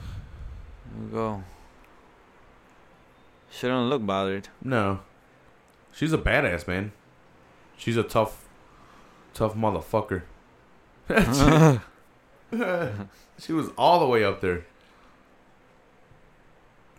There 0.00 1.04
we 1.04 1.10
go. 1.10 1.44
She 3.50 3.66
don't 3.66 3.88
look 3.88 4.04
bothered. 4.04 4.48
No. 4.62 5.00
She's 5.92 6.12
a 6.12 6.18
badass, 6.18 6.66
man. 6.66 6.92
She's 7.76 7.96
a 7.96 8.02
tough, 8.02 8.48
tough 9.34 9.54
motherfucker. 9.54 10.22
she 13.38 13.52
was 13.52 13.70
all 13.78 14.00
the 14.00 14.06
way 14.06 14.22
up 14.24 14.40
there. 14.40 14.64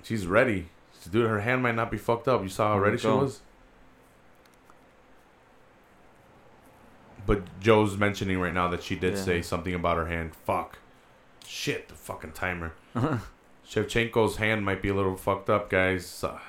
She's 0.03 0.27
ready. 0.27 0.67
Dude, 1.11 1.27
her 1.29 1.41
hand 1.41 1.61
might 1.63 1.75
not 1.75 1.91
be 1.91 1.97
fucked 1.97 2.27
up. 2.27 2.41
You 2.41 2.49
saw 2.49 2.73
how 2.73 2.79
ready 2.79 2.97
she 2.97 3.03
go. 3.03 3.17
was? 3.17 3.41
But 7.25 7.59
Joe's 7.59 7.97
mentioning 7.97 8.39
right 8.39 8.53
now 8.53 8.67
that 8.69 8.83
she 8.83 8.95
did 8.95 9.15
Yeah. 9.15 9.21
say 9.23 9.41
something 9.41 9.73
about 9.73 9.97
her 9.97 10.05
hand. 10.07 10.35
Fuck. 10.35 10.79
Shit, 11.45 11.87
the 11.89 11.95
fucking 11.95 12.31
timer. 12.33 12.73
Shevchenko's 13.67 14.37
hand 14.37 14.63
might 14.65 14.81
be 14.81 14.89
a 14.89 14.93
little 14.93 15.15
fucked 15.15 15.49
up, 15.49 15.69
guys. 15.69 16.23
Uh, 16.23 16.39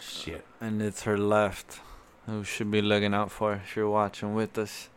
shit. 0.00 0.44
and 0.60 0.80
it's 0.82 1.02
her 1.02 1.18
left. 1.18 1.80
Who 2.26 2.44
should 2.44 2.70
be 2.70 2.80
looking 2.80 3.14
out 3.14 3.30
for 3.30 3.54
if 3.54 3.76
you're 3.76 3.90
watching 3.90 4.34
with 4.34 4.56
us. 4.56 4.88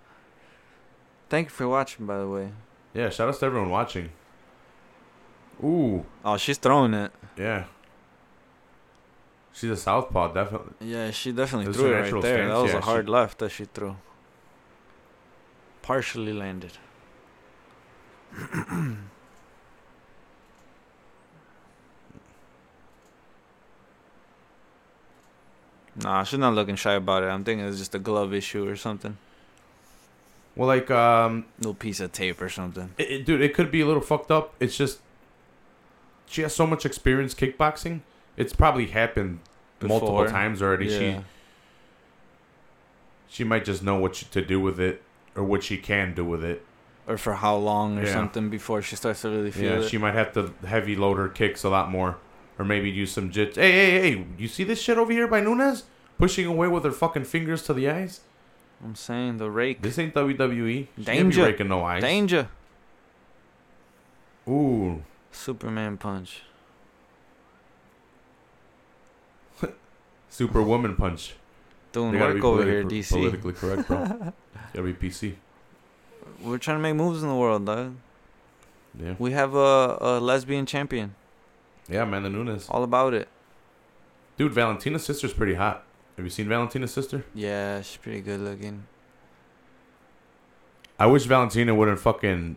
Thank 1.30 1.48
you 1.48 1.52
for 1.52 1.68
watching, 1.68 2.06
by 2.06 2.20
the 2.20 2.28
way. 2.28 2.52
Yeah, 2.96 3.10
shout 3.10 3.28
out 3.30 3.38
to 3.40 3.46
everyone 3.46 3.70
watching. 3.70 4.10
Ooh, 5.64 6.06
Oh, 6.24 6.38
she's 6.38 6.58
throwing 6.58 6.94
it. 6.94 7.12
yeah. 7.38 7.66
She's 9.54 9.70
a 9.70 9.78
southpaw, 9.78 10.34
definitely. 10.34 10.74
Yeah, 10.86 11.12
she 11.12 11.32
definitely 11.32 11.68
Those 11.68 11.76
threw 11.78 11.94
it 11.94 12.02
right 12.02 12.22
there. 12.22 12.22
stance, 12.22 12.52
That 12.54 12.62
was 12.62 12.72
yeah, 12.72 12.78
a 12.78 12.82
she- 12.82 12.86
hard 12.86 13.10
left 13.10 13.38
that 13.40 13.50
she 13.52 13.66
threw. 13.66 13.96
Partially 15.82 16.34
landed. 16.34 16.74
nah, 25.96 26.24
she's 26.24 26.40
not 26.40 26.54
looking 26.54 26.76
shy 26.76 26.94
about 26.94 27.24
it. 27.24 27.28
I'm 27.28 27.44
thinking 27.44 27.66
it's 27.66 27.78
just 27.78 27.96
a 27.96 28.00
glove 28.00 28.34
issue 28.34 28.68
or 28.68 28.76
something. 28.76 29.18
Well, 30.56 30.68
like, 30.68 30.90
um, 30.90 31.46
Little 31.60 31.74
piece 31.74 32.00
of 32.00 32.12
tape 32.14 32.42
or 32.42 32.50
something. 32.50 32.92
it, 32.98 33.12
it- 33.12 33.26
dude, 33.26 33.42
it 33.42 33.54
could 33.54 33.72
be 33.72 33.82
a 33.82 33.86
little 33.86 34.02
fucked 34.02 34.32
up. 34.32 34.54
It's 34.60 34.78
just 34.78 35.00
she 36.28 36.42
has 36.42 36.56
so 36.56 36.66
much 36.66 36.86
experience 36.86 37.34
kickboxing. 37.36 38.02
It's 38.38 38.54
probably 38.54 38.88
happened 38.88 39.40
multiple 39.82 40.26
times 40.28 40.62
already. 40.62 40.90
She 40.90 41.06
Yeah. 41.12 41.22
she 43.28 43.44
might 43.44 43.66
just 43.66 43.84
know 43.84 43.96
what 43.98 44.16
she, 44.16 44.26
to 44.28 44.42
do 44.42 44.60
with 44.60 44.80
it 44.80 45.02
or 45.36 45.44
what 45.44 45.64
she 45.64 45.78
can 45.78 46.14
do 46.14 46.24
with 46.24 46.44
it. 46.44 46.64
Or 47.08 47.18
for 47.18 47.36
how 47.36 47.56
long 47.58 48.00
or 48.00 48.04
Yeah. 48.06 48.14
something 48.14 48.50
before 48.50 48.82
she 48.82 48.96
starts 48.96 49.22
to 49.22 49.30
really 49.30 49.52
feel 49.52 49.74
Yeah, 49.74 49.80
it. 49.86 49.90
she 49.90 49.98
might 49.98 50.14
have 50.16 50.34
to 50.34 50.54
heavy 50.66 50.96
load 50.96 51.18
her 51.18 51.28
kicks 51.30 51.64
a 51.64 51.70
lot 51.70 51.92
more, 51.92 52.18
or 52.58 52.66
maybe 52.66 52.90
use 52.90 53.12
some 53.12 53.30
jits. 53.30 53.56
Hey, 53.56 53.72
hey, 53.72 53.92
hey! 54.16 54.26
You 54.38 54.48
see 54.48 54.64
this 54.64 54.82
shit 54.82 54.98
over 54.98 55.12
here 55.12 55.28
by 55.28 55.42
Nunes 55.42 55.84
pushing 56.18 56.46
away 56.48 56.68
with 56.68 56.84
her 56.86 56.92
fucking 56.92 57.26
fingers 57.26 57.62
to 57.64 57.74
the 57.74 57.90
eyes? 57.90 58.22
I'm 58.84 58.96
saying 58.96 59.38
the 59.38 59.50
rake. 59.50 59.82
This 59.82 59.98
ain't 59.98 60.14
WWE. 60.14 60.68
She 60.68 60.88
can't 60.96 60.96
be 60.98 61.04
Danger. 61.04 61.44
raking 61.44 61.68
no 61.70 61.84
eyes. 61.84 62.02
Danger. 62.04 62.50
Ooh, 64.48 65.04
Superman 65.32 65.98
punch. 65.98 66.44
Superwoman 70.30 70.96
punch. 70.96 71.36
Doing 71.92 72.20
work 72.20 72.44
over 72.44 72.64
here, 72.64 72.84
DC. 72.84 73.10
Politically 73.10 73.54
correct, 73.54 73.88
bro. 73.88 74.06
gotta 74.74 74.84
be 74.84 74.94
PC. 74.94 75.36
We're 76.42 76.58
trying 76.58 76.78
to 76.78 76.82
make 76.82 76.96
moves 76.96 77.24
in 77.24 77.30
the 77.30 77.36
world, 77.36 77.66
dog. 77.66 77.96
Yeah, 79.00 79.16
We 79.20 79.32
have 79.32 79.56
a, 79.56 79.98
a 80.02 80.20
lesbian 80.20 80.66
champion. 80.66 81.16
yeah, 81.90 82.04
Amanda 82.04 82.30
Nunes. 82.30 82.68
All 82.70 82.84
about 82.84 83.14
it. 83.14 83.28
Dude, 84.38 84.52
Valentina's 84.54 85.06
sister's 85.06 85.34
pretty 85.34 85.54
hot. 85.56 85.85
Have 86.16 86.26
you 86.26 86.30
seen 86.30 86.48
Valentina's 86.48 86.94
sister? 86.94 87.26
Yeah, 87.34 87.82
she's 87.82 87.98
pretty 87.98 88.22
good 88.22 88.40
looking. 88.40 88.86
I 90.98 91.08
wish 91.08 91.26
Valentina 91.26 91.76
wouldn't 91.76 92.00
fucking 92.00 92.56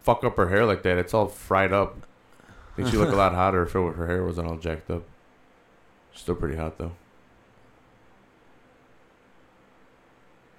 fuck 0.00 0.24
up 0.24 0.36
her 0.36 0.48
hair 0.48 0.64
like 0.64 0.82
that. 0.84 0.96
It's 0.96 1.12
all 1.12 1.26
fried 1.26 1.72
up. 1.72 2.06
I 2.48 2.76
think 2.76 2.88
she 2.88 2.96
look 2.96 3.12
a 3.12 3.16
lot 3.16 3.34
hotter 3.34 3.62
if 3.64 3.72
her, 3.72 3.92
her 3.92 4.06
hair 4.06 4.24
wasn't 4.24 4.48
all 4.48 4.56
jacked 4.56 4.90
up. 4.90 5.02
Still 6.14 6.34
pretty 6.34 6.56
hot 6.56 6.78
though. 6.78 6.92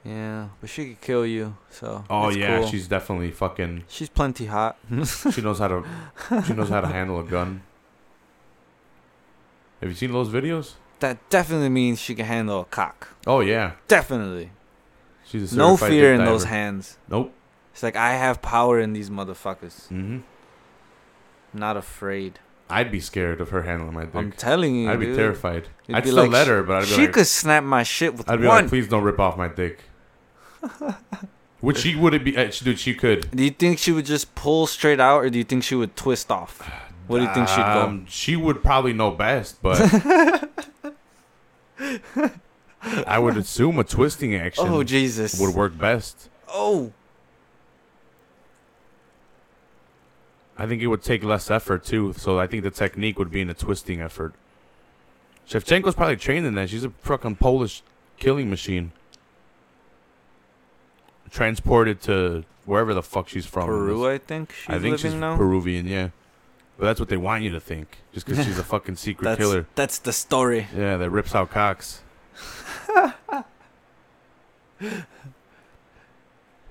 Yeah, 0.05 0.49
but 0.61 0.69
she 0.69 0.89
could 0.89 1.01
kill 1.01 1.25
you. 1.25 1.57
So. 1.69 2.05
Oh 2.09 2.29
yeah, 2.29 2.59
cool. 2.59 2.67
she's 2.67 2.87
definitely 2.87 3.31
fucking. 3.31 3.83
she's 3.87 4.07
plenty 4.07 4.45
hot. 4.45 4.77
She 5.33 5.41
knows 5.41 5.59
how 5.59 5.67
to. 5.67 5.83
she 6.45 6.53
knows 6.53 6.69
how 6.69 6.81
to 6.81 6.87
handle 6.87 7.19
a 7.19 7.23
gun. 7.23 7.63
Have 9.81 9.89
you 9.89 9.95
seen 9.95 10.11
those 10.11 10.29
videos? 10.29 10.73
That 10.99 11.17
definitely 11.29 11.69
means 11.69 11.99
she 11.99 12.15
can 12.15 12.25
handle 12.25 12.61
a 12.61 12.65
cock. 12.65 13.09
Oh 13.25 13.39
yeah, 13.41 13.73
Definitely. 13.87 14.51
she's 15.25 15.53
a 15.53 15.57
No 15.57 15.77
fear 15.77 16.13
in 16.13 16.23
those 16.25 16.45
hands. 16.45 16.97
Nope. 17.09 17.33
It's 17.73 17.83
like 17.83 17.95
I 17.95 18.13
have 18.13 18.41
power 18.41 18.79
in 18.79 18.93
these 18.93 19.09
motherfuckers. 19.09 19.87
Mm-hmm. 19.89 20.19
Not 21.53 21.77
afraid. 21.77 22.39
I'd 22.69 22.91
be 22.91 22.99
scared 22.99 23.39
of 23.39 23.49
her 23.51 23.61
handling 23.63 23.93
my 23.93 24.05
dick. 24.05 24.15
I'm 24.15 24.31
telling 24.33 24.75
you, 24.75 24.89
I'd 24.91 24.99
be 24.99 25.05
dude. 25.07 25.15
terrified. 25.15 25.67
You'd 25.87 25.95
I'd 25.97 26.03
be 26.03 26.09
still 26.09 26.23
like, 26.23 26.31
let 26.31 26.47
her, 26.47 26.63
but 26.63 26.77
I'd 26.77 26.81
be 26.81 26.87
she 26.87 27.01
like, 27.01 27.13
could 27.13 27.27
snap 27.27 27.63
my 27.63 27.83
shit 27.83 28.15
with 28.15 28.29
I'd 28.29 28.41
be 28.41 28.47
one. 28.47 28.63
like, 28.63 28.67
please 28.69 28.87
don't 28.89 29.03
rip 29.03 29.19
off 29.19 29.37
my 29.37 29.47
dick. 29.47 29.79
Would 31.61 31.77
she? 31.77 31.95
Would 31.95 32.13
it 32.13 32.23
be? 32.23 32.37
Uh, 32.37 32.51
she, 32.51 32.65
dude, 32.65 32.77
she 32.79 32.93
could. 32.93 33.31
Do 33.31 33.43
you 33.43 33.49
think 33.51 33.79
she 33.79 33.91
would 33.91 34.05
just 34.05 34.35
pull 34.35 34.67
straight 34.67 34.99
out, 34.99 35.23
or 35.23 35.29
do 35.29 35.37
you 35.39 35.43
think 35.43 35.63
she 35.63 35.73
would 35.75 35.95
twist 35.95 36.29
off? 36.31 36.59
What 37.07 37.17
do 37.19 37.23
you 37.23 37.33
think 37.33 37.47
she'd 37.47 37.55
go? 37.57 37.81
Um, 37.83 38.05
She 38.07 38.35
would 38.35 38.61
probably 38.61 38.93
know 38.93 39.11
best, 39.11 39.61
but 39.63 39.79
I 43.05 43.19
would 43.19 43.37
assume 43.37 43.79
a 43.79 43.83
twisting 43.83 44.35
action 44.35 44.65
Oh 44.67 44.83
Jesus! 44.83 45.39
would 45.39 45.55
work 45.55 45.77
best. 45.77 46.29
Oh, 46.47 46.93
I 50.57 50.65
think 50.65 50.81
it 50.81 50.87
would 50.87 51.03
take 51.03 51.23
less 51.23 51.51
effort 51.51 51.83
too, 51.83 52.13
so 52.17 52.39
I 52.39 52.47
think 52.47 52.63
the 52.63 52.71
technique 52.71 53.19
would 53.19 53.29
be 53.29 53.41
in 53.41 53.49
a 53.49 53.53
twisting 53.53 54.01
effort. 54.01 54.33
Shevchenko's 55.47 55.95
probably 55.95 56.15
trained 56.17 56.45
in 56.45 56.55
that. 56.55 56.69
She's 56.69 56.83
a 56.83 56.89
fucking 56.89 57.35
Polish 57.35 57.83
killing 58.17 58.49
machine. 58.49 58.91
Transported 61.29 62.01
to 62.03 62.43
wherever 62.65 62.93
the 62.93 63.03
fuck 63.03 63.29
she's 63.29 63.45
from. 63.45 63.67
Peru, 63.67 64.09
I 64.09 64.17
think 64.17 64.53
she's 64.53 64.69
I 64.69 64.73
think 64.73 64.83
living 64.97 64.97
she's 64.97 65.13
now. 65.13 65.37
Peruvian, 65.37 65.85
yeah. 65.87 66.09
But 66.77 66.85
that's 66.85 66.99
what 66.99 67.09
they 67.09 67.17
want 67.17 67.43
you 67.43 67.49
to 67.51 67.59
think, 67.59 67.97
just 68.13 68.25
because 68.27 68.45
she's 68.45 68.59
a 68.59 68.63
fucking 68.73 68.97
secret 68.97 69.23
That's 69.25 69.39
killer. 69.39 69.65
that's 69.75 69.97
the 69.99 70.13
story. 70.13 70.67
Yeah, 70.75 70.97
that 70.97 71.09
rips 71.09 71.33
out 71.33 71.49
cocks. 71.49 72.01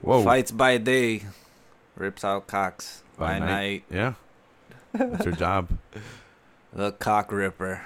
Whoa. 0.02 0.22
Fights 0.22 0.50
by 0.52 0.78
day, 0.78 1.22
rips 1.96 2.24
out 2.24 2.46
cocks 2.46 3.02
by, 3.18 3.38
By 3.38 3.38
night. 3.40 3.46
night. 3.48 3.84
Yeah. 3.90 4.12
That's 4.92 5.24
her 5.24 5.32
job. 5.32 5.68
The 6.72 6.92
cock 6.92 7.32
ripper. 7.32 7.80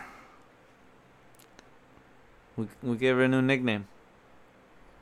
We 2.57 2.67
we 2.83 2.97
gave 2.97 3.15
her 3.15 3.23
a 3.23 3.29
new 3.29 3.41
nickname. 3.41 3.87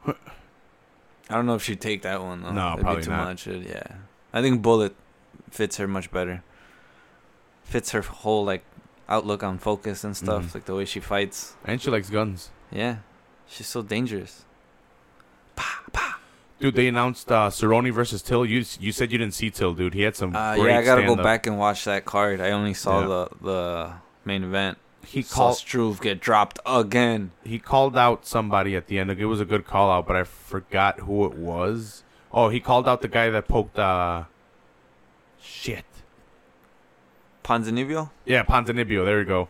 I 0.06 0.14
don't 1.30 1.46
know 1.46 1.54
if 1.54 1.62
she'd 1.62 1.80
take 1.80 2.02
that 2.02 2.20
one 2.20 2.42
though. 2.42 2.50
No, 2.52 2.70
That'd 2.70 2.80
probably 2.84 3.00
be 3.00 3.04
too 3.06 3.10
not. 3.12 3.24
much. 3.28 3.46
Yeah, 3.46 3.82
I 4.30 4.42
think 4.42 4.60
Bullet 4.60 4.94
fits 5.50 5.78
her 5.78 5.88
much 5.88 6.10
better. 6.10 6.42
Fits 7.68 7.90
her 7.92 8.00
whole 8.02 8.44
like 8.44 8.64
outlook 9.08 9.42
on 9.42 9.58
focus 9.58 10.04
and 10.04 10.16
stuff, 10.16 10.42
Mhm. 10.44 10.54
like 10.54 10.64
the 10.64 10.74
way 10.74 10.84
she 10.84 11.00
fights. 11.00 11.54
And 11.64 11.80
she 11.80 11.90
likes 11.90 12.08
guns. 12.10 12.50
Yeah, 12.72 12.96
she's 13.46 13.66
so 13.66 13.82
dangerous. 13.82 14.44
Dude, 16.60 16.74
they 16.74 16.88
announced 16.88 17.30
uh, 17.30 17.50
Cerrone 17.50 17.92
versus 17.92 18.20
Till. 18.20 18.44
You 18.44 18.64
you 18.80 18.90
said 18.90 19.12
you 19.12 19.18
didn't 19.18 19.34
see 19.34 19.48
Till, 19.48 19.74
dude. 19.74 19.94
He 19.94 20.02
had 20.02 20.16
some. 20.16 20.34
Uh, 20.34 20.54
yeah, 20.56 20.78
I 20.78 20.82
gotta 20.82 21.02
go 21.02 21.08
stand-up. 21.14 21.22
back 21.24 21.46
and 21.46 21.56
watch 21.56 21.84
that 21.84 22.04
card. 22.04 22.40
I 22.40 22.50
only 22.50 22.74
saw 22.74 23.00
Yeah. 23.00 23.06
the 23.06 23.28
the 23.42 23.92
main 24.24 24.42
event. 24.42 24.78
He 25.06 25.22
called 25.22 25.56
Struve 25.56 26.00
get 26.00 26.20
dropped 26.20 26.58
again. 26.66 27.30
he 27.44 27.60
called 27.60 27.96
out 27.96 28.26
somebody 28.26 28.74
at 28.74 28.88
the 28.88 28.98
end. 28.98 29.08
It 29.12 29.26
was 29.26 29.40
a 29.40 29.44
good 29.44 29.64
call 29.66 29.88
out, 29.90 30.06
but 30.08 30.16
I 30.16 30.24
forgot 30.24 31.00
who 31.00 31.24
it 31.26 31.34
was. 31.34 32.02
Oh, 32.32 32.48
he 32.48 32.58
called 32.58 32.88
out 32.88 33.02
the 33.02 33.08
guy 33.08 33.30
that 33.30 33.46
poked. 33.46 33.78
uh 33.78 34.24
Shit. 35.40 35.84
Ponzinibbio? 37.48 38.10
Yeah, 38.26 38.42
Ponzinibbio. 38.42 39.04
There 39.04 39.18
you 39.20 39.24
go. 39.24 39.48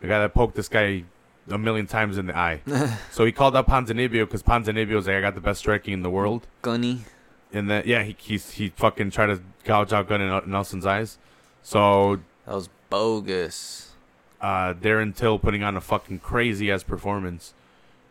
The 0.00 0.06
guy 0.08 0.20
that 0.20 0.32
poked 0.32 0.54
this 0.54 0.68
guy 0.68 1.04
a 1.50 1.58
million 1.58 1.86
times 1.88 2.16
in 2.18 2.26
the 2.26 2.36
eye. 2.36 2.60
so 3.10 3.24
he 3.24 3.32
called 3.32 3.56
out 3.56 3.66
Ponzinibbio 3.66 4.26
because 4.26 4.42
Ponzinibbio's 4.44 5.06
like, 5.08 5.16
I 5.16 5.20
got 5.20 5.34
the 5.34 5.40
best 5.40 5.58
striking 5.60 5.92
in 5.92 6.02
the 6.02 6.10
world. 6.10 6.46
Gunny. 6.62 7.00
And 7.52 7.68
that, 7.70 7.86
yeah, 7.86 8.02
he 8.04 8.16
he, 8.18 8.36
he 8.38 8.68
fucking 8.68 9.10
tried 9.10 9.26
to 9.26 9.42
gouge 9.64 9.92
out 9.92 10.08
Gunny 10.08 10.26
Nelson's 10.46 10.86
eyes. 10.86 11.18
So 11.62 12.20
That 12.46 12.54
was 12.54 12.68
bogus. 12.90 13.90
uh, 14.40 14.74
Darren 14.74 15.14
Till 15.14 15.38
putting 15.38 15.62
on 15.62 15.76
a 15.76 15.80
fucking 15.80 16.20
crazy 16.20 16.70
ass 16.70 16.82
performance, 16.82 17.54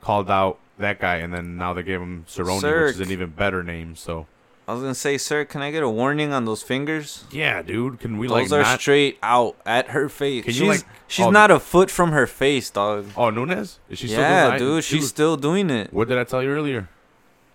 called 0.02 0.30
out 0.30 0.60
that 0.78 1.00
guy, 1.00 1.18
and 1.18 1.34
then 1.34 1.58
now 1.58 1.74
they 1.74 1.84
gave 1.84 2.02
him 2.02 2.26
Cerrone, 2.28 2.62
which 2.86 2.96
is 2.96 3.00
an 3.00 3.12
even 3.12 3.30
better 3.32 3.64
name. 3.64 3.96
So 3.96 4.28
I 4.68 4.74
was 4.74 4.82
gonna 4.82 4.96
say, 4.96 5.18
sir, 5.18 5.44
can 5.44 5.62
I 5.62 5.72
get 5.72 5.84
a 5.84 5.90
warning 5.90 6.32
on 6.32 6.46
those 6.46 6.64
fingers? 6.64 7.26
yeah, 7.32 7.62
dude, 7.62 8.00
can 8.00 8.18
we 8.18 8.28
like? 8.28 8.44
Those 8.44 8.52
like 8.52 8.60
are 8.62 8.72
not? 8.72 8.80
straight 8.80 9.18
out 9.22 9.58
at 9.66 9.90
her 9.90 10.08
face. 10.08 10.46
Can 10.46 10.54
you, 10.54 10.60
she's 10.60 10.68
like- 10.70 10.86
she's 11.08 11.26
oh, 11.26 11.32
not 11.32 11.52
a 11.52 11.60
foot 11.60 11.90
from 11.92 12.12
her 12.12 12.26
face, 12.28 12.70
dog. 12.70 13.08
oh, 13.18 13.30
Nunes, 13.32 13.80
is 13.90 14.00
she 14.00 14.08
still 14.08 14.20
yeah, 14.22 14.58
dude, 14.58 14.84
she's 14.84 15.10
still 15.10 15.36
doing 15.36 15.70
it. 15.70 15.92
What 15.92 16.08
did 16.08 16.18
I 16.18 16.24
tell 16.24 16.42
you 16.44 16.50
earlier? 16.50 16.88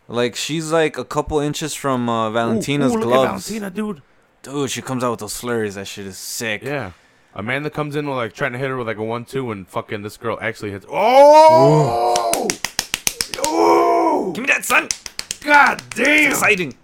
Like 0.09 0.37
she's 0.37 0.71
like 0.73 0.99
a 0.99 1.05
couple 1.05 1.39
inches 1.41 1.75
from 1.75 2.09
uh, 2.09 2.31
Valentina's 2.31 2.93
ooh, 2.93 2.99
at 2.99 3.03
gloves. 3.03 3.49
Valentina, 3.49 3.71
dude. 3.71 4.03
Dude, 4.43 4.71
she 4.71 4.83
comes 4.83 5.03
out 5.03 5.13
with 5.13 5.21
those 5.21 5.37
flurries. 5.37 5.75
That 5.75 5.87
shit 5.87 6.07
is 6.07 6.19
sick. 6.19 6.63
Yeah. 6.63 6.93
Amanda 7.35 7.71
comes 7.71 7.97
in 7.97 8.07
with 8.09 8.17
like 8.17 8.33
trying 8.33 8.53
to 8.53 8.59
hit 8.59 8.69
her 8.69 8.77
with 8.77 8.87
like 8.87 8.99
a 8.99 9.03
one-two, 9.05 9.51
and 9.51 9.67
fucking 9.69 10.03
this 10.03 10.17
girl 10.17 10.39
actually 10.41 10.71
hits. 10.71 10.87
Oh! 10.89 12.49
Oh! 13.45 14.33
Give 14.33 14.43
me 14.43 14.47
that, 14.49 14.65
son. 14.65 14.89
God 15.43 15.83
It's 15.89 15.97
damn! 15.97 16.31
exciting. 16.31 16.75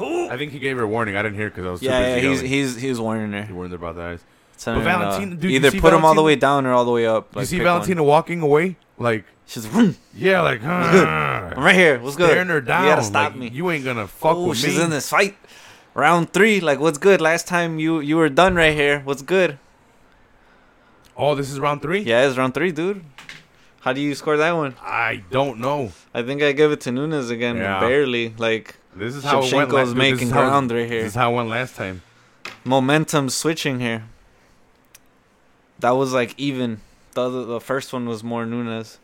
Ooh. 0.00 0.28
I 0.28 0.36
think 0.36 0.52
he 0.52 0.58
gave 0.58 0.76
her 0.76 0.82
a 0.82 0.86
warning. 0.88 1.16
I 1.16 1.22
didn't 1.22 1.36
hear 1.36 1.48
because 1.50 1.66
I 1.66 1.70
was 1.70 1.80
too 1.80 1.86
Yeah, 1.86 2.16
yeah, 2.16 2.20
busy. 2.20 2.46
he's 2.46 2.74
he's 2.74 2.82
he's 2.82 3.00
warning 3.00 3.32
her. 3.32 3.42
He 3.42 3.48
her. 3.48 3.54
warned 3.54 3.72
her 3.72 3.76
about 3.76 3.96
the 3.96 4.02
eyes. 4.02 4.20
Telling 4.58 4.80
But 4.84 4.90
her, 4.90 4.96
uh, 4.96 4.98
Valentina- 5.00 5.36
dude, 5.36 5.50
you 5.50 5.56
either 5.56 5.70
see 5.70 5.80
put 5.80 5.92
him 5.94 6.04
all 6.04 6.14
the 6.14 6.22
way 6.22 6.36
down 6.36 6.66
or 6.66 6.72
all 6.72 6.84
the 6.84 6.90
way 6.90 7.06
up. 7.06 7.34
you 7.34 7.44
see 7.46 7.56
pick 7.56 7.64
Valentina 7.64 8.02
walking 8.04 8.40
away? 8.42 8.76
Like, 8.98 9.24
She's 9.46 9.64
vroom. 9.64 9.96
yeah, 10.14 10.42
like, 10.42 10.60
good? 10.60 10.68
I'm 10.68 11.58
right 11.64 11.74
here. 11.74 11.98
What's 11.98 12.16
good? 12.16 12.28
staring 12.30 12.48
her 12.48 12.60
down. 12.60 12.84
You 12.84 12.90
gotta 12.90 13.02
stop 13.02 13.32
like, 13.32 13.40
me. 13.40 13.48
You 13.48 13.70
ain't 13.70 13.84
gonna 13.84 14.06
fuck 14.06 14.36
oh, 14.36 14.48
with 14.48 14.58
she's 14.58 14.76
me. 14.76 14.84
in 14.84 14.90
this 14.90 15.08
fight. 15.08 15.36
Round 15.94 16.32
three. 16.32 16.60
Like, 16.60 16.78
what's 16.78 16.98
good? 16.98 17.20
Last 17.20 17.48
time 17.48 17.78
you 17.78 18.00
you 18.00 18.16
were 18.16 18.28
done 18.28 18.54
right 18.54 18.74
here. 18.74 19.00
What's 19.00 19.22
good? 19.22 19.58
Oh, 21.16 21.34
this 21.34 21.50
is 21.50 21.58
round 21.58 21.82
three. 21.82 22.00
Yeah, 22.00 22.26
it's 22.28 22.36
round 22.38 22.54
three, 22.54 22.70
dude. 22.72 23.02
How 23.80 23.92
do 23.92 24.00
you 24.00 24.14
score 24.14 24.36
that 24.36 24.52
one? 24.52 24.74
I 24.82 25.24
don't 25.30 25.58
know. 25.58 25.92
I 26.14 26.22
think 26.22 26.42
I 26.42 26.52
give 26.52 26.70
it 26.70 26.80
to 26.82 26.92
Nunes 26.92 27.30
again, 27.30 27.56
Yeah. 27.56 27.80
barely. 27.80 28.34
Like 28.36 28.76
This 28.94 29.14
is 29.14 29.24
how 29.24 29.38
it 29.42 29.52
went. 29.52 29.70
Shevchenko's 29.70 29.72
last- 29.72 29.86
dude, 29.88 29.96
this 29.96 30.12
making 30.12 30.28
is 30.28 30.32
how- 30.34 30.40
ground 30.48 30.70
right 30.70 30.76
This 30.82 30.90
here. 30.90 31.04
is 31.06 31.14
how 31.14 31.32
it 31.32 31.36
went 31.36 31.48
last 31.48 31.76
time. 31.76 32.02
Momentum 32.64 33.28
switching 33.30 33.80
here. 33.80 34.04
That 35.78 35.90
was 35.92 36.12
like 36.12 36.34
even. 36.38 36.80
The 37.12 37.22
other, 37.22 37.44
the 37.44 37.60
first 37.60 37.92
one 37.92 38.06
was 38.06 38.22
more 38.22 38.44
Nunes. 38.46 38.98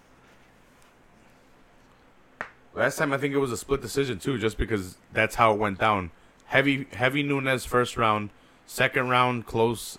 Last 2.75 2.99
time 2.99 3.13
I 3.13 3.19
think 3.19 3.33
it 3.35 3.39
was 3.39 3.51
a 3.53 3.57
split 3.57 3.81
decision 3.81 4.19
too, 4.19 4.39
just 4.39 4.59
because 4.59 4.97
that's 5.13 5.37
how 5.37 5.53
it 5.53 5.59
went 5.59 5.79
down. 5.79 6.11
Heavy, 6.47 6.87
heavy 6.93 7.23
Nunes 7.23 7.65
first 7.65 7.97
round, 7.97 8.31
second 8.67 9.09
round 9.09 9.47
close, 9.47 9.99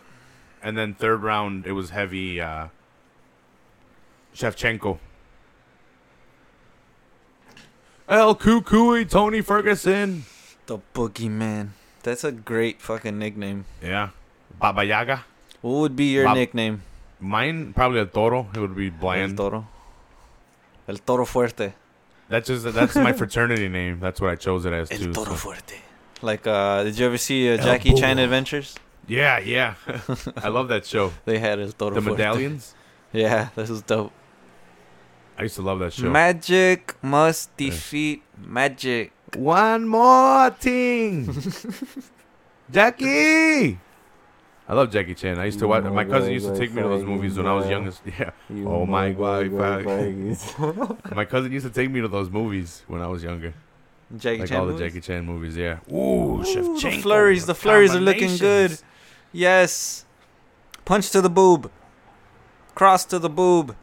and 0.61 0.77
then 0.77 0.93
third 0.93 1.23
round 1.23 1.65
it 1.65 1.71
was 1.71 1.89
heavy. 1.89 2.39
Uh, 2.39 2.67
Shevchenko. 4.35 4.99
El 8.07 8.35
Cucuy, 8.35 9.09
Tony 9.09 9.41
Ferguson. 9.41 10.23
The 10.65 10.79
Boogeyman. 10.93 11.69
That's 12.03 12.23
a 12.23 12.31
great 12.31 12.81
fucking 12.81 13.17
nickname. 13.19 13.65
Yeah, 13.81 14.09
Baba 14.59 14.83
Yaga. 14.85 15.25
What 15.61 15.79
would 15.81 15.95
be 15.95 16.13
your 16.13 16.33
nickname? 16.33 16.83
Mine 17.19 17.73
probably 17.73 17.99
a 17.99 18.05
Toro. 18.05 18.47
It 18.53 18.59
would 18.59 18.75
be 18.75 18.89
bland. 18.89 19.31
El 19.31 19.49
Toro. 19.49 19.67
El 20.87 20.97
Toro 20.97 21.25
Fuerte. 21.25 21.73
That's 22.29 22.47
just 22.47 22.63
that's 22.73 22.95
my 22.95 23.11
fraternity 23.13 23.67
name. 23.67 23.99
That's 23.99 24.21
what 24.21 24.29
I 24.31 24.35
chose 24.35 24.65
it 24.65 24.73
as 24.73 24.89
El 24.91 24.97
too. 24.99 25.13
Toro 25.13 25.35
so- 25.35 25.49
Fuerte. 25.49 25.79
Like, 26.21 26.47
uh, 26.47 26.83
did 26.83 26.97
you 26.97 27.05
ever 27.05 27.17
see 27.17 27.53
uh, 27.53 27.57
Jackie 27.57 27.93
Chan 27.93 28.17
Adventures? 28.17 28.75
Yeah, 29.07 29.37
yeah. 29.39 29.75
I 30.37 30.47
love 30.47 30.67
that 30.69 30.85
show. 30.85 31.13
They 31.25 31.37
had 31.39 31.59
El 31.59 31.71
Toro 31.73 31.95
The 31.95 32.01
Fuerte. 32.01 32.17
medallions. 32.17 32.73
Yeah, 33.13 33.49
this 33.55 33.69
is 33.69 33.81
dope. 33.83 34.11
I 35.37 35.43
used 35.43 35.55
to 35.55 35.61
love 35.61 35.79
that 35.79 35.93
show. 35.93 36.09
Magic 36.09 36.95
must 37.03 37.55
defeat 37.57 38.23
magic. 38.37 39.11
One 39.35 39.87
more 39.87 40.49
thing, 40.51 41.27
Jackie. 42.71 43.79
I 44.69 44.73
love 44.73 44.91
Jackie 44.91 45.15
Chan. 45.15 45.39
I 45.39 45.45
used 45.45 45.59
to 45.59 45.67
watch. 45.67 45.83
My 45.85 46.03
cousin 46.03 46.31
used 46.33 46.47
to 46.47 46.57
take 46.57 46.73
me 46.73 46.81
to 46.81 46.87
those 46.89 47.03
movies 47.05 47.37
when 47.37 47.47
I 47.47 47.53
was 47.53 47.69
young. 47.69 47.87
as- 47.87 48.01
Yeah. 48.19 48.31
Oh 48.65 48.85
my 48.85 49.11
God, 49.11 49.51
My 49.51 51.25
cousin 51.25 51.51
used 51.51 51.65
to 51.65 51.71
take 51.71 51.89
me 51.89 52.01
to 52.01 52.07
those 52.07 52.29
movies 52.29 52.83
when 52.87 53.01
I 53.01 53.07
was 53.07 53.23
younger. 53.23 53.53
Jackie 54.17 54.39
Like 54.39 54.49
Chan. 54.49 54.59
all 54.59 54.65
the 54.65 54.73
movies? 54.73 54.87
Jackie 54.93 55.01
Chan 55.01 55.25
movies. 55.25 55.55
Yeah. 55.57 55.79
Ooh, 55.91 55.95
Ooh, 55.95 56.43
Shevchenko. 56.43 56.81
the 56.81 57.01
flurries, 57.01 57.45
the 57.45 57.55
flurries 57.55 57.93
are 57.95 57.99
looking 57.99 58.35
good. 58.37 58.77
Yes. 59.33 60.05
Punch 60.85 61.09
to 61.11 61.21
the 61.21 61.29
boob. 61.29 61.69
Cross 62.75 63.05
to 63.05 63.19
the 63.19 63.29
boob. 63.29 63.75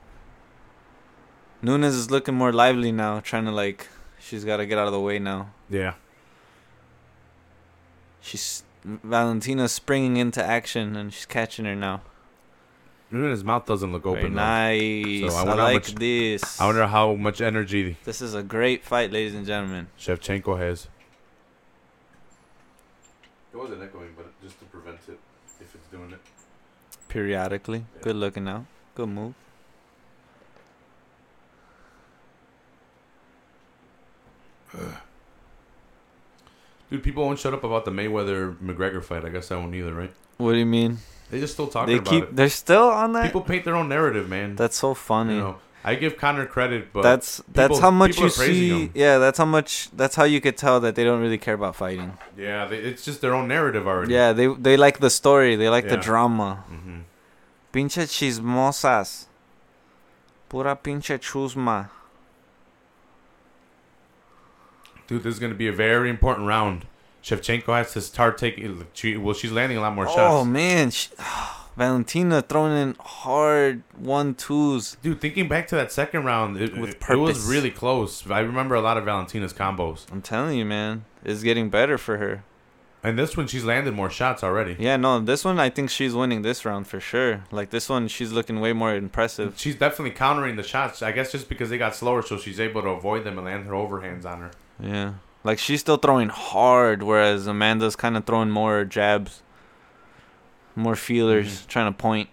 Nunes 1.65 1.95
is 1.95 2.11
looking 2.11 2.35
more 2.35 2.53
lively 2.53 2.93
now, 2.93 3.21
trying 3.21 3.47
to 3.47 3.51
like. 3.51 3.87
She's 4.21 4.45
got 4.45 4.59
to 4.59 4.67
get 4.67 4.77
out 4.79 4.87
of 4.87 4.93
the 4.93 5.01
way 5.01 5.19
now. 5.19 5.51
Yeah. 5.71 5.95
She's 8.21 8.63
Valentina's 8.85 9.73
springing 9.73 10.17
into 10.19 10.45
action 10.45 10.95
and 10.97 11.13
she's 11.13 11.25
catching 11.27 11.65
her 11.65 11.75
now. 11.75 12.03
His 13.11 13.45
mouth 13.45 13.65
doesn't 13.67 13.93
look 13.93 14.03
Very 14.05 14.19
open. 14.19 14.35
though. 14.35 14.41
nice. 14.43 15.33
So 15.33 15.39
I 15.39 15.43
I, 15.43 15.55
like 15.55 15.75
much- 15.75 15.95
this. 15.95 16.61
I 16.61 16.67
wonder 16.67 16.87
how 16.87 17.15
much 17.15 17.41
energy 17.41 17.97
This 18.05 18.21
is 18.21 18.35
a 18.35 18.43
great 18.43 18.83
fight, 18.85 19.11
ladies 19.13 19.35
and 19.35 19.47
gentlemen. 19.47 19.87
Shevchenko 19.99 20.59
has. 20.59 20.89
It 23.53 23.57
wasn't 23.57 23.83
echoing, 23.83 24.11
but 24.17 24.27
just 24.43 24.59
to 24.59 24.65
prevent 24.67 24.99
it, 25.09 25.19
if 25.61 25.75
it's 25.75 25.87
doing 25.89 26.13
it. 26.13 26.21
Periodically, 27.09 27.87
Yeah. 27.97 28.03
good 28.03 28.17
looking 28.17 28.45
now. 28.45 28.67
Good 28.97 29.09
move. 29.09 29.35
Dude, 36.91 37.03
people 37.03 37.25
won't 37.25 37.39
shut 37.39 37.55
up 37.55 37.65
about 37.65 37.85
the 37.85 37.91
Mayweather 37.91 38.57
McGregor 38.59 39.03
fight. 39.03 39.25
I 39.25 39.29
guess 39.31 39.51
I 39.51 39.57
won't 39.57 39.75
either, 39.75 39.93
right? 39.95 40.13
What 40.37 40.53
do 40.53 40.59
you 40.59 40.67
mean? 40.67 40.99
They 41.31 41.41
just 41.41 41.55
still 41.55 41.67
talking 41.67 41.93
They 41.95 41.99
about 41.99 42.11
keep. 42.11 42.23
it. 42.25 42.37
They're 42.37 42.49
still 42.49 42.89
on 42.89 43.13
that. 43.15 43.25
People 43.25 43.41
paint 43.41 43.65
their 43.65 43.75
own 43.75 43.89
narrative, 43.89 44.29
man. 44.29 44.57
That's 44.57 44.77
so 44.77 44.95
funny. 44.95 45.35
you 45.37 45.41
know, 45.41 45.57
I 45.83 45.97
give 45.97 46.17
Connor 46.17 46.47
credit, 46.47 46.93
but 46.93 47.03
that's 47.03 47.43
that's 47.53 47.69
people- 47.75 47.81
how 47.81 47.91
much 47.91 48.13
people 48.13 48.25
you 48.25 48.29
are 48.31 48.37
praising 48.37 48.55
see. 48.55 48.83
him. 48.87 48.91
Yeah, 48.95 49.19
that's 49.19 49.39
how 49.39 49.45
much. 49.45 49.89
That's 49.93 50.15
how 50.15 50.25
you 50.25 50.41
could 50.41 50.57
tell 50.57 50.81
that 50.81 50.95
they 50.95 51.05
don't 51.05 51.21
really 51.21 51.39
care 51.39 51.55
about 51.55 51.75
fighting. 51.77 52.17
yeah, 52.39 52.67
they, 52.67 52.79
it's 52.79 53.05
just 53.05 53.21
their 53.21 53.35
own 53.35 53.49
narrative 53.49 53.87
already. 53.89 54.13
Yeah, 54.15 54.33
they 54.33 54.47
they 54.47 54.77
like 54.77 54.99
the 55.01 55.11
story. 55.11 55.57
They 55.57 55.69
like 55.69 55.89
the 55.89 55.97
Yeah. 55.97 56.03
drama. 56.03 56.65
hmm 56.69 57.01
Pinche 57.73 58.05
chismosas. 58.07 59.27
Pura 60.49 60.77
pinche 60.77 61.19
chusma. 61.19 61.89
Dude, 65.07 65.23
this 65.23 65.35
is 65.35 65.41
gonna 65.41 65.55
be 65.55 65.69
a 65.69 65.73
very 65.73 66.11
important 66.11 66.47
round. 66.47 66.87
Shevchenko 67.23 67.67
has 67.77 67.93
to 67.93 68.01
start 68.01 68.37
taking. 68.37 68.87
She, 68.93 69.17
well, 69.17 69.35
she's 69.35 69.53
landing 69.53 69.79
a 69.79 69.81
lot 69.81 69.95
more 69.95 70.07
shots. 70.07 70.19
Oh 70.19 70.45
man, 70.45 70.91
she, 70.91 71.09
Valentina 71.77 72.43
throwing 72.43 72.77
in 72.77 72.97
hard 73.01 73.83
one 73.97 74.35
twos. 74.35 74.97
Dude, 75.03 75.21
thinking 75.21 75.49
back 75.49 75.67
to 75.69 75.75
that 75.77 75.91
second 75.91 76.25
round, 76.25 76.57
it, 76.61 76.77
With 76.77 76.91
it, 76.91 77.11
it 77.11 77.17
was 77.17 77.47
really 77.47 77.71
close. 77.71 78.29
I 78.31 78.41
remember 78.41 78.75
a 78.75 78.81
lot 78.81 78.97
of 78.97 79.05
Valentina's 79.05 79.53
combos. 79.53 80.11
I'm 80.13 80.23
telling 80.23 80.59
you, 80.59 80.65
man, 80.65 81.05
it's 81.25 81.43
getting 81.43 81.71
better 81.71 81.99
for 81.99 82.19
her. 82.19 82.45
And 83.03 83.19
this 83.19 83.37
one, 83.37 83.47
she's 83.47 83.65
landed 83.65 83.93
more 83.93 84.09
shots 84.09 84.43
already. 84.43 84.77
Yeah, 84.79 84.97
no, 84.97 85.21
this 85.21 85.45
one 85.45 85.61
I 85.61 85.69
think 85.69 85.91
she's 85.91 86.15
winning 86.15 86.41
this 86.41 86.65
round 86.65 86.87
for 86.87 87.01
sure. 87.01 87.45
Like 87.51 87.69
this 87.69 87.91
one, 87.91 88.09
she's 88.09 88.33
looking 88.33 88.61
way 88.61 88.73
more 88.73 88.95
impressive. 88.95 89.59
She's 89.59 89.77
definitely 89.77 90.13
countering 90.13 90.57
the 90.57 90.63
shots. 90.63 91.03
I 91.03 91.13
guess 91.13 91.31
just 91.31 91.51
because 91.51 91.69
they 91.69 91.77
got 91.77 91.95
slower, 91.95 92.23
so 92.23 92.39
she's 92.39 92.59
able 92.59 92.81
to 92.81 92.89
avoid 92.89 93.25
them 93.25 93.37
and 93.37 93.45
land 93.45 93.67
her 93.67 93.73
overhands 93.73 94.25
on 94.25 94.41
her. 94.41 94.51
Yeah, 94.81 95.15
like 95.45 95.59
she's 95.59 95.81
still 95.81 95.97
throwing 95.97 96.29
hard, 96.29 97.03
whereas 97.03 97.47
Amanda's 97.47 97.97
kind 97.97 98.17
of 98.17 98.25
throwing 98.25 98.51
more 98.51 98.85
jabs, 98.85 99.43
more 100.75 100.97
feelers, 100.97 101.63
Mhm. 101.63 101.67
trying 101.69 101.93
to 101.93 101.97
point. 101.97 102.29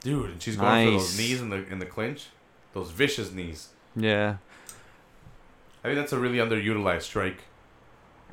Dude, 0.00 0.30
and 0.30 0.42
she's 0.42 0.56
going 0.56 0.86
for 0.86 0.92
those 0.98 1.18
knees 1.18 1.40
in 1.40 1.50
the 1.50 1.66
in 1.70 1.78
the 1.78 1.86
clinch, 1.86 2.26
those 2.72 2.90
vicious 2.90 3.32
knees. 3.32 3.68
Yeah, 3.96 4.36
I 5.84 5.88
think 5.88 5.96
that's 5.96 6.12
a 6.12 6.18
really 6.18 6.38
underutilized 6.38 7.02
strike. 7.02 7.42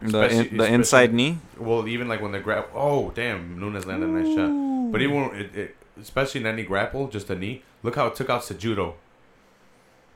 The 0.01 0.29
in, 0.29 0.57
the 0.57 0.65
inside 0.71 1.13
knee. 1.13 1.39
Well, 1.57 1.87
even 1.87 2.07
like 2.07 2.21
when 2.21 2.31
they 2.31 2.39
grab. 2.39 2.65
Oh, 2.73 3.09
damn! 3.15 3.59
Nunes 3.59 3.85
landed 3.85 4.07
a 4.07 4.11
nice 4.11 4.35
shot. 4.35 4.91
But 4.91 5.01
even 5.01 5.35
it, 5.35 5.55
it, 5.55 5.75
especially 5.99 6.41
in 6.41 6.47
any 6.47 6.63
grapple, 6.63 7.07
just 7.07 7.29
a 7.31 7.35
knee. 7.35 7.63
Look 7.83 7.95
how 7.95 8.05
it 8.07 8.15
took 8.15 8.29
out 8.29 8.43
Cejudo. 8.43 8.93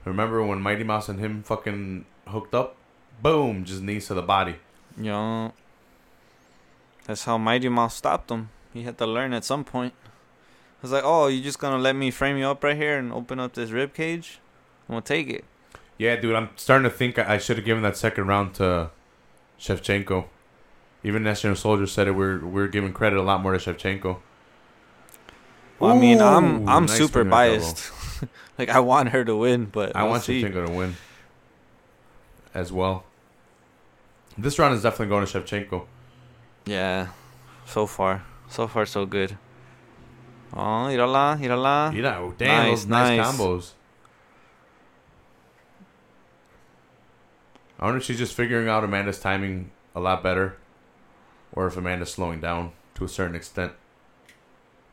Remember 0.06 0.44
when 0.46 0.62
Mighty 0.62 0.84
Mouse 0.84 1.10
and 1.10 1.20
him 1.20 1.44
fucking 1.44 2.06
hooked 2.28 2.54
up? 2.54 2.76
Boom! 3.22 3.66
Just 3.66 3.82
knees 3.82 4.08
to 4.08 4.14
the 4.14 4.22
body. 4.22 4.56
Yo. 5.00 5.54
That's 7.06 7.26
how 7.26 7.38
Mighty 7.38 7.70
Mouse 7.70 7.96
stopped 7.96 8.32
him. 8.32 8.50
He 8.74 8.84
had 8.84 8.98
to 8.98 9.06
learn 9.06 9.34
at 9.34 9.44
some 9.44 9.64
point. 9.64 9.94
I 10.06 10.82
was 10.82 10.92
like, 10.92 11.04
oh, 11.06 11.28
you 11.28 11.42
just 11.42 11.60
gonna 11.60 11.78
let 11.78 11.96
me 11.96 12.10
frame 12.10 12.38
you 12.38 12.48
up 12.48 12.64
right 12.64 12.76
here 12.76 12.98
and 12.98 13.12
open 13.12 13.40
up 13.40 13.54
this 13.54 13.70
rib 13.72 13.94
cage? 13.94 14.40
I'm 14.88 14.94
gonna 14.94 15.02
take 15.02 15.30
it. 15.30 15.46
Yeah, 15.98 16.16
dude, 16.16 16.36
I'm 16.36 16.50
starting 16.56 16.90
to 16.90 16.96
think 16.96 17.20
I 17.20 17.38
should 17.38 17.58
have 17.58 17.66
given 17.66 17.84
that 17.84 17.96
second 17.98 18.28
round 18.28 18.56
to 18.56 18.90
Shevchenko. 19.60 20.26
Even 21.04 21.24
National 21.24 21.56
Soldier 21.56 21.86
said 21.86 22.08
it. 22.08 22.12
We're 22.12 22.40
we're 22.40 22.68
giving 22.68 22.94
credit 22.94 23.20
a 23.20 23.22
lot 23.22 23.42
more 23.42 23.58
to 23.58 23.60
Shevchenko. 23.60 24.18
Well, 25.80 25.92
I 25.92 26.00
mean, 26.00 26.22
I'm 26.22 26.68
I'm 26.68 26.86
nice 26.86 26.98
super 26.98 27.24
swing 27.24 27.32
on 27.34 27.44
double. 27.44 27.60
biased. 27.60 27.92
like 28.58 28.70
I 28.70 28.80
want 28.80 29.10
her 29.10 29.24
to 29.26 29.36
win, 29.36 29.66
but 29.66 29.96
I 29.96 30.04
we'll 30.04 30.12
want 30.12 30.24
see. 30.24 30.42
Shevchenko 30.42 30.68
to 30.68 30.72
win 30.72 30.96
as 32.54 32.72
well. 32.72 33.04
This 34.38 34.58
round 34.60 34.74
is 34.76 34.84
definitely 34.84 35.08
going 35.08 35.26
to 35.26 35.40
Shevchenko. 35.40 35.86
Yeah, 36.66 37.08
so 37.66 37.86
far, 37.88 38.24
so 38.50 38.68
far 38.68 38.86
so 38.86 39.06
good. 39.06 39.38
Oh, 40.54 40.88
irala, 40.90 41.40
irala. 41.40 41.94
Yeah, 41.96 42.20
oh, 42.20 42.34
damn, 42.38 42.68
Nice, 42.68 42.80
those 42.82 42.88
nice, 42.88 43.18
nice. 43.18 43.28
combos. 43.38 43.72
I 47.80 47.86
wonder 47.86 47.98
if 48.00 48.04
she's 48.04 48.18
just 48.18 48.34
figuring 48.36 48.68
out 48.68 48.84
Amanda's 48.84 49.20
timing 49.20 49.72
a 49.96 50.00
lot 50.00 50.22
better, 50.22 50.58
or 51.54 51.68
if 51.68 51.78
Amanda's 51.78 52.12
slowing 52.12 52.40
down 52.40 52.74
to 52.96 53.04
a 53.06 53.08
certain 53.10 53.36
extent. 53.36 53.74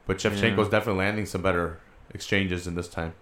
But 0.06 0.18
Shevchenko's 0.18 0.40
Yeah. 0.66 0.70
definitely 0.70 0.94
landing 1.04 1.26
some 1.26 1.42
better 1.42 1.80
exchanges 2.14 2.66
in 2.66 2.74
this 2.74 2.88
time. 2.88 3.14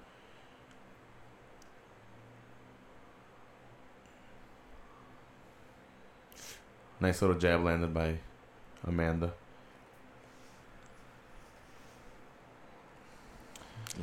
Nice 7.00 7.20
little 7.20 7.36
jab 7.36 7.62
landed 7.62 7.92
by 7.92 8.18
Amanda. 8.86 9.32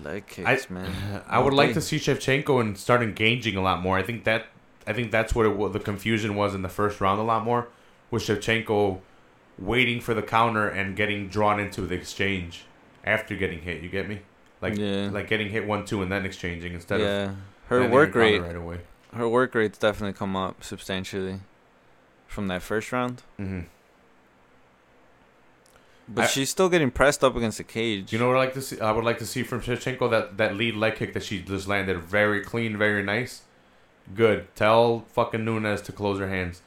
Leg 0.03 0.25
kicks, 0.27 0.69
man. 0.69 1.23
I 1.27 1.39
would 1.39 1.53
like 1.53 1.73
to 1.73 1.81
see 1.81 1.97
Shevchenko 1.97 2.59
and 2.61 2.77
start 2.77 3.01
engaging 3.03 3.55
a 3.55 3.61
lot 3.61 3.81
more. 3.81 3.97
I 3.97 4.03
think 4.03 4.23
that 4.23 4.47
I 4.85 4.93
think 4.93 5.11
that's 5.11 5.33
what, 5.33 5.45
it, 5.45 5.55
what 5.55 5.71
the 5.73 5.79
confusion 5.79 6.35
was 6.35 6.53
in 6.53 6.61
the 6.61 6.69
first 6.69 6.99
round 6.99 7.19
a 7.19 7.23
lot 7.23 7.43
more 7.43 7.67
was 8.11 8.23
Shevchenko 8.23 8.99
waiting 9.57 10.01
for 10.01 10.13
the 10.13 10.21
counter 10.21 10.67
and 10.67 10.95
getting 10.95 11.29
drawn 11.29 11.59
into 11.59 11.81
the 11.81 11.95
exchange 11.95 12.65
after 13.05 13.35
getting 13.35 13.61
hit. 13.61 13.81
You 13.81 13.89
get 13.89 14.09
me? 14.09 14.19
Like 14.61 14.77
Yeah. 14.77 15.09
like 15.11 15.27
getting 15.27 15.49
hit 15.49 15.65
one 15.67 15.85
two 15.85 16.01
and 16.01 16.11
then 16.11 16.25
exchanging 16.25 16.73
instead 16.73 17.01
of 17.01 17.07
yeah, 17.07 17.35
her 17.67 17.87
work 17.87 18.15
rate, 18.15 18.39
right 18.41 18.55
away. 18.55 18.79
her 19.13 19.27
work 19.27 19.53
rate's 19.55 19.77
definitely 19.77 20.13
come 20.13 20.35
up 20.35 20.63
substantially 20.63 21.39
from 22.33 22.47
that 22.49 22.61
first 22.61 22.91
round. 22.91 23.21
hmm 23.37 23.61
But 26.07 26.25
I- 26.25 26.27
she's 26.27 26.49
still 26.49 26.67
getting 26.69 26.91
pressed 26.91 27.23
up 27.23 27.35
against 27.35 27.57
the 27.59 27.63
cage. 27.63 28.11
You 28.11 28.19
know 28.19 28.27
what 28.27 28.35
I 28.35 28.39
like 28.39 28.53
to 28.55 28.61
see? 28.61 28.79
I 28.81 28.91
would 28.91 29.05
like 29.05 29.19
to 29.19 29.25
see 29.25 29.43
from 29.43 29.61
Shevchenko 29.61 30.09
that 30.11 30.37
that 30.37 30.55
lead 30.55 30.75
leg 30.75 30.95
kick 30.95 31.13
that 31.13 31.23
she 31.23 31.41
just 31.41 31.67
landed 31.67 31.97
very 31.99 32.41
clean, 32.41 32.77
very 32.77 33.01
nice, 33.03 33.43
good. 34.15 34.47
Tell 34.55 35.05
fucking 35.13 35.45
Nunes 35.45 35.81
to 35.83 35.91
close 35.93 36.19
her 36.19 36.27
hands. 36.27 36.61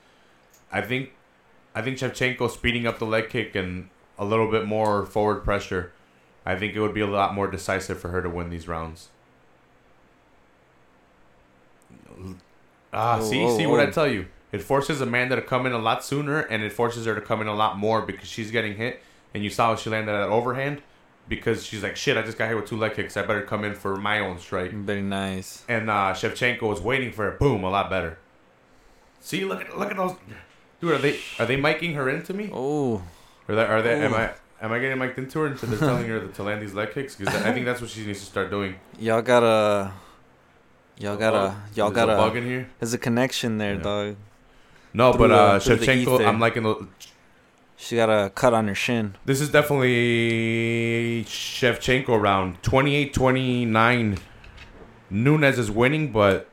I 0.72 0.80
think, 0.80 1.10
I 1.74 1.82
think 1.82 1.98
Shevchenko 1.98 2.50
speeding 2.50 2.86
up 2.86 2.98
the 2.98 3.04
leg 3.06 3.28
kick 3.28 3.54
and 3.54 3.90
a 4.18 4.24
little 4.24 4.50
bit 4.50 4.64
more 4.64 5.04
forward 5.04 5.44
pressure. 5.44 5.92
I 6.46 6.56
think 6.56 6.74
it 6.74 6.80
would 6.80 6.94
be 6.94 7.00
a 7.02 7.06
lot 7.06 7.34
more 7.34 7.46
decisive 7.48 8.00
for 8.00 8.08
her 8.08 8.22
to 8.22 8.30
win 8.30 8.48
these 8.50 8.66
rounds. 8.68 9.08
Ah, 12.92 13.18
Oh, 13.20 13.30
see, 13.30 13.44
oh, 13.44 13.56
see 13.56 13.66
what 13.66 13.80
I 13.80 13.90
tell 13.90 14.08
you. 14.08 14.26
It 14.56 14.62
forces 14.62 15.02
Amanda 15.02 15.36
to 15.36 15.42
come 15.42 15.66
in 15.66 15.72
a 15.72 15.78
lot 15.78 16.02
sooner, 16.02 16.40
and 16.40 16.62
it 16.62 16.72
forces 16.72 17.04
her 17.04 17.14
to 17.14 17.20
come 17.20 17.42
in 17.42 17.46
a 17.46 17.54
lot 17.54 17.76
more 17.76 18.00
because 18.00 18.26
she's 18.26 18.50
getting 18.50 18.74
hit. 18.76 19.02
And 19.34 19.44
you 19.44 19.50
saw 19.50 19.66
how 19.68 19.76
she 19.76 19.90
landed 19.90 20.12
that 20.12 20.30
overhand 20.30 20.80
because 21.28 21.62
she's 21.66 21.82
like, 21.82 21.94
"Shit, 21.94 22.16
I 22.16 22.22
just 22.22 22.38
got 22.38 22.48
hit 22.48 22.56
with 22.56 22.64
two 22.66 22.78
leg 22.78 22.94
kicks. 22.94 23.18
I 23.18 23.22
better 23.22 23.42
come 23.42 23.64
in 23.64 23.74
for 23.74 23.96
my 23.96 24.20
own 24.20 24.38
strike." 24.38 24.70
Very 24.72 25.02
nice. 25.02 25.62
And 25.68 25.90
uh, 25.90 26.14
Shevchenko 26.14 26.62
was 26.62 26.80
waiting 26.80 27.12
for 27.12 27.28
it. 27.28 27.38
Boom, 27.38 27.64
a 27.64 27.68
lot 27.70 27.90
better. 27.90 28.16
See, 29.20 29.44
look 29.44 29.60
at 29.60 29.76
look 29.78 29.90
at 29.90 29.96
those, 29.98 30.14
dude. 30.80 30.92
Are 30.92 30.98
they 30.98 31.18
are 31.38 31.44
they 31.44 31.58
miking 31.58 31.94
her 31.96 32.08
into 32.08 32.32
me? 32.32 32.48
Oh, 32.50 33.02
Or 33.48 33.54
that, 33.56 33.68
are 33.68 33.82
they? 33.82 34.00
Am 34.04 34.14
I 34.14 34.30
am 34.62 34.72
I 34.72 34.78
getting 34.78 34.98
mic'd 34.98 35.18
into 35.18 35.40
her? 35.40 35.46
And 35.48 35.58
so 35.58 35.66
they're 35.66 35.78
telling 35.78 36.06
her 36.06 36.26
to 36.36 36.42
land 36.42 36.62
these 36.62 36.72
leg 36.72 36.92
kicks 36.94 37.14
because 37.14 37.34
I 37.42 37.52
think 37.52 37.66
that's 37.66 37.82
what 37.82 37.90
she 37.90 38.06
needs 38.06 38.20
to 38.20 38.26
start 38.26 38.48
doing. 38.48 38.76
y'all 38.98 39.20
gotta, 39.20 39.92
y'all 40.98 41.16
gotta, 41.18 41.56
y'all 41.74 41.90
There's 41.90 42.08
a 42.08 42.16
bug 42.16 42.36
in 42.36 42.44
here. 42.44 42.68
There's 42.80 42.94
a 42.94 42.98
connection 42.98 43.58
there, 43.58 43.74
Yeah. 43.74 43.82
dog. 43.82 44.16
No, 44.96 45.12
but 45.12 45.30
uh, 45.30 45.58
the- 45.58 45.76
Shevchenko. 45.76 46.26
I'm 46.26 46.40
liking 46.40 46.62
the. 46.62 46.88
She 47.76 47.96
got 47.96 48.08
a 48.08 48.30
cut 48.30 48.54
on 48.54 48.68
her 48.68 48.74
shin. 48.74 49.16
This 49.26 49.42
is 49.42 49.50
definitely 49.50 51.22
Shevchenko 51.26 52.18
round 52.18 52.62
28-29. 52.62 54.18
Nunes 55.10 55.58
is 55.58 55.70
winning, 55.70 56.10
but 56.12 56.48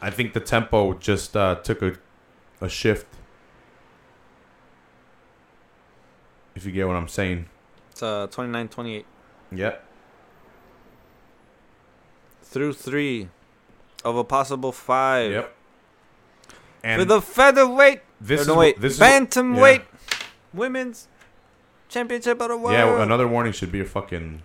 I 0.00 0.08
think 0.08 0.32
the 0.32 0.40
tempo 0.40 0.94
just 0.94 1.36
uh, 1.36 1.56
took 1.56 1.82
a 1.82 1.92
a 2.62 2.68
shift. 2.70 3.06
If 6.54 6.64
you 6.64 6.72
get 6.72 6.86
what 6.86 6.96
I'm 6.96 7.08
saying. 7.08 7.46
It's 7.90 8.02
uh 8.02 8.26
29-28 8.28 9.04
Yep. 9.52 9.84
through 12.42 12.72
three 12.72 13.28
of 14.04 14.16
a 14.16 14.24
possible 14.24 14.72
five. 14.72 15.30
Yep. 15.30 15.54
And 16.84 17.00
For 17.00 17.06
the 17.06 17.22
featherweight, 17.22 18.02
this 18.20 18.40
or 18.40 18.42
is 18.42 18.48
no, 18.48 18.54
wait, 18.56 18.78
this 18.78 18.94
is 18.94 19.00
bantamweight 19.00 19.82
women's 20.52 21.08
championship 21.88 22.40
of 22.42 22.48
the 22.50 22.58
world. 22.58 22.74
yeah. 22.74 23.02
Another 23.02 23.26
warning 23.26 23.54
should 23.54 23.72
be 23.72 23.80
a 23.80 23.86
fucking 23.86 24.42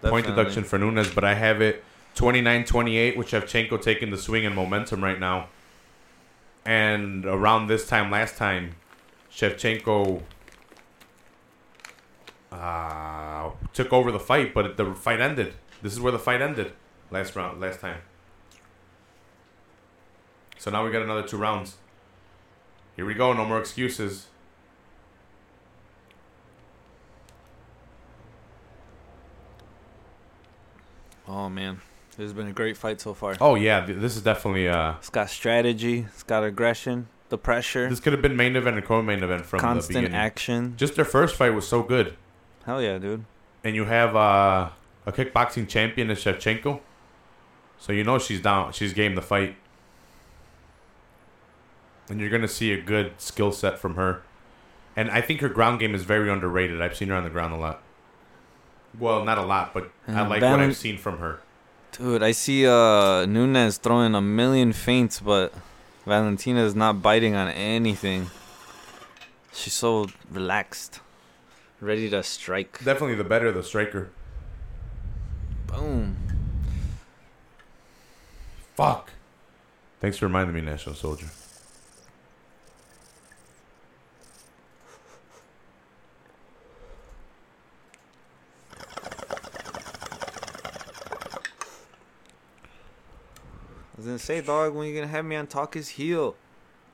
point 0.00 0.26
deduction 0.26 0.62
for 0.62 0.78
Nunes, 0.78 1.12
but 1.12 1.24
I 1.24 1.34
have 1.34 1.60
it 1.60 1.82
29-28 2.14 3.16
with 3.16 3.26
Shevchenko 3.26 3.82
taking 3.82 4.10
the 4.10 4.16
swing 4.16 4.46
and 4.46 4.54
momentum 4.54 5.02
right 5.02 5.18
now. 5.18 5.48
And 6.64 7.26
around 7.26 7.66
this 7.66 7.88
time 7.88 8.12
last 8.12 8.36
time, 8.36 8.76
Shevchenko 9.32 10.22
uh, 12.52 13.50
took 13.72 13.92
over 13.92 14.12
the 14.12 14.20
fight, 14.20 14.54
but 14.54 14.76
the 14.76 14.94
fight 14.94 15.20
ended. 15.20 15.54
This 15.82 15.92
is 15.92 16.00
where 16.00 16.12
the 16.12 16.18
fight 16.18 16.40
ended 16.40 16.72
last 17.10 17.34
round, 17.34 17.60
last 17.60 17.80
time. 17.80 17.98
So 20.64 20.70
now 20.70 20.82
we 20.82 20.90
got 20.90 21.02
another 21.02 21.22
two 21.22 21.36
rounds. 21.36 21.76
Here 22.96 23.04
we 23.04 23.12
go. 23.12 23.34
No 23.34 23.44
more 23.44 23.58
excuses. 23.58 24.28
Oh 31.28 31.50
man, 31.50 31.82
this 32.12 32.24
has 32.24 32.32
been 32.32 32.46
a 32.46 32.52
great 32.54 32.78
fight 32.78 32.98
so 32.98 33.12
far. 33.12 33.36
Oh 33.42 33.56
yeah, 33.56 33.84
this 33.84 34.16
is 34.16 34.22
definitely 34.22 34.66
uh, 34.66 34.94
It's 34.94 35.10
got 35.10 35.28
strategy. 35.28 36.06
It's 36.08 36.22
got 36.22 36.42
aggression. 36.42 37.08
The 37.28 37.36
pressure. 37.36 37.90
this 37.90 38.00
could 38.00 38.14
have 38.14 38.22
been 38.22 38.34
main 38.34 38.56
event 38.56 38.78
and 38.78 38.86
co-main 38.86 39.22
event 39.22 39.44
from 39.44 39.58
the 39.58 39.62
constant 39.64 39.96
beginning. 39.96 40.16
action. 40.16 40.74
Just 40.78 40.96
their 40.96 41.04
first 41.04 41.36
fight 41.36 41.50
was 41.50 41.68
so 41.68 41.82
good. 41.82 42.16
Hell 42.64 42.80
yeah, 42.80 42.96
dude. 42.96 43.26
and 43.62 43.76
you 43.76 43.84
have 43.84 44.16
uh, 44.16 44.70
a 45.04 45.12
kickboxing 45.12 45.68
champion 45.68 46.08
in 46.08 46.16
Shevchenko, 46.16 46.80
so 47.76 47.92
you 47.92 48.02
know 48.02 48.18
she's 48.18 48.40
down. 48.40 48.72
She's 48.72 48.94
game 48.94 49.14
to 49.14 49.20
fight, 49.20 49.56
and 52.08 52.20
you're 52.20 52.30
gonna 52.30 52.48
see 52.48 52.72
a 52.72 52.80
good 52.80 53.12
skill 53.18 53.52
set 53.52 53.78
from 53.78 53.94
her. 53.96 54.22
And 54.96 55.10
I 55.10 55.20
think 55.20 55.40
her 55.40 55.48
ground 55.48 55.80
game 55.80 55.94
is 55.94 56.04
very 56.04 56.30
underrated. 56.30 56.80
I've 56.80 56.96
seen 56.96 57.08
her 57.08 57.14
on 57.14 57.24
the 57.24 57.30
ground 57.30 57.52
a 57.52 57.56
lot. 57.56 57.82
Well, 58.98 59.24
not 59.24 59.38
a 59.38 59.42
lot, 59.42 59.74
but 59.74 59.90
I 60.06 60.26
like 60.26 60.40
Val- 60.40 60.52
what 60.52 60.60
I've 60.60 60.76
seen 60.76 60.98
from 60.98 61.18
her. 61.18 61.40
Dude, 61.92 62.22
I 62.22 62.32
see 62.32 62.66
uh 62.66 63.26
Nunes 63.26 63.78
throwing 63.78 64.14
a 64.14 64.20
million 64.20 64.72
feints, 64.72 65.20
but 65.20 65.52
Valentina 66.06 66.64
is 66.64 66.74
not 66.74 67.02
biting 67.02 67.34
on 67.34 67.48
anything. 67.48 68.30
She's 69.52 69.72
so 69.72 70.06
relaxed, 70.30 71.00
ready 71.80 72.10
to 72.10 72.22
strike. 72.22 72.78
Definitely 72.84 73.14
the 73.14 73.24
better 73.24 73.50
the 73.52 73.62
striker. 73.62 74.10
Boom. 75.66 76.16
Fuck. 78.76 79.10
Thanks 80.00 80.18
for 80.18 80.26
reminding 80.26 80.54
me, 80.54 80.60
National 80.60 80.94
Soldier. 80.94 81.28
I 93.94 93.96
was 93.96 94.06
gonna 94.06 94.18
say, 94.18 94.40
dog, 94.40 94.74
when 94.74 94.88
you 94.88 94.94
gonna 94.94 95.06
have 95.06 95.24
me 95.24 95.36
on 95.36 95.46
talk 95.46 95.74
his 95.74 95.88
heel? 95.90 96.34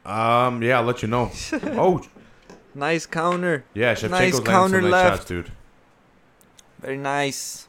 Um, 0.04 0.62
yeah, 0.62 0.78
I'll 0.78 0.84
let 0.84 1.02
you 1.02 1.08
know. 1.08 1.30
oh, 1.52 2.02
Nice 2.74 3.04
counter. 3.06 3.64
yeah, 3.74 3.94
Shevchenko's 3.94 4.10
Nice 4.10 4.32
landing 4.34 4.44
counter 4.44 4.80
some 4.80 4.90
nice 4.90 4.92
left. 4.92 5.16
shots, 5.18 5.24
dude. 5.28 5.52
Very 6.80 6.96
nice. 6.98 7.66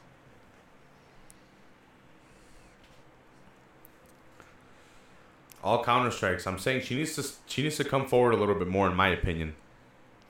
All 5.64 5.84
counter 5.84 6.10
strikes. 6.10 6.46
I'm 6.46 6.58
saying 6.58 6.82
she 6.82 6.96
needs 6.96 7.14
to 7.16 7.24
she 7.46 7.62
needs 7.62 7.76
to 7.76 7.84
come 7.84 8.06
forward 8.06 8.34
a 8.34 8.36
little 8.36 8.54
bit 8.54 8.68
more, 8.68 8.88
in 8.88 8.94
my 8.96 9.08
opinion. 9.08 9.54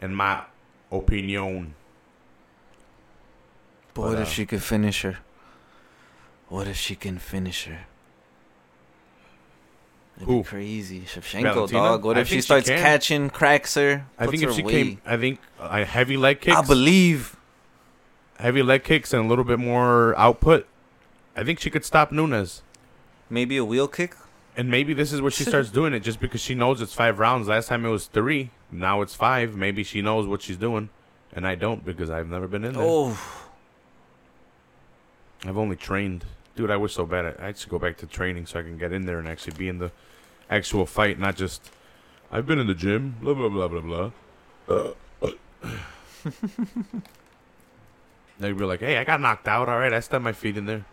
In 0.01 0.15
my 0.15 0.43
opinion. 0.91 1.75
But 3.95 4.01
But, 4.03 4.09
what 4.11 4.19
uh, 4.19 4.23
if 4.23 4.29
she 4.29 4.47
could 4.47 4.63
finish 4.63 5.03
her? 5.03 5.19
What 6.49 6.69
if 6.69 6.77
she 6.77 6.95
can 6.97 7.19
finish 7.19 7.65
her? 7.65 7.87
Be 10.19 10.43
crazy. 10.43 11.01
Shevchenko, 11.03 11.55
Valentina? 11.55 11.81
dog. 11.81 12.05
What 12.05 12.17
I 12.17 12.21
if 12.21 12.29
she 12.29 12.35
think 12.35 12.39
she 12.43 12.47
starts 12.47 12.69
catching, 12.69 13.31
cracks 13.31 13.75
her? 13.75 14.07
I 14.19 14.27
think 14.27 14.43
if 14.43 14.51
her 14.51 14.55
she 14.55 14.63
away? 14.63 14.73
came, 14.73 15.01
I 15.05 15.17
think 15.17 15.41
uh, 15.59 15.85
heavy 15.85 16.17
leg 16.17 16.41
kicks, 16.41 16.57
I 16.57 16.63
believe. 16.63 17.37
heavy 18.39 18.63
leg 18.63 18.85
kicks, 18.85 19.13
and 19.13 19.25
a 19.25 19.29
little 19.29 19.45
bit 19.45 19.59
more 19.59 20.17
output. 20.19 20.67
I 21.35 21.45
think 21.45 21.59
she 21.61 21.71
could 21.71 21.85
stop 21.85 22.13
Nunes. 22.13 22.63
Maybe 23.31 23.57
a 23.57 23.65
wheel 23.65 23.89
kick. 23.89 24.15
And 24.55 24.71
maybe 24.71 24.93
this 24.93 25.13
is 25.13 25.23
where 25.23 25.31
she 25.31 25.45
starts 25.53 25.71
doing 25.71 25.95
it 25.95 26.01
just 26.01 26.21
because 26.21 26.43
she 26.43 26.55
knows 26.55 26.81
it's 26.83 26.93
five 26.93 27.19
rounds. 27.19 27.49
Last 27.49 27.69
time 27.69 27.87
it 27.87 27.89
was 27.89 28.07
three. 28.07 28.51
Now 28.71 29.01
it's 29.01 29.15
five. 29.15 29.57
Maybe 29.57 29.83
she 29.83 30.03
knows 30.03 30.27
what 30.27 30.43
she's 30.43 30.59
doing. 30.59 30.91
And 31.33 31.47
I 31.47 31.55
don't 31.55 31.85
because 31.85 32.11
I've 32.11 32.29
never 32.29 32.47
been 32.47 32.65
in 32.65 32.75
there. 32.75 32.83
Oh, 32.87 33.19
I've 35.45 35.57
only 35.57 35.77
trained. 35.77 36.27
Dude, 36.55 36.71
I 36.71 36.77
wish 36.77 36.95
so 36.95 37.07
bad. 37.07 37.37
I, 37.41 37.49
I 37.49 37.53
should 37.53 37.71
go 37.71 37.79
back 37.79 37.97
to 37.99 38.07
training 38.07 38.47
so 38.47 38.59
I 38.61 38.63
can 38.63 38.77
get 38.77 38.93
in 38.93 39.07
there 39.07 39.19
and 39.19 39.27
actually 39.27 39.57
be 39.57 39.69
in 39.69 39.79
the 39.79 39.91
actual 40.51 40.87
fight, 40.87 41.19
not 41.19 41.37
just, 41.37 41.71
I've 42.31 42.47
been 42.47 42.59
in 42.59 42.67
the 42.67 42.75
gym, 42.75 43.17
blah, 43.21 43.35
blah, 43.35 43.49
blah, 43.49 43.69
blah, 43.69 43.81
blah. 43.81 44.11
They'd 48.39 48.59
be 48.59 48.65
like, 48.65 48.81
hey, 48.81 48.99
I 48.99 49.05
got 49.05 49.21
knocked 49.21 49.47
out. 49.49 49.69
All 49.69 49.79
right, 49.79 49.93
I 49.93 50.01
stepped 50.01 50.25
my 50.25 50.33
feet 50.33 50.57
in 50.57 50.67
there. 50.67 50.85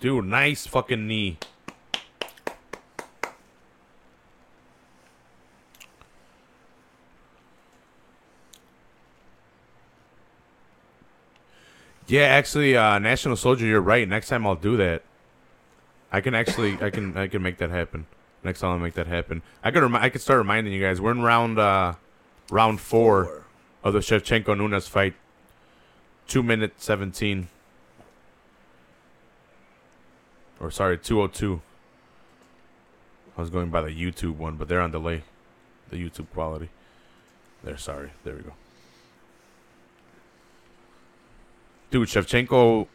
Dude, 0.00 0.24
nice 0.24 0.66
fucking 0.66 1.06
knee. 1.06 1.38
Yeah, 12.08 12.22
actually, 12.22 12.76
uh, 12.76 12.98
National 12.98 13.36
Soldier, 13.36 13.66
you're 13.66 13.80
right. 13.80 14.08
Next 14.08 14.28
time 14.28 14.46
I'll 14.46 14.56
do 14.56 14.76
that. 14.78 15.02
I 16.10 16.20
can 16.22 16.34
actually, 16.34 16.78
I 16.80 16.90
can, 16.90 17.16
I 17.16 17.28
can 17.28 17.42
make 17.42 17.58
that 17.58 17.68
happen. 17.70 18.06
Next 18.42 18.60
time 18.60 18.70
I'll 18.70 18.78
make 18.78 18.94
that 18.94 19.06
happen. 19.06 19.42
I 19.62 19.70
could, 19.70 19.82
remi- 19.82 19.98
I 19.98 20.08
could 20.08 20.22
start 20.22 20.38
reminding 20.38 20.72
you 20.72 20.80
guys. 20.80 21.00
We're 21.00 21.12
in 21.12 21.20
round, 21.22 21.58
uh, 21.58 21.94
round 22.50 22.80
four, 22.80 23.42
of 23.84 23.92
the 23.92 24.00
Shevchenko 24.00 24.56
Nunes 24.56 24.88
fight. 24.88 25.14
Two 26.26 26.42
minute 26.42 26.74
seventeen. 26.78 27.48
Or 30.60 30.70
sorry, 30.70 30.98
two 30.98 31.22
oh 31.22 31.26
two. 31.26 31.62
I 33.36 33.40
was 33.40 33.50
going 33.50 33.70
by 33.70 33.82
the 33.82 33.90
YouTube 33.90 34.36
one, 34.36 34.56
but 34.56 34.68
they're 34.68 34.80
on 34.80 34.90
delay. 34.90 35.22
The 35.90 35.96
YouTube 35.96 36.26
quality. 36.34 36.70
There, 37.62 37.76
sorry. 37.76 38.10
There 38.24 38.34
we 38.34 38.42
go. 38.42 38.52
Dude, 41.90 42.08
Shevchenko 42.08 42.86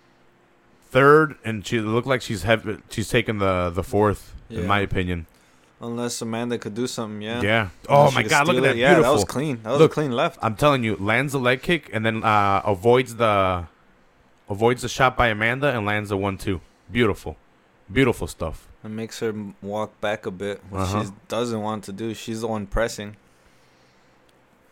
third, 0.91 1.36
and 1.44 1.65
she 1.65 1.80
looked 1.80 2.07
like 2.07 2.22
she's 2.22 2.44
heavy, 2.44 2.78
she's 2.90 3.10
taking 3.10 3.40
the 3.40 3.70
the 3.74 3.84
fourth, 3.84 4.34
in 4.49 4.68
my 4.68 4.80
opinion. 4.80 5.26
unless 5.82 6.22
Amanda 6.22 6.57
could 6.57 6.76
do 6.76 6.88
something, 6.88 7.22
yeah. 7.22 7.41
Yeah. 7.41 7.70
Oh 7.90 8.10
my 8.11 8.24
God! 8.24 8.48
Look 8.48 8.57
at 8.57 8.64
that. 8.64 8.76
it. 8.76 8.78
Yeah, 8.78 8.94
Beautiful. 8.94 9.11
that 9.11 9.18
was 9.18 9.26
clean. 9.26 9.60
That 9.64 9.72
was 9.72 9.80
Look. 9.80 9.91
a 9.91 9.94
clean 9.95 10.11
left. 10.11 10.38
I'm 10.41 10.56
telling 10.56 10.84
you, 10.84 10.95
lands 10.95 11.34
the 11.34 11.40
leg 11.40 11.61
kick 11.61 11.90
and 11.91 12.06
then 12.06 12.24
uh, 12.24 12.61
avoids 12.65 13.15
the 13.15 13.65
avoids 14.49 14.82
the 14.84 14.90
shot 14.90 15.18
by 15.18 15.28
Amanda 15.30 15.76
and 15.76 15.86
lands 15.86 16.10
the 16.10 16.18
one 16.18 16.38
two. 16.38 16.61
Beautiful, 16.91 17.36
beautiful 17.91 18.28
stuff. 18.28 18.68
It 18.84 18.90
makes 18.90 19.20
her 19.22 19.34
walk 19.61 19.99
back 20.02 20.26
a 20.26 20.32
bit, 20.32 20.61
which 20.70 20.82
Uh-huh. 20.82 21.03
she 21.06 21.10
doesn't 21.28 21.61
want 21.61 21.84
to 21.86 21.91
do. 21.94 22.14
She's 22.14 22.41
the 22.41 22.48
one 22.48 22.68
pressing. 22.68 23.15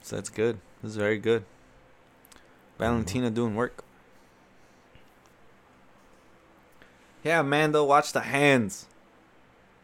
So 0.01 0.15
that's 0.17 0.29
good. 0.29 0.59
This 0.83 0.91
is 0.91 0.97
very 0.97 1.17
good. 1.17 1.43
Valentina 2.77 3.29
doing 3.29 3.55
work. 3.55 3.83
Yeah, 7.23 7.41
Amanda, 7.41 7.83
watch 7.83 8.13
the 8.13 8.21
hands. 8.21 8.87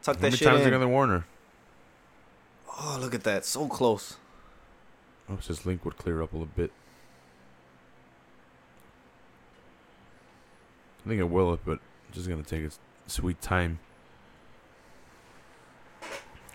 Tuck 0.02 0.16
How 0.16 0.22
that 0.22 0.28
many 0.28 0.38
shit 0.38 0.48
times 0.48 0.62
in. 0.62 0.68
are 0.68 0.72
gonna 0.72 0.88
warn? 0.88 1.24
Oh, 2.80 2.98
look 3.00 3.14
at 3.14 3.24
that. 3.24 3.46
So 3.46 3.68
close. 3.68 4.18
I 5.30 5.34
wish 5.34 5.48
this 5.48 5.66
link 5.66 5.84
would 5.86 5.98
clear 5.98 6.22
up 6.22 6.34
a 6.34 6.36
little 6.36 6.54
bit. 6.56 6.72
I 11.06 11.10
think 11.10 11.20
it 11.20 11.30
will, 11.30 11.60
but 11.64 11.80
it's 12.08 12.18
just 12.18 12.30
gonna 12.30 12.44
take 12.44 12.64
its 12.64 12.80
sweet 13.08 13.42
time. 13.42 13.80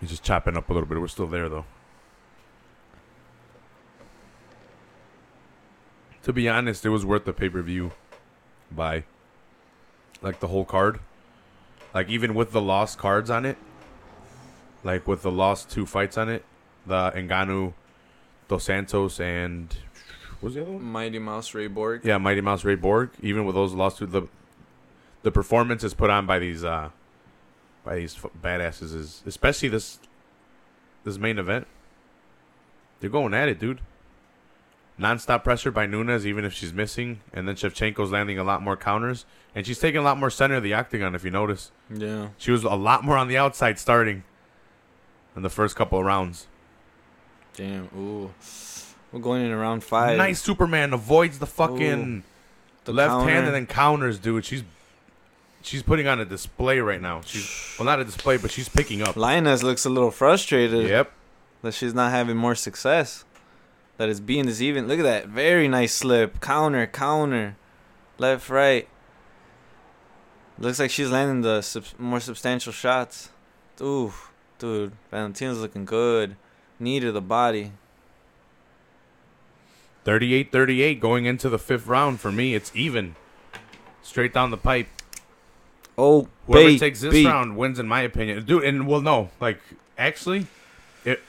He's 0.01 0.11
just 0.11 0.25
chopping 0.25 0.57
up 0.57 0.69
a 0.69 0.73
little 0.73 0.89
bit. 0.89 1.01
We're 1.01 1.09
still 1.09 1.29
there 1.29 1.49
though. 1.49 1.65
To 6.25 6.33
be 6.33 6.49
honest, 6.49 6.85
it 6.85 6.91
was 6.91 7.05
worth 7.05 7.25
the 7.25 7.33
pay 7.33 7.49
per 7.49 7.63
view 7.63 7.93
buy. 8.71 9.05
Like 10.23 10.41
the 10.41 10.49
whole 10.49 10.65
card. 10.65 11.01
Like 11.95 12.09
even 12.09 12.35
with 12.35 12.53
the 12.53 12.61
lost 12.61 12.99
cards 12.99 13.29
on 13.31 13.45
it. 13.45 13.59
Like 14.85 15.07
with 15.07 15.23
the 15.23 15.31
lost 15.31 15.71
two 15.71 15.87
fights 15.87 16.17
on 16.17 16.29
it. 16.29 16.45
The 16.87 17.11
Ngannou, 17.13 17.75
Dos 18.49 18.65
Santos, 18.65 19.21
and 19.21 19.77
what 20.41 20.49
was 20.49 20.55
the 20.55 20.63
other 20.63 20.73
one? 20.73 20.83
Mighty 20.83 21.21
Mouse 21.21 21.55
Ray 21.55 21.69
Borg. 21.69 22.05
Yeah, 22.05 22.19
Mighty 22.19 22.41
Mouse 22.41 22.65
Ray 22.65 22.75
Borg. 22.75 23.11
Even 23.23 23.45
with 23.45 23.55
those 23.55 23.73
lost 23.73 23.99
two, 23.99 24.07
the 24.07 24.23
the 25.23 25.31
performance 25.31 25.85
is 25.85 25.95
put 25.95 26.11
on 26.11 26.27
by 26.27 26.41
these 26.41 26.65
uh 26.65 26.91
by 27.85 27.97
these 27.97 28.17
f- 28.17 28.31
badasses 28.43 28.95
is 28.95 29.23
especially 29.27 29.69
this 29.69 30.01
this 31.05 31.19
main 31.19 31.39
event. 31.39 31.69
They're 33.01 33.11
going 33.11 33.35
at 33.35 33.49
it, 33.49 33.61
dude. 33.61 33.81
Non-stop 35.03 35.43
pressure 35.43 35.73
by 35.73 35.85
Nunes, 35.87 36.25
even 36.27 36.45
if 36.45 36.53
she's 36.53 36.73
missing, 36.73 37.21
and 37.35 37.49
then 37.49 37.57
Shevchenko's 37.57 38.13
landing 38.13 38.39
a 38.39 38.45
lot 38.45 38.63
more 38.63 38.77
counters, 38.77 39.25
and 39.53 39.67
she's 39.67 39.81
taking 39.81 39.99
a 39.99 40.03
lot 40.03 40.17
more 40.17 40.31
center 40.31 40.55
of 40.55 40.63
the 40.63 40.73
octagon. 40.75 41.15
If 41.17 41.25
you 41.25 41.31
notice, 41.31 41.73
Yeah. 41.91 42.29
she 42.39 42.53
was 42.53 42.63
a 42.63 42.71
lot 42.71 43.03
more 43.05 43.17
on 43.19 43.27
the 43.27 43.37
outside 43.37 43.81
starting 43.81 44.23
in 45.37 45.43
the 45.43 45.51
first 45.51 45.75
couple 45.75 45.99
of 45.99 46.05
rounds. 46.07 46.47
Damn. 47.57 47.89
Ooh. 47.99 48.31
We're 49.11 49.19
going 49.21 49.43
in 49.45 49.53
round 49.55 49.83
five. 49.83 50.17
Nice 50.17 50.41
Superman 50.41 50.93
avoids 50.93 51.41
the 51.41 51.47
fucking 51.47 52.23
The 52.85 52.93
left 52.93 53.11
hand 53.13 53.29
counter. 53.29 53.47
and 53.47 53.55
then 53.55 53.67
counters, 53.67 54.19
dude. 54.21 54.45
She's 54.45 54.63
she's 55.63 55.83
putting 55.83 56.07
on 56.07 56.21
a 56.21 56.25
display 56.25 56.79
right 56.79 57.01
now. 57.03 57.21
She's 57.27 57.75
well, 57.79 57.87
not 57.87 57.99
a 58.01 58.05
display, 58.05 58.37
but 58.37 58.51
she's 58.53 58.69
picking 58.69 59.03
up. 59.03 59.17
Lioness 59.17 59.63
looks 59.65 59.85
a 59.85 59.91
little 59.91 60.11
frustrated 60.13 60.89
Yep. 60.89 61.13
that 61.63 61.75
she's 61.75 61.93
not 61.93 62.11
having 62.13 62.37
more 62.37 62.55
success. 62.55 63.25
That 64.03 64.09
it's 64.09 64.19
being 64.19 64.47
this 64.47 64.61
even. 64.61 64.89
Look 64.89 64.99
at 64.99 65.05
that. 65.05 65.29
Very 65.29 65.69
nice 65.69 65.95
slip. 65.95 66.41
Counter, 66.41 66.89
counter. 66.89 67.55
Left, 68.19 68.51
right. 68.51 68.89
Looks 70.59 70.81
like 70.81 70.91
she's 70.91 71.09
landing 71.09 71.43
the 71.43 71.61
sub- 71.63 71.85
more 72.01 72.19
substantial 72.19 72.73
shots. 72.73 73.29
Ooh, 73.81 74.13
dude. 74.59 74.91
Valentina's 75.13 75.61
looking 75.61 75.85
good. 75.85 76.35
Knee 76.81 76.99
to 76.99 77.13
the 77.13 77.21
body. 77.21 77.71
38-38 80.05 80.99
going 80.99 81.27
into 81.27 81.49
the 81.49 81.61
fifth 81.61 81.87
round 81.87 82.19
for 82.19 82.33
me. 82.33 82.57
It's 82.57 82.73
even. 82.75 83.15
Straight 84.03 84.35
down 84.35 84.51
the 84.51 84.57
pipe. 84.57 84.89
Oh, 85.97 86.27
Whoever 86.49 86.77
takes 86.77 87.03
this 87.03 87.13
beat. 87.13 87.27
round 87.27 87.57
wins, 87.57 87.79
in 87.79 87.87
my 87.87 88.01
opinion. 88.01 88.45
Dude, 88.47 88.65
and 88.65 88.89
well, 88.89 89.01
no, 89.01 89.31
like 89.41 89.61
actually, 89.97 90.49
it. 91.05 91.21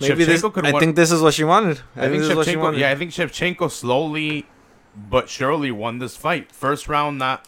Maybe 0.00 0.24
this. 0.24 0.42
Could 0.42 0.66
I 0.66 0.78
think 0.78 0.96
this 0.96 1.12
is 1.12 1.20
what 1.20 1.34
she 1.34 1.44
wanted. 1.44 1.80
I, 1.96 2.06
I 2.06 2.08
think 2.08 2.22
this 2.22 2.30
is 2.30 2.36
what 2.36 2.46
she 2.46 2.54
Shevchenko. 2.54 2.60
wanted. 2.60 2.80
Yeah, 2.80 2.90
I 2.90 2.94
think 2.96 3.10
Shevchenko 3.12 3.70
slowly, 3.70 4.46
but 4.96 5.28
surely 5.28 5.70
won 5.70 5.98
this 5.98 6.16
fight. 6.16 6.50
First 6.50 6.88
round, 6.88 7.18
not 7.18 7.46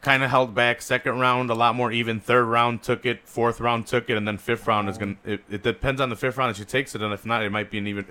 kind 0.00 0.22
of 0.22 0.30
held 0.30 0.54
back. 0.54 0.80
Second 0.80 1.18
round, 1.20 1.50
a 1.50 1.54
lot 1.54 1.74
more 1.74 1.92
even. 1.92 2.20
Third 2.20 2.44
round 2.44 2.82
took 2.82 3.04
it. 3.04 3.20
Fourth 3.28 3.60
round 3.60 3.86
took 3.86 4.08
it, 4.08 4.16
and 4.16 4.26
then 4.26 4.38
fifth 4.38 4.66
round 4.66 4.88
is 4.88 4.98
gonna. 4.98 5.16
It, 5.24 5.42
it 5.50 5.62
depends 5.62 6.00
on 6.00 6.08
the 6.10 6.16
fifth 6.16 6.36
round 6.36 6.50
if 6.50 6.56
she 6.56 6.64
takes 6.64 6.94
it, 6.94 7.02
and 7.02 7.12
if 7.12 7.26
not, 7.26 7.42
it 7.42 7.50
might 7.50 7.70
be 7.70 7.78
an 7.78 7.86
even. 7.86 8.06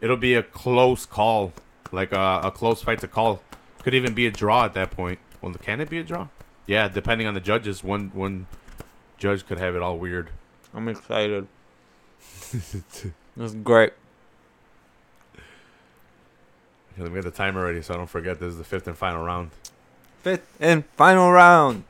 It'll 0.00 0.16
be 0.16 0.34
a 0.34 0.42
close 0.42 1.06
call, 1.06 1.52
like 1.92 2.12
a, 2.12 2.40
a 2.44 2.50
close 2.50 2.82
fight 2.82 3.00
to 3.00 3.08
call. 3.08 3.42
Could 3.82 3.94
even 3.94 4.14
be 4.14 4.26
a 4.26 4.30
draw 4.30 4.64
at 4.64 4.74
that 4.74 4.90
point. 4.90 5.18
Well, 5.42 5.52
can 5.54 5.80
it 5.80 5.90
be 5.90 5.98
a 5.98 6.02
draw? 6.02 6.28
Yeah, 6.66 6.88
depending 6.88 7.26
on 7.26 7.34
the 7.34 7.40
judges. 7.40 7.84
One 7.84 8.10
one 8.14 8.46
judge 9.18 9.46
could 9.46 9.58
have 9.58 9.76
it 9.76 9.82
all 9.82 9.98
weird. 9.98 10.30
I'm 10.72 10.88
excited. 10.88 11.46
That's 13.36 13.54
great. 13.54 13.92
Here, 16.94 17.02
let 17.04 17.10
me 17.10 17.16
get 17.16 17.24
the 17.24 17.30
timer 17.30 17.64
ready 17.64 17.82
so 17.82 17.94
I 17.94 17.96
don't 17.96 18.08
forget 18.08 18.38
this 18.38 18.52
is 18.52 18.58
the 18.58 18.64
fifth 18.64 18.86
and 18.86 18.96
final 18.96 19.24
round. 19.24 19.50
fifth 20.22 20.46
and 20.60 20.84
final 20.96 21.30
round. 21.32 21.84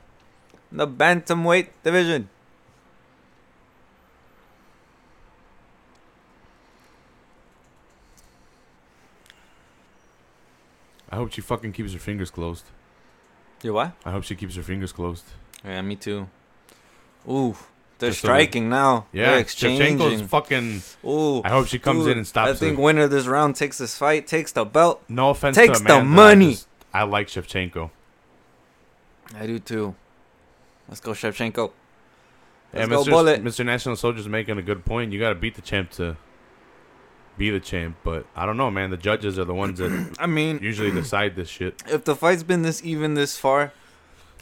The 0.71 0.87
bantamweight 0.87 1.69
division. 1.83 2.29
I 11.09 11.15
hope 11.17 11.31
she 11.31 11.41
fucking 11.41 11.71
keeps 11.73 11.93
her 11.93 11.99
fingers 11.99 12.31
closed. 12.31 12.65
You 13.61 13.73
what? 13.73 13.93
I 14.05 14.11
hope 14.11 14.23
she 14.23 14.35
keeps 14.35 14.55
her 14.55 14.63
fingers 14.63 14.91
closed. 14.91 15.25
Yeah, 15.63 15.81
me 15.81 15.95
too. 15.95 16.27
Ooh, 17.29 17.55
they're 17.99 18.09
Just 18.09 18.19
striking 18.19 18.69
now. 18.69 19.05
Yeah, 19.13 19.35
they're 19.35 19.43
Shevchenko's 19.45 20.21
fucking. 20.23 20.81
Ooh, 21.05 21.41
I 21.43 21.49
hope 21.49 21.67
she 21.67 21.79
comes 21.79 22.03
dude, 22.03 22.13
in 22.13 22.17
and 22.19 22.27
stops 22.27 22.51
I 22.51 22.53
think 22.53 22.77
her. 22.77 22.83
winner 22.83 23.03
of 23.03 23.11
this 23.11 23.25
round 23.25 23.55
takes 23.55 23.77
this 23.77 23.97
fight, 23.97 24.27
takes 24.27 24.51
the 24.51 24.65
belt. 24.65 25.03
No 25.07 25.29
offense 25.29 25.55
takes 25.55 25.79
to 25.79 25.85
the 25.85 26.03
money. 26.03 26.47
I, 26.47 26.51
just- 26.51 26.67
I 26.93 27.03
like 27.03 27.27
Shevchenko. 27.27 27.91
I 29.35 29.47
do 29.47 29.59
too. 29.59 29.95
Let's 30.87 30.99
go, 30.99 31.11
Shevchenko. 31.11 31.71
Let's 32.73 32.89
go, 32.89 33.03
Mr. 33.03 33.09
Bullet. 33.09 33.43
Mr. 33.43 33.65
National 33.65 33.95
Soldier's 33.95 34.27
making 34.27 34.57
a 34.57 34.61
good 34.61 34.85
point. 34.85 35.11
You 35.13 35.19
got 35.19 35.29
to 35.29 35.35
beat 35.35 35.55
the 35.55 35.61
champ 35.61 35.91
to 35.91 36.17
be 37.37 37.49
the 37.49 37.59
champ. 37.59 37.97
But 38.03 38.25
I 38.35 38.45
don't 38.45 38.57
know, 38.57 38.69
man. 38.69 38.91
The 38.91 38.97
judges 38.97 39.39
are 39.39 39.45
the 39.45 39.53
ones 39.53 39.79
that 39.79 40.15
I 40.19 40.27
mean, 40.27 40.59
usually 40.61 40.91
decide 41.01 41.35
this 41.35 41.49
shit. 41.49 41.81
if 41.87 42.03
the 42.03 42.15
fight's 42.15 42.43
been 42.43 42.61
this 42.61 42.83
even 42.83 43.13
this 43.13 43.37
far, 43.37 43.71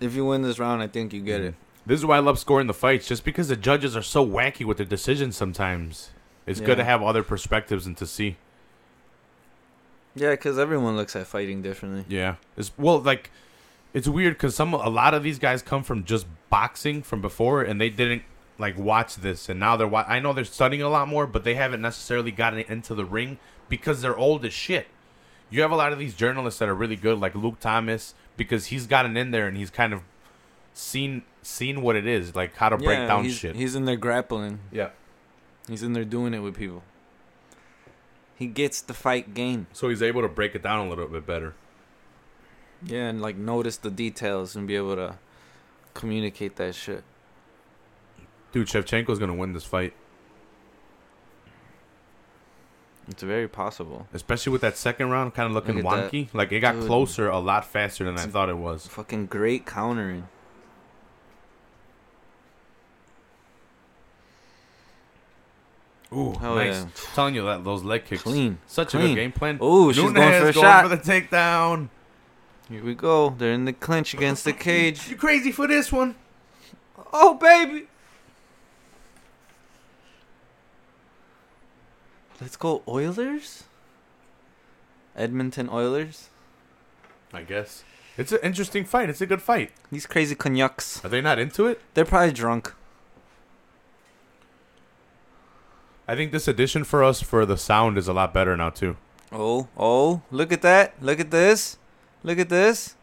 if 0.02 0.16
you 0.16 0.26
win 0.26 0.42
this 0.42 0.60
round, 0.60 0.82
I 0.82 0.88
think 0.88 1.14
you 1.14 1.22
get 1.22 1.42
mm. 1.42 1.50
it. 1.50 1.56
This 1.86 2.00
is 2.00 2.06
why 2.06 2.18
I 2.18 2.20
love 2.20 2.40
scoring 2.40 2.68
the 2.68 2.74
fights, 2.74 3.08
just 3.08 3.26
because 3.26 3.50
the 3.50 3.56
judges 3.56 3.96
are 3.96 4.02
so 4.02 4.26
wacky 4.26 4.66
with 4.66 4.78
their 4.78 4.86
decisions 4.86 5.36
sometimes. 5.36 6.12
It's 6.46 6.60
good 6.60 6.78
to 6.78 6.84
have 6.84 7.02
other 7.02 7.24
perspectives 7.24 7.86
and 7.86 7.96
to 7.98 8.06
see. 8.06 8.38
Yeah, 10.16 10.32
because 10.32 10.60
everyone 10.60 10.96
looks 10.96 11.16
at 11.16 11.28
fighting 11.28 11.62
differently. 11.62 12.06
Yeah. 12.08 12.36
It's 12.58 12.72
well, 12.78 13.00
like 13.00 13.32
it's 13.94 14.08
weird 14.08 14.36
because 14.36 14.56
some 14.56 14.74
a 14.74 14.90
lot 14.90 15.14
of 15.14 15.24
these 15.24 15.40
guys 15.40 15.62
come 15.62 15.84
from 15.84 16.04
just 16.04 16.26
boxing 16.50 17.02
from 17.02 17.22
before, 17.22 17.62
and 17.62 17.80
they 17.80 17.90
didn't 17.90 18.24
like 18.58 18.78
watch 18.78 19.16
this, 19.16 19.50
and 19.50 19.60
now 19.60 19.76
they're. 19.76 19.88
Wa- 19.88 20.06
I 20.08 20.20
know 20.20 20.34
they're 20.34 20.46
studying 20.46 20.82
a 20.82 20.90
lot 20.90 21.08
more, 21.08 21.26
but 21.26 21.44
they 21.44 21.56
haven't 21.56 21.82
necessarily 21.82 22.32
gotten 22.32 22.60
into 22.60 22.94
the 22.94 23.06
ring 23.06 23.40
because 23.70 24.02
they're 24.02 24.18
old 24.18 24.46
as 24.46 24.54
shit. 24.54 24.88
You 25.50 25.62
have 25.62 25.72
a 25.72 25.76
lot 25.76 25.94
of 25.94 26.00
these 26.00 26.16
journalists 26.16 26.60
that 26.60 26.70
are 26.70 26.76
really 26.76 26.96
good, 26.96 27.20
like 27.20 27.36
Luke 27.36 27.60
Thomas, 27.60 28.16
because 28.38 28.68
he's 28.68 28.88
gotten 28.88 29.16
in 29.16 29.32
there 29.32 29.48
and 29.48 29.58
he's 29.58 29.70
kind 29.70 29.94
of 29.94 30.02
seen 30.74 31.24
seen 31.44 31.82
what 31.82 31.96
it 31.96 32.08
is, 32.08 32.36
like 32.36 32.56
how 32.56 32.70
to 32.70 32.78
break 32.78 33.00
yeah, 33.00 33.08
down 33.08 33.24
he's, 33.26 33.36
shit. 33.36 33.56
He's 33.56 33.76
in 33.76 33.86
there 33.86 33.96
grappling. 33.98 34.60
yeah. 34.72 34.90
He's 35.68 35.82
in 35.84 35.94
there 35.94 36.04
doing 36.04 36.34
it 36.34 36.40
with 36.40 36.58
people. 36.58 36.84
He 38.36 38.48
gets 38.48 38.82
the 38.82 38.94
fight 38.94 39.34
game. 39.34 39.68
So 39.72 39.88
he's 39.88 40.02
able 40.02 40.22
to 40.22 40.28
break 40.28 40.56
it 40.56 40.64
down 40.64 40.86
a 40.86 40.90
little 40.90 41.08
bit 41.08 41.26
better. 41.26 41.54
Yeah, 42.86 43.08
and 43.08 43.22
like 43.22 43.38
notice 43.38 43.78
the 43.78 43.92
details 43.92 44.58
and 44.58 44.68
be 44.68 44.76
able 44.76 44.96
to 44.98 45.16
communicate 45.94 46.58
that 46.58 46.76
shit. 46.76 47.04
Dude, 48.52 48.68
Shevchenko's 48.68 49.20
gonna 49.20 49.34
win 49.34 49.54
this 49.54 49.64
fight, 49.64 49.94
It's 53.08 53.24
very 53.24 53.48
possible. 53.48 54.08
especially 54.14 54.52
with 54.52 54.62
that 54.62 54.78
second 54.78 55.10
round, 55.10 55.34
kind 55.34 55.48
of 55.48 55.54
looking 55.54 55.76
Look 55.82 55.86
at 55.86 56.12
that. 56.12 56.12
wonky. 56.12 56.28
Like 56.34 56.52
it 56.52 56.60
got 56.60 56.74
Dude. 56.76 56.88
closer 56.88 57.28
a 57.30 57.40
lot 57.40 57.66
faster 57.66 58.04
than 58.06 58.18
I 58.18 58.26
thought 58.26 58.50
it 58.50 58.58
was. 58.58 58.88
Fucking 58.88 59.28
great 59.28 59.66
countering. 59.66 60.28
Ooh, 66.16 66.34
Hell 66.40 66.56
nice. 66.56 66.76
yeah. 66.76 66.86
Telling 67.16 67.36
you 67.36 67.44
that 67.46 67.64
those 67.64 67.84
leg 67.84 68.06
kicks, 68.06 68.24
Clean. 68.24 68.58
such 68.68 68.94
a 68.96 68.98
good 69.00 69.16
game 69.16 69.32
plan. 69.32 69.60
Ooh, 69.62 69.92
she's 69.94 70.04
Nunes 70.04 70.16
going 70.16 70.32
for 70.42 70.48
a 70.50 70.54
going 70.54 70.66
shot. 70.66 70.84
for 70.84 70.96
the 70.96 70.98
takedown. 70.98 71.90
Here 72.70 72.84
we 72.84 72.96
go. 72.96 73.32
They're 73.38 73.54
in 73.54 73.66
the 73.66 73.74
clinch 73.74 74.14
against 74.14 74.46
the 74.46 74.54
cage. 74.54 75.10
You 75.10 75.16
crazy 75.16 75.52
for 75.52 75.68
this 75.68 75.92
one? 75.92 76.16
Oh, 77.12 77.34
baby. 77.36 77.88
Let's 82.42 82.56
go, 82.56 82.82
Oilers? 82.88 83.64
Edmonton 85.16 85.70
Oilers? 85.70 86.30
I 87.34 87.44
guess 87.44 87.84
it's 88.18 88.32
an 88.32 88.40
interesting 88.44 88.86
fight. 88.86 89.10
It's 89.10 89.22
a 89.22 89.26
good 89.26 89.42
fight. 89.42 89.72
These 89.92 90.06
crazy 90.06 90.36
cognacs. 90.36 91.04
Are 91.04 91.10
they 91.10 91.22
not 91.22 91.40
into 91.40 91.66
it? 91.68 91.82
They're 91.94 92.06
probably 92.06 92.32
drunk. 92.34 92.74
I 96.08 96.16
think 96.16 96.32
this 96.32 96.48
addition 96.48 96.84
for 96.84 97.04
us 97.04 97.22
for 97.22 97.46
the 97.46 97.58
sound 97.58 97.98
is 97.98 98.08
a 98.08 98.14
lot 98.14 98.34
better 98.34 98.56
now 98.58 98.70
too. 98.70 98.98
Oh, 99.32 99.68
oh, 99.78 100.22
look 100.32 100.52
at 100.52 100.62
that. 100.62 100.94
Look 101.02 101.20
at 101.20 101.32
this. 101.32 101.78
Look 102.24 102.38
at 102.40 102.50
this. 102.50 102.96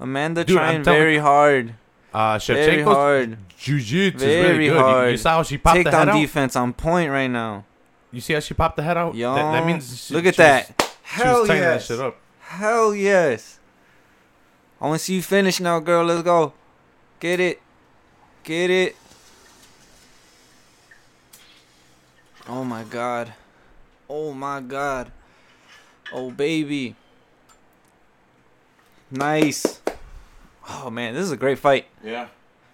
Amanda 0.00 0.44
Dude, 0.44 0.56
trying 0.56 0.82
very 0.84 1.18
hard. 1.18 1.74
Uh, 2.12 2.38
Very 2.38 2.82
Shevchenko's 2.82 2.84
hard. 2.84 3.38
jiu-jitsu 3.58 4.16
is 4.18 4.22
Very 4.22 4.58
really 4.58 4.68
good. 4.78 5.04
You, 5.06 5.10
you 5.12 5.16
saw 5.16 5.30
how 5.36 5.42
she 5.42 5.58
popped 5.58 5.82
the 5.82 5.90
head 5.90 6.06
Takedown 6.06 6.08
out. 6.10 6.20
defense 6.20 6.54
on 6.54 6.72
point 6.72 7.10
right 7.10 7.26
now. 7.28 7.64
You 8.12 8.20
see 8.20 8.34
how 8.34 8.40
she 8.40 8.54
popped 8.54 8.76
the 8.76 8.84
head 8.84 8.96
out? 8.96 9.14
Yo, 9.16 9.34
that, 9.34 9.50
that 9.52 9.66
means 9.66 10.00
she, 10.04 10.14
look 10.14 10.24
at 10.24 10.28
was- 10.28 10.36
that. 10.36 10.66
she 10.78 11.22
Hell 11.22 11.40
was 11.40 11.48
yes. 11.48 11.88
that 11.88 11.94
shit 11.94 12.04
up. 12.04 12.16
Hell 12.40 12.94
yes. 12.94 13.58
I 14.80 14.86
want 14.86 15.00
to 15.00 15.04
see 15.04 15.16
you 15.16 15.22
finish 15.22 15.58
now, 15.60 15.80
girl. 15.80 16.04
Let's 16.04 16.22
go. 16.22 16.52
Get 17.18 17.40
it. 17.40 17.60
Get 18.44 18.70
it. 18.70 18.96
Oh 22.48 22.64
my 22.64 22.82
god. 22.84 23.34
Oh 24.08 24.32
my 24.32 24.60
god. 24.60 25.10
Oh 26.12 26.30
baby. 26.30 26.94
Nice. 29.10 29.80
Oh 30.68 30.90
man, 30.90 31.14
this 31.14 31.24
is 31.24 31.32
a 31.32 31.36
great 31.36 31.58
fight. 31.58 31.86
Yeah, 32.02 32.28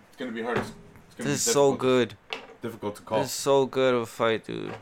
it's 0.08 0.16
gonna 0.16 0.32
be 0.32 0.42
hard. 0.42 0.58
It's, 0.58 0.72
it's 1.16 1.16
This 1.16 1.26
is 1.46 1.52
so 1.52 1.72
good. 1.74 2.14
Difficult 2.62 2.96
to 2.96 3.02
call. 3.02 3.18
This 3.20 3.28
is 3.28 3.34
so 3.34 3.66
good 3.66 3.94
of 3.94 4.02
a 4.02 4.06
fight, 4.06 4.44
dude. 4.44 4.74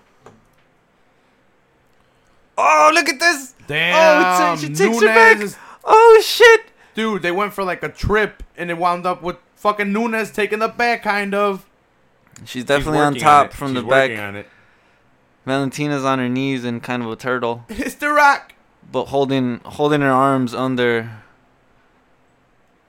Oh, 2.56 2.90
look 2.92 3.08
at 3.08 3.20
this. 3.20 3.54
Damn, 3.66 4.52
Oh, 4.54 4.56
she 4.56 4.68
takes 4.68 4.96
it 5.00 5.06
back. 5.06 5.40
Is- 5.40 5.56
Oh 5.84 6.22
shit. 6.24 6.62
Dude, 6.94 7.22
they 7.22 7.30
went 7.30 7.52
for 7.54 7.62
like 7.64 7.82
a 7.82 7.88
trip 7.88 8.42
and 8.56 8.70
it 8.70 8.76
wound 8.76 9.06
up 9.06 9.22
with 9.22 9.36
fucking 9.54 9.92
Nunes 9.92 10.30
taking 10.32 10.58
the 10.58 10.68
back, 10.68 11.02
kind 11.04 11.34
of. 11.34 11.64
She's 12.44 12.64
definitely 12.64 12.98
She's 12.98 13.06
on 13.06 13.14
top 13.30 13.46
it. 13.46 13.52
from 13.54 13.74
She's 13.74 13.82
the 13.82 13.88
back. 13.88 14.10
Working 15.48 15.54
on 15.54 15.68
it. 15.68 15.74
Valentina's 15.74 16.04
on 16.04 16.18
her 16.18 16.28
knees 16.28 16.64
and 16.64 16.82
kind 16.82 17.02
of 17.02 17.10
a 17.10 17.16
turtle, 17.16 17.64
It's 17.68 17.94
the 17.96 18.10
rock. 18.10 18.52
but 18.92 19.06
holding 19.06 19.60
holding 19.64 20.00
her 20.02 20.10
arms 20.10 20.54
under. 20.54 21.10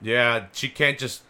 Yeah, 0.02 0.46
she 0.54 0.70
can't 0.70 0.98
just. 0.98 1.24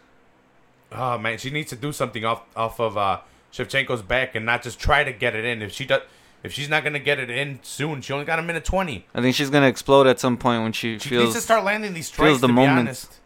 Oh 0.92 1.18
man, 1.18 1.38
she 1.38 1.50
needs 1.50 1.70
to 1.70 1.76
do 1.76 1.92
something 1.92 2.24
off 2.24 2.42
off 2.56 2.80
of 2.80 2.96
uh, 2.96 3.20
Shevchenko's 3.52 4.02
back 4.02 4.34
and 4.34 4.44
not 4.46 4.62
just 4.62 4.78
try 4.80 5.04
to 5.04 5.12
get 5.12 5.34
it 5.34 5.44
in. 5.44 5.62
If 5.62 5.72
she 5.72 5.84
does, 5.84 6.02
if 6.42 6.52
she's 6.52 6.68
not 6.68 6.84
gonna 6.84 6.98
get 6.98 7.18
it 7.18 7.30
in 7.30 7.58
soon, 7.62 8.00
she 8.00 8.12
only 8.12 8.24
got 8.24 8.38
a 8.38 8.42
minute 8.42 8.64
twenty. 8.64 9.06
I 9.14 9.20
think 9.20 9.34
she's 9.36 9.50
gonna 9.50 9.66
explode 9.68 10.06
at 10.06 10.18
some 10.20 10.36
point 10.36 10.62
when 10.62 10.72
she, 10.72 10.98
She 10.98 11.08
feels 11.10 11.24
needs 11.24 11.36
to 11.36 11.40
start 11.42 11.64
landing 11.64 11.94
these 11.94 12.06
strikes. 12.08 12.28
feels 12.28 12.40
the 12.40 12.46
to 12.48 12.52
moment. 12.52 12.76
Be 12.76 12.80
honest. 12.88 13.18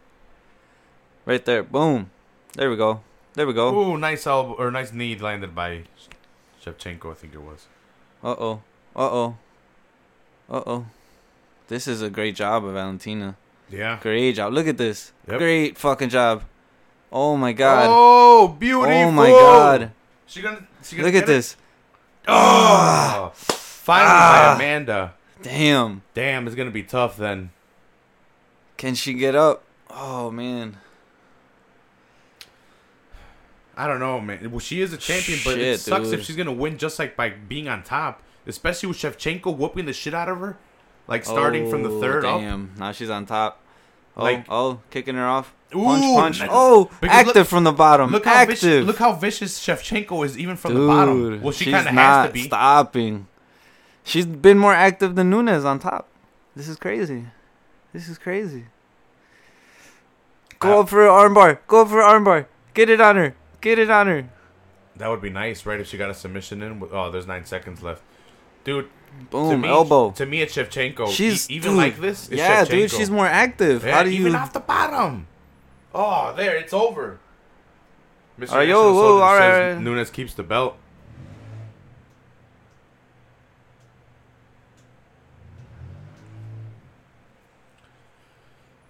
right 1.27 1.45
there. 1.45 1.63
Boom. 1.63 2.11
There 2.55 2.71
we 2.71 2.77
go. 2.77 3.01
There 3.35 3.47
we 3.47 3.53
go. 3.53 3.75
Ooh, 3.75 3.99
nice 3.99 4.27
elbow 4.27 4.53
or 4.55 4.71
nice 4.71 4.93
knee 4.93 5.17
landed 5.17 5.55
by 5.55 5.85
Shevchenko. 6.65 7.11
I 7.11 7.15
think 7.15 7.35
it 7.35 7.43
was. 7.43 7.67
Uh 8.25 8.35
oh. 8.39 8.63
Uh 8.97 9.01
oh. 9.13 9.37
Uh 10.51 10.63
oh. 10.67 10.87
This 11.69 11.87
is 11.87 12.01
a 12.03 12.09
great 12.11 12.35
job 12.35 12.65
of 12.65 12.73
Valentina. 12.75 13.37
Yeah. 13.71 13.99
Great 14.01 14.37
job. 14.37 14.53
Look 14.53 14.67
at 14.67 14.79
this. 14.79 15.13
Yep. 15.29 15.39
Great 15.39 15.79
fucking 15.79 16.09
job. 16.09 16.43
Oh 17.13 17.37
my 17.37 17.53
god. 17.53 17.87
Oh, 17.89 18.49
beautiful. 18.49 18.91
Oh 18.93 19.11
my 19.11 19.29
god. 19.29 19.91
She 20.27 20.41
gonna. 20.43 20.67
She 20.83 20.97
gonna 20.97 21.07
Look 21.09 21.15
at 21.15 21.25
it? 21.25 21.27
this. 21.27 21.57
Oh, 22.27 23.31
finally 23.35 24.11
Ah. 24.11 24.55
by 24.59 24.65
Amanda. 24.65 25.15
Damn. 25.43 26.03
Damn, 26.15 26.47
it's 26.47 26.57
gonna 26.57 26.71
be 26.71 26.83
tough 26.83 27.17
then. 27.19 27.51
Can 28.79 28.95
she 28.95 29.13
get 29.13 29.35
up? 29.35 29.63
Oh 29.91 30.31
man. 30.31 30.79
I 33.77 33.87
don't 33.87 33.99
know, 34.01 34.21
man. 34.21 34.51
Well, 34.51 34.61
she 34.61 34.81
is 34.81 34.93
a 34.93 34.97
champion, 34.97 35.39
but 35.45 35.59
it 35.59 35.81
sucks 35.81 36.11
dude. 36.11 36.21
if 36.21 36.27
she's 36.27 36.37
gonna 36.37 36.53
win 36.53 36.79
just 36.79 36.99
like 36.99 37.17
by 37.17 37.31
being 37.31 37.69
on 37.69 37.83
top, 37.83 38.23
especially 38.47 38.89
with 38.89 38.99
Shevchenko 38.99 39.57
whooping 39.57 39.87
the 39.87 39.93
shit 39.93 40.15
out 40.15 40.29
of 40.29 40.39
her, 40.39 40.57
like 41.09 41.25
starting 41.25 41.69
from 41.71 41.83
the 41.83 41.91
Oh, 41.91 42.01
third 42.01 42.25
up. 42.25 42.41
Damn. 42.41 42.73
Now 42.79 42.93
she's 42.93 43.11
on 43.11 43.27
top. 43.27 43.61
Oh, 44.17 44.23
Like- 44.23 44.47
oh, 44.49 44.81
kicking 44.91 45.17
her 45.17 45.27
off. 45.27 45.53
Ooh, 45.75 45.83
Punch, 45.83 46.39
punch. 46.39 46.49
Oh, 46.53 46.89
active 47.03 47.35
look- 47.35 47.47
from 47.49 47.65
the 47.65 47.73
bottom. 47.73 48.11
Look 48.13 48.27
how 48.27 48.35
active. 48.35 48.61
vicious, 48.61 48.87
look 48.87 48.99
how 48.99 49.13
vicious 49.13 49.59
Shevchenko 49.59 50.25
is 50.25 50.39
even 50.39 50.55
from 50.57 50.73
Dude, 50.73 50.83
the 50.83 50.87
bottom. 50.87 51.43
Well, 51.43 51.51
she 51.53 51.73
kind 51.73 51.89
of 51.89 51.95
has 51.95 52.29
to 52.29 52.33
be. 52.33 52.43
stopping. 52.45 53.27
She's 54.05 54.25
been 54.27 54.59
more 54.59 54.73
active 54.75 55.17
than 55.17 55.31
Nunes 55.31 55.65
on 55.65 55.81
top. 55.81 56.07
This 56.55 56.69
is 56.69 56.77
crazy. 56.77 57.25
This 57.93 58.09
is 58.09 58.19
crazy. 58.19 58.67
Go 60.61 60.81
up 60.81 60.89
for 60.89 61.03
an 61.05 61.11
armbar. 61.11 61.59
Go 61.67 61.83
up 61.83 61.89
for 61.89 62.01
an 62.01 62.07
armbar. 62.25 62.47
Get 62.75 62.89
it 62.89 63.01
on 63.01 63.17
her. 63.17 63.35
Get 63.65 63.79
it 63.79 63.89
on 63.89 64.07
her. 64.09 64.29
That 64.97 65.09
would 65.09 65.23
be 65.23 65.31
nice, 65.31 65.65
right? 65.65 65.81
If 65.81 65.89
she 65.89 65.97
got 65.97 66.11
a 66.11 66.15
submission 66.15 66.61
in. 66.61 66.83
Oh, 66.93 67.11
there's 67.11 67.27
nine 67.27 67.47
seconds 67.47 67.83
left, 67.83 68.03
dude. 68.63 68.91
Boom, 69.31 69.51
to 69.53 69.57
me, 69.57 69.69
elbow. 69.69 70.11
To 70.11 70.27
me, 70.27 70.43
it's 70.43 70.55
Shevchenko. 70.55 71.09
She's 71.09 71.51
E- 71.51 71.55
even 71.55 71.71
dude, 71.71 71.79
like 71.79 71.99
this. 71.99 72.29
It's 72.29 72.37
yeah, 72.37 72.67
dude, 72.67 72.91
she's 72.91 73.11
more 73.11 73.27
active. 73.27 73.83
Yeah, 73.83 73.93
How 73.97 74.03
do 74.03 74.11
even 74.11 74.21
you? 74.21 74.29
Even 74.29 74.39
off 74.39 74.53
the 74.53 74.61
bottom? 74.61 75.27
Oh, 75.95 76.35
there, 76.37 76.57
it's 76.57 76.75
over. 76.75 77.19
Mr. 78.39 78.51
All 78.53 78.59
right, 78.59 78.69
yo, 78.69 78.75
National 78.75 78.95
whoa, 78.95 79.01
Soldier 79.03 79.25
all 79.25 79.39
says 79.39 79.75
right. 79.77 79.83
Nunes 79.83 80.11
keeps 80.11 80.35
the 80.35 80.43
belt. 80.43 80.77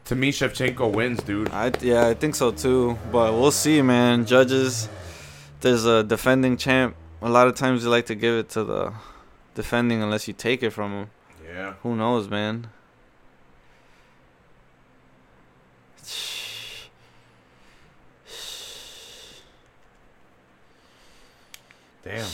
To 0.07 0.15
me, 0.15 0.33
Shevchenko 0.33 0.93
wins, 0.93 1.23
dude. 1.23 1.51
I 1.51 1.73
yeah, 1.81 2.07
I 2.07 2.15
think 2.15 2.35
so 2.35 2.51
too. 2.51 2.99
But 3.11 3.33
we'll 3.33 3.51
see, 3.51 3.81
man. 3.81 4.27
Judges, 4.27 4.89
there's 5.61 5.87
a 5.87 6.05
defending 6.05 6.59
champ. 6.59 6.95
A 7.23 7.31
lot 7.31 7.49
of 7.49 7.55
times 7.55 7.85
you 7.85 7.89
like 7.89 8.07
to 8.07 8.15
give 8.15 8.35
it 8.35 8.51
to 8.51 8.65
the 8.65 8.93
defending 9.55 10.03
unless 10.03 10.29
you 10.29 10.35
take 10.35 10.63
it 10.63 10.71
from 10.71 10.93
him. 10.93 11.11
Yeah. 11.47 11.75
Who 11.83 11.97
knows, 11.97 12.29
man? 12.29 12.69
Damn. 22.03 22.29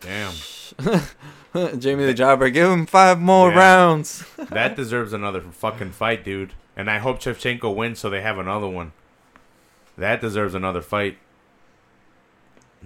Damn. 0.00 0.34
Jamie 1.78 2.04
the 2.04 2.14
Jobber, 2.14 2.50
give 2.50 2.70
him 2.70 2.86
five 2.86 3.20
more 3.20 3.50
Yeah. 3.50 3.58
rounds. 3.58 4.24
That 4.50 4.76
deserves 4.76 5.12
another 5.12 5.40
fucking 5.40 5.92
fight, 5.92 6.24
dude. 6.24 6.52
And 6.76 6.90
I 6.90 6.98
hope 6.98 7.20
Shevchenko 7.20 7.74
wins 7.74 7.98
so 8.00 8.10
they 8.10 8.20
have 8.22 8.38
another 8.38 8.68
one. 8.68 8.92
That 9.96 10.20
deserves 10.20 10.54
another 10.54 10.82
fight. 10.82 11.18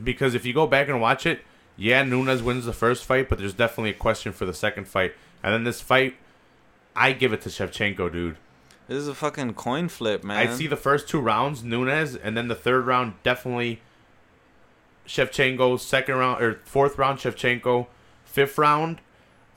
Because 0.02 0.34
if 0.34 0.44
you 0.44 0.52
go 0.52 0.66
back 0.66 0.88
and 0.88 1.00
watch 1.00 1.24
it, 1.26 1.40
yeah, 1.76 2.02
Nunes 2.02 2.42
wins 2.42 2.66
the 2.66 2.72
first 2.72 3.04
fight, 3.04 3.28
but 3.28 3.38
there's 3.38 3.54
definitely 3.54 3.90
a 3.90 3.94
question 3.94 4.32
for 4.32 4.44
the 4.44 4.52
second 4.54 4.86
fight. 4.86 5.14
And 5.42 5.54
then 5.54 5.64
this 5.64 5.80
fight, 5.80 6.16
I 6.94 7.12
give 7.12 7.32
it 7.32 7.40
to 7.42 7.48
Shevchenko, 7.48 8.12
dude. 8.12 8.36
This 8.88 8.98
is 8.98 9.08
a 9.08 9.14
fucking 9.14 9.54
coin 9.54 9.88
flip, 9.88 10.22
man. 10.24 10.36
I 10.36 10.52
see 10.54 10.66
the 10.66 10.76
first 10.76 11.08
two 11.08 11.20
rounds, 11.20 11.62
Nunes, 11.64 12.14
and 12.16 12.36
then 12.36 12.48
the 12.48 12.54
third 12.54 12.86
round, 12.86 13.14
definitely 13.22 13.80
Shevchenko. 15.06 15.78
Second 15.80 16.16
round 16.16 16.42
or 16.42 16.60
fourth 16.64 16.98
round, 16.98 17.18
Shevchenko. 17.18 17.86
Fifth 18.28 18.58
round, 18.58 19.00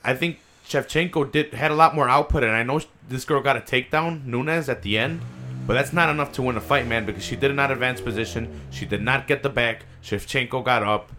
I 0.02 0.14
think 0.14 0.40
Shevchenko 0.66 1.30
did 1.30 1.54
had 1.54 1.70
a 1.70 1.74
lot 1.74 1.94
more 1.94 2.08
output, 2.08 2.42
and 2.42 2.52
I 2.52 2.62
know 2.62 2.80
this 3.08 3.24
girl 3.24 3.42
got 3.42 3.56
a 3.56 3.60
takedown, 3.60 4.24
Nunes, 4.24 4.68
at 4.68 4.82
the 4.82 4.98
end, 4.98 5.20
but 5.66 5.74
that's 5.74 5.92
not 5.92 6.08
enough 6.08 6.32
to 6.32 6.42
win 6.42 6.56
a 6.56 6.60
fight, 6.60 6.86
man, 6.86 7.06
because 7.06 7.24
she 7.24 7.36
did 7.36 7.54
not 7.54 7.70
advance 7.70 8.00
position. 8.00 8.60
She 8.70 8.86
did 8.86 9.02
not 9.02 9.26
get 9.26 9.42
the 9.42 9.50
back. 9.50 9.84
Shevchenko 10.02 10.64
got 10.64 10.82
up. 10.82 11.12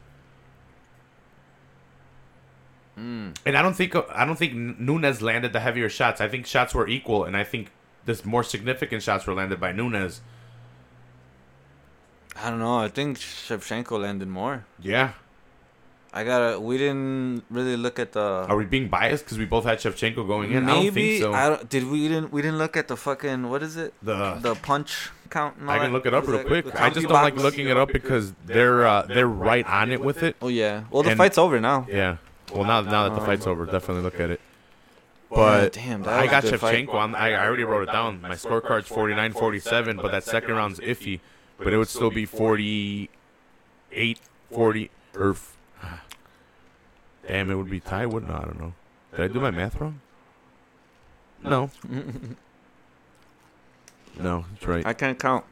Mm. 2.97 3.35
And 3.45 3.57
I 3.57 3.61
don't 3.61 3.75
think 3.75 3.95
I 3.95 4.25
don't 4.25 4.37
think 4.37 4.53
Nunes 4.53 5.21
landed 5.21 5.53
the 5.53 5.59
heavier 5.59 5.89
shots. 5.89 6.21
I 6.21 6.27
think 6.27 6.45
shots 6.45 6.75
were 6.75 6.87
equal, 6.87 7.23
and 7.23 7.35
I 7.37 7.43
think 7.43 7.71
this 8.05 8.25
more 8.25 8.43
significant 8.43 9.03
shots 9.03 9.25
were 9.25 9.33
landed 9.33 9.59
by 9.59 9.71
Nunes. 9.71 10.21
I 12.35 12.49
don't 12.49 12.59
know. 12.59 12.79
I 12.79 12.87
think 12.87 13.17
Shevchenko 13.17 14.01
landed 14.01 14.27
more. 14.27 14.65
Yeah. 14.79 15.13
I 16.15 16.23
gotta. 16.23 16.59
We 16.59 16.77
didn't 16.77 17.43
really 17.49 17.75
look 17.75 17.97
at 17.97 18.11
the. 18.11 18.21
Are 18.47 18.55
we 18.55 18.65
being 18.65 18.87
biased 18.87 19.25
because 19.25 19.39
we 19.39 19.45
both 19.45 19.63
had 19.65 19.79
Shevchenko 19.79 20.27
going 20.27 20.51
in? 20.51 20.65
I 20.69 20.73
don't 20.75 20.83
think 20.83 20.95
Maybe 20.95 21.19
so. 21.19 21.33
I 21.33 21.49
don't, 21.49 21.67
did 21.69 21.89
we 21.89 22.07
didn't 22.07 22.31
we 22.31 22.41
didn't 22.43 22.59
look 22.59 22.77
at 22.77 22.87
the 22.87 22.95
fucking 22.95 23.49
what 23.49 23.63
is 23.63 23.77
it 23.77 23.93
the 24.03 24.35
the 24.35 24.53
punch 24.55 25.09
count? 25.31 25.57
and 25.57 25.67
all 25.67 25.75
I 25.75 25.79
can 25.79 25.87
that? 25.87 25.93
look 25.93 26.05
it 26.05 26.13
up 26.13 26.27
real 26.27 26.37
that? 26.37 26.45
quick. 26.45 26.79
I 26.79 26.89
just 26.91 27.07
don't 27.07 27.13
like 27.13 27.35
looking 27.37 27.67
it 27.67 27.77
up 27.77 27.91
because 27.91 28.33
they're 28.45 28.85
uh, 28.85 29.01
they're 29.03 29.27
right 29.27 29.65
on 29.65 29.91
it 29.91 30.01
with 30.01 30.21
it. 30.21 30.35
Oh 30.39 30.49
yeah. 30.49 30.83
Well, 30.91 31.01
the 31.01 31.09
and- 31.11 31.17
fight's 31.17 31.39
over 31.39 31.59
now. 31.59 31.87
Yeah. 31.89 32.17
Well, 32.53 32.63
now 32.65 32.81
now 32.81 33.09
that 33.09 33.15
the 33.19 33.25
fight's 33.25 33.47
over, 33.47 33.65
definitely 33.65 34.03
look 34.03 34.19
at 34.19 34.29
it. 34.29 34.39
Yeah, 35.31 35.35
But 35.37 35.73
damn, 35.73 36.03
that 36.03 36.19
I 36.19 36.27
got 36.27 36.43
a 36.43 36.51
good 36.51 36.59
fight. 36.59 36.87
Shevchenko. 36.87 36.93
On, 36.93 37.15
I 37.15 37.31
I 37.33 37.43
already 37.47 37.63
wrote 37.63 37.89
it 37.89 37.91
down. 37.91 38.21
My 38.21 38.35
scorecard's 38.35 38.87
49-47, 38.87 39.99
but 39.99 40.11
that 40.11 40.23
second 40.23 40.53
round's 40.53 40.79
iffy. 40.79 41.21
But 41.57 41.73
it 41.73 41.77
would 41.77 41.87
still 41.87 42.11
be 42.11 42.25
48, 42.27 44.19
40, 44.51 44.91
or 45.15 45.31
f- 45.31 45.52
damn, 47.27 47.49
it 47.51 47.55
would 47.55 47.69
be 47.69 47.79
tied. 47.79 48.07
Wouldn't 48.07 48.31
it? 48.31 48.35
I 48.35 48.41
don't 48.41 48.59
know. 48.59 48.73
Did 49.11 49.21
I 49.21 49.27
do 49.27 49.39
my 49.39 49.51
math 49.51 49.79
wrong? 49.79 49.99
No, 51.43 51.69
no, 54.19 54.45
that's 54.53 54.67
right. 54.67 54.85
I 54.85 54.93
can't 54.93 55.19
count. 55.19 55.43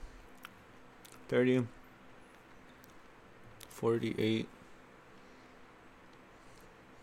30, 1.27 1.65
48. 3.69 4.47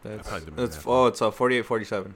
That's, 0.05 0.29
that's 0.31 0.87
oh, 0.87 1.07
it's 1.07 1.21
uh, 1.21 1.31
48, 1.31 1.63
47. 1.63 2.15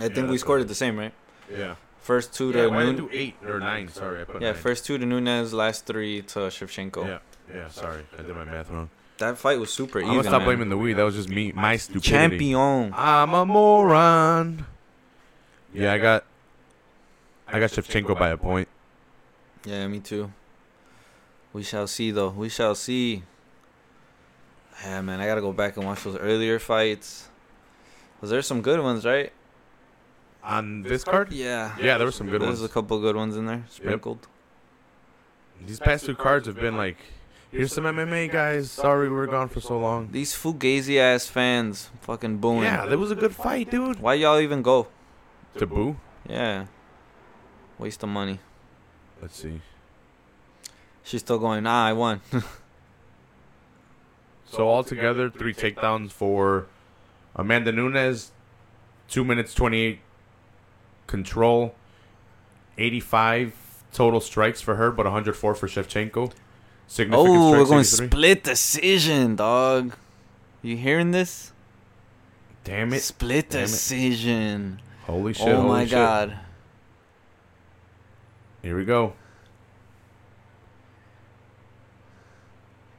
I 0.00 0.08
think 0.08 0.16
we 0.16 0.22
that's 0.22 0.40
scored 0.40 0.60
it 0.62 0.68
the 0.68 0.74
same, 0.74 0.98
right? 0.98 1.12
Yeah. 1.54 1.74
First 2.00 2.32
two 2.32 2.50
Yeah, 2.50 2.62
to 2.62 2.68
why 2.68 2.78
did 2.80 2.82
I 2.82 2.92
Nun- 2.92 2.96
do 2.96 3.10
eight 3.12 3.34
or 3.46 3.58
nine? 3.58 3.88
Sorry, 3.88 4.20
I 4.22 4.24
put 4.24 4.40
yeah, 4.40 4.52
nine. 4.52 4.60
first 4.60 4.86
two 4.86 4.96
to 4.96 5.04
Nunes, 5.04 5.52
last 5.52 5.84
three 5.86 6.22
to 6.22 6.38
Shevchenko. 6.40 7.06
Yeah, 7.06 7.18
yeah. 7.54 7.68
Sorry, 7.68 8.04
I 8.18 8.22
did 8.22 8.34
my 8.34 8.44
math 8.44 8.70
wrong. 8.70 8.88
That 9.18 9.36
fight 9.36 9.58
was 9.58 9.72
super 9.72 9.98
easy. 9.98 10.06
I'm 10.06 10.12
even. 10.14 10.22
gonna 10.24 10.30
stop 10.30 10.40
man. 10.42 10.46
blaming 10.48 10.68
the 10.68 10.78
weed. 10.78 10.94
That 10.94 11.02
was 11.02 11.14
just 11.16 11.28
me, 11.28 11.52
my 11.52 11.76
stupidity. 11.76 12.08
Champion. 12.08 12.92
I'm 12.96 13.34
a 13.34 13.44
moron. 13.44 14.66
Yeah, 15.74 15.92
I 15.92 15.98
got, 15.98 16.24
I 17.46 17.58
got 17.60 17.70
Shevchenko 17.70 18.18
by 18.18 18.30
a 18.30 18.36
point. 18.36 18.68
Yeah, 19.64 19.86
me 19.88 20.00
too. 20.00 20.32
We 21.52 21.62
shall 21.62 21.86
see, 21.86 22.10
though. 22.10 22.30
We 22.30 22.48
shall 22.48 22.74
see. 22.74 23.22
Yeah, 24.82 25.00
man, 25.02 25.20
I 25.20 25.26
gotta 25.26 25.40
go 25.40 25.52
back 25.52 25.76
and 25.76 25.84
watch 25.84 26.04
those 26.04 26.16
earlier 26.16 26.58
fights. 26.58 27.28
Was 28.20 28.30
there 28.30 28.42
some 28.42 28.62
good 28.62 28.80
ones, 28.80 29.04
right? 29.04 29.32
On 30.44 30.82
this 30.82 31.02
card, 31.04 31.32
Yeah. 31.32 31.76
yeah, 31.80 31.98
there 31.98 32.06
were 32.06 32.12
some 32.12 32.28
good 32.28 32.40
ones. 32.40 32.52
There's 32.52 32.60
ones. 32.60 32.70
a 32.70 32.74
couple 32.74 33.00
good 33.00 33.16
ones 33.16 33.36
in 33.36 33.46
there, 33.46 33.64
sprinkled. 33.68 34.28
These 35.66 35.80
past 35.80 36.06
two 36.06 36.14
cards 36.14 36.46
have 36.46 36.54
been 36.56 36.76
like, 36.76 36.96
here's 37.50 37.72
some 37.72 37.84
MMA 37.84 38.30
guys. 38.30 38.70
Sorry 38.70 39.08
we 39.08 39.14
were 39.14 39.26
gone 39.26 39.48
for 39.48 39.60
so 39.60 39.78
long. 39.78 40.10
These 40.12 40.34
fugazi 40.34 40.98
ass 40.98 41.26
fans 41.26 41.90
fucking 42.00 42.38
booing. 42.38 42.62
Yeah, 42.64 42.86
that 42.86 42.98
was 42.98 43.10
a 43.10 43.16
good 43.16 43.34
fight, 43.34 43.70
dude. 43.70 44.00
Why 44.00 44.14
y'all 44.14 44.40
even 44.40 44.62
go? 44.62 44.88
To 45.56 45.66
boo. 45.66 45.96
Yeah. 46.28 46.66
Waste 47.78 48.02
of 48.02 48.08
money. 48.08 48.40
Let's 49.20 49.40
see. 49.40 49.60
She's 51.02 51.20
still 51.20 51.38
going, 51.38 51.64
nah, 51.64 51.86
I 51.86 51.92
won. 51.92 52.20
So 54.50 54.66
altogether, 54.68 55.28
three 55.28 55.52
takedowns 55.52 56.10
for 56.10 56.66
Amanda 57.36 57.70
Nunes, 57.70 58.32
two 59.06 59.22
minutes 59.22 59.52
twenty-eight 59.52 60.00
control, 61.06 61.74
eighty-five 62.78 63.54
total 63.92 64.20
strikes 64.20 64.62
for 64.62 64.76
her, 64.76 64.90
but 64.90 65.04
one 65.04 65.12
hundred 65.12 65.34
four 65.36 65.54
for 65.54 65.68
Shevchenko. 65.68 66.32
Significant 66.88 67.36
oh, 67.36 67.50
we're 67.50 67.64
going 67.66 67.80
83. 67.80 68.06
split 68.06 68.44
decision, 68.44 69.36
dog. 69.36 69.94
You 70.62 70.76
hearing 70.76 71.10
this? 71.10 71.52
Damn 72.64 72.94
it! 72.94 73.02
Split 73.02 73.50
Damn 73.50 73.60
it. 73.60 73.66
decision. 73.66 74.80
Holy 75.04 75.30
oh 75.30 75.32
shit! 75.32 75.48
oh 75.48 75.56
holy 75.56 75.68
my 75.68 75.84
shit. 75.84 75.90
god. 75.92 76.38
Here 78.62 78.76
we 78.76 78.86
go. 78.86 79.12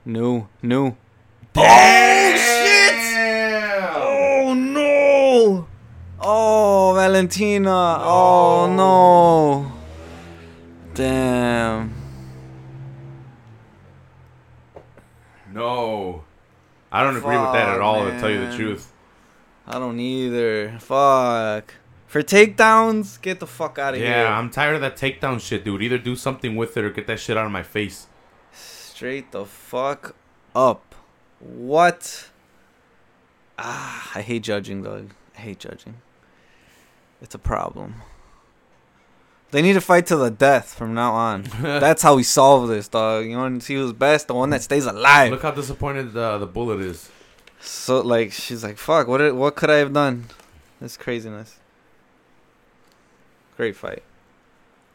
No, 0.05 0.47
no. 0.61 0.95
Oh 1.55 2.35
shit! 2.37 2.93
Oh 3.95 4.53
no! 4.55 5.67
Oh, 6.21 6.93
Valentina. 6.95 7.97
Oh 8.01 8.71
no. 8.71 9.71
Damn. 10.93 11.95
No, 15.51 16.23
I 16.91 17.03
don't 17.03 17.17
agree 17.17 17.37
with 17.37 17.53
that 17.53 17.69
at 17.69 17.75
Fuck, 17.75 17.83
all. 17.83 18.05
To 18.05 18.19
tell 18.19 18.29
you 18.29 18.47
the 18.47 18.55
truth. 18.55 18.91
I 19.67 19.77
don't 19.77 19.99
either. 19.99 20.77
Fuck. 20.79 21.75
For 22.07 22.23
takedowns, 22.23 23.21
get 23.21 23.39
the 23.39 23.45
fuck 23.45 23.77
out 23.77 23.93
of 23.93 23.99
here. 23.99 24.09
Yeah, 24.09 24.35
I'm 24.35 24.49
tired 24.49 24.73
of 24.73 24.81
that 24.81 24.97
takedown 24.97 25.39
shit, 25.39 25.63
dude. 25.63 25.83
Either 25.83 25.99
do 25.99 26.15
something 26.15 26.55
with 26.55 26.75
it 26.75 26.83
or 26.83 26.89
get 26.89 27.05
that 27.05 27.19
shit 27.19 27.37
out 27.37 27.45
of 27.45 27.51
my 27.51 27.61
face. 27.61 28.07
Straight 28.51 29.31
the 29.31 29.45
fuck 29.45 30.15
up. 30.55 30.95
What? 31.39 32.29
Ah, 33.59 34.11
I 34.15 34.21
hate 34.21 34.41
judging, 34.41 34.81
dog. 34.81 35.11
I 35.37 35.41
hate 35.41 35.59
judging. 35.59 36.01
It's 37.21 37.35
a 37.35 37.39
problem. 37.39 37.95
They 39.51 39.61
need 39.63 39.73
to 39.73 39.81
fight 39.81 40.05
to 40.07 40.15
the 40.15 40.29
death 40.29 40.73
from 40.75 40.93
now 40.93 41.13
on. 41.13 41.43
That's 41.61 42.03
how 42.03 42.15
we 42.15 42.23
solve 42.23 42.67
this, 42.67 42.87
dog. 42.87 43.25
You 43.25 43.37
want 43.37 43.61
to 43.61 43.65
see 43.65 43.75
who's 43.75 43.93
best? 43.93 44.27
The 44.27 44.35
one 44.35 44.51
that 44.51 44.61
stays 44.61 44.85
alive. 44.85 45.31
Look 45.31 45.41
how 45.41 45.51
disappointed 45.51 46.15
uh, 46.15 46.37
the 46.37 46.45
bullet 46.45 46.79
is. 46.81 47.09
So, 47.59 48.01
like, 48.01 48.31
she's 48.31 48.63
like, 48.63 48.77
"Fuck! 48.77 49.07
What? 49.07 49.17
Did, 49.17 49.33
what 49.33 49.55
could 49.55 49.69
I 49.69 49.77
have 49.77 49.91
done? 49.91 50.25
This 50.79 50.95
craziness." 50.97 51.57
Great 53.57 53.75
fight. 53.75 54.03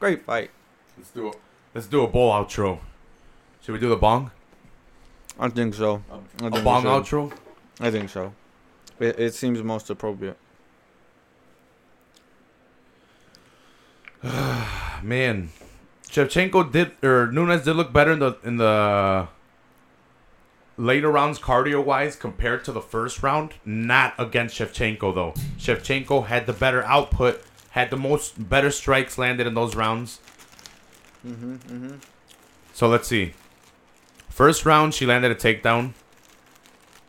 Great 0.01 0.25
fight. 0.25 0.51
Let's 0.97 1.11
do 1.11 1.29
a 1.29 1.33
let's 1.75 1.87
do 1.87 2.03
a 2.05 2.07
bowl 2.09 2.33
outro. 2.33 2.79
Should 3.63 3.73
we 3.73 3.79
do 3.81 3.89
the 3.89 3.97
bong? 3.97 4.31
I 5.39 5.49
think 5.49 5.75
so. 5.75 6.03
I 6.41 6.47
A 6.47 6.51
think 6.51 6.65
bong 6.65 6.83
so. 6.85 6.89
outro. 6.89 7.33
I 7.81 7.91
think 7.91 8.09
so. 8.09 8.33
It, 9.01 9.19
it 9.19 9.35
seems 9.35 9.61
most 9.63 9.91
appropriate. 9.91 10.37
Man, 15.03 15.51
Shevchenko 16.09 16.73
did 16.73 16.93
or 17.05 17.31
Nunes 17.31 17.65
did 17.65 17.77
look 17.77 17.93
better 17.93 18.13
in 18.13 18.21
the 18.21 18.39
in 18.43 18.57
the 18.57 19.29
later 20.79 21.11
rounds 21.11 21.39
cardio 21.39 21.85
wise 21.85 22.17
compared 22.17 22.65
to 22.65 22.73
the 22.73 22.81
first 22.81 23.23
round. 23.23 23.53
Not 23.67 24.15
against 24.17 24.59
Shevchenko 24.59 25.15
though. 25.15 25.35
Shevchenko 25.59 26.27
had 26.27 26.47
the 26.47 26.55
better 26.55 26.83
output, 26.85 27.43
had 27.71 27.91
the 27.91 27.99
most 27.99 28.49
better 28.49 28.71
strikes 28.71 29.19
landed 29.19 29.47
in 29.47 29.53
those 29.53 29.77
rounds. 29.77 30.21
Mm-hmm. 31.27 31.55
Mm-hmm. 31.57 31.97
So 32.73 32.89
let's 32.89 33.09
see. 33.09 33.35
First 34.31 34.65
round 34.65 34.95
she 34.95 35.05
landed 35.05 35.33
a 35.33 35.35
takedown. 35.35 35.93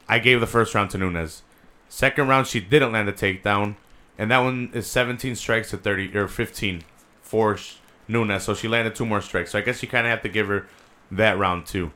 I 0.10 0.20
gave 0.20 0.42
the 0.42 0.48
first 0.48 0.76
round 0.76 0.90
to 0.92 0.98
Nunes. 0.98 1.44
Second 1.88 2.28
round 2.28 2.48
she 2.48 2.60
didn't 2.60 2.92
land 2.92 3.08
a 3.08 3.14
takedown, 3.14 3.76
and 4.18 4.30
that 4.32 4.40
one 4.40 4.70
is 4.74 4.86
17 4.86 5.36
strikes 5.36 5.70
to 5.70 5.78
30 5.78 6.18
or 6.18 6.28
15 6.28 6.84
for 7.36 7.58
Nunes. 8.08 8.44
So 8.44 8.54
she 8.54 8.70
landed 8.70 8.96
two 8.96 9.06
more 9.06 9.20
strikes. 9.20 9.52
So 9.52 9.60
I 9.60 9.62
guess 9.62 9.84
you 9.84 9.90
kind 9.90 10.08
of 10.08 10.12
have 10.12 10.22
to 10.22 10.30
give 10.30 10.48
her 10.48 10.68
that 11.12 11.38
round 11.38 11.66
too. 11.66 11.92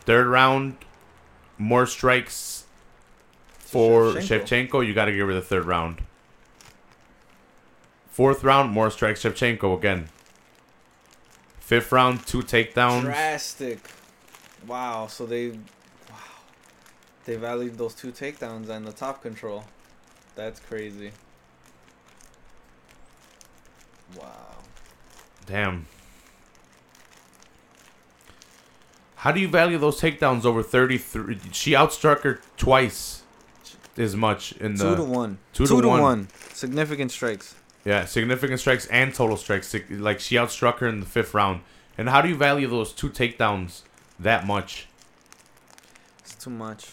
Third 0.00 0.26
round, 0.26 0.76
more 1.56 1.86
strikes 1.86 2.64
for 3.58 4.14
Shevchenko. 4.14 4.68
Shevchenko. 4.70 4.86
You 4.86 4.92
got 4.92 5.04
to 5.04 5.12
give 5.12 5.28
her 5.28 5.34
the 5.34 5.40
third 5.40 5.66
round. 5.66 6.02
Fourth 8.08 8.42
round, 8.42 8.72
more 8.72 8.90
strikes 8.90 9.22
Shevchenko 9.22 9.78
again. 9.78 10.08
Fifth 11.60 11.92
round, 11.92 12.26
two 12.26 12.42
takedowns. 12.42 13.02
Drastic. 13.02 13.78
Wow. 14.66 15.06
So 15.06 15.26
they, 15.26 15.50
wow, 16.10 16.16
they 17.24 17.36
valued 17.36 17.78
those 17.78 17.94
two 17.94 18.10
takedowns 18.10 18.68
and 18.68 18.84
the 18.84 18.92
top 18.92 19.22
control. 19.22 19.64
That's 20.34 20.58
crazy. 20.58 21.12
Wow. 24.16 24.30
Damn. 25.46 25.86
How 29.16 29.32
do 29.32 29.40
you 29.40 29.48
value 29.48 29.78
those 29.78 30.00
takedowns 30.00 30.44
over 30.44 30.62
33? 30.62 31.38
She 31.52 31.72
outstruck 31.72 32.20
her 32.20 32.40
twice 32.56 33.22
as 33.96 34.14
much 34.14 34.52
in 34.52 34.74
the 34.74 34.90
two 34.90 34.96
to 34.96 35.02
one. 35.04 35.38
two 35.52 35.66
to 35.66 35.88
one. 35.88 36.28
Significant 36.52 37.10
strikes. 37.10 37.54
Yeah, 37.84 38.04
significant 38.04 38.60
strikes 38.60 38.86
and 38.86 39.14
total 39.14 39.36
strikes. 39.36 39.74
Like 39.90 40.20
she 40.20 40.34
outstruck 40.36 40.78
her 40.78 40.88
in 40.88 41.00
the 41.00 41.06
fifth 41.06 41.32
round. 41.34 41.62
And 41.96 42.08
how 42.08 42.20
do 42.20 42.28
you 42.28 42.34
value 42.36 42.66
those 42.66 42.92
two 42.92 43.08
takedowns 43.08 43.82
that 44.18 44.46
much? 44.46 44.88
It's 46.18 46.34
too 46.34 46.50
much. 46.50 46.92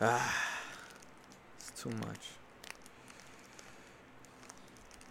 Ah, 0.00 0.34
it's 1.58 1.82
too 1.82 1.90
much. 1.90 2.33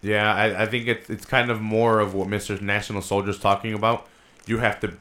Yeah, 0.04 0.34
I, 0.34 0.64
I 0.64 0.66
think 0.66 0.86
it's 0.86 1.08
it's 1.08 1.24
kind 1.24 1.50
of 1.50 1.62
more 1.62 1.98
of 1.98 2.12
what 2.12 2.28
Mr. 2.28 2.60
National 2.60 3.00
Soldier's 3.00 3.38
talking 3.38 3.72
about. 3.72 4.06
You 4.44 4.58
have 4.58 4.78
to 4.80 4.92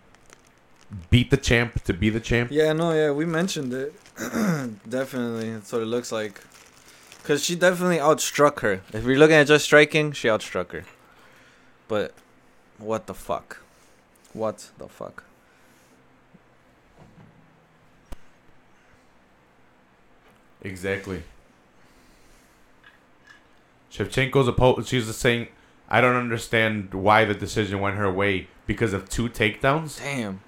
beat 1.10 1.30
the 1.30 1.36
champ 1.36 1.84
to 1.84 1.94
be 1.94 2.10
the 2.10 2.22
champ. 2.22 2.52
Yeah, 2.52 2.72
no, 2.72 2.94
yeah, 2.94 3.12
we 3.12 3.26
mentioned 3.26 3.74
it. 3.74 3.94
definitely, 4.90 5.52
that's 5.52 5.74
what 5.74 5.82
it 5.82 5.88
looks 5.88 6.14
like. 6.14 6.40
Cause 7.26 7.44
she 7.44 7.56
definitely 7.56 7.98
outstruck 7.98 8.62
her. 8.62 8.82
If 8.94 9.04
you're 9.04 9.18
looking 9.18 9.36
at 9.36 9.48
just 9.48 9.66
striking, 9.66 10.14
she 10.14 10.30
outstruck 10.30 10.72
her. 10.72 10.86
But, 11.90 12.14
what 12.78 13.08
the 13.08 13.14
fuck? 13.14 13.58
What 14.32 14.70
the 14.78 14.88
fuck? 14.88 15.26
Exactly. 20.62 21.24
Shevchenko's 23.94 24.48
opponent. 24.48 24.88
She's 24.88 25.06
just 25.08 25.20
saying, 25.20 25.48
I 25.90 26.02
don't 26.02 26.16
understand 26.16 26.94
why 26.94 27.26
the 27.26 27.34
decision 27.34 27.80
went 27.80 27.98
her 27.98 28.12
way 28.12 28.48
because 28.66 28.94
of 28.94 29.08
two 29.10 29.30
takedowns. 29.30 30.00
Damn. 30.00 30.42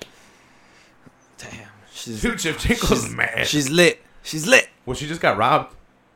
Damn. 1.37 1.67
She's 1.93 2.21
Dude, 2.21 2.35
Shevchenko's 2.37 3.03
she's, 3.03 3.09
mad. 3.15 3.47
she's 3.47 3.69
lit. 3.69 4.01
She's 4.23 4.47
lit. 4.47 4.69
well, 4.85 4.95
she 4.95 5.07
just 5.07 5.21
got 5.21 5.37
robbed, 5.37 5.75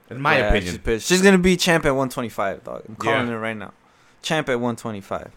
in 0.09 0.19
my 0.19 0.39
Yeah, 0.39 0.47
opinion. 0.49 0.73
She's 0.73 0.77
pissed. 0.81 1.07
She's 1.07 1.21
gonna 1.21 1.37
be 1.37 1.55
champ 1.55 1.85
at 1.85 1.91
125, 1.91 2.63
dog. 2.63 2.83
I'm 2.87 2.95
calling 2.95 3.27
Yeah. 3.27 3.33
it 3.35 3.37
right 3.37 3.55
now. 3.57 3.73
Champ 4.21 4.49
at 4.49 4.59
125. 4.59 5.31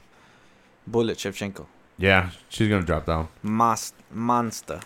Bullet 0.87 1.19
Shevchenko. 1.19 1.67
Yeah, 1.99 2.31
she's 2.49 2.69
gonna 2.69 2.83
drop 2.85 3.07
down. 3.07 3.29
Mas- 3.43 3.93
monster. 4.11 4.81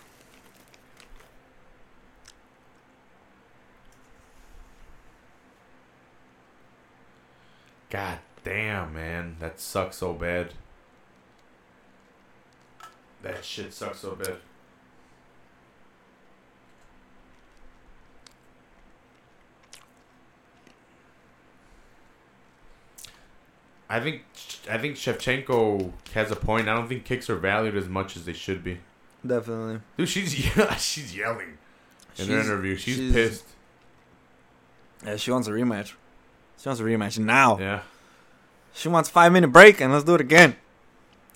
God 7.90 8.18
damn, 8.44 8.94
man, 8.94 9.36
that 9.40 9.60
sucks 9.60 9.96
so 9.96 10.12
bad. 10.12 10.54
That 13.22 13.44
shit 13.44 13.72
sucks 13.72 14.00
so 14.00 14.14
bad. 14.14 14.36
I 23.88 24.00
think 24.00 24.22
I 24.70 24.78
think 24.78 24.96
Shevchenko 24.96 25.92
has 26.12 26.30
a 26.30 26.36
point. 26.36 26.68
I 26.68 26.74
don't 26.74 26.88
think 26.88 27.04
kicks 27.04 27.30
are 27.30 27.36
valued 27.36 27.76
as 27.76 27.88
much 27.88 28.16
as 28.16 28.24
they 28.24 28.32
should 28.32 28.64
be. 28.64 28.80
Definitely. 29.24 29.80
Dude, 29.96 30.08
she's 30.08 30.56
yeah, 30.56 30.74
she's 30.76 31.16
yelling 31.16 31.58
in 32.18 32.28
her 32.28 32.40
interview. 32.40 32.76
She's, 32.76 32.96
she's- 32.96 33.12
pissed. 33.12 33.44
Yeah, 35.04 35.16
she 35.16 35.30
wants 35.30 35.46
a 35.46 35.52
rematch. 35.52 35.92
She 36.59 36.69
wants 36.69 36.81
a 36.81 36.85
rematch 36.85 37.19
now. 37.19 37.59
Yeah. 37.59 37.81
She 38.74 38.89
wants 38.89 39.09
five 39.09 39.33
minute 39.33 39.49
break 39.49 39.81
and 39.81 39.93
let's 39.93 40.05
do 40.05 40.15
it 40.15 40.20
again. 40.20 40.57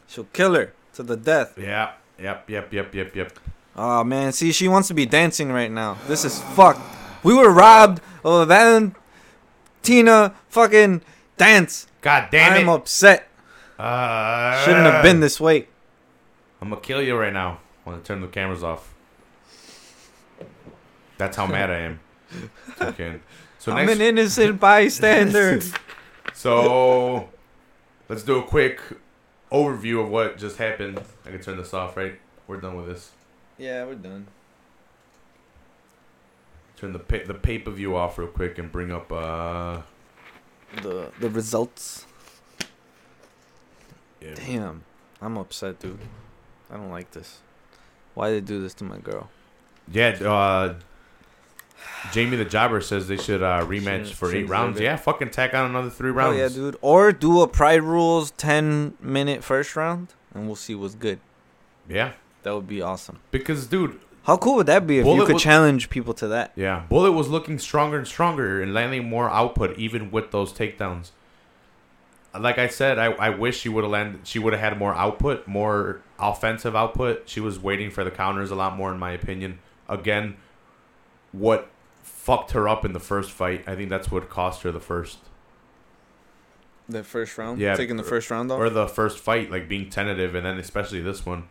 She'll 0.07 0.25
kill 0.33 0.55
her 0.55 0.73
to 0.95 1.03
the 1.03 1.17
death. 1.17 1.55
Yeah. 1.57 1.93
Yep. 2.19 2.49
Yep. 2.51 2.73
Yep. 2.73 2.95
Yep. 2.95 3.17
Yep. 3.17 3.39
Oh 3.77 4.03
man, 4.05 4.33
see, 4.33 4.51
she 4.53 4.67
wants 4.69 4.89
to 4.89 4.95
be 4.95 5.07
dancing 5.07 5.51
right 5.53 5.71
now. 5.71 5.97
This 6.09 6.25
is 6.25 6.41
fucked. 6.41 6.81
We 7.23 7.33
were 7.35 7.51
robbed 7.51 8.01
of 8.25 8.43
a 8.43 8.47
Valentina 8.47 10.35
fucking 10.49 11.03
dance. 11.37 11.87
God 12.01 12.29
damn 12.31 12.57
it! 12.57 12.61
I'm 12.61 12.69
upset. 12.69 13.29
Uh, 13.79 14.63
Shouldn't 14.65 14.85
have 14.87 15.03
been 15.03 15.21
this 15.21 15.39
way. 15.41 15.69
I'm 16.61 16.69
gonna 16.71 16.81
kill 16.81 17.01
you 17.01 17.17
right 17.17 17.33
now. 17.33 17.61
I'm 17.87 17.93
gonna 17.93 18.03
turn 18.03 18.21
the 18.21 18.29
cameras 18.29 18.65
off. 18.65 18.93
That's 21.17 21.37
how 21.37 21.47
mad 21.47 21.71
I 21.71 21.79
am. 21.79 22.01
Okay. 22.81 23.21
So 23.61 23.73
I'm 23.73 23.91
an 23.91 24.01
innocent 24.01 24.59
bystander. 24.59 25.61
so 26.33 27.29
let's 28.09 28.23
do 28.23 28.39
a 28.39 28.43
quick 28.43 28.81
overview 29.53 30.03
of 30.03 30.09
what 30.09 30.39
just 30.39 30.57
happened. 30.57 30.99
I 31.27 31.31
can 31.31 31.43
turn 31.43 31.59
this 31.59 31.75
off, 31.75 31.95
right? 31.95 32.19
We're 32.47 32.57
done 32.59 32.75
with 32.77 32.87
this. 32.87 33.11
yeah, 33.59 33.85
we're 33.85 33.97
done. 33.97 34.27
Turn 36.79 36.95
the 36.95 36.99
pa- 36.99 37.27
the 37.27 37.35
pay 37.35 37.59
per 37.59 37.71
view 37.71 37.95
off 37.95 38.17
real 38.17 38.29
quick 38.29 38.57
and 38.59 38.73
bring 38.73 38.91
up 38.91 39.13
uh. 39.13 39.83
The 40.83 41.11
the 41.21 41.29
results. 41.29 42.07
yeah. 44.23 44.35
Damn, 44.37 44.85
I'm 45.21 45.37
upset, 45.37 45.81
dude. 45.81 45.99
I 46.71 46.77
don't 46.79 46.91
like 46.91 47.11
this. 47.11 47.41
Why 48.15 48.31
did 48.31 48.47
they 48.47 48.55
do 48.55 48.63
this 48.63 48.73
to 48.75 48.85
my 48.85 48.97
girl? 48.97 49.29
Yeah, 49.93 50.17
uh, 50.25 50.75
Jamie 52.13 52.37
the 52.37 52.45
Jobber 52.45 52.81
says 52.81 53.09
they 53.09 53.17
should 53.17 53.43
uh, 53.43 53.65
rematch 53.67 54.07
Should- 54.07 54.17
for 54.17 54.31
should 54.31 54.39
eight 54.39 54.49
rounds. 54.49 54.75
deserve 54.75 54.83
it. 54.83 54.85
Yeah, 54.85 54.97
fucking 54.97 55.31
tack 55.31 55.55
on 55.55 55.69
another 55.71 55.91
three 55.91 56.11
rounds. 56.11 56.39
yeah, 56.39 56.49
dude. 56.49 56.77
Or 56.81 57.13
do 57.13 57.41
a 57.43 57.47
Pride 57.49 57.83
Rules 57.83 58.31
10 58.33 58.95
minute 59.01 59.45
first 59.45 59.77
round, 59.77 60.15
and 60.35 60.47
we'll 60.47 60.57
see 60.57 60.75
what's 60.75 60.95
good. 60.95 61.21
Yeah, 61.89 62.13
That 62.43 62.55
would 62.55 62.67
be 62.69 62.81
awesome. 62.81 63.19
because 63.31 63.67
dude, 63.67 63.99
How 64.25 64.37
cool 64.37 64.57
would 64.57 64.67
that 64.67 64.87
be 64.87 64.99
if 64.99 65.07
you 65.07 65.25
could 65.27 65.35
was- 65.35 65.43
challenge 65.43 65.91
people 65.91 66.15
to 66.15 66.29
that? 66.29 66.53
yeah, 66.57 66.85
Bullet 66.89 67.13
was 67.13 67.29
looking 67.29 67.59
stronger 67.59 67.99
and 67.99 68.07
stronger 68.07 68.63
and 68.63 68.73
landing 68.73 69.09
more 69.09 69.29
output 69.29 69.77
even 69.79 70.11
with 70.11 70.31
those 70.31 70.53
takedowns. 70.53 71.11
Like 72.39 72.59
I 72.59 72.69
said, 72.69 72.97
I, 72.99 73.07
I 73.13 73.31
wish 73.31 73.59
she 73.59 73.69
would 73.69 73.83
have 73.83 73.91
landed. 73.91 74.21
She 74.25 74.39
would 74.39 74.53
have 74.53 74.63
had 74.63 74.79
more 74.79 74.95
output, 74.95 75.49
more 75.49 76.01
offensive 76.19 76.77
output. 76.77 77.25
She 77.29 77.41
was 77.41 77.59
waiting 77.59 77.91
for 77.91 78.05
the 78.05 78.11
counters 78.13 78.53
a 78.53 78.55
lot 78.55 78.77
more, 78.77 78.93
in 78.93 79.01
my 79.01 79.11
opinion. 79.11 79.59
Again, 79.89 80.37
what 81.33 81.69
fucked 82.03 82.53
her 82.53 82.69
up 82.69 82.85
in 82.85 82.93
the 82.93 83.01
first 83.01 83.31
fight? 83.31 83.65
I 83.67 83.75
think 83.77 83.91
that's 83.91 84.11
what 84.11 84.29
cost 84.31 84.63
her 84.63 84.73
the 84.73 84.81
first. 84.81 85.19
The 86.89 87.05
first 87.05 87.39
round? 87.39 87.61
Yeah, 87.61 87.77
Taking 87.77 87.97
the 87.97 88.03
first 88.03 88.31
round 88.31 88.51
off? 88.51 88.59
or 88.59 88.69
the 88.69 88.89
first 88.89 89.19
fight, 89.21 89.51
like 89.51 89.69
being 89.69 89.89
tentative, 89.91 90.35
and 90.35 90.45
then 90.45 90.59
especially 90.59 91.01
this 91.01 91.25
one. 91.25 91.45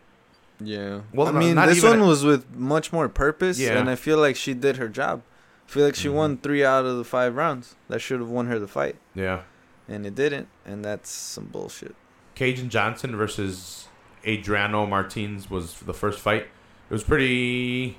yeah. 0.60 1.02
Well, 1.14 1.28
I 1.28 1.32
no, 1.32 1.40
mean, 1.40 1.56
not 1.56 1.70
this 1.70 1.82
one 1.82 2.00
a- 2.02 2.06
was 2.06 2.26
with 2.26 2.54
much 2.54 2.92
more 2.92 3.08
purpose, 3.08 3.58
Yeah. 3.58 3.78
and 3.80 3.90
I 3.90 3.96
feel 3.96 4.18
like 4.18 4.36
she 4.36 4.54
did 4.54 4.76
her 4.78 4.90
job. 4.90 5.22
I 5.68 5.72
feel 5.72 5.86
like 5.86 5.96
she 5.96 6.10
Mhm. 6.10 6.14
won 6.14 6.38
three 6.38 6.66
out 6.66 6.84
of 6.86 6.98
the 6.98 7.06
five 7.06 7.36
rounds. 7.38 7.76
That 7.88 8.02
should 8.02 8.20
have 8.20 8.28
won 8.30 8.48
her 8.48 8.60
the 8.60 8.68
fight, 8.68 8.98
Yeah, 9.16 9.44
and 9.88 10.06
it 10.06 10.16
didn't, 10.16 10.50
and 10.66 10.84
that's 10.84 11.10
some 11.10 11.46
bullshit. 11.46 11.96
Kajan 12.36 12.68
Johnson 12.68 13.16
versus 13.16 13.88
Adriano 14.28 14.86
Martins 14.86 15.50
was 15.50 15.76
the 15.80 15.94
first 15.94 16.20
fight. 16.20 16.42
It 16.90 16.94
was 16.94 17.04
pretty. 17.06 17.98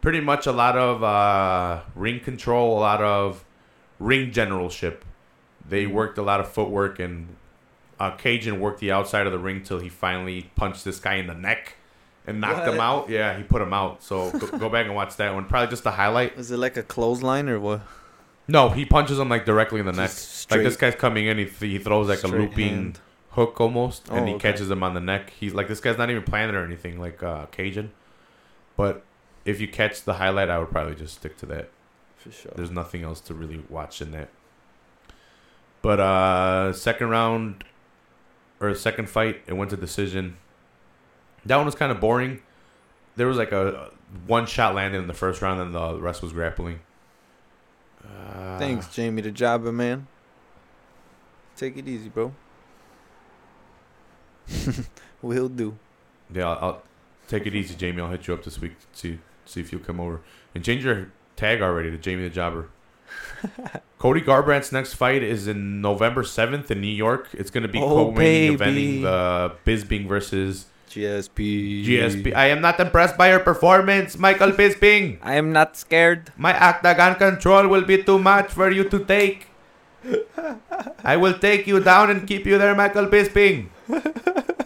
Pretty 0.00 0.20
much 0.20 0.46
a 0.46 0.52
lot 0.52 0.76
of 0.78 1.02
uh, 1.02 1.80
ring 1.94 2.20
control, 2.20 2.78
a 2.78 2.80
lot 2.80 3.02
of 3.02 3.44
ring 3.98 4.32
generalship. 4.32 5.04
They 5.68 5.86
worked 5.86 6.16
a 6.18 6.22
lot 6.22 6.40
of 6.40 6.50
footwork, 6.50 6.98
and 6.98 7.28
uh, 7.98 8.16
Kajan 8.16 8.58
worked 8.58 8.80
the 8.80 8.90
outside 8.92 9.26
of 9.26 9.32
the 9.32 9.38
ring 9.38 9.62
till 9.62 9.78
he 9.78 9.88
finally 9.90 10.50
punched 10.56 10.84
this 10.84 10.98
guy 10.98 11.16
in 11.16 11.26
the 11.26 11.34
neck 11.34 11.74
and 12.26 12.40
knocked 12.40 12.66
him 12.66 12.80
out. 12.80 13.10
Yeah, 13.10 13.36
he 13.36 13.42
put 13.42 13.60
him 13.60 13.72
out. 13.74 14.02
So 14.02 14.30
go, 14.30 14.58
go 14.58 14.68
back 14.70 14.86
and 14.86 14.94
watch 14.94 15.16
that 15.16 15.34
one. 15.34 15.44
Probably 15.44 15.68
just 15.68 15.84
a 15.84 15.90
highlight. 15.90 16.36
Is 16.38 16.50
it 16.50 16.56
like 16.56 16.76
a 16.78 16.82
clothesline 16.82 17.48
or 17.48 17.60
what? 17.60 17.82
No, 18.48 18.70
he 18.70 18.84
punches 18.86 19.18
him 19.18 19.28
like 19.28 19.44
directly 19.44 19.80
in 19.80 19.86
the 19.86 19.92
neck. 19.92 20.08
Just 20.10 20.50
Like 20.50 20.62
this 20.62 20.76
guy's 20.76 20.94
coming 20.96 21.26
in, 21.26 21.36
he, 21.38 21.44
he 21.44 21.78
throws 21.78 22.08
like 22.08 22.24
a 22.24 22.26
looping 22.26 22.68
hand. 22.68 23.00
hook 23.32 23.60
almost, 23.60 24.08
and 24.08 24.20
Oh, 24.20 24.24
he 24.26 24.32
okay. 24.34 24.50
catches 24.52 24.70
him 24.70 24.82
on 24.82 24.94
the 24.94 25.00
neck. 25.00 25.30
He's 25.38 25.52
like 25.54 25.68
this 25.68 25.78
guy's 25.80 25.98
not 25.98 26.10
even 26.10 26.22
planning 26.22 26.56
or 26.56 26.64
anything 26.64 26.98
like 26.98 27.22
uh, 27.22 27.46
Kajan. 27.52 27.90
But 28.76 29.04
if 29.50 29.60
you 29.60 29.68
catch 29.68 30.02
the 30.02 30.14
highlight, 30.14 30.48
I 30.48 30.58
would 30.58 30.70
probably 30.70 30.94
just 30.94 31.16
stick 31.16 31.36
to 31.38 31.46
that. 31.46 31.70
For 32.16 32.30
sure. 32.30 32.52
There's 32.54 32.70
nothing 32.70 33.02
else 33.02 33.20
to 33.22 33.34
really 33.34 33.62
watch 33.68 34.00
in 34.02 34.10
that. 34.12 34.28
But 35.82 36.00
uh 36.00 36.72
second 36.72 37.08
round 37.08 37.64
or 38.60 38.74
second 38.74 39.08
fight, 39.08 39.40
it 39.46 39.54
went 39.54 39.70
to 39.70 39.76
decision. 39.76 40.36
That 41.46 41.56
one 41.56 41.66
was 41.66 41.74
kind 41.74 41.90
of 41.90 42.00
boring. 42.00 42.42
There 43.16 43.26
was 43.26 43.38
like 43.38 43.52
a 43.52 43.90
one 44.26 44.46
shot 44.46 44.74
landed 44.74 44.98
in 44.98 45.06
the 45.06 45.14
first 45.14 45.40
round, 45.40 45.60
and 45.60 45.74
the 45.74 45.98
rest 45.98 46.22
was 46.22 46.32
grappling. 46.32 46.80
Uh, 48.04 48.58
Thanks, 48.58 48.94
Jamie 48.94 49.22
the 49.22 49.30
Jobber, 49.30 49.72
man. 49.72 50.06
Take 51.56 51.76
it 51.76 51.88
easy, 51.88 52.08
bro. 52.08 52.34
Will 55.22 55.48
do. 55.48 55.76
Yeah, 56.32 56.48
I'll, 56.48 56.58
I'll 56.64 56.82
take 57.28 57.46
it 57.46 57.54
easy, 57.54 57.74
Jamie. 57.74 58.02
I'll 58.02 58.10
hit 58.10 58.26
you 58.26 58.34
up 58.34 58.44
this 58.44 58.60
week 58.60 58.72
to 58.96 59.18
see 59.50 59.60
if 59.60 59.72
you'll 59.72 59.80
come 59.82 60.00
over 60.00 60.20
and 60.54 60.64
change 60.64 60.84
your 60.84 61.10
tag 61.36 61.60
already 61.62 61.90
to 61.90 61.98
Jamie 61.98 62.24
the 62.28 62.30
Jobber. 62.30 62.68
Cody 63.98 64.20
Garbrandt's 64.20 64.72
next 64.72 64.94
fight 64.94 65.22
is 65.22 65.48
in 65.48 65.80
November 65.80 66.22
seventh 66.24 66.70
in 66.70 66.80
New 66.80 66.86
York. 66.92 67.28
It's 67.32 67.50
going 67.50 67.62
to 67.62 67.68
be 67.68 67.78
Oh, 67.80 67.88
co-main 68.12 68.56
eventing 68.58 69.02
the 69.02 69.52
Bisping 69.66 70.06
versus 70.08 70.66
GSP. 70.88 71.84
GSP. 71.84 72.34
I 72.34 72.46
am 72.48 72.60
not 72.60 72.80
impressed 72.80 73.16
by 73.18 73.30
your 73.30 73.40
performance, 73.40 74.18
Michael 74.18 74.52
Bisping. 74.52 75.18
I 75.22 75.34
am 75.34 75.52
not 75.52 75.76
scared. 75.76 76.32
My 76.36 76.58
octagon 76.58 77.16
control 77.16 77.68
will 77.68 77.82
be 77.84 78.02
too 78.02 78.18
much 78.18 78.48
for 78.50 78.70
you 78.70 78.84
to 78.88 79.04
take. 79.04 79.48
I 81.04 81.16
will 81.16 81.34
take 81.38 81.66
you 81.66 81.80
down 81.80 82.10
and 82.10 82.26
keep 82.26 82.46
you 82.46 82.56
there, 82.58 82.74
Michael 82.74 83.06
Bisping. 83.06 83.68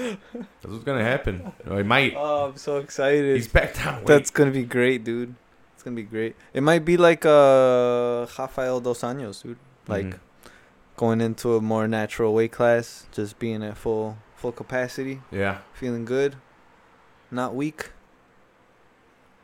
That's 0.00 0.66
what's 0.66 0.84
gonna 0.84 1.04
happen. 1.04 1.52
Or 1.68 1.80
It 1.80 1.84
might. 1.86 2.14
Oh, 2.16 2.46
I'm 2.50 2.56
so 2.56 2.78
excited. 2.78 3.36
He's 3.36 3.48
back 3.48 3.74
down. 3.74 3.98
Wait. 3.98 4.06
That's 4.06 4.30
gonna 4.30 4.50
be 4.50 4.64
great, 4.64 5.04
dude. 5.04 5.34
It's 5.74 5.82
gonna 5.82 5.96
be 5.96 6.02
great. 6.02 6.36
It 6.54 6.62
might 6.62 6.84
be 6.84 6.96
like 6.96 7.24
uh 7.26 8.26
Rafael 8.38 8.80
dos 8.80 9.00
Anjos, 9.02 9.42
dude. 9.42 9.58
Like 9.88 10.06
Mhm. 10.06 10.18
going 10.96 11.20
into 11.20 11.56
a 11.56 11.60
more 11.60 11.86
natural 11.88 12.34
weight 12.34 12.52
class, 12.52 13.06
just 13.12 13.38
being 13.38 13.62
at 13.62 13.76
full 13.76 14.16
full 14.36 14.52
capacity, 14.52 15.20
yeah. 15.30 15.58
feeling 15.74 16.04
good, 16.04 16.36
not 17.30 17.54
weak. 17.54 17.90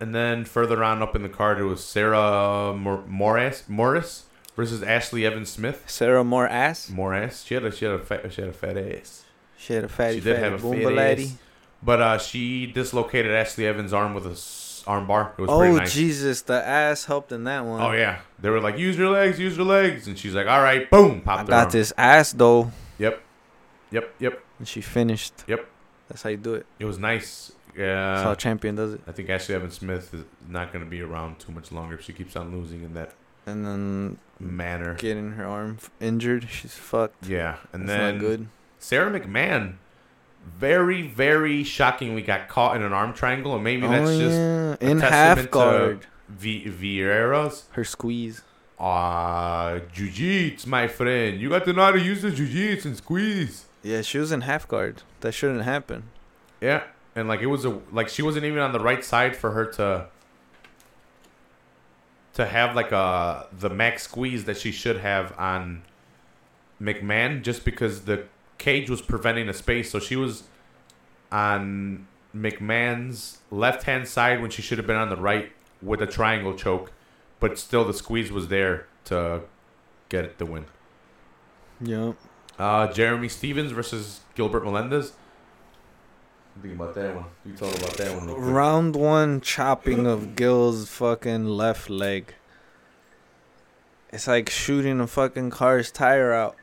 And 0.01 0.15
then 0.15 0.45
further 0.45 0.83
on 0.85 1.03
up 1.03 1.17
in 1.17 1.23
the 1.23 1.29
card, 1.29 1.59
it 1.59 1.65
was 1.65 1.83
Sarah 1.85 2.75
Mor- 2.75 3.05
Morris 3.07 3.65
Morris 3.69 4.25
versus 4.55 4.83
Ashley 4.83 5.25
Evans 5.27 5.49
Smith. 5.51 5.85
Sarah 5.87 6.25
more 6.25 6.47
ass. 6.49 6.89
Morris. 6.91 7.43
She 7.43 7.55
had 7.55 7.65
a 7.65 7.71
she 7.73 7.85
had 7.87 7.95
a 7.95 7.99
fat, 7.99 8.33
she 8.33 8.41
had 8.43 8.51
a 8.51 8.55
fat 8.55 8.77
ass. 8.77 9.25
She 9.59 9.73
had 9.75 9.85
a 9.85 9.89
fatty, 9.89 10.15
She 10.17 10.21
did 10.21 10.37
fatty 10.39 10.51
have 10.51 10.65
a 10.65 10.91
laddie. 10.91 11.25
ass. 11.25 11.37
But 11.83 12.01
uh, 12.03 12.19
she 12.19 12.67
dislocated 12.67 13.33
Ashley 13.33 13.67
Evans' 13.67 13.93
arm 13.93 14.15
with 14.15 14.27
a 14.27 14.31
s- 14.31 14.83
arm 14.87 15.07
bar. 15.07 15.33
It 15.39 15.43
was 15.43 15.51
pretty 15.59 15.75
Oh 15.75 15.77
nice. 15.79 15.93
Jesus, 15.95 16.43
the 16.43 16.65
ass 16.67 17.05
helped 17.05 17.33
in 17.33 17.45
that 17.45 17.65
one. 17.65 17.81
Oh 17.81 17.93
yeah, 17.93 18.21
they 18.41 18.51
were 18.51 18.61
like, 18.61 18.79
"Use 18.79 18.97
your 18.97 19.11
legs, 19.11 19.39
use 19.39 19.57
your 19.57 19.67
legs," 19.67 20.07
and 20.09 20.19
she's 20.19 20.35
like, 20.35 20.47
"All 20.47 20.63
right, 20.63 20.89
boom, 20.91 21.19
I 21.19 21.25
popped 21.25 21.41
her 21.43 21.47
got 21.49 21.63
arm. 21.67 21.71
this 21.73 21.93
ass 21.99 22.33
though, 22.33 22.73
Yep, 22.99 23.23
yep, 23.91 24.15
yep. 24.19 24.43
and 24.59 24.67
she 24.67 24.81
finished. 24.81 25.35
Yep. 25.47 25.67
That's 26.09 26.23
how 26.23 26.31
you 26.31 26.37
do 26.39 26.55
it. 26.55 26.67
It 26.79 26.85
was 26.87 26.99
nice. 26.99 27.53
That's 27.77 28.23
how 28.23 28.29
Yeah, 28.29 28.33
a 28.33 28.37
champion 28.37 28.75
does 28.77 28.95
it. 28.95 29.01
I 29.07 29.13
think 29.13 29.29
Ashley 29.29 29.55
Evans 29.55 29.75
Smith 29.75 30.15
is 30.15 30.25
not 30.49 30.73
going 30.73 30.83
to 30.85 30.91
be 30.91 31.03
around 31.03 31.39
too 31.41 31.53
much 31.53 31.71
longer 31.73 31.97
if 31.97 32.03
she 32.03 32.13
keeps 32.15 32.35
on 32.37 32.57
losing 32.59 32.83
in 32.83 32.95
that 32.95 33.13
And 33.45 33.67
then 33.67 34.19
manner. 34.41 34.95
getting 34.95 35.33
her 35.33 35.45
arm 35.45 35.77
f- 35.79 35.91
injured, 36.01 36.49
she's 36.49 36.73
fucked. 36.75 37.27
Yeah, 37.27 37.57
and 37.75 37.87
That's 37.89 37.99
then 37.99 38.15
not 38.15 38.21
good. 38.21 38.49
Sarah 38.79 39.11
McMann, 39.19 39.75
very, 40.59 41.03
very 41.07 41.65
shocking. 41.65 42.15
We 42.15 42.23
got 42.23 42.49
caught 42.49 42.77
in 42.77 42.83
an 42.83 42.93
arm 42.93 43.13
triangle, 43.13 43.55
and 43.55 43.65
maybe 43.65 43.87
oh 43.87 43.91
that's 43.91 44.11
just 44.17 44.37
yeah, 44.37 44.77
a 44.81 44.91
in 44.91 45.01
half 45.01 45.51
guard. 45.51 46.07
v- 46.29 46.67
Vieira's. 46.67 47.65
Her 47.73 47.85
squeeze. 47.85 48.43
Ah, 48.79 49.79
jiu-jitsu, 49.93 50.69
my 50.69 50.87
friend. 50.87 51.41
You 51.41 51.49
got 51.49 51.65
to 51.65 51.73
know 51.73 51.83
how 51.83 51.93
to 51.93 52.01
use 52.01 52.23
the 52.23 52.31
jiu-jitsu 52.31 52.89
and 52.89 52.97
squeeze. 52.97 53.65
Yeah, 53.83 54.03
she 54.03 54.19
was 54.19 54.33
in 54.33 54.43
half 54.43 54.69
guard. 54.69 55.03
That 55.21 55.33
shouldn't 55.33 55.63
happen. 55.63 56.05
Yeah, 56.61 56.83
and 57.15 57.27
like 57.29 57.41
it 57.41 57.47
was 57.47 57.65
a 57.65 57.81
like 57.91 58.09
she 58.09 58.23
wasn't 58.23 58.45
even 58.45 58.59
on 58.59 58.73
the 58.73 58.81
right 58.81 59.05
side 59.05 59.35
for 59.37 59.53
her 59.53 59.65
to 59.73 60.09
to 62.35 62.47
have 62.47 62.77
like 62.77 62.93
a 62.93 63.47
the 63.59 63.71
max 63.71 64.03
squeeze 64.03 64.45
that 64.45 64.59
she 64.59 64.71
should 64.73 64.99
have 64.99 65.33
on 65.39 65.83
McMann 66.81 67.43
just 67.43 67.65
because 67.65 68.05
the 68.05 68.25
cage 68.59 68.91
was 68.91 69.03
preventing 69.03 69.49
a 69.49 69.55
space. 69.55 69.91
So 69.91 69.99
she 69.99 70.17
was 70.17 70.45
on 71.31 72.07
McMann's 72.35 73.39
left 73.51 73.85
hand 73.85 74.09
side 74.09 74.41
when 74.41 74.51
she 74.51 74.63
should 74.63 74.79
have 74.79 74.87
been 74.87 74.97
on 74.97 75.09
the 75.09 75.17
right 75.17 75.53
with 75.83 76.01
a 76.03 76.07
triangle 76.07 76.55
choke, 76.55 76.93
but 77.41 77.59
still 77.59 77.85
the 77.85 77.95
squeeze 77.95 78.33
was 78.33 78.49
there 78.49 78.87
to 79.05 79.43
get 80.09 80.39
the 80.39 80.47
win. 80.47 80.67
Yeah. 81.81 82.13
Uh, 82.59 82.91
Jeremy 82.93 83.29
Stephens 83.29 83.73
versus 83.73 84.21
Gilbert 84.35 84.65
Melendez. 84.65 85.13
Think 86.63 86.75
about 86.75 86.95
that 86.95 87.15
one. 87.15 87.25
You 87.45 87.53
talk 87.53 87.77
about 87.77 87.93
that 87.99 88.17
one. 88.17 88.27
Real 88.27 88.37
quick. 88.37 88.47
Round 88.47 88.97
one 88.97 89.41
chopping 89.43 90.07
of 90.07 90.37
Gil's 90.37 90.89
fucking 90.89 91.45
left 91.45 91.91
leg. 91.91 92.35
It's 94.11 94.27
like 94.27 94.49
shooting 94.49 95.01
a 95.01 95.07
fucking 95.07 95.51
car's 95.51 95.91
tire 95.91 96.33
out. 96.33 96.57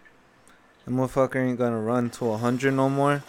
The 0.86 0.92
motherfucker 0.92 1.36
ain't 1.38 1.58
gonna 1.58 1.80
run 1.80 2.10
to 2.12 2.32
a 2.32 2.38
hundred 2.38 2.74
no 2.74 2.90
more. 2.90 3.24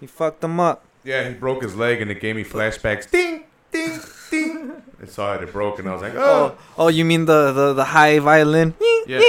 He 0.00 0.06
fucked 0.06 0.42
him 0.42 0.58
up. 0.60 0.84
Yeah, 1.04 1.28
he 1.28 1.34
broke 1.34 1.62
his 1.62 1.76
leg 1.76 2.02
and 2.02 2.10
it 2.10 2.20
gave 2.20 2.34
me 2.36 2.44
flashbacks. 2.44 3.10
Ding, 3.10 3.44
ding, 3.70 4.00
ding. 4.30 4.82
I 5.00 5.06
saw 5.06 5.34
it, 5.34 5.42
it 5.42 5.52
broke, 5.52 5.78
and 5.78 5.88
I 5.88 5.92
was 5.92 6.02
like, 6.02 6.14
Oh, 6.16 6.56
oh, 6.56 6.58
oh, 6.78 6.88
you 6.88 7.04
mean 7.04 7.26
the 7.26 7.52
the, 7.52 7.72
the 7.74 7.84
high 7.84 8.18
violin? 8.18 8.74
yeah. 9.06 9.20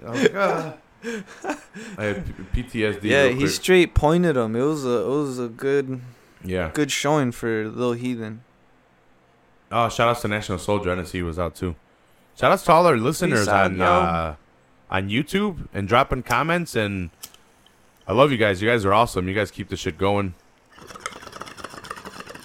I 0.00 0.10
was 0.10 0.22
like, 0.22 0.34
ah. 0.36 0.74
I 1.96 2.04
had 2.04 2.26
PTSD. 2.52 3.04
Yeah, 3.04 3.28
he 3.28 3.46
straight 3.48 3.94
pointed 3.94 4.36
him. 4.36 4.56
It 4.56 4.62
was 4.62 4.84
a 4.84 4.98
it 5.02 5.08
was 5.08 5.38
a 5.38 5.48
good 5.48 6.00
yeah. 6.44 6.70
good 6.72 6.90
showing 6.90 7.32
for 7.32 7.68
Lil 7.68 7.92
Heathen. 7.92 8.42
Oh, 9.70 9.88
shout 9.88 10.08
outs 10.08 10.22
to 10.22 10.28
National 10.28 10.58
Soldier. 10.58 10.90
I 10.92 10.94
didn't 10.94 11.08
see 11.08 11.18
he 11.18 11.22
was 11.22 11.38
out 11.38 11.54
too. 11.54 11.76
Shout 12.38 12.52
outs 12.52 12.62
to 12.64 12.72
all 12.72 12.86
our 12.86 12.96
listeners 12.96 13.40
Peace 13.40 13.48
out, 13.48 13.72
on 13.72 13.80
uh, 13.80 14.36
on 14.90 15.08
YouTube 15.08 15.66
and 15.74 15.88
dropping 15.88 16.22
comments 16.22 16.76
and 16.76 17.10
I 18.06 18.12
love 18.12 18.30
you 18.30 18.38
guys. 18.38 18.62
You 18.62 18.68
guys 18.68 18.84
are 18.84 18.94
awesome. 18.94 19.26
You 19.26 19.34
guys 19.34 19.50
keep 19.50 19.68
the 19.68 19.76
shit 19.76 19.98
going. 19.98 20.34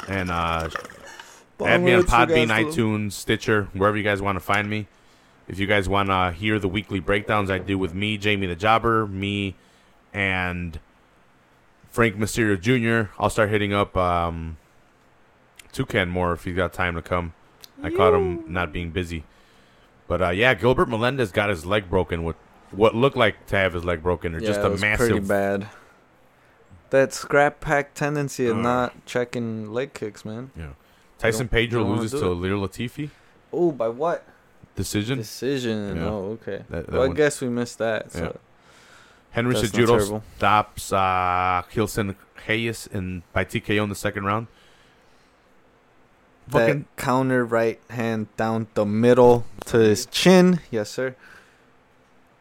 And 0.07 0.31
uh, 0.31 0.69
add 1.63 1.81
me 1.83 1.93
on 1.93 2.03
Podbean, 2.03 2.47
iTunes, 2.47 3.11
Stitcher, 3.11 3.69
wherever 3.73 3.95
you 3.95 4.03
guys 4.03 4.19
want 4.19 4.35
to 4.35 4.39
find 4.39 4.67
me. 4.67 4.87
If 5.47 5.59
you 5.59 5.67
guys 5.67 5.87
want 5.87 6.09
to 6.09 6.31
hear 6.31 6.57
the 6.57 6.67
weekly 6.67 6.99
breakdowns 6.99 7.51
I 7.51 7.59
do 7.59 7.77
with 7.77 7.93
me, 7.93 8.17
Jamie 8.17 8.47
the 8.47 8.55
Jobber, 8.55 9.05
me, 9.07 9.55
and 10.11 10.79
Frank 11.91 12.17
Mysterio 12.17 12.59
Jr., 12.59 13.11
I'll 13.19 13.29
start 13.29 13.49
hitting 13.49 13.73
up 13.73 13.95
um, 13.95 14.57
Toucan 15.71 16.09
more 16.09 16.33
if 16.33 16.45
he's 16.45 16.55
got 16.55 16.73
time 16.73 16.95
to 16.95 17.01
come. 17.01 17.33
I 17.81 17.91
caught 17.91 18.13
him 18.13 18.51
not 18.51 18.73
being 18.73 18.89
busy. 18.89 19.23
But 20.13 20.21
uh, 20.21 20.29
yeah, 20.29 20.53
Gilbert 20.53 20.89
Melendez 20.89 21.31
got 21.31 21.49
his 21.49 21.65
leg 21.65 21.89
broken 21.89 22.23
with 22.23 22.35
what 22.69 22.93
looked 22.93 23.17
like 23.17 23.47
to 23.47 23.55
have 23.55 23.73
his 23.73 23.83
leg 23.83 24.03
broken, 24.03 24.35
or 24.35 24.39
Yeah, 24.39 24.45
just 24.47 24.59
a 24.59 24.69
was 24.69 24.79
pretty 24.79 24.97
massive. 25.15 25.27
bad. 25.27 25.67
That 26.91 27.09
Skrap 27.09 27.59
Pack 27.59 27.95
tendency 27.95 28.45
of 28.45 28.57
Ugh. 28.57 28.61
not 28.63 29.05
checking 29.07 29.73
leg 29.73 29.95
kicks, 29.95 30.23
man. 30.23 30.51
Yeah. 30.55 30.73
Tyson 31.17 31.47
Pedro 31.47 31.83
loses 31.83 32.11
to. 32.21 32.27
Ilir 32.27 32.59
Latifi. 32.63 33.09
Oh, 33.51 33.71
by 33.71 33.89
what 33.89 34.23
Decision. 34.75 35.17
decision? 35.17 35.95
Yeah. 35.95 36.05
Oh, 36.05 36.37
okay. 36.39 36.63
That- 36.69 36.85
that 36.85 36.91
well, 36.91 37.09
I 37.11 37.13
guess 37.15 37.41
we 37.41 37.49
missed 37.49 37.79
that. 37.79 38.11
So 38.11 38.21
Yeah. 38.23 38.31
Henry 39.31 39.55
Cejudo 39.55 40.21
stops 40.37 40.93
uh, 40.93 41.63
Wilson 41.75 42.15
Reis 42.47 42.85
in 42.85 43.23
by 43.33 43.45
TKO 43.45 43.81
in 43.81 43.89
the 43.89 43.95
second 43.95 44.25
round. 44.25 44.45
Fucking 46.49 46.79
That 46.79 46.95
counter 46.97 47.45
right 47.45 47.79
hand 47.89 48.27
down 48.37 48.67
the 48.73 48.85
middle 48.85 49.45
to 49.65 49.77
his 49.77 50.05
chin. 50.05 50.59
Yes, 50.71 50.89
sir. 50.89 51.15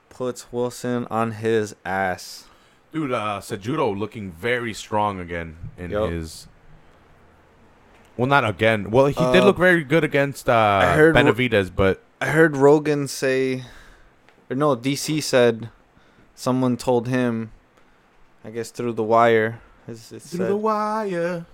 Puts 0.09 0.53
Wilson 0.53 1.07
on 1.11 1.33
his 1.33 1.75
ass. 1.85 2.45
dude, 2.93 3.13
uh, 3.13 3.41
Cejudo 3.41 3.97
looking 3.99 4.33
very 4.33 4.75
strong 4.75 5.19
again 5.19 5.57
in 5.79 5.91
Yup. 5.91 6.11
his 6.11 6.47
Well, 8.19 8.27
not 8.27 8.45
again. 8.45 8.91
Well, 8.91 9.07
he 9.07 9.15
did 9.15 9.43
Uh, 9.43 9.47
look 9.47 9.57
very 9.57 9.83
good 9.85 10.05
against 10.05 10.49
uh, 10.49 10.93
heard- 10.95 11.15
Benavidez, 11.15 11.71
but 11.75 12.03
I 12.21 12.27
heard 12.27 12.57
Rogan 12.57 13.09
say, 13.09 13.65
or 14.51 14.57
no, 14.57 14.77
DC 14.77 15.23
said, 15.23 15.71
someone 16.35 16.77
told 16.77 17.09
him, 17.09 17.51
I 18.45 18.51
guess 18.51 18.71
through 18.71 18.93
the 18.93 19.03
wire, 19.03 19.61
as 19.89 20.13
it 20.13 20.21
through 20.23 20.39
said, 20.41 20.49
the 20.51 20.57
wire. 20.57 21.47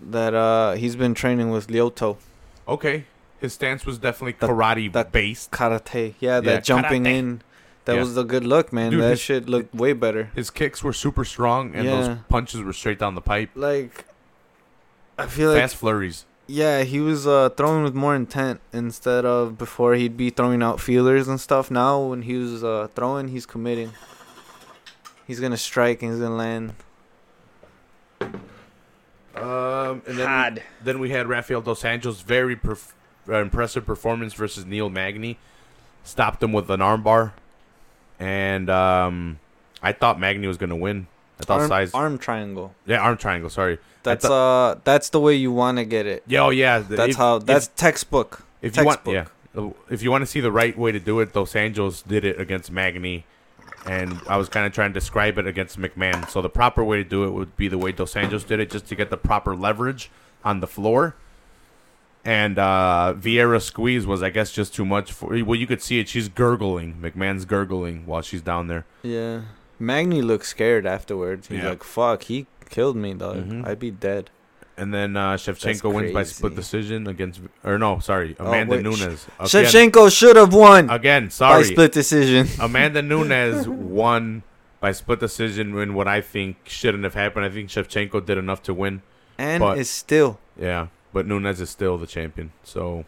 That 0.00 0.34
uh 0.34 0.72
he's 0.72 0.96
been 0.96 1.14
training 1.14 1.50
with 1.50 1.68
Lyoto 1.68 2.16
Okay, 2.68 3.04
his 3.40 3.52
stance 3.52 3.86
was 3.86 3.98
definitely 3.98 4.36
That- 4.40 4.50
karate 4.50 4.92
that- 4.92 5.12
based. 5.12 5.50
karate. 5.52 6.14
Yeah, 6.20 6.34
Yeah, 6.36 6.40
that 6.40 6.64
jumping 6.64 7.04
karate. 7.04 7.14
in, 7.18 7.42
that 7.84 7.94
Yeah. 7.94 8.00
was 8.00 8.14
the 8.16 8.24
good 8.24 8.44
look, 8.44 8.72
man. 8.72 8.90
Dude, 8.90 9.02
that 9.02 9.10
his- 9.10 9.20
shit 9.20 9.48
looked 9.48 9.72
way 9.74 9.92
better. 9.92 10.30
His 10.34 10.50
kicks 10.50 10.82
were 10.82 10.92
super 10.92 11.24
strong, 11.24 11.74
and 11.74 11.84
Yeah. 11.84 12.00
those 12.00 12.16
punches 12.28 12.62
were 12.62 12.72
straight 12.72 12.98
down 12.98 13.14
the 13.14 13.20
pipe. 13.20 13.50
Like, 13.54 14.04
I 15.16 15.26
feel 15.26 15.50
like 15.52 15.60
Fast 15.60 15.76
flurries. 15.76 16.24
Yeah, 16.48 16.82
he 16.82 17.00
was 17.00 17.26
uh, 17.26 17.48
throwing 17.56 17.82
with 17.84 17.94
more 17.94 18.14
intent 18.14 18.60
instead 18.72 19.24
of 19.24 19.56
before 19.58 19.94
he'd 19.94 20.16
be 20.16 20.30
throwing 20.30 20.62
out 20.62 20.80
feelers 20.80 21.26
and 21.28 21.40
stuff. 21.40 21.70
Now 21.70 22.00
when 22.00 22.22
he 22.22 22.34
was 22.36 22.62
uh, 22.62 22.88
throwing, 22.94 23.28
he's 23.28 23.46
committing. 23.46 23.92
He's 25.26 25.40
gonna 25.40 25.56
strike 25.56 26.02
and 26.02 26.12
he's 26.12 26.20
gonna 26.20 26.36
land. 26.36 26.74
Um, 29.36 30.02
and 30.06 30.18
then 30.18 30.54
we, 30.54 30.60
then 30.84 30.98
we 30.98 31.10
had 31.10 31.26
Rafael 31.28 31.60
dos 31.60 31.82
Anjos, 31.82 32.22
very 32.22 32.56
perf- 32.56 32.92
uh, 33.28 33.36
impressive 33.36 33.84
performance 33.84 34.34
versus 34.34 34.64
Neil 34.64 34.88
Magny. 34.90 35.38
Stopped 36.04 36.42
him 36.42 36.52
with 36.52 36.70
an 36.70 36.80
armbar, 36.80 37.32
and 38.20 38.70
um, 38.70 39.38
I 39.82 39.92
thought 39.92 40.20
Magny 40.20 40.46
was 40.46 40.56
gonna 40.56 40.76
win. 40.76 41.06
I 41.40 41.44
thought 41.44 41.60
arm, 41.62 41.68
size, 41.68 41.92
arm 41.92 42.18
triangle. 42.18 42.74
yeah, 42.86 42.98
arm 43.00 43.16
triangle. 43.18 43.50
Sorry. 43.50 43.78
That's 44.04 44.24
thought- 44.24 44.76
uh, 44.76 44.80
that's 44.84 45.10
the 45.10 45.20
way 45.20 45.34
you 45.34 45.50
want 45.52 45.78
to 45.78 45.84
get 45.84 46.06
it. 46.06 46.22
Yeah, 46.26 46.44
oh 46.44 46.50
yeah. 46.50 46.78
That's 46.78 47.10
if- 47.10 47.16
how. 47.16 47.36
if- 47.36 47.44
That's 47.46 47.68
textbook. 47.76 48.44
if 48.62 48.76
you 48.76 48.84
want, 48.84 49.00
yeah, 49.06 49.26
if 49.90 50.02
you 50.02 50.10
want 50.10 50.22
to 50.22 50.26
see 50.26 50.40
the 50.40 50.52
right 50.52 50.78
way 50.78 50.92
to 50.92 51.00
do 51.00 51.18
it, 51.20 51.32
Dos 51.32 51.52
Anjos 51.54 52.06
did 52.06 52.24
it 52.24 52.40
against 52.40 52.70
Magny, 52.70 53.24
and 53.86 54.20
I 54.28 54.36
was 54.36 54.48
kind 54.48 54.66
of 54.66 54.72
trying 54.72 54.90
to 54.90 54.94
describe 54.94 55.38
it 55.38 55.46
against 55.46 55.78
McMann. 55.78 56.28
So 56.28 56.42
the 56.42 56.48
proper 56.50 56.82
way 56.84 56.96
to 56.98 57.04
do 57.04 57.24
it 57.24 57.30
would 57.30 57.56
be 57.56 57.68
the 57.68 57.78
way 57.78 57.92
Dos 57.92 58.14
Anjos 58.14 58.46
did 58.46 58.60
it, 58.60 58.70
just 58.70 58.86
to 58.88 58.94
get 58.94 59.10
the 59.10 59.16
proper 59.16 59.54
leverage 59.56 60.10
on 60.44 60.60
the 60.60 60.66
floor. 60.66 61.14
And 62.24 62.58
uh, 62.58 63.14
Vieira 63.16 63.62
squeeze 63.62 64.04
was, 64.06 64.22
I 64.22 64.30
guess, 64.30 64.50
just 64.50 64.74
too 64.74 64.84
much 64.84 65.12
for. 65.12 65.28
Well, 65.44 65.54
you 65.54 65.66
could 65.66 65.80
see 65.80 66.00
it. 66.00 66.08
She's 66.08 66.28
gurgling. 66.28 66.94
McMann's 67.00 67.44
gurgling 67.44 68.04
while 68.04 68.20
she's 68.22 68.42
down 68.42 68.66
there. 68.66 68.84
Yeah. 69.04 69.42
Magny 69.78 70.22
looked 70.22 70.46
scared 70.46 70.86
afterwards. 70.86 71.46
He's 71.48 71.58
Yeah. 71.62 71.68
like, 71.70 71.84
"Fuck, 71.84 72.24
he 72.24 72.46
killed 72.68 72.96
me, 72.96 73.14
dog. 73.14 73.36
Mhm. 73.48 73.66
I'd 73.68 73.78
be 73.78 73.92
dead." 73.92 74.30
And 74.78 74.92
then 74.92 75.16
uh, 75.16 75.34
Shevchenko 75.34 75.92
wins 75.94 76.12
by 76.12 76.22
split 76.24 76.54
decision 76.54 77.06
against, 77.06 77.40
or 77.64 77.78
no, 77.78 77.98
sorry, 78.00 78.36
Oh, 78.38 78.46
Amanda 78.48 78.74
wait, 78.76 78.82
Nunes. 78.82 79.00
Again, 79.00 79.20
Shevchenko 79.40 80.14
should 80.14 80.36
have 80.36 80.52
won 80.52 80.90
again, 80.90 81.30
sorry. 81.30 81.62
by 81.62 81.68
split 81.68 81.92
decision. 81.92 82.46
Amanda 82.60 83.00
Nunes 83.00 83.66
won 83.66 84.42
by 84.80 84.92
split 84.92 85.18
decision 85.20 85.76
in 85.78 85.94
what 85.94 86.06
I 86.06 86.20
think 86.20 86.56
shouldn't 86.64 87.04
have 87.04 87.14
happened. 87.14 87.46
I 87.46 87.48
think 87.48 87.70
Shevchenko 87.70 88.26
did 88.26 88.36
enough 88.36 88.62
to 88.64 88.74
win. 88.74 89.00
And 89.38 89.60
But- 89.62 89.78
is 89.78 89.88
still 89.88 90.38
Yeah, 90.60 90.88
but 91.12 91.26
Nunes 91.26 91.58
is 91.60 91.70
still 91.70 91.96
the 91.96 92.06
champion. 92.06 92.52
So 92.62 93.06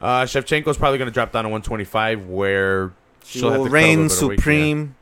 uh, 0.00 0.24
Shevchenko's 0.24 0.76
probably 0.76 0.98
going 0.98 1.08
to 1.08 1.14
drop 1.14 1.32
down 1.32 1.44
to 1.44 1.48
125, 1.48 2.26
where 2.26 2.92
she 3.24 3.38
she'll 3.38 3.50
have 3.50 3.60
will 3.60 3.66
to 3.66 3.72
reign 3.72 4.02
little 4.08 4.08
bit 4.08 4.22
of 4.22 4.28
weight, 4.28 4.34
yeah. 4.34 4.40
supreme. 4.42 4.94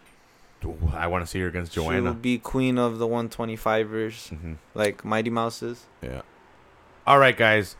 I 0.92 1.06
want 1.06 1.24
to 1.24 1.30
see 1.30 1.40
her 1.40 1.48
against 1.48 1.72
Joanna. 1.72 1.96
She 1.96 2.00
will 2.02 2.14
be 2.14 2.38
queen 2.38 2.78
of 2.78 2.98
the 2.98 3.06
125ers, 3.06 4.28
hmm 4.28 4.54
like 4.74 5.04
Mighty 5.04 5.30
Mouses. 5.30 5.86
Yeah. 6.02 6.22
All 7.06 7.18
right, 7.18 7.36
guys. 7.36 7.76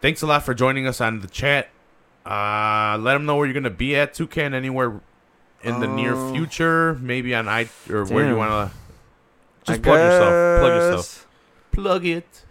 Thanks 0.00 0.22
a 0.22 0.26
lot 0.26 0.44
for 0.44 0.54
joining 0.54 0.86
us 0.86 1.00
on 1.00 1.20
the 1.20 1.26
chat. 1.28 1.68
Uh, 2.24 2.96
let 3.00 3.14
them 3.14 3.26
know 3.26 3.36
where 3.36 3.46
you're 3.46 3.52
going 3.54 3.64
to 3.64 3.70
be 3.70 3.96
at, 3.96 4.14
Toucan, 4.14 4.54
anywhere 4.54 5.00
in 5.62 5.80
the 5.80 5.86
near 5.88 6.14
Uh, 6.14 6.32
future, 6.32 6.94
maybe 6.94 7.34
on 7.34 7.48
i 7.48 7.68
or 7.90 8.04
where 8.06 8.26
you 8.26 8.36
want 8.36 8.70
to. 8.70 8.76
Just 9.64 9.80
I 9.80 9.82
plug 9.82 9.98
yourself. 9.98 10.60
Plug 10.60 10.72
yourself. 10.74 11.28
Plug 11.72 12.06
it. 12.06 12.44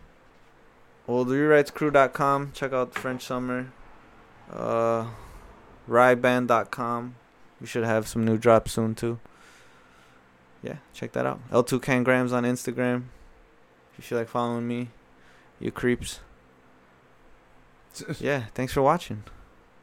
Well, 1.08 1.26
the 1.26 1.34
rewritescrew.com. 1.36 2.52
Check 2.54 2.72
out 2.72 2.94
the 2.94 3.00
French 3.00 3.26
Summer. 3.26 3.72
Uh, 4.52 5.08
Ryband.com. 5.90 7.16
We 7.60 7.68
should 7.68 7.84
have 7.84 8.08
some 8.08 8.26
new 8.26 8.38
drops 8.38 8.72
soon 8.72 8.96
too. 8.96 9.20
Yeah, 10.64 10.78
check 10.94 11.12
that 11.14 11.26
out. 11.26 11.40
L2 11.52 11.80
Cangrams 11.82 12.32
on 12.32 12.44
Instagram. 12.44 13.04
If 13.92 14.00
you 14.00 14.04
feel 14.04 14.18
like 14.18 14.28
following 14.28 14.68
me, 14.68 14.90
you 15.60 15.72
creeps. 15.72 16.20
Yeah, 18.20 18.46
thanks 18.54 18.72
for 18.72 18.82
watching. 18.82 19.24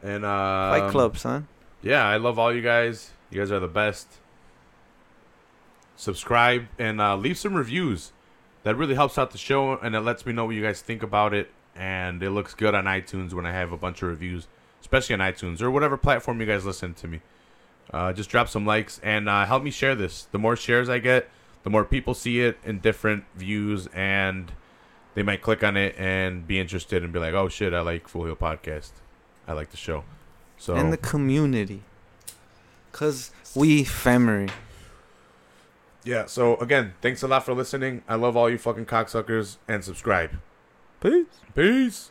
And 0.02 0.24
uh, 0.24 0.70
Fight 0.78 0.90
Club, 0.90 1.18
son. 1.18 1.48
Yeah, 1.82 2.06
I 2.06 2.16
love 2.16 2.38
all 2.38 2.54
you 2.54 2.62
guys. 2.62 3.10
You 3.30 3.40
guys 3.40 3.50
are 3.50 3.60
the 3.60 3.68
best. 3.68 4.08
Subscribe 5.96 6.66
and 6.78 7.00
uh, 7.00 7.16
leave 7.16 7.36
some 7.36 7.54
reviews. 7.54 8.12
That 8.62 8.76
really 8.76 8.94
helps 8.94 9.18
out 9.18 9.32
the 9.32 9.38
show, 9.38 9.76
and 9.78 9.94
it 9.94 10.00
lets 10.00 10.24
me 10.24 10.32
know 10.32 10.46
what 10.46 10.54
you 10.54 10.62
guys 10.62 10.80
think 10.80 11.02
about 11.02 11.34
it. 11.34 11.50
And 11.74 12.22
it 12.22 12.30
looks 12.30 12.54
good 12.54 12.74
on 12.74 12.84
iTunes 12.84 13.32
when 13.34 13.44
I 13.44 13.52
have 13.52 13.70
a 13.72 13.76
bunch 13.76 14.02
of 14.02 14.08
reviews, 14.08 14.48
especially 14.80 15.14
on 15.14 15.20
iTunes 15.20 15.60
or 15.60 15.70
whatever 15.70 15.96
platform 15.96 16.40
you 16.40 16.46
guys 16.46 16.64
listen 16.64 16.94
to 16.94 17.08
me. 17.08 17.20
Uh, 17.92 18.12
just 18.12 18.30
drop 18.30 18.48
some 18.48 18.66
likes 18.66 19.00
and 19.02 19.28
uh, 19.28 19.44
help 19.46 19.62
me 19.62 19.70
share 19.70 19.94
this. 19.94 20.24
The 20.32 20.38
more 20.38 20.56
shares 20.56 20.88
I 20.88 20.98
get, 20.98 21.28
the 21.62 21.70
more 21.70 21.84
people 21.84 22.14
see 22.14 22.40
it 22.40 22.58
in 22.64 22.80
different 22.80 23.24
views, 23.34 23.88
and 23.94 24.52
they 25.14 25.22
might 25.22 25.42
click 25.42 25.64
on 25.64 25.76
it 25.76 25.94
and 25.98 26.46
be 26.46 26.60
interested 26.60 27.02
and 27.02 27.12
be 27.12 27.18
like, 27.18 27.34
"Oh 27.34 27.48
shit, 27.48 27.72
I 27.74 27.80
like 27.80 28.08
Full 28.08 28.24
Heel 28.24 28.36
Podcast. 28.36 28.90
I 29.48 29.52
like 29.52 29.70
the 29.70 29.76
show." 29.76 30.04
So 30.58 30.74
And 30.74 30.92
the 30.92 30.96
community. 30.96 31.82
Cause 32.92 33.30
we 33.54 33.84
family. 33.84 34.48
Yeah, 36.04 36.26
so 36.26 36.56
again, 36.58 36.94
thanks 37.02 37.22
a 37.22 37.28
lot 37.28 37.44
for 37.44 37.52
listening. 37.52 38.02
I 38.08 38.14
love 38.14 38.36
all 38.36 38.48
you 38.48 38.58
fucking 38.58 38.86
cocksuckers 38.86 39.56
and 39.66 39.82
subscribe. 39.84 40.38
Peace. 41.00 41.26
Peace. 41.54 42.10